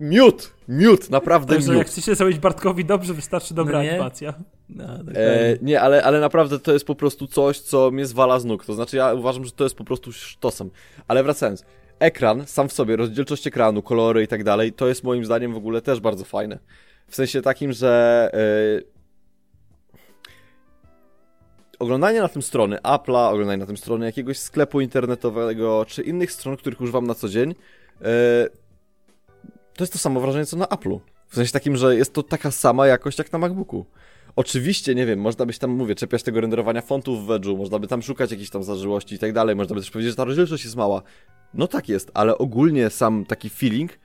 miód, 0.00 0.52
miód, 0.68 1.10
naprawdę 1.10 1.54
Także 1.54 1.68
miód. 1.70 1.78
jak 1.78 1.86
chcecie 1.86 2.14
zrobić 2.14 2.38
Bartkowi 2.38 2.84
dobrze, 2.84 3.14
wystarczy 3.14 3.54
dobra 3.54 3.78
No 3.78 3.84
nie? 3.84 3.90
animacja. 3.90 4.34
No, 4.68 4.84
E, 4.84 4.98
dokładnie. 4.98 5.58
nie, 5.62 5.80
ale, 5.80 6.02
ale 6.04 6.20
naprawdę 6.20 6.58
to 6.58 6.72
jest 6.72 6.84
po 6.84 6.94
prostu 6.94 7.26
coś, 7.26 7.60
co 7.60 7.90
mnie 7.90 8.06
zwala 8.06 8.40
z 8.40 8.44
nóg. 8.44 8.64
To 8.64 8.74
znaczy, 8.74 8.96
ja 8.96 9.14
uważam, 9.14 9.44
że 9.44 9.52
to 9.52 9.64
jest 9.64 9.76
po 9.76 9.84
prostu 9.84 10.12
sztosem. 10.12 10.70
Ale 11.08 11.22
wracając, 11.22 11.64
ekran 11.98 12.46
sam 12.46 12.68
w 12.68 12.72
sobie, 12.72 12.96
rozdzielczość 12.96 13.46
ekranu, 13.46 13.82
kolory 13.82 14.22
i 14.22 14.28
tak 14.28 14.44
dalej, 14.44 14.72
to 14.72 14.88
jest 14.88 15.04
moim 15.04 15.24
zdaniem 15.24 15.52
w 15.54 15.56
ogóle 15.56 15.82
też 15.82 16.00
bardzo 16.00 16.24
fajne. 16.24 16.58
W 17.08 17.16
sensie 17.16 17.42
takim, 17.42 17.72
że 17.72 18.30
e, 18.34 18.92
oglądanie 21.78 22.20
na 22.20 22.28
tym 22.28 22.42
strony 22.42 22.76
Apple'a, 22.76 23.32
oglądanie 23.32 23.58
na 23.60 23.66
tym 23.66 23.76
strony 23.76 24.06
jakiegoś 24.06 24.38
sklepu 24.38 24.80
internetowego, 24.80 25.84
czy 25.88 26.02
innych 26.02 26.32
stron, 26.32 26.56
których 26.56 26.80
używam 26.80 27.06
na 27.06 27.14
co 27.14 27.28
dzień, 27.28 27.54
e, 28.00 28.04
to 29.74 29.84
jest 29.84 29.92
to 29.92 29.98
samo 29.98 30.20
wrażenie, 30.20 30.46
co 30.46 30.56
na 30.56 30.64
Apple'u. 30.64 31.00
W 31.28 31.34
sensie 31.34 31.52
takim, 31.52 31.76
że 31.76 31.96
jest 31.96 32.12
to 32.12 32.22
taka 32.22 32.50
sama 32.50 32.86
jakość 32.86 33.18
jak 33.18 33.32
na 33.32 33.38
MacBooku. 33.38 33.86
Oczywiście, 34.36 34.94
nie 34.94 35.06
wiem, 35.06 35.20
można 35.20 35.46
byś 35.46 35.58
tam, 35.58 35.70
mówię, 35.70 35.94
czepiać 35.94 36.22
tego 36.22 36.40
renderowania 36.40 36.80
fontów 36.80 37.26
w 37.26 37.28
Edge'u, 37.28 37.58
można 37.58 37.78
by 37.78 37.88
tam 37.88 38.02
szukać 38.02 38.30
jakichś 38.30 38.50
tam 38.50 38.62
zażyłości 38.62 39.14
i 39.14 39.18
tak 39.18 39.32
dalej, 39.32 39.56
można 39.56 39.74
by 39.74 39.80
też 39.80 39.90
powiedzieć, 39.90 40.10
że 40.12 40.16
ta 40.16 40.24
rozdzielczość 40.24 40.64
jest 40.64 40.76
mała. 40.76 41.02
No 41.54 41.66
tak 41.66 41.88
jest, 41.88 42.10
ale 42.14 42.38
ogólnie 42.38 42.90
sam 42.90 43.24
taki 43.26 43.50
feeling 43.50 43.98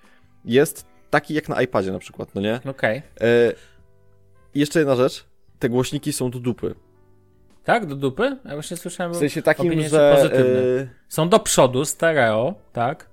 jest 0.45 0.85
taki 1.09 1.33
jak 1.33 1.49
na 1.49 1.61
iPadzie 1.61 1.91
na 1.91 1.99
przykład, 1.99 2.35
no 2.35 2.41
nie? 2.41 2.59
Okej. 2.65 3.01
E, 3.21 3.53
i 4.53 4.59
jeszcze 4.59 4.79
jedna 4.79 4.95
rzecz, 4.95 5.25
te 5.59 5.69
głośniki 5.69 6.13
są 6.13 6.31
do 6.31 6.39
dupy. 6.39 6.75
Tak, 7.63 7.85
do 7.85 7.95
dupy? 7.95 8.37
Ja 8.45 8.53
właśnie 8.53 8.77
słyszałem. 8.77 9.13
W 9.13 9.15
sensie 9.15 9.41
takim, 9.41 9.67
opinie 9.67 9.89
że... 9.89 10.15
pozytywne. 10.15 10.59
y, 10.59 10.89
Są 11.09 11.29
do 11.29 11.39
przodu, 11.39 11.85
stereo, 11.85 12.55
tak? 12.73 13.09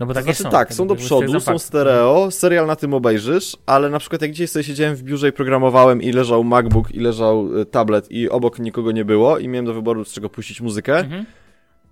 No 0.00 0.06
bo 0.06 0.14
To 0.14 0.20
takie 0.20 0.24
znaczy 0.24 0.42
są. 0.42 0.50
tak, 0.50 0.74
są 0.74 0.86
do 0.86 0.96
przodu, 0.96 1.40
są 1.40 1.58
stereo, 1.58 2.30
serial 2.30 2.66
na 2.66 2.76
tym 2.76 2.94
obejrzysz, 2.94 3.56
ale 3.66 3.90
na 3.90 3.98
przykład 3.98 4.22
jak 4.22 4.30
gdzieś 4.30 4.50
sobie 4.50 4.62
siedziałem 4.62 4.94
w 4.96 5.02
biurze 5.02 5.28
i 5.28 5.32
programowałem 5.32 6.02
i 6.02 6.12
leżał 6.12 6.44
MacBook 6.44 6.90
i 6.90 7.00
leżał 7.00 7.58
y, 7.58 7.66
tablet 7.66 8.10
i 8.10 8.30
obok 8.30 8.58
nikogo 8.58 8.92
nie 8.92 9.04
było 9.04 9.38
i 9.38 9.48
miałem 9.48 9.64
do 9.66 9.74
wyboru 9.74 10.04
z 10.04 10.12
czego 10.12 10.30
puścić 10.30 10.60
muzykę, 10.60 10.96
Mhm. 10.98 11.24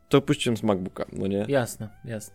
to 0.09 0.20
puściłem 0.20 0.57
z 0.57 0.62
MacBooka, 0.62 1.05
no 1.12 1.26
nie? 1.26 1.44
Jasne, 1.48 1.88
jasne. 2.05 2.34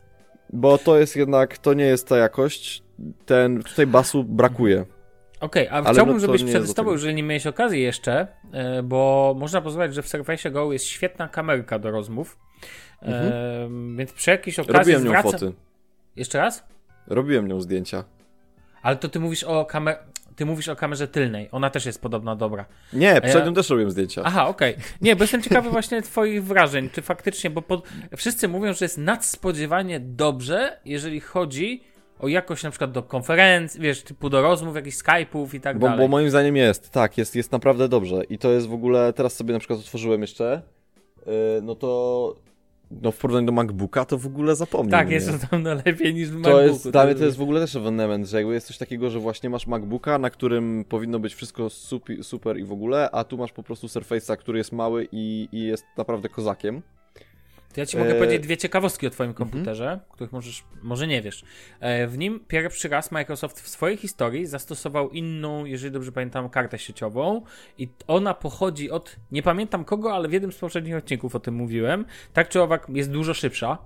Bo 0.53 0.77
to 0.77 0.97
jest 0.97 1.15
jednak, 1.15 1.57
to 1.57 1.73
nie 1.73 1.85
jest 1.85 2.07
ta 2.07 2.17
jakość, 2.17 2.83
ten, 3.25 3.63
tutaj 3.63 3.87
basu 3.87 4.23
brakuje. 4.23 4.85
Okej, 5.39 5.67
a 5.67 5.71
Ale 5.71 5.93
chciałbym, 5.93 6.15
no 6.15 6.19
żebyś 6.19 6.43
przetestował, 6.43 6.93
jeżeli 6.93 7.15
nie 7.15 7.23
miałeś 7.23 7.47
okazji 7.47 7.81
jeszcze, 7.81 8.27
e, 8.53 8.83
bo 8.83 9.35
można 9.39 9.61
pozwolić, 9.61 9.93
że 9.95 10.01
w 10.01 10.07
Surface 10.07 10.51
Go 10.51 10.73
jest 10.73 10.85
świetna 10.85 11.27
kamerka 11.27 11.79
do 11.79 11.91
rozmów. 11.91 12.37
E, 13.01 13.69
Więc 13.97 14.13
przy 14.13 14.31
jakiejś 14.31 14.59
okazji 14.59 14.93
Mhm. 14.93 14.95
Robiłem 14.95 15.03
nią 15.03 15.09
zwraca... 15.21 15.37
foty, 15.37 15.53
Jeszcze 16.15 16.37
raz? 16.37 16.63
robiłem 17.07 17.47
nią 17.47 17.61
zdjęcia. 17.61 18.03
Ale 18.81 18.95
to 18.95 19.09
ty 19.09 19.19
mówisz 19.19 19.43
o 19.43 19.65
kamerze... 19.65 19.99
Ty 20.35 20.45
mówisz 20.45 20.69
o 20.69 20.75
kamerze 20.75 21.07
tylnej. 21.07 21.49
Ona 21.51 21.69
też 21.69 21.85
jest 21.85 22.01
podobno 22.01 22.35
dobra. 22.35 22.65
Nie, 22.93 23.21
przed 23.21 23.35
ja- 23.35 23.45
nią 23.45 23.53
też 23.53 23.69
robiłem 23.69 23.91
zdjęcia. 23.91 24.21
Aha, 24.25 24.47
okej. 24.47 24.75
Nie, 25.01 25.15
bo 25.15 25.23
jestem 25.23 25.41
ciekawy 25.41 25.69
właśnie 25.69 26.01
twoich 26.01 26.43
wrażeń. 26.43 26.89
Czy 26.89 27.01
faktycznie, 27.01 27.49
bo 27.49 27.61
pod... 27.61 27.87
wszyscy 28.17 28.47
mówią, 28.47 28.73
że 28.73 28.85
jest 28.85 28.97
nadspodziewanie 28.97 29.99
dobrze, 29.99 30.79
jeżeli 30.85 31.19
chodzi 31.19 31.83
o 32.19 32.27
jakość 32.27 32.63
na 32.63 32.69
przykład 32.69 32.91
do 32.91 33.03
konferencji, 33.03 33.81
wiesz, 33.81 34.03
typu 34.03 34.29
do 34.29 34.41
rozmów, 34.41 34.75
jakichś 34.75 34.97
Skype'ów 34.97 35.55
i 35.55 35.61
tak 35.61 35.79
Bo, 35.79 35.87
dalej. 35.87 36.01
bo 36.05 36.07
moim 36.07 36.29
zdaniem 36.29 36.55
jest, 36.55 36.89
tak, 36.91 37.17
jest, 37.17 37.35
jest 37.35 37.51
naprawdę 37.51 37.89
dobrze. 37.89 38.23
I 38.23 38.37
to 38.37 38.51
jest 38.51 38.67
w 38.67 38.73
ogóle, 38.73 39.13
teraz 39.13 39.35
sobie 39.35 39.53
na 39.53 39.59
przykład 39.59 39.79
otworzyłem 39.79 40.21
jeszcze, 40.21 40.61
yy, 41.25 41.33
no 41.63 41.75
to 41.75 42.35
no 42.91 43.11
w 43.11 43.17
porównaniu 43.17 43.45
do 43.45 43.51
MacBooka 43.51 44.05
to 44.05 44.17
w 44.17 44.25
ogóle 44.25 44.55
zapomnij. 44.55 44.91
Tak, 44.91 45.07
no 45.07 45.13
jest 45.13 45.41
to 45.41 45.47
tam 45.47 45.63
lepiej 45.63 46.13
niż 46.13 46.29
w 46.29 46.31
To 46.33 46.37
MacBooku. 46.39 46.67
jest, 46.67 46.89
dla 46.89 47.05
mnie 47.05 47.15
to 47.15 47.25
jest 47.25 47.37
w 47.37 47.41
ogóle 47.41 47.59
też 47.59 47.75
ewenement, 47.75 48.27
że 48.27 48.37
jakby 48.37 48.53
jest 48.53 48.67
coś 48.67 48.77
takiego, 48.77 49.09
że 49.09 49.19
właśnie 49.19 49.49
masz 49.49 49.67
MacBooka, 49.67 50.17
na 50.17 50.29
którym 50.29 50.85
powinno 50.89 51.19
być 51.19 51.35
wszystko 51.35 51.69
super, 51.69 52.23
super 52.23 52.57
i 52.59 52.63
w 52.63 52.71
ogóle, 52.71 53.09
a 53.11 53.23
tu 53.23 53.37
masz 53.37 53.51
po 53.51 53.63
prostu 53.63 53.87
Surface'a, 53.87 54.37
który 54.37 54.57
jest 54.57 54.71
mały 54.71 55.07
i, 55.11 55.49
i 55.51 55.59
jest 55.63 55.85
naprawdę 55.97 56.29
kozakiem. 56.29 56.81
To 57.77 57.81
ja 57.81 57.85
ci 57.85 57.97
mogę 57.97 58.15
E, 58.15 58.19
powiedzieć 58.19 58.43
dwie 58.43 58.57
ciekawostki 58.57 59.07
o 59.07 59.09
twoim 59.09 59.29
mhm. 59.29 59.49
komputerze, 59.49 59.99
których 60.11 60.31
możesz, 60.31 60.63
może 60.83 61.07
nie 61.07 61.21
wiesz. 61.21 61.43
E, 61.79 62.07
W 62.07 62.17
nim 62.17 62.39
pierwszy 62.47 62.89
raz 62.89 63.11
Microsoft 63.11 63.61
w 63.61 63.69
swojej 63.69 63.97
historii 63.97 64.45
zastosował 64.45 65.09
inną, 65.09 65.65
jeżeli 65.65 65.91
dobrze 65.91 66.11
pamiętam, 66.11 66.49
kartę 66.49 66.79
sieciową 66.79 67.41
i 67.77 67.89
ona 68.07 68.33
pochodzi 68.33 68.91
od, 68.91 69.15
nie 69.31 69.43
pamiętam 69.43 69.85
kogo, 69.85 70.13
ale 70.13 70.27
w 70.27 70.33
jednym 70.33 70.51
z 70.51 70.57
poprzednich 70.57 70.95
odcinków 70.95 71.35
o 71.35 71.39
tym 71.39 71.53
mówiłem. 71.53 72.05
Tak 72.33 72.49
czy 72.49 72.61
owak 72.61 72.87
jest 72.89 73.11
dużo 73.11 73.33
szybsza. 73.33 73.77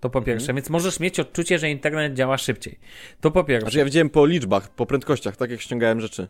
To 0.00 0.10
po 0.10 0.22
pierwsze, 0.22 0.44
Mhm. 0.44 0.56
więc 0.56 0.70
możesz 0.70 1.00
mieć 1.00 1.20
odczucie, 1.20 1.58
że 1.58 1.70
internet 1.70 2.14
działa 2.14 2.38
szybciej. 2.38 2.78
To 3.20 3.30
po 3.30 3.44
pierwsze. 3.44 3.64
Znaczy 3.64 3.78
ja 3.78 3.84
widziałem 3.84 4.10
po 4.10 4.26
liczbach, 4.26 4.68
po 4.68 4.86
prędkościach, 4.86 5.36
tak 5.36 5.50
jak 5.50 5.60
ściągałem 5.60 6.00
rzeczy. 6.00 6.28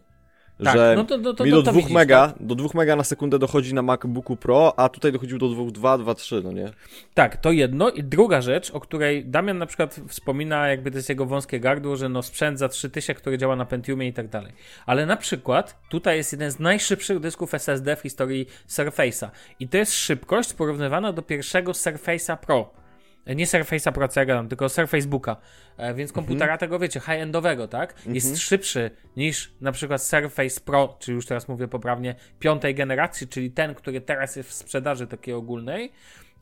Tak, 0.65 0.77
że 0.77 0.95
no 0.97 1.05
to- 1.05 1.19
to- 1.19 1.35
to- 1.35 1.45
mi 1.45 1.51
do 1.51 1.63
to 1.63 1.71
2 1.71 1.73
widzisz, 1.73 1.93
mega, 1.95 2.29
tak? 2.29 2.47
do 2.47 2.55
2 2.55 2.69
mega 2.75 2.97
na 2.97 3.05
sekundę 3.05 3.39
dochodzi 3.39 3.75
na 3.75 3.83
MacBooku 3.83 4.37
Pro, 4.37 4.79
a 4.79 4.89
tutaj 4.89 5.13
dochodził 5.13 5.39
do 5.39 5.49
2,2, 5.49 5.99
2,3, 5.99 6.45
no 6.45 6.53
nie? 6.53 6.71
Tak, 7.15 7.37
to 7.37 7.53
jedno. 7.53 7.91
I 7.91 8.05
druga 8.05 8.41
rzecz, 8.41 8.71
o 8.71 8.81
której 8.81 9.25
Damian 9.25 9.59
na 9.59 9.67
przykład 9.67 10.01
wspomina, 10.09 10.69
jakby 10.69 10.91
to 10.91 10.97
jest 10.97 11.09
jego 11.09 11.27
wąskie 11.27 11.61
gardło, 11.61 11.97
że 11.97 12.09
no 12.09 12.23
sprzęt 12.23 12.59
za 12.59 12.69
3000, 12.69 13.15
który 13.15 13.39
działa 13.39 13.57
na 13.57 13.65
Pentiumie 13.65 14.09
i 14.09 14.13
tak 14.13 14.29
dalej. 14.29 14.53
Ale 14.87 15.07
na 15.07 15.17
przykład 15.17 15.79
tutaj 15.89 16.17
jest 16.17 16.33
jeden 16.33 16.51
z 16.51 16.59
najszybszych 16.59 17.21
dysków 17.21 17.55
SSD 17.55 17.97
w 17.97 18.01
historii 18.01 18.47
Surface'a. 18.69 19.29
I 19.61 19.69
to 19.69 19.77
jest 19.77 19.93
szybkość 19.95 20.53
porównywana 20.53 21.13
do 21.13 21.23
pierwszego 21.23 21.73
Surface'a 21.73 22.37
Pro. 22.37 22.82
Nie 23.27 23.47
Surface'a 23.47 23.93
Pro, 23.93 24.09
co 24.09 24.21
ja 24.21 24.27
gadam, 24.27 24.49
tylko 24.49 24.69
Surface 24.69 25.09
Booka. 25.09 25.37
E, 25.77 25.95
więc 25.95 26.13
komputera 26.13 26.59
tego, 26.59 26.79
wiecie, 26.79 27.01
high-endowego, 27.01 27.69
tak? 27.69 27.95
Jest 28.07 28.39
szybszy 28.39 28.91
niż 29.17 29.53
na 29.61 29.73
przykład 29.73 30.03
Surface 30.03 30.61
Pro, 30.61 30.97
czy 30.99 31.13
już 31.13 31.27
teraz 31.27 31.49
mówię 31.49 31.69
poprawnie, 31.69 32.15
piątej 32.39 32.75
generacji, 32.75 33.29
czyli 33.29 33.51
ten, 33.51 33.75
który 33.75 34.01
teraz 34.01 34.37
jest 34.37 34.51
w 34.51 34.53
sprzedaży 34.53 35.07
takiej 35.07 35.35
ogólnej. 35.35 35.93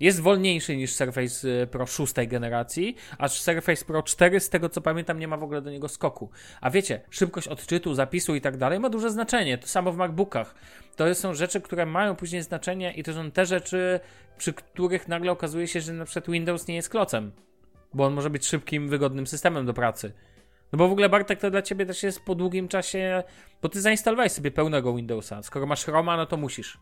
Jest 0.00 0.20
wolniejszy 0.20 0.76
niż 0.76 0.92
Surface 0.92 1.48
y, 1.48 1.66
Pro 1.66 1.86
szóstej 1.86 2.28
generacji, 2.28 2.96
aż 3.18 3.40
Surface 3.40 3.84
Pro 3.84 4.02
4, 4.02 4.40
z 4.40 4.48
tego 4.48 4.68
co 4.68 4.80
pamiętam, 4.80 5.18
nie 5.18 5.28
ma 5.28 5.36
w 5.36 5.42
ogóle 5.42 5.62
do 5.62 5.70
niego 5.70 5.88
skoku. 5.88 6.30
A 6.60 6.70
wiecie, 6.70 7.00
szybkość 7.10 7.48
odczytu, 7.48 7.94
zapisu 7.94 8.34
i 8.34 8.40
tak 8.40 8.56
dalej 8.56 8.80
ma 8.80 8.90
duże 8.90 9.10
znaczenie. 9.10 9.58
To 9.58 9.66
samo 9.66 9.92
w 9.92 9.96
MacBookach. 9.96 10.54
To 10.96 11.14
są 11.14 11.34
rzeczy, 11.34 11.60
które 11.60 11.86
mają 11.86 12.16
później 12.16 12.42
znaczenie 12.42 12.92
i 12.92 13.02
to 13.02 13.12
są 13.12 13.30
te 13.30 13.46
rzeczy, 13.46 14.00
przy 14.38 14.52
których 14.52 15.08
nagle 15.08 15.32
okazuje 15.32 15.68
się, 15.68 15.80
że 15.80 15.92
na 15.92 16.04
przykład 16.04 16.30
Windows 16.30 16.68
nie 16.68 16.74
jest 16.74 16.88
klocem. 16.88 17.32
Bo 17.94 18.06
on 18.06 18.12
może 18.12 18.30
być 18.30 18.46
szybkim, 18.46 18.88
wygodnym 18.88 19.26
systemem 19.26 19.66
do 19.66 19.74
pracy. 19.74 20.12
No 20.72 20.76
bo 20.76 20.88
w 20.88 20.92
ogóle 20.92 21.08
Bartek 21.08 21.40
to 21.40 21.50
dla 21.50 21.62
ciebie 21.62 21.86
też 21.86 22.02
jest 22.02 22.20
po 22.24 22.34
długim 22.34 22.68
czasie, 22.68 23.22
bo 23.62 23.68
ty 23.68 23.80
zainstalowałeś 23.80 24.32
sobie 24.32 24.50
pełnego 24.50 24.94
Windowsa. 24.94 25.42
Skoro 25.42 25.66
masz 25.66 25.84
Chroma, 25.84 26.16
no 26.16 26.26
to 26.26 26.36
musisz. 26.36 26.78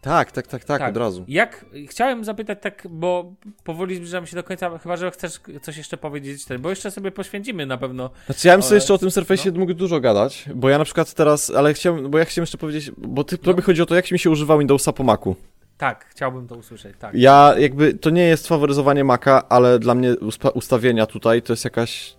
Tak, 0.00 0.32
tak, 0.32 0.46
tak, 0.46 0.64
tak, 0.64 0.82
od 0.82 0.96
razu. 0.96 1.24
Jak, 1.28 1.66
chciałem 1.88 2.24
zapytać 2.24 2.58
tak, 2.62 2.86
bo 2.90 3.32
powoli 3.64 3.96
zbliżamy 3.96 4.26
się 4.26 4.36
do 4.36 4.42
końca, 4.42 4.78
chyba, 4.78 4.96
że 4.96 5.10
chcesz 5.10 5.40
coś 5.62 5.76
jeszcze 5.76 5.96
powiedzieć, 5.96 6.44
bo 6.58 6.70
jeszcze 6.70 6.90
sobie 6.90 7.10
poświęcimy 7.10 7.66
na 7.66 7.78
pewno. 7.78 8.10
Znaczy 8.26 8.48
ja 8.48 8.54
bym 8.54 8.62
sobie 8.62 8.74
jeszcze 8.74 8.94
o 8.94 8.98
tym 8.98 9.08
Surface'ie 9.08 9.52
no. 9.52 9.58
mógł 9.58 9.74
dużo 9.74 10.00
gadać, 10.00 10.44
bo 10.54 10.68
ja 10.68 10.78
na 10.78 10.84
przykład 10.84 11.14
teraz, 11.14 11.50
ale 11.50 11.74
chciałem, 11.74 12.10
bo 12.10 12.18
ja 12.18 12.24
chciałem 12.24 12.42
jeszcze 12.42 12.58
powiedzieć, 12.58 12.92
bo 12.96 13.24
ty, 13.24 13.38
tobie 13.38 13.62
chodzi 13.62 13.82
o 13.82 13.86
to, 13.86 13.94
jak 13.94 14.10
mi 14.10 14.18
się 14.18 14.30
używa 14.30 14.58
Windowsa 14.58 14.92
po 14.92 15.04
Macu. 15.04 15.36
Tak, 15.78 16.06
chciałbym 16.10 16.48
to 16.48 16.54
usłyszeć, 16.54 16.96
tak. 16.98 17.14
Ja 17.14 17.54
jakby, 17.58 17.94
to 17.94 18.10
nie 18.10 18.24
jest 18.24 18.48
faworyzowanie 18.48 19.04
Maca, 19.04 19.48
ale 19.48 19.78
dla 19.78 19.94
mnie 19.94 20.14
ustawienia 20.54 21.06
tutaj 21.06 21.42
to 21.42 21.52
jest 21.52 21.64
jakaś... 21.64 22.16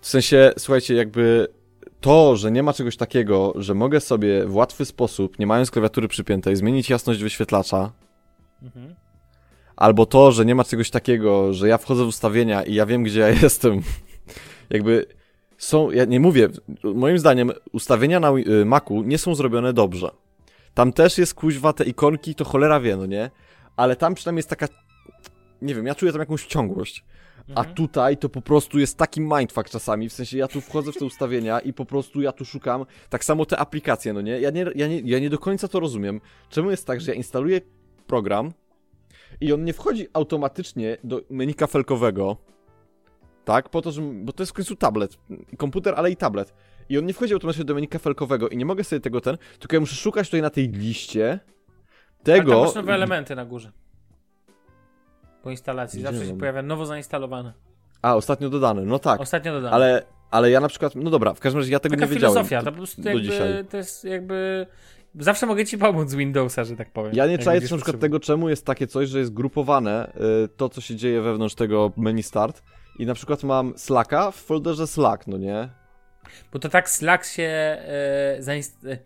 W 0.00 0.06
sensie, 0.06 0.52
słuchajcie, 0.58 0.94
jakby 0.94 1.48
to, 2.00 2.36
że 2.36 2.50
nie 2.50 2.62
ma 2.62 2.72
czegoś 2.72 2.96
takiego, 2.96 3.52
że 3.56 3.74
mogę 3.74 4.00
sobie 4.00 4.46
w 4.46 4.54
łatwy 4.54 4.84
sposób, 4.84 5.38
nie 5.38 5.46
mając 5.46 5.70
klawiatury 5.70 6.08
przypiętej, 6.08 6.56
zmienić 6.56 6.90
jasność 6.90 7.22
wyświetlacza, 7.22 7.92
Mhm. 8.62 8.94
albo 9.76 10.06
to, 10.06 10.32
że 10.32 10.44
nie 10.44 10.54
ma 10.54 10.64
czegoś 10.64 10.90
takiego, 10.90 11.52
że 11.54 11.68
ja 11.68 11.78
wchodzę 11.78 12.04
w 12.04 12.08
ustawienia 12.08 12.62
i 12.62 12.74
ja 12.74 12.86
wiem, 12.86 13.02
gdzie 13.02 13.20
ja 13.20 13.28
jestem. 13.42 13.82
Jakby 14.70 15.06
są, 15.58 15.90
ja 15.90 16.04
nie 16.04 16.20
mówię, 16.20 16.48
moim 16.84 17.18
zdaniem 17.18 17.52
ustawienia 17.72 18.20
na 18.20 18.30
y, 18.30 18.64
Macu 18.64 19.02
nie 19.02 19.18
są 19.18 19.34
zrobione 19.34 19.72
dobrze. 19.72 20.10
Tam 20.74 20.92
też 20.92 21.18
jest 21.18 21.34
kuźwa 21.34 21.72
te 21.72 21.84
ikonki, 21.84 22.34
to 22.34 22.44
cholera 22.44 22.80
wie, 22.80 22.96
no 22.96 23.06
nie? 23.06 23.30
Ale 23.76 23.96
tam 23.96 24.14
przynajmniej 24.14 24.38
jest 24.38 24.50
taka, 24.50 24.68
nie 25.62 25.74
wiem, 25.74 25.86
ja 25.86 25.94
czuję 25.94 26.12
tam 26.12 26.20
jakąś 26.20 26.46
ciągłość. 26.46 27.04
A 27.54 27.60
Mhm. 27.60 27.74
tutaj 27.74 28.16
to 28.16 28.28
po 28.28 28.42
prostu 28.42 28.78
jest 28.78 28.96
taki 28.96 29.20
mindfuck 29.20 29.70
czasami, 29.70 30.08
w 30.08 30.12
sensie 30.12 30.38
ja 30.38 30.48
tu 30.48 30.60
wchodzę 30.60 30.92
w 30.92 30.96
te 30.98 31.04
ustawienia 31.04 31.60
i 31.60 31.72
po 31.72 31.84
prostu 31.84 32.20
ja 32.20 32.32
tu 32.32 32.44
szukam, 32.44 32.86
tak 33.10 33.24
samo 33.24 33.46
te 33.46 33.56
aplikacje, 33.58 34.12
no 34.12 34.20
nie? 34.20 34.40
Ja 34.40 34.50
nie, 34.50 34.66
ja 34.74 34.88
nie, 34.88 35.00
ja 35.00 35.18
nie 35.18 35.30
do 35.30 35.38
końca 35.38 35.68
to 35.68 35.80
rozumiem. 35.80 36.20
Czemu 36.48 36.70
jest 36.70 36.86
tak, 36.86 37.00
że 37.00 37.10
ja 37.10 37.16
instaluję 37.16 37.60
program 38.06 38.52
i 39.40 39.52
on 39.52 39.64
nie 39.64 39.72
wchodzi 39.72 40.06
automatycznie 40.12 40.96
do 41.04 41.20
menu 41.30 41.54
kafelkowego, 41.54 42.36
tak? 43.44 43.68
Po 43.68 43.82
to, 43.82 43.92
że, 43.92 44.02
bo 44.02 44.32
to 44.32 44.42
jest 44.42 44.52
w 44.52 44.54
końcu 44.54 44.76
tablet, 44.76 45.18
komputer, 45.56 45.94
ale 45.96 46.10
i 46.10 46.16
tablet. 46.16 46.54
I 46.88 46.98
on 46.98 47.06
nie 47.06 47.14
wchodzi 47.14 47.34
automatycznie 47.34 47.64
do 47.64 47.74
menu 47.74 47.88
kafelkowego 47.88 48.48
i 48.48 48.56
nie 48.56 48.64
mogę 48.66 48.84
sobie 48.84 49.00
tego 49.00 49.20
ten, 49.20 49.38
tylko 49.58 49.76
ja 49.76 49.80
muszę 49.80 49.94
szukać 49.94 50.26
tutaj 50.28 50.42
na 50.42 50.50
tej 50.50 50.68
liście 50.68 51.28
Ale 51.30 51.38
tam 52.24 52.46
tego... 52.46 52.72
nowe 52.74 52.94
elementy 52.94 53.34
na 53.36 53.44
górze. 53.44 53.72
Po 55.42 55.50
instalacji, 55.50 56.02
zawsze 56.02 56.26
się 56.26 56.38
pojawia 56.38 56.62
nowo 56.62 56.86
zainstalowane. 56.86 57.52
A, 58.02 58.16
ostatnio 58.16 58.50
dodane, 58.50 58.82
no 58.82 58.98
tak. 58.98 59.20
Ostatnio 59.20 59.52
dodane. 59.52 59.74
Ale, 59.74 60.02
ale 60.30 60.50
ja 60.50 60.60
na 60.60 60.68
przykład, 60.68 60.94
no 60.94 61.10
dobra, 61.10 61.34
w 61.34 61.40
każdym 61.40 61.60
razie 61.60 61.72
ja 61.72 61.80
tego 61.80 61.96
Taka 61.96 62.06
nie 62.06 62.14
wiedziałem. 62.14 62.34
filozofia, 62.34 62.62
to 62.62 62.70
po 62.72 62.76
prostu 62.76 63.02
do 63.02 63.08
jakby, 63.08 63.22
dzisiaj. 63.22 63.64
to 63.70 63.76
jest 63.76 64.04
jakby... 64.04 64.66
Zawsze 65.18 65.46
mogę 65.46 65.64
ci 65.64 65.78
pomóc 65.78 66.10
z 66.10 66.14
Windowsa, 66.14 66.64
że 66.64 66.76
tak 66.76 66.92
powiem. 66.92 67.12
Ja 67.14 67.26
nie 67.26 67.38
czaję 67.38 67.60
na 67.60 67.66
przykład 67.76 68.00
tego, 68.00 68.20
czemu 68.20 68.48
jest 68.48 68.66
takie 68.66 68.86
coś, 68.86 69.08
że 69.08 69.18
jest 69.18 69.32
grupowane 69.34 70.12
y, 70.44 70.48
to, 70.56 70.68
co 70.68 70.80
się 70.80 70.96
dzieje 70.96 71.22
wewnątrz 71.22 71.54
tego 71.54 71.92
menu 71.96 72.22
start. 72.22 72.62
I 72.98 73.06
na 73.06 73.14
przykład 73.14 73.42
mam 73.44 73.78
Slacka 73.78 74.30
w 74.30 74.36
folderze 74.36 74.86
Slack, 74.86 75.26
no 75.26 75.38
nie? 75.38 75.68
Bo 76.52 76.58
to 76.58 76.68
tak 76.68 76.90
Slack 76.90 77.24
się 77.24 77.42
e, 77.42 78.36
zainst- 78.40 78.96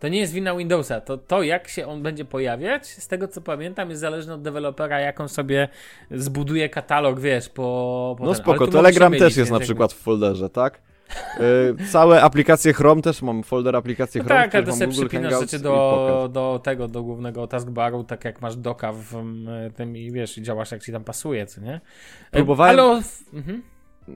To 0.00 0.08
nie 0.08 0.18
jest 0.20 0.32
wina 0.32 0.56
Windowsa. 0.56 1.00
To, 1.00 1.18
to, 1.18 1.42
jak 1.42 1.68
się 1.68 1.86
on 1.86 2.02
będzie 2.02 2.24
pojawiać, 2.24 2.86
z 2.86 3.08
tego 3.08 3.28
co 3.28 3.40
pamiętam, 3.40 3.90
jest 3.90 4.00
zależne 4.00 4.34
od 4.34 4.42
dewelopera, 4.42 5.00
jak 5.00 5.20
on 5.20 5.28
sobie 5.28 5.68
zbuduje 6.10 6.68
katalog, 6.68 7.20
wiesz, 7.20 7.48
po. 7.48 8.14
po 8.18 8.24
No 8.24 8.34
ten. 8.34 8.42
Spoko, 8.42 8.66
Telegram 8.66 9.12
też 9.12 9.36
jest 9.36 9.50
na 9.50 9.60
przykład 9.60 9.92
w 9.92 9.96
folderze, 9.96 10.50
tak? 10.50 10.80
Y, 11.80 11.86
całe 11.90 12.22
aplikacje 12.22 12.72
Chrome 12.72 13.02
też 13.02 13.22
mam 13.22 13.42
folder 13.42 13.76
aplikacje 13.76 14.22
No 14.22 14.24
Chrome, 14.28 14.42
tak, 14.42 14.54
ale 14.54 14.64
to 14.64 14.72
sobie 14.72 14.92
przypinasz 14.92 15.40
rzeczy 15.40 15.58
do, 15.58 16.28
do 16.32 16.60
tego, 16.64 16.88
do 16.88 17.02
głównego 17.02 17.46
taskbaru, 17.46 18.04
tak 18.04 18.24
jak 18.24 18.40
masz 18.40 18.56
doka 18.56 18.92
w 18.92 19.14
tym 19.76 19.96
i 19.96 20.12
wiesz, 20.12 20.38
i 20.38 20.42
działasz 20.42 20.72
jak 20.72 20.82
ci 20.82 20.92
tam 20.92 21.04
pasuje, 21.04 21.46
co 21.46 21.60
nie? 21.60 21.80
E, 22.32 22.36
Próbowałem- 22.38 22.80
Ale 22.80 23.02
mhm. 23.32 23.62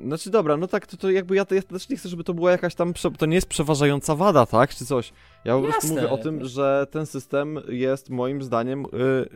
Znaczy 0.02 0.30
dobra, 0.30 0.56
no 0.56 0.66
tak, 0.66 0.86
to, 0.86 0.96
to 0.96 1.10
jakby 1.10 1.36
ja, 1.36 1.46
ja 1.50 1.62
też 1.62 1.88
nie 1.88 1.96
chcę, 1.96 2.08
żeby 2.08 2.24
to 2.24 2.34
była 2.34 2.50
jakaś 2.50 2.74
tam, 2.74 2.94
to 3.18 3.26
nie 3.26 3.34
jest 3.34 3.46
przeważająca 3.46 4.14
wada, 4.14 4.46
tak, 4.46 4.74
czy 4.74 4.86
coś. 4.86 5.12
Ja 5.44 5.56
po 5.56 5.62
prostu 5.62 5.88
mówię 5.88 6.10
o 6.10 6.18
tym, 6.18 6.44
że 6.44 6.86
ten 6.90 7.06
system 7.06 7.58
jest 7.68 8.10
moim 8.10 8.42
zdaniem, 8.42 8.84
y, 8.84 9.28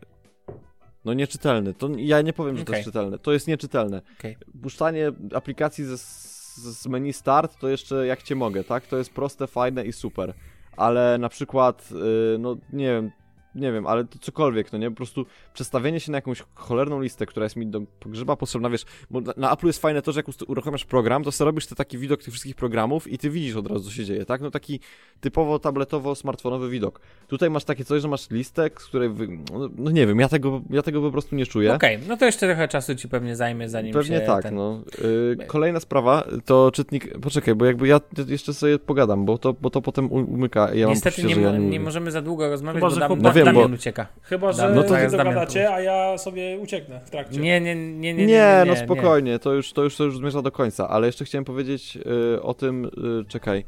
no 1.05 1.15
nieczytelny. 1.15 1.75
To 1.75 1.89
ja 1.97 2.23
nie 2.23 2.33
powiem, 2.33 2.57
że 2.57 2.65
to 2.65 2.71
Okej. 2.71 2.79
jest 2.79 2.89
czytelne, 2.89 3.19
to 3.19 3.33
jest 3.33 3.49
nieczytelne. 3.49 4.03
Okej. 4.19 4.37
Puszczanie 4.63 5.13
aplikacji 5.35 5.85
ze, 5.85 5.99
z 5.99 6.87
menu 6.87 7.13
start 7.13 7.59
to 7.61 7.69
jeszcze 7.69 8.07
jak 8.07 8.23
cię 8.23 8.35
mogę, 8.35 8.65
tak, 8.65 8.87
to 8.87 8.97
jest 8.97 9.11
proste, 9.11 9.47
fajne 9.47 9.85
i 9.85 9.93
super. 9.93 10.35
Ale 10.77 11.19
na 11.19 11.29
przykład, 11.29 11.89
y, 12.35 12.39
no 12.39 12.57
nie 12.73 12.87
wiem, 12.87 13.11
nie 13.55 13.73
wiem, 13.73 13.87
ale 13.87 14.05
to 14.05 14.19
cokolwiek, 14.19 14.73
no 14.73 14.79
nie, 14.79 14.91
po 14.91 14.97
prostu 14.97 15.27
przestawienie 15.55 16.01
się 16.01 16.13
na 16.13 16.19
jakąś 16.19 16.43
cholerną 16.55 17.01
listę, 17.01 17.27
która 17.27 17.45
jest 17.45 17.57
mi 17.57 17.67
do 17.67 17.81
pogrzeба 18.01 18.37
potrzebna, 18.37 18.71
wiesz, 18.71 18.85
bo 19.11 19.21
na, 19.21 19.33
na 19.37 19.53
Apple 19.53 19.67
jest 19.67 19.83
fajne 19.83 20.03
to, 20.03 20.13
że 20.13 20.19
jak 20.21 20.27
uruchamiasz 20.49 20.85
program, 20.85 21.25
to 21.25 21.33
sobie 21.33 21.47
robisz 21.47 21.67
te 21.67 21.75
taki 21.75 21.99
widok 21.99 22.23
tych 22.23 22.33
wszystkich 22.33 22.57
programów 22.57 23.13
i 23.13 23.19
ty 23.19 23.31
widzisz 23.31 23.57
od 23.57 23.67
razu, 23.67 23.85
co 23.85 23.91
się 23.91 24.05
dzieje, 24.05 24.25
tak? 24.25 24.41
No 24.41 24.51
taki 24.51 24.81
typowo 25.21 25.57
tabletowo-smartfonowy 25.57 26.71
widok. 26.71 27.01
Tutaj 27.29 27.51
masz 27.51 27.65
takie 27.65 27.85
coś, 27.85 28.03
że 28.03 28.09
masz 28.09 28.31
listę, 28.31 28.71
z 28.79 28.85
której, 28.85 29.09
wy... 29.09 29.29
no, 29.53 29.69
no 29.77 29.91
nie 29.91 30.07
wiem, 30.07 30.21
ja 30.21 30.29
tego, 30.29 30.61
ja 30.71 30.83
tego 30.83 31.03
po 31.03 31.11
prostu 31.11 31.37
nie 31.37 31.47
czuję. 31.47 31.75
Okej, 31.75 31.99
no 32.09 32.17
to 32.17 32.25
jeszcze 32.25 32.47
trochę 32.47 32.69
czasu 32.69 32.95
ci 32.95 33.09
pewnie 33.09 33.37
zajmie, 33.37 33.69
zanim 33.69 33.93
Pewnie 33.93 34.19
się 34.19 34.27
tak, 34.27 34.43
ten... 34.43 34.55
no. 34.55 34.81
Y, 34.99 35.47
kolejna 35.47 35.81
sprawa 35.81 36.25
to 36.45 36.71
czytnik. 36.71 37.19
Poczekaj, 37.19 37.55
bo 37.55 37.65
jakby 37.65 37.89
ja 37.89 38.01
jeszcze 38.27 38.55
sobie 38.55 38.79
pogadam, 38.79 39.25
bo 39.25 39.39
to, 39.39 39.53
bo 39.53 39.71
to 39.71 39.83
potem 39.83 40.13
umyka. 40.13 40.75
Ja 40.75 40.87
Niestety 40.87 41.23
mam 41.23 41.29
nie, 41.29 41.35
poczucie, 41.35 41.51
że 41.51 41.63
ja 41.63 41.71
nie 41.71 41.81
możemy 41.81 42.11
za 42.11 42.23
długo 42.23 42.51
rozmawiać, 42.51 42.81
Chyba, 42.81 42.89
bo 42.89 42.95
że 42.95 43.01
Dam, 43.01 43.19
No 43.23 43.33
wiem, 43.45 43.55
Damian 43.55 43.71
bo- 43.71 43.75
ucieka. 43.75 44.07
Chyba, 44.23 44.53
że 44.53 44.71
No 44.71 44.83
to 44.83 44.89
Damian 44.89 45.11
dogadacie, 45.11 45.75
a 45.75 45.81
ja 45.81 46.19
sobie 46.19 46.59
ucieknę 46.59 47.01
w 47.05 47.11
trakcie. 47.11 47.41
Nie, 47.41 47.61
nie, 47.61 47.75
nie, 47.75 47.93
nie, 47.93 48.15
nie, 48.15 48.27
Nie, 48.27 48.27
nie, 48.27 48.65
no 48.67 48.77
spokojnie, 48.77 49.39
to 49.39 49.53
już 49.55 49.73
to 49.73 49.83
już 49.85 49.97
to 49.97 50.05
już 50.05 50.17
zmierza 50.17 50.43
do 50.43 50.53
końca, 50.53 50.89
ale 50.89 51.07
jeszcze 51.07 51.25
chciałem 51.25 51.45
powiedzieć 51.45 51.99
y, 52.37 52.43
o 52.43 52.55
tym, 52.55 52.85
y, 52.85 53.25
czekaj. 53.29 53.65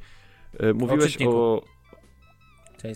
Y, 0.63 0.75
mówiłeś 0.75 1.13
czytniku. 1.13 1.33
o, 1.37 1.63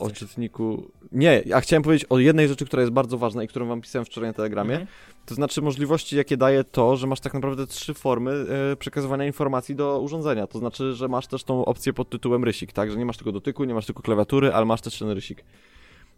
o 0.01 0.09
cześć. 0.09 0.21
czytniku. 0.21 0.91
Nie, 1.13 1.43
a 1.55 1.61
chciałem 1.61 1.83
powiedzieć 1.83 2.07
o 2.11 2.19
jednej 2.19 2.49
rzeczy, 2.49 2.65
która 2.67 2.83
jest 2.83 2.93
bardzo 2.93 3.19
ważna 3.19 3.43
i 3.43 3.49
którą 3.49 3.67
wam 3.67 3.81
pisałem 3.81 4.05
wczoraj 4.05 4.31
na 4.31 4.35
Telegramie. 4.35 4.75
Mhm. 4.75 4.89
To 5.27 5.35
znaczy 5.35 5.63
możliwości, 5.63 6.17
jakie 6.17 6.37
daje 6.37 6.65
to, 6.65 6.97
że 6.97 7.07
masz 7.07 7.21
tak 7.21 7.35
naprawdę 7.35 7.67
trzy 7.67 7.95
formy 7.95 8.47
e, 8.73 8.77
przekazywania 8.77 9.27
informacji 9.27 9.75
do 9.77 10.01
urządzenia. 10.01 10.47
To 10.47 10.59
znaczy, 10.59 10.93
że 10.95 11.09
masz 11.09 11.27
też 11.27 11.45
tą 11.45 11.65
opcję 11.65 11.93
pod 11.93 12.11
tytułem 12.11 12.45
rysik, 12.45 12.73
tak? 12.73 12.91
Że 12.91 12.99
nie 12.99 13.05
masz 13.05 13.17
tylko 13.17 13.33
dotyku, 13.33 13.65
nie 13.65 13.75
masz 13.75 13.87
tylko 13.87 14.03
klawiatury, 14.03 14.53
ale 14.53 14.67
masz 14.67 14.81
też 14.81 14.99
ten 14.99 15.11
rysik. 15.11 15.45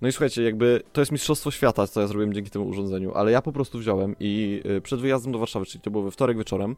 No 0.01 0.09
i 0.09 0.13
słuchajcie, 0.13 0.43
jakby 0.43 0.83
to 0.93 1.01
jest 1.01 1.13
mistrzostwo 1.13 1.51
świata, 1.51 1.87
co 1.87 2.01
ja 2.01 2.07
zrobiłem 2.07 2.35
dzięki 2.35 2.51
temu 2.51 2.69
urządzeniu, 2.69 3.13
ale 3.15 3.33
ja 3.33 3.43
po 3.43 3.53
prostu 3.53 3.79
wziąłem 3.79 4.17
i 4.21 4.63
e, 4.65 4.81
przed 4.81 5.01
wyjazdem 5.01 5.33
do 5.33 5.39
Warszawy, 5.39 5.67
czyli 5.67 5.83
to 5.83 5.91
było 5.91 6.05
we 6.05 6.11
wtorek 6.11 6.39
wieczorem, 6.39 6.77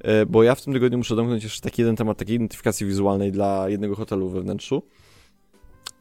e, 0.00 0.26
bo 0.26 0.42
ja 0.42 0.54
w 0.54 0.62
tym 0.62 0.72
tygodniu 0.72 0.98
muszę 0.98 1.16
domknąć 1.16 1.44
jeszcze 1.44 1.60
taki 1.60 1.82
jeden 1.82 1.96
temat 1.96 2.18
takiej 2.18 2.36
identyfikacji 2.36 2.86
wizualnej 2.86 3.32
dla 3.32 3.68
jednego 3.68 3.96
hotelu 3.96 4.28
we 4.28 4.40
wnętrzu. 4.40 4.82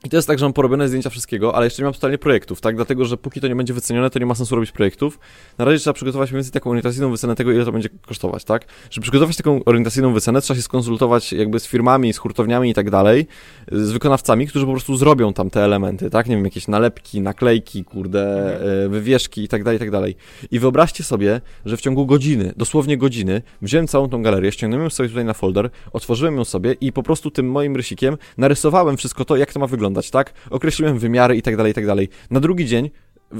I 0.05 0.09
to 0.09 0.15
jest 0.15 0.27
tak, 0.27 0.39
że 0.39 0.45
mam 0.45 0.53
porobione 0.53 0.87
zdjęcia 0.87 1.09
wszystkiego, 1.09 1.55
ale 1.55 1.65
jeszcze 1.65 1.81
nie 1.81 1.83
mam 1.83 1.93
totalnie 1.93 2.17
projektów, 2.17 2.61
tak? 2.61 2.75
Dlatego, 2.75 3.05
że 3.05 3.17
póki 3.17 3.41
to 3.41 3.47
nie 3.47 3.55
będzie 3.55 3.73
wycenione, 3.73 4.09
to 4.09 4.19
nie 4.19 4.25
ma 4.25 4.35
sensu 4.35 4.55
robić 4.55 4.71
projektów. 4.71 5.19
Na 5.57 5.65
razie 5.65 5.79
trzeba 5.79 5.93
przygotować 5.93 6.31
mniej 6.31 6.37
więcej 6.37 6.51
taką 6.51 6.69
orientacyjną 6.69 7.11
wycenę 7.11 7.35
tego, 7.35 7.51
ile 7.51 7.65
to 7.65 7.71
będzie 7.71 7.89
kosztować, 8.07 8.43
tak? 8.43 8.65
Żeby 8.91 9.03
przygotować 9.03 9.37
taką 9.37 9.63
orientacyjną 9.63 10.13
wycenę, 10.13 10.41
trzeba 10.41 10.55
się 10.55 10.61
skonsultować 10.61 11.33
jakby 11.33 11.59
z 11.59 11.67
firmami, 11.67 12.13
z 12.13 12.17
hurtowniami 12.17 12.69
i 12.69 12.73
tak 12.73 12.89
dalej, 12.89 13.27
z 13.71 13.91
wykonawcami, 13.91 14.47
którzy 14.47 14.65
po 14.65 14.71
prostu 14.71 14.97
zrobią 14.97 15.33
tam 15.33 15.49
te 15.49 15.63
elementy, 15.63 16.09
tak? 16.09 16.27
Nie 16.27 16.35
wiem, 16.35 16.45
jakieś 16.45 16.67
nalepki, 16.67 17.21
naklejki, 17.21 17.83
kurde, 17.83 18.55
e, 18.85 18.89
wywieszki 18.89 19.43
i 19.43 19.47
tak 19.47 19.63
dalej, 19.63 19.75
i 19.75 19.79
tak 19.79 19.91
dalej. 19.91 20.15
I 20.51 20.59
wyobraźcie 20.59 21.03
sobie, 21.03 21.41
że 21.65 21.77
w 21.77 21.81
ciągu 21.81 22.05
godziny, 22.05 22.53
dosłownie 22.57 22.97
godziny, 22.97 23.41
wziąłem 23.61 23.87
całą 23.87 24.09
tą 24.09 24.23
galerię, 24.23 24.51
ściągnąłem 24.51 24.91
sobie 24.91 25.09
tutaj 25.09 25.25
na 25.25 25.33
folder, 25.33 25.69
otworzyłem 25.93 26.37
ją 26.37 26.45
sobie 26.45 26.73
i 26.81 26.91
po 26.91 27.03
prostu 27.03 27.31
tym 27.31 27.51
moim 27.51 27.75
rysikiem 27.75 28.17
narysowałem 28.37 28.97
wszystko 28.97 29.25
to, 29.25 29.35
jak 29.35 29.53
to 29.53 29.59
ma 29.59 29.67
wyglądać, 29.67 29.92
tak? 30.01 30.33
Określiłem 30.49 30.99
wymiary 30.99 31.37
i 31.37 31.41
tak 31.41 31.57
dalej, 31.57 31.71
i 31.71 31.75
tak 31.75 31.85
dalej. 31.85 32.09
Na 32.31 32.39
drugi 32.39 32.65
dzień, 32.65 32.89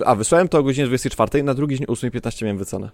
a 0.06 0.16
wysłałem 0.16 0.48
to 0.48 0.58
o 0.60 0.64
godzinie 0.64 0.88
24, 0.88 1.44
na 1.44 1.54
drugi 1.54 1.78
dzień 1.78 1.86
o 1.88 1.94
8.15 1.94 2.44
miałem 2.44 2.58
wycenę. 2.58 2.90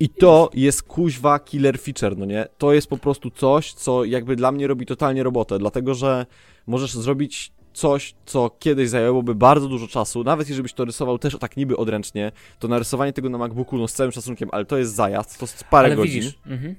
I 0.00 0.08
to 0.08 0.50
jest 0.54 0.82
kuźwa 0.82 1.38
killer 1.38 1.78
feature, 1.78 2.18
no 2.18 2.24
nie? 2.24 2.46
To 2.58 2.72
jest 2.72 2.86
po 2.86 2.96
prostu 2.96 3.30
coś, 3.30 3.72
co 3.72 4.04
jakby 4.04 4.36
dla 4.36 4.52
mnie 4.52 4.66
robi 4.66 4.86
totalnie 4.86 5.22
robotę, 5.22 5.58
dlatego 5.58 5.94
że 5.94 6.26
możesz 6.66 6.94
zrobić 6.94 7.52
coś, 7.72 8.14
co 8.26 8.50
kiedyś 8.58 8.88
zajęłoby 8.88 9.34
bardzo 9.34 9.68
dużo 9.68 9.88
czasu, 9.88 10.24
nawet 10.24 10.48
jeżeli 10.48 10.62
byś 10.62 10.72
to 10.72 10.84
rysował 10.84 11.18
też 11.18 11.36
tak 11.38 11.56
niby 11.56 11.76
odręcznie, 11.76 12.32
to 12.58 12.68
narysowanie 12.68 13.12
tego 13.12 13.28
na 13.28 13.38
MacBooku, 13.38 13.78
no 13.78 13.88
z 13.88 13.92
całym 13.92 14.12
szacunkiem, 14.12 14.48
ale 14.52 14.64
to 14.64 14.78
jest 14.78 14.94
zajazd, 14.94 15.38
to 15.38 15.44
jest 15.44 15.64
parę 15.64 15.86
Ale 15.86 15.96
godzin. 15.96 16.14
widzisz, 16.14 16.38
mhm. 16.46 16.74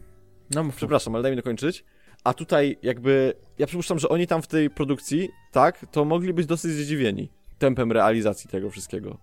no 0.52 0.64
mów, 0.64 0.76
Przepraszam, 0.76 1.16
ale 1.16 1.24
daj 1.24 1.32
mi 1.32 1.36
dokończyć. 1.36 1.84
A 2.24 2.34
tutaj 2.34 2.78
jakby, 2.84 3.34
ja 3.60 3.68
przypuszczam, 3.68 4.00
że 4.00 4.10
oni 4.10 4.28
tam 4.28 4.42
w 4.42 4.48
tej 4.48 4.70
produkcji, 4.70 5.30
tak, 5.52 5.86
to 5.92 6.06
mogli 6.06 6.34
być 6.34 6.46
dosyć 6.46 6.72
zdziwieni 6.72 7.30
tempem 7.62 7.92
realizacji 7.92 8.50
tego 8.50 8.70
wszystkiego. 8.70 9.18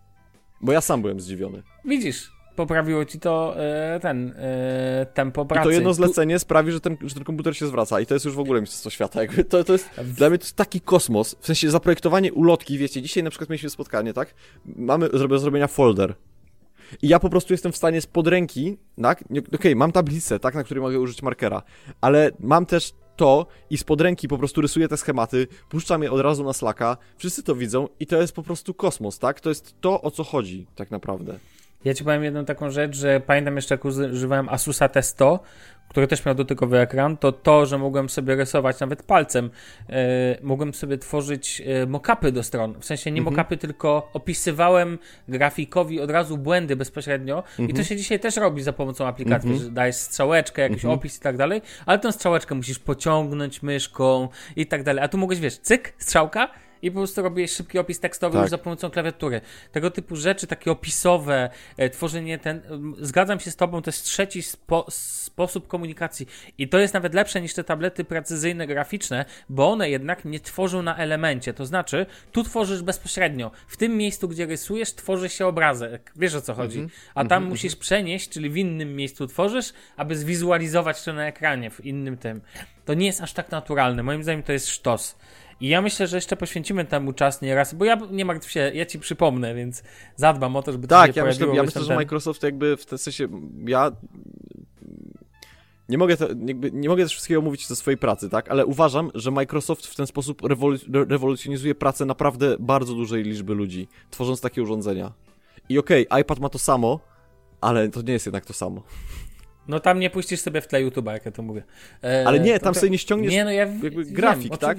Bo 0.61 0.73
ja 0.73 0.81
sam 0.81 1.03
byłem 1.03 1.21
zdziwiony. 1.21 1.63
widzisz, 1.85 2.31
poprawiło 2.57 3.05
ci 3.05 3.21
to 3.21 3.55
e, 3.57 4.01
ten 4.01 4.35
e, 4.37 5.07
tempo 5.15 5.43
I 5.43 5.47
pracy. 5.47 5.65
to 5.65 5.71
jedno 5.71 5.95
zlecenie 5.95 6.39
sprawi, 6.39 6.73
że 6.73 6.81
ten, 6.81 6.97
że 7.03 7.15
ten 7.15 7.25
komputer 7.25 7.57
się 7.57 7.67
zwraca 7.67 8.01
i 8.01 8.07
to 8.07 8.15
jest 8.15 8.27
już 8.27 8.35
w 8.35 8.41
ogóle 8.41 8.61
mistrzostwo 8.61 8.91
świata. 8.91 9.23
Jakby 9.23 9.45
to, 9.45 9.65
to 9.65 9.73
jest, 9.73 9.91
dla 10.05 10.29
mnie 10.29 10.39
to 10.39 10.45
jest 10.45 10.57
taki 10.57 10.81
kosmos, 10.81 11.37
w 11.41 11.47
sensie 11.47 11.71
zaprojektowanie 11.71 12.33
ulotki, 12.33 12.79
wiecie, 12.79 13.03
dzisiaj 13.03 13.23
na 13.23 13.31
przykład 13.31 13.51
mieliśmy 13.51 13.71
spotkanie, 13.71 14.13
tak? 14.13 14.35
Mamy 14.65 15.09
do 15.09 15.39
zrobienia 15.39 15.67
folder. 15.67 16.15
I 17.03 17.09
ja 17.09 17.19
po 17.19 17.31
prostu 17.31 17.55
jestem 17.55 17.73
w 17.73 17.77
stanie 17.77 18.01
spod 18.01 18.27
ręki, 18.27 18.77
tak? 19.03 19.25
Okej, 19.55 19.77
mam 19.77 19.93
tablicę, 19.93 20.39
tak, 20.41 20.55
na 20.55 20.65
której 20.65 20.83
mogę 20.83 21.01
użyć 21.01 21.23
markera, 21.23 21.63
ale 22.01 22.31
mam 22.41 22.67
też 22.67 22.93
to 23.17 23.47
i 23.71 23.79
spod 23.79 24.01
ręki 24.01 24.29
po 24.29 24.39
prostu 24.39 24.61
rysuję 24.61 24.89
te 24.89 24.97
schematy, 24.97 25.47
puszczam 25.69 26.03
je 26.03 26.13
od 26.13 26.21
razu 26.21 26.45
na 26.45 26.53
Slacka, 26.53 26.97
wszyscy 27.17 27.43
to 27.43 27.55
widzą 27.55 27.89
i 28.01 28.07
to 28.07 28.21
jest 28.21 28.33
po 28.33 28.43
prostu 28.43 28.75
kosmos, 28.75 29.19
tak? 29.19 29.41
To 29.41 29.49
jest 29.49 29.75
to, 29.81 30.03
o 30.03 30.11
co 30.11 30.25
chodzi 30.25 30.67
tak 30.75 30.91
naprawdę. 30.91 31.39
Ja 31.85 31.95
ci 31.95 32.05
powiem 32.05 32.25
jedną 32.25 32.45
taką 32.45 32.71
rzecz, 32.71 32.97
że 32.97 33.21
pamiętam 33.21 33.57
jeszcze 33.57 33.75
jak 33.75 33.85
używałem 33.85 34.49
Asusa 34.49 34.87
T100, 34.87 35.39
który 35.89 36.07
też 36.07 36.25
miał 36.25 36.35
dotykowy 36.35 36.79
ekran, 36.79 37.17
to 37.17 37.33
to, 37.33 37.67
że 37.67 37.79
mogłem 37.79 38.09
sobie 38.09 38.37
rysować 38.37 38.81
nawet 38.81 39.03
palcem, 39.03 39.51
e, 39.91 40.39
mogłem 40.43 40.75
sobie 40.75 40.99
tworzyć 40.99 41.63
e, 41.67 41.87
mockupy 41.87 42.33
do 42.33 42.43
stron. 42.43 42.75
W 42.81 42.85
sensie 42.85 43.11
nie 43.11 43.19
Mhm. 43.21 43.37
mockupy, 43.37 43.57
tylko 43.57 44.11
opisywałem 44.13 44.99
grafikowi 45.29 46.01
od 46.01 46.11
razu 46.11 46.39
błędy 46.39 46.77
bezpośrednio 46.77 47.43
i 47.59 47.63
Mhm. 47.63 47.77
to 47.77 47.85
się 47.85 47.97
dzisiaj 47.97 48.21
też 48.21 48.37
robi 48.37 48.63
za 48.63 48.73
pomocą 48.73 49.07
aplikacji, 49.07 49.59
że 49.59 49.71
dajesz 49.71 49.97
strzałeczkę, 49.97 50.63
jakiś 50.63 50.77
Mhm. 50.85 50.95
opis 50.95 51.17
i 51.19 51.21
tak 51.21 51.37
dalej, 51.37 51.63
ale 51.87 51.99
tę 51.99 52.13
strzałeczkę 52.13 52.55
musisz 52.55 52.79
pociągnąć 52.79 53.63
myszką 53.63 54.29
i 54.57 54.67
tak 54.67 54.83
dalej. 54.83 55.05
A 55.05 55.09
tu 55.09 55.19
mogłeś, 55.19 55.41
wiesz, 55.41 55.59
cyk, 55.59 55.93
strzałka 55.99 56.49
i 56.83 56.91
po 56.91 56.99
prostu 56.99 57.23
robiłeś 57.23 57.53
szybki 57.53 57.79
opis 57.79 58.01
tekstowy 58.01 58.33
Tak. 58.33 58.43
już 58.43 58.51
za 58.51 58.59
pomocą 58.59 58.91
klawiatury. 58.91 59.41
Tego 59.73 59.91
typu 59.91 60.17
rzeczy, 60.17 60.47
takie 60.47 60.71
opisowe, 60.71 61.51
e, 61.77 61.91
tworzenie 61.91 62.39
ten. 62.39 62.63
Zgadzam 63.01 63.41
się 63.41 63.51
z 63.51 63.57
Tobą, 63.57 63.83
to 63.83 63.89
jest 63.89 64.05
trzeci 64.05 64.43
spo, 64.43 64.87
sposób 64.91 65.69
komunikacji. 65.69 66.29
I 66.59 66.69
to 66.69 66.79
jest 66.79 66.95
nawet 66.95 67.15
lepsze 67.15 67.41
niż 67.41 67.55
te 67.55 67.65
tablety 67.65 68.05
precyzyjne, 68.05 68.67
graficzne, 68.67 69.25
bo 69.49 69.71
one 69.71 69.91
jednak 69.91 70.25
nie 70.25 70.41
tworzą 70.41 70.83
na 70.83 70.97
elemencie. 70.97 71.55
To 71.55 71.67
znaczy, 71.67 72.07
tu 72.33 72.45
tworzysz 72.45 72.83
bezpośrednio. 72.83 73.51
W 73.69 73.77
tym 73.77 73.97
miejscu, 73.97 74.29
gdzie 74.29 74.47
rysujesz, 74.47 74.95
tworzy 74.95 75.29
się 75.29 75.47
obrazek. 75.47 76.13
Wiesz 76.17 76.35
o 76.35 76.41
co 76.41 76.55
chodzi. 76.55 76.89
A 77.15 77.25
tam 77.25 77.45
musisz 77.45 77.77
przenieść, 77.77 78.29
czyli 78.29 78.51
w 78.51 78.57
innym 78.57 78.97
miejscu 78.97 79.27
tworzysz, 79.27 79.73
aby 79.97 80.17
zwizualizować 80.17 81.03
to 81.03 81.13
na 81.13 81.27
ekranie, 81.27 81.71
w 81.71 81.85
innym 81.85 82.17
tym. 82.17 82.41
To 82.85 82.95
nie 82.95 83.07
jest 83.07 83.21
aż 83.21 83.33
tak 83.33 83.51
naturalne. 83.51 84.03
Moim 84.03 84.23
zdaniem 84.23 84.43
to 84.43 84.53
jest 84.53 84.69
sztos. 84.69 85.17
I 85.61 85.69
ja 85.69 85.83
myślę, 85.83 86.07
że 86.07 86.17
jeszcze 86.17 86.37
poświęcimy 86.37 86.85
temu 86.85 87.13
czas 87.13 87.43
nieraz, 87.43 87.75
bo 87.75 87.85
ja 87.85 87.99
nie 88.11 88.25
martw 88.25 88.51
się, 88.51 88.71
ja 88.75 88.87
ci 88.87 88.99
przypomnę, 88.99 89.55
więc 89.55 89.83
zadbam 90.17 90.57
o 90.57 90.63
to, 90.63 90.73
żeby 90.73 90.87
to 90.89 90.95
Tak, 90.95 91.15
się 91.15 91.21
ja 91.21 91.25
pojawiło 91.25 91.55
ja 91.55 91.63
gdzieś 91.63 91.75
myślę, 91.75 91.87
że 91.87 91.95
Microsoft 91.95 92.43
jakby 92.43 92.77
w 92.77 92.87
tym 92.87 92.99
sensie, 92.99 93.29
ja 93.67 93.93
nie 95.89 95.99
mogę, 95.99 96.17
te, 96.17 96.29
jakby, 96.47 96.71
nie 96.73 96.89
mogę 96.89 97.03
też 97.03 97.13
wszystkiego 97.13 97.43
mówić 97.43 97.67
ze 97.67 97.77
swojej 97.77 97.99
pracy, 97.99 98.31
tak, 98.31 98.49
ale 98.51 98.67
uważam, 98.67 99.11
że 99.15 99.31
Microsoft 99.31 99.87
w 99.87 99.95
ten 99.97 100.07
sposób 100.07 100.43
rewolu- 100.43 100.95
re- 100.97 101.05
rewolucjonizuje 101.09 101.75
pracę 101.75 102.05
naprawdę 102.05 102.57
bardzo 102.61 102.95
dużej 102.95 103.23
liczby 103.23 103.55
ludzi, 103.55 103.89
tworząc 104.11 104.41
takie 104.41 104.63
urządzenia. 104.63 105.13
I 105.69 105.79
okej, 105.79 106.07
iPad 106.21 106.39
ma 106.41 106.49
to 106.49 106.59
samo, 106.59 107.01
ale 107.61 107.89
to 107.89 108.03
nie 108.03 108.13
jest 108.13 108.27
jednak 108.27 108.45
to 108.47 108.53
samo. 108.53 108.83
No 109.69 109.81
tam 109.81 109.99
nie 109.99 110.11
puścisz 110.11 110.41
sobie 110.41 110.61
w 110.61 110.67
tle 110.67 110.85
YouTube'a, 110.85 111.13
jak 111.13 111.27
ja 111.27 111.33
to 111.33 111.43
mówię. 111.43 111.63
E, 112.05 112.25
Ale 112.27 112.41
nie, 112.41 112.61
tam 112.61 112.75
to- 112.75 112.81
sobie 112.81 112.91
nie 112.91 112.99
ściągniesz 112.99 113.33
nie, 113.33 113.45
no 113.45 113.51
ja 113.51 113.59
jakby 113.67 113.91
wiem, 113.91 114.05
grafik, 114.15 114.59
tak? 114.59 114.79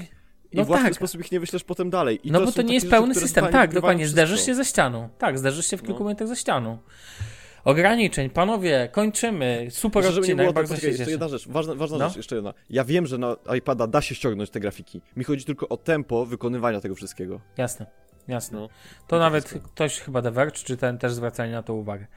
Oczywi- 0.52 0.54
i 0.54 0.58
No 0.58 0.66
w 0.66 0.70
łatwy 0.70 0.86
tak. 0.86 0.96
sposób 0.96 1.22
ich 1.22 1.32
nie 1.32 1.40
wyślesz 1.40 1.64
potem 1.64 1.90
dalej. 1.90 2.20
I 2.28 2.32
no 2.32 2.40
bo 2.40 2.46
są 2.46 2.52
to 2.52 2.62
nie 2.62 2.74
jest 2.74 2.86
rzeczy, 2.86 2.92
pełny 2.96 3.14
które 3.14 3.26
system, 3.28 3.48
tak, 3.48 3.74
dokładnie. 3.74 4.08
Zderzysz 4.08 4.36
wszystko. 4.36 4.52
się 4.52 4.56
ze 4.56 4.66
ścianą. 4.66 5.10
Tak, 5.18 5.40
zderzysz 5.40 5.68
się 5.68 5.78
w 5.78 5.82
kilku 5.82 5.94
No. 5.94 6.00
momentach 6.00 6.28
ze 6.28 6.36
ścianą. 6.36 6.78
Ograniczeń, 7.66 8.30
panowie, 8.30 8.90
kończymy. 8.92 9.68
Super 9.70 10.04
żeby 10.04 10.20
odcinek, 10.20 10.38
było, 10.38 10.48
to, 10.50 10.54
bardzo 10.54 10.78
się 10.78 10.88
jeszcze 10.88 11.12
jedna 11.12 11.28
rzecz, 11.28 11.48
ważna, 11.48 11.76
ważna 11.76 11.98
No. 11.98 12.08
rzecz, 12.08 12.18
jeszcze 12.18 12.36
jedna. 12.36 12.54
Ja 12.70 12.84
wiem, 12.84 13.08
że 13.08 13.18
na 13.18 13.36
iPada 13.58 13.88
da 13.88 14.02
się 14.02 14.16
ściągnąć 14.16 14.50
te 14.50 14.60
grafiki. 14.60 15.02
Mi 15.18 15.24
chodzi 15.24 15.46
tylko 15.46 15.70
o 15.70 15.78
tempo 15.78 16.26
wykonywania 16.26 16.82
tego 16.82 16.96
wszystkiego. 16.96 17.40
Jasne. 17.58 17.86
jasne. 18.28 18.60
No. 18.60 18.70
To 19.08 19.20
nawet 19.20 19.54
ktoś 19.64 20.00
chyba 20.00 20.22
The 20.22 20.32
Verge, 20.32 20.52
czy 20.64 20.78
ten 20.78 20.98
też 20.98 21.14
zwracali 21.14 21.52
na 21.52 21.64
to 21.64 21.74
uwagę. 21.74 22.08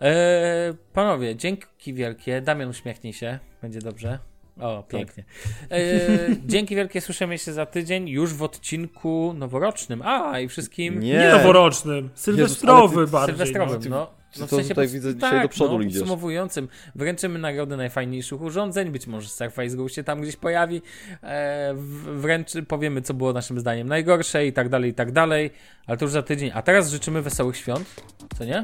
Eee, 0.00 0.74
panowie, 0.92 1.36
dzięki 1.36 1.94
wielkie. 1.94 2.40
Damian 2.40 2.68
uśmiechnij 2.68 3.12
się, 3.12 3.38
będzie 3.62 3.80
dobrze. 3.80 4.18
O, 4.60 4.82
pięknie. 4.88 5.24
Eee, 5.70 5.80
dzięki 6.46 6.76
wielkie, 6.76 7.00
słyszymy 7.00 7.38
się 7.38 7.52
za 7.52 7.66
tydzień, 7.66 8.08
już 8.08 8.34
w 8.34 8.42
odcinku 8.42 9.34
noworocznym. 9.38 10.02
A, 10.02 10.40
i 10.40 10.48
wszystkim 10.48 11.00
Nie. 11.00 11.12
Nie 11.12 11.28
noworocznym, 11.30 12.10
sylwestrowy 12.14 13.00
Jezus, 13.00 13.12
bardziej. 13.12 13.36
sylwestrowym, 13.36 13.82
ty- 13.82 13.88
no. 13.90 14.19
No, 14.38 14.46
w 14.46 14.50
to 14.50 14.56
sensie 14.56 14.68
tutaj 14.68 14.86
pod- 14.86 14.92
widzę 14.94 15.14
dzisiaj 15.14 15.30
tak, 15.30 15.42
do 15.42 15.48
przodu 15.48 15.78
no, 15.78 15.84
idziesz. 15.84 15.98
Podsumowującym, 15.98 16.68
wręczymy 16.94 17.38
nagrody 17.38 17.76
najfajniejszych 17.76 18.40
urządzeń, 18.40 18.90
być 18.90 19.06
może 19.06 19.28
Surface 19.28 19.76
Go 19.76 19.88
się 19.88 20.04
tam 20.04 20.20
gdzieś 20.20 20.36
pojawi, 20.36 20.82
e, 21.22 21.74
powiemy, 22.68 23.02
co 23.02 23.14
było 23.14 23.32
naszym 23.32 23.60
zdaniem 23.60 23.88
najgorsze 23.88 24.46
i 24.46 24.52
tak 24.52 24.68
dalej, 24.68 24.90
i 24.90 24.94
tak 24.94 25.12
dalej, 25.12 25.50
ale 25.86 25.96
to 25.98 26.04
już 26.04 26.12
za 26.12 26.22
tydzień. 26.22 26.50
A 26.54 26.62
teraz 26.62 26.90
życzymy 26.90 27.22
wesołych 27.22 27.56
świąt, 27.56 28.02
co 28.38 28.44
nie? 28.44 28.62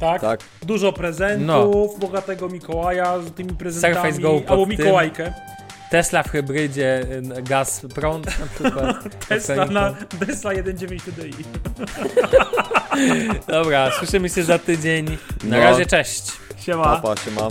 Tak, 0.00 0.20
Tak. 0.20 0.40
dużo 0.62 0.92
prezentów, 0.92 1.98
bogatego 2.00 2.48
Mikołaja 2.48 3.18
z 3.20 3.32
tymi 3.32 3.50
prezentami, 3.52 3.94
Surface 3.94 4.22
Go 4.22 4.40
albo 4.46 4.66
tym. 4.66 5.32
Tesla 5.90 6.22
w 6.22 6.30
hybrydzie, 6.30 7.06
y, 7.38 7.42
gaz, 7.42 7.80
prąd 7.94 8.26
na 8.26 8.46
przykład. 8.54 8.96
Tesla, 9.28 9.64
na, 9.64 9.94
Tesla 10.26 10.50
1.9 10.52 11.00
TDI. 11.00 11.44
Dobra, 13.52 13.90
słyszymy 13.98 14.28
się 14.28 14.42
za 14.42 14.58
tydzień. 14.58 15.06
Na 15.44 15.56
no. 15.56 15.62
razie, 15.62 15.86
cześć. 15.86 16.32
Siema. 16.58 16.84
Papa, 16.84 17.14
siema. 17.24 17.48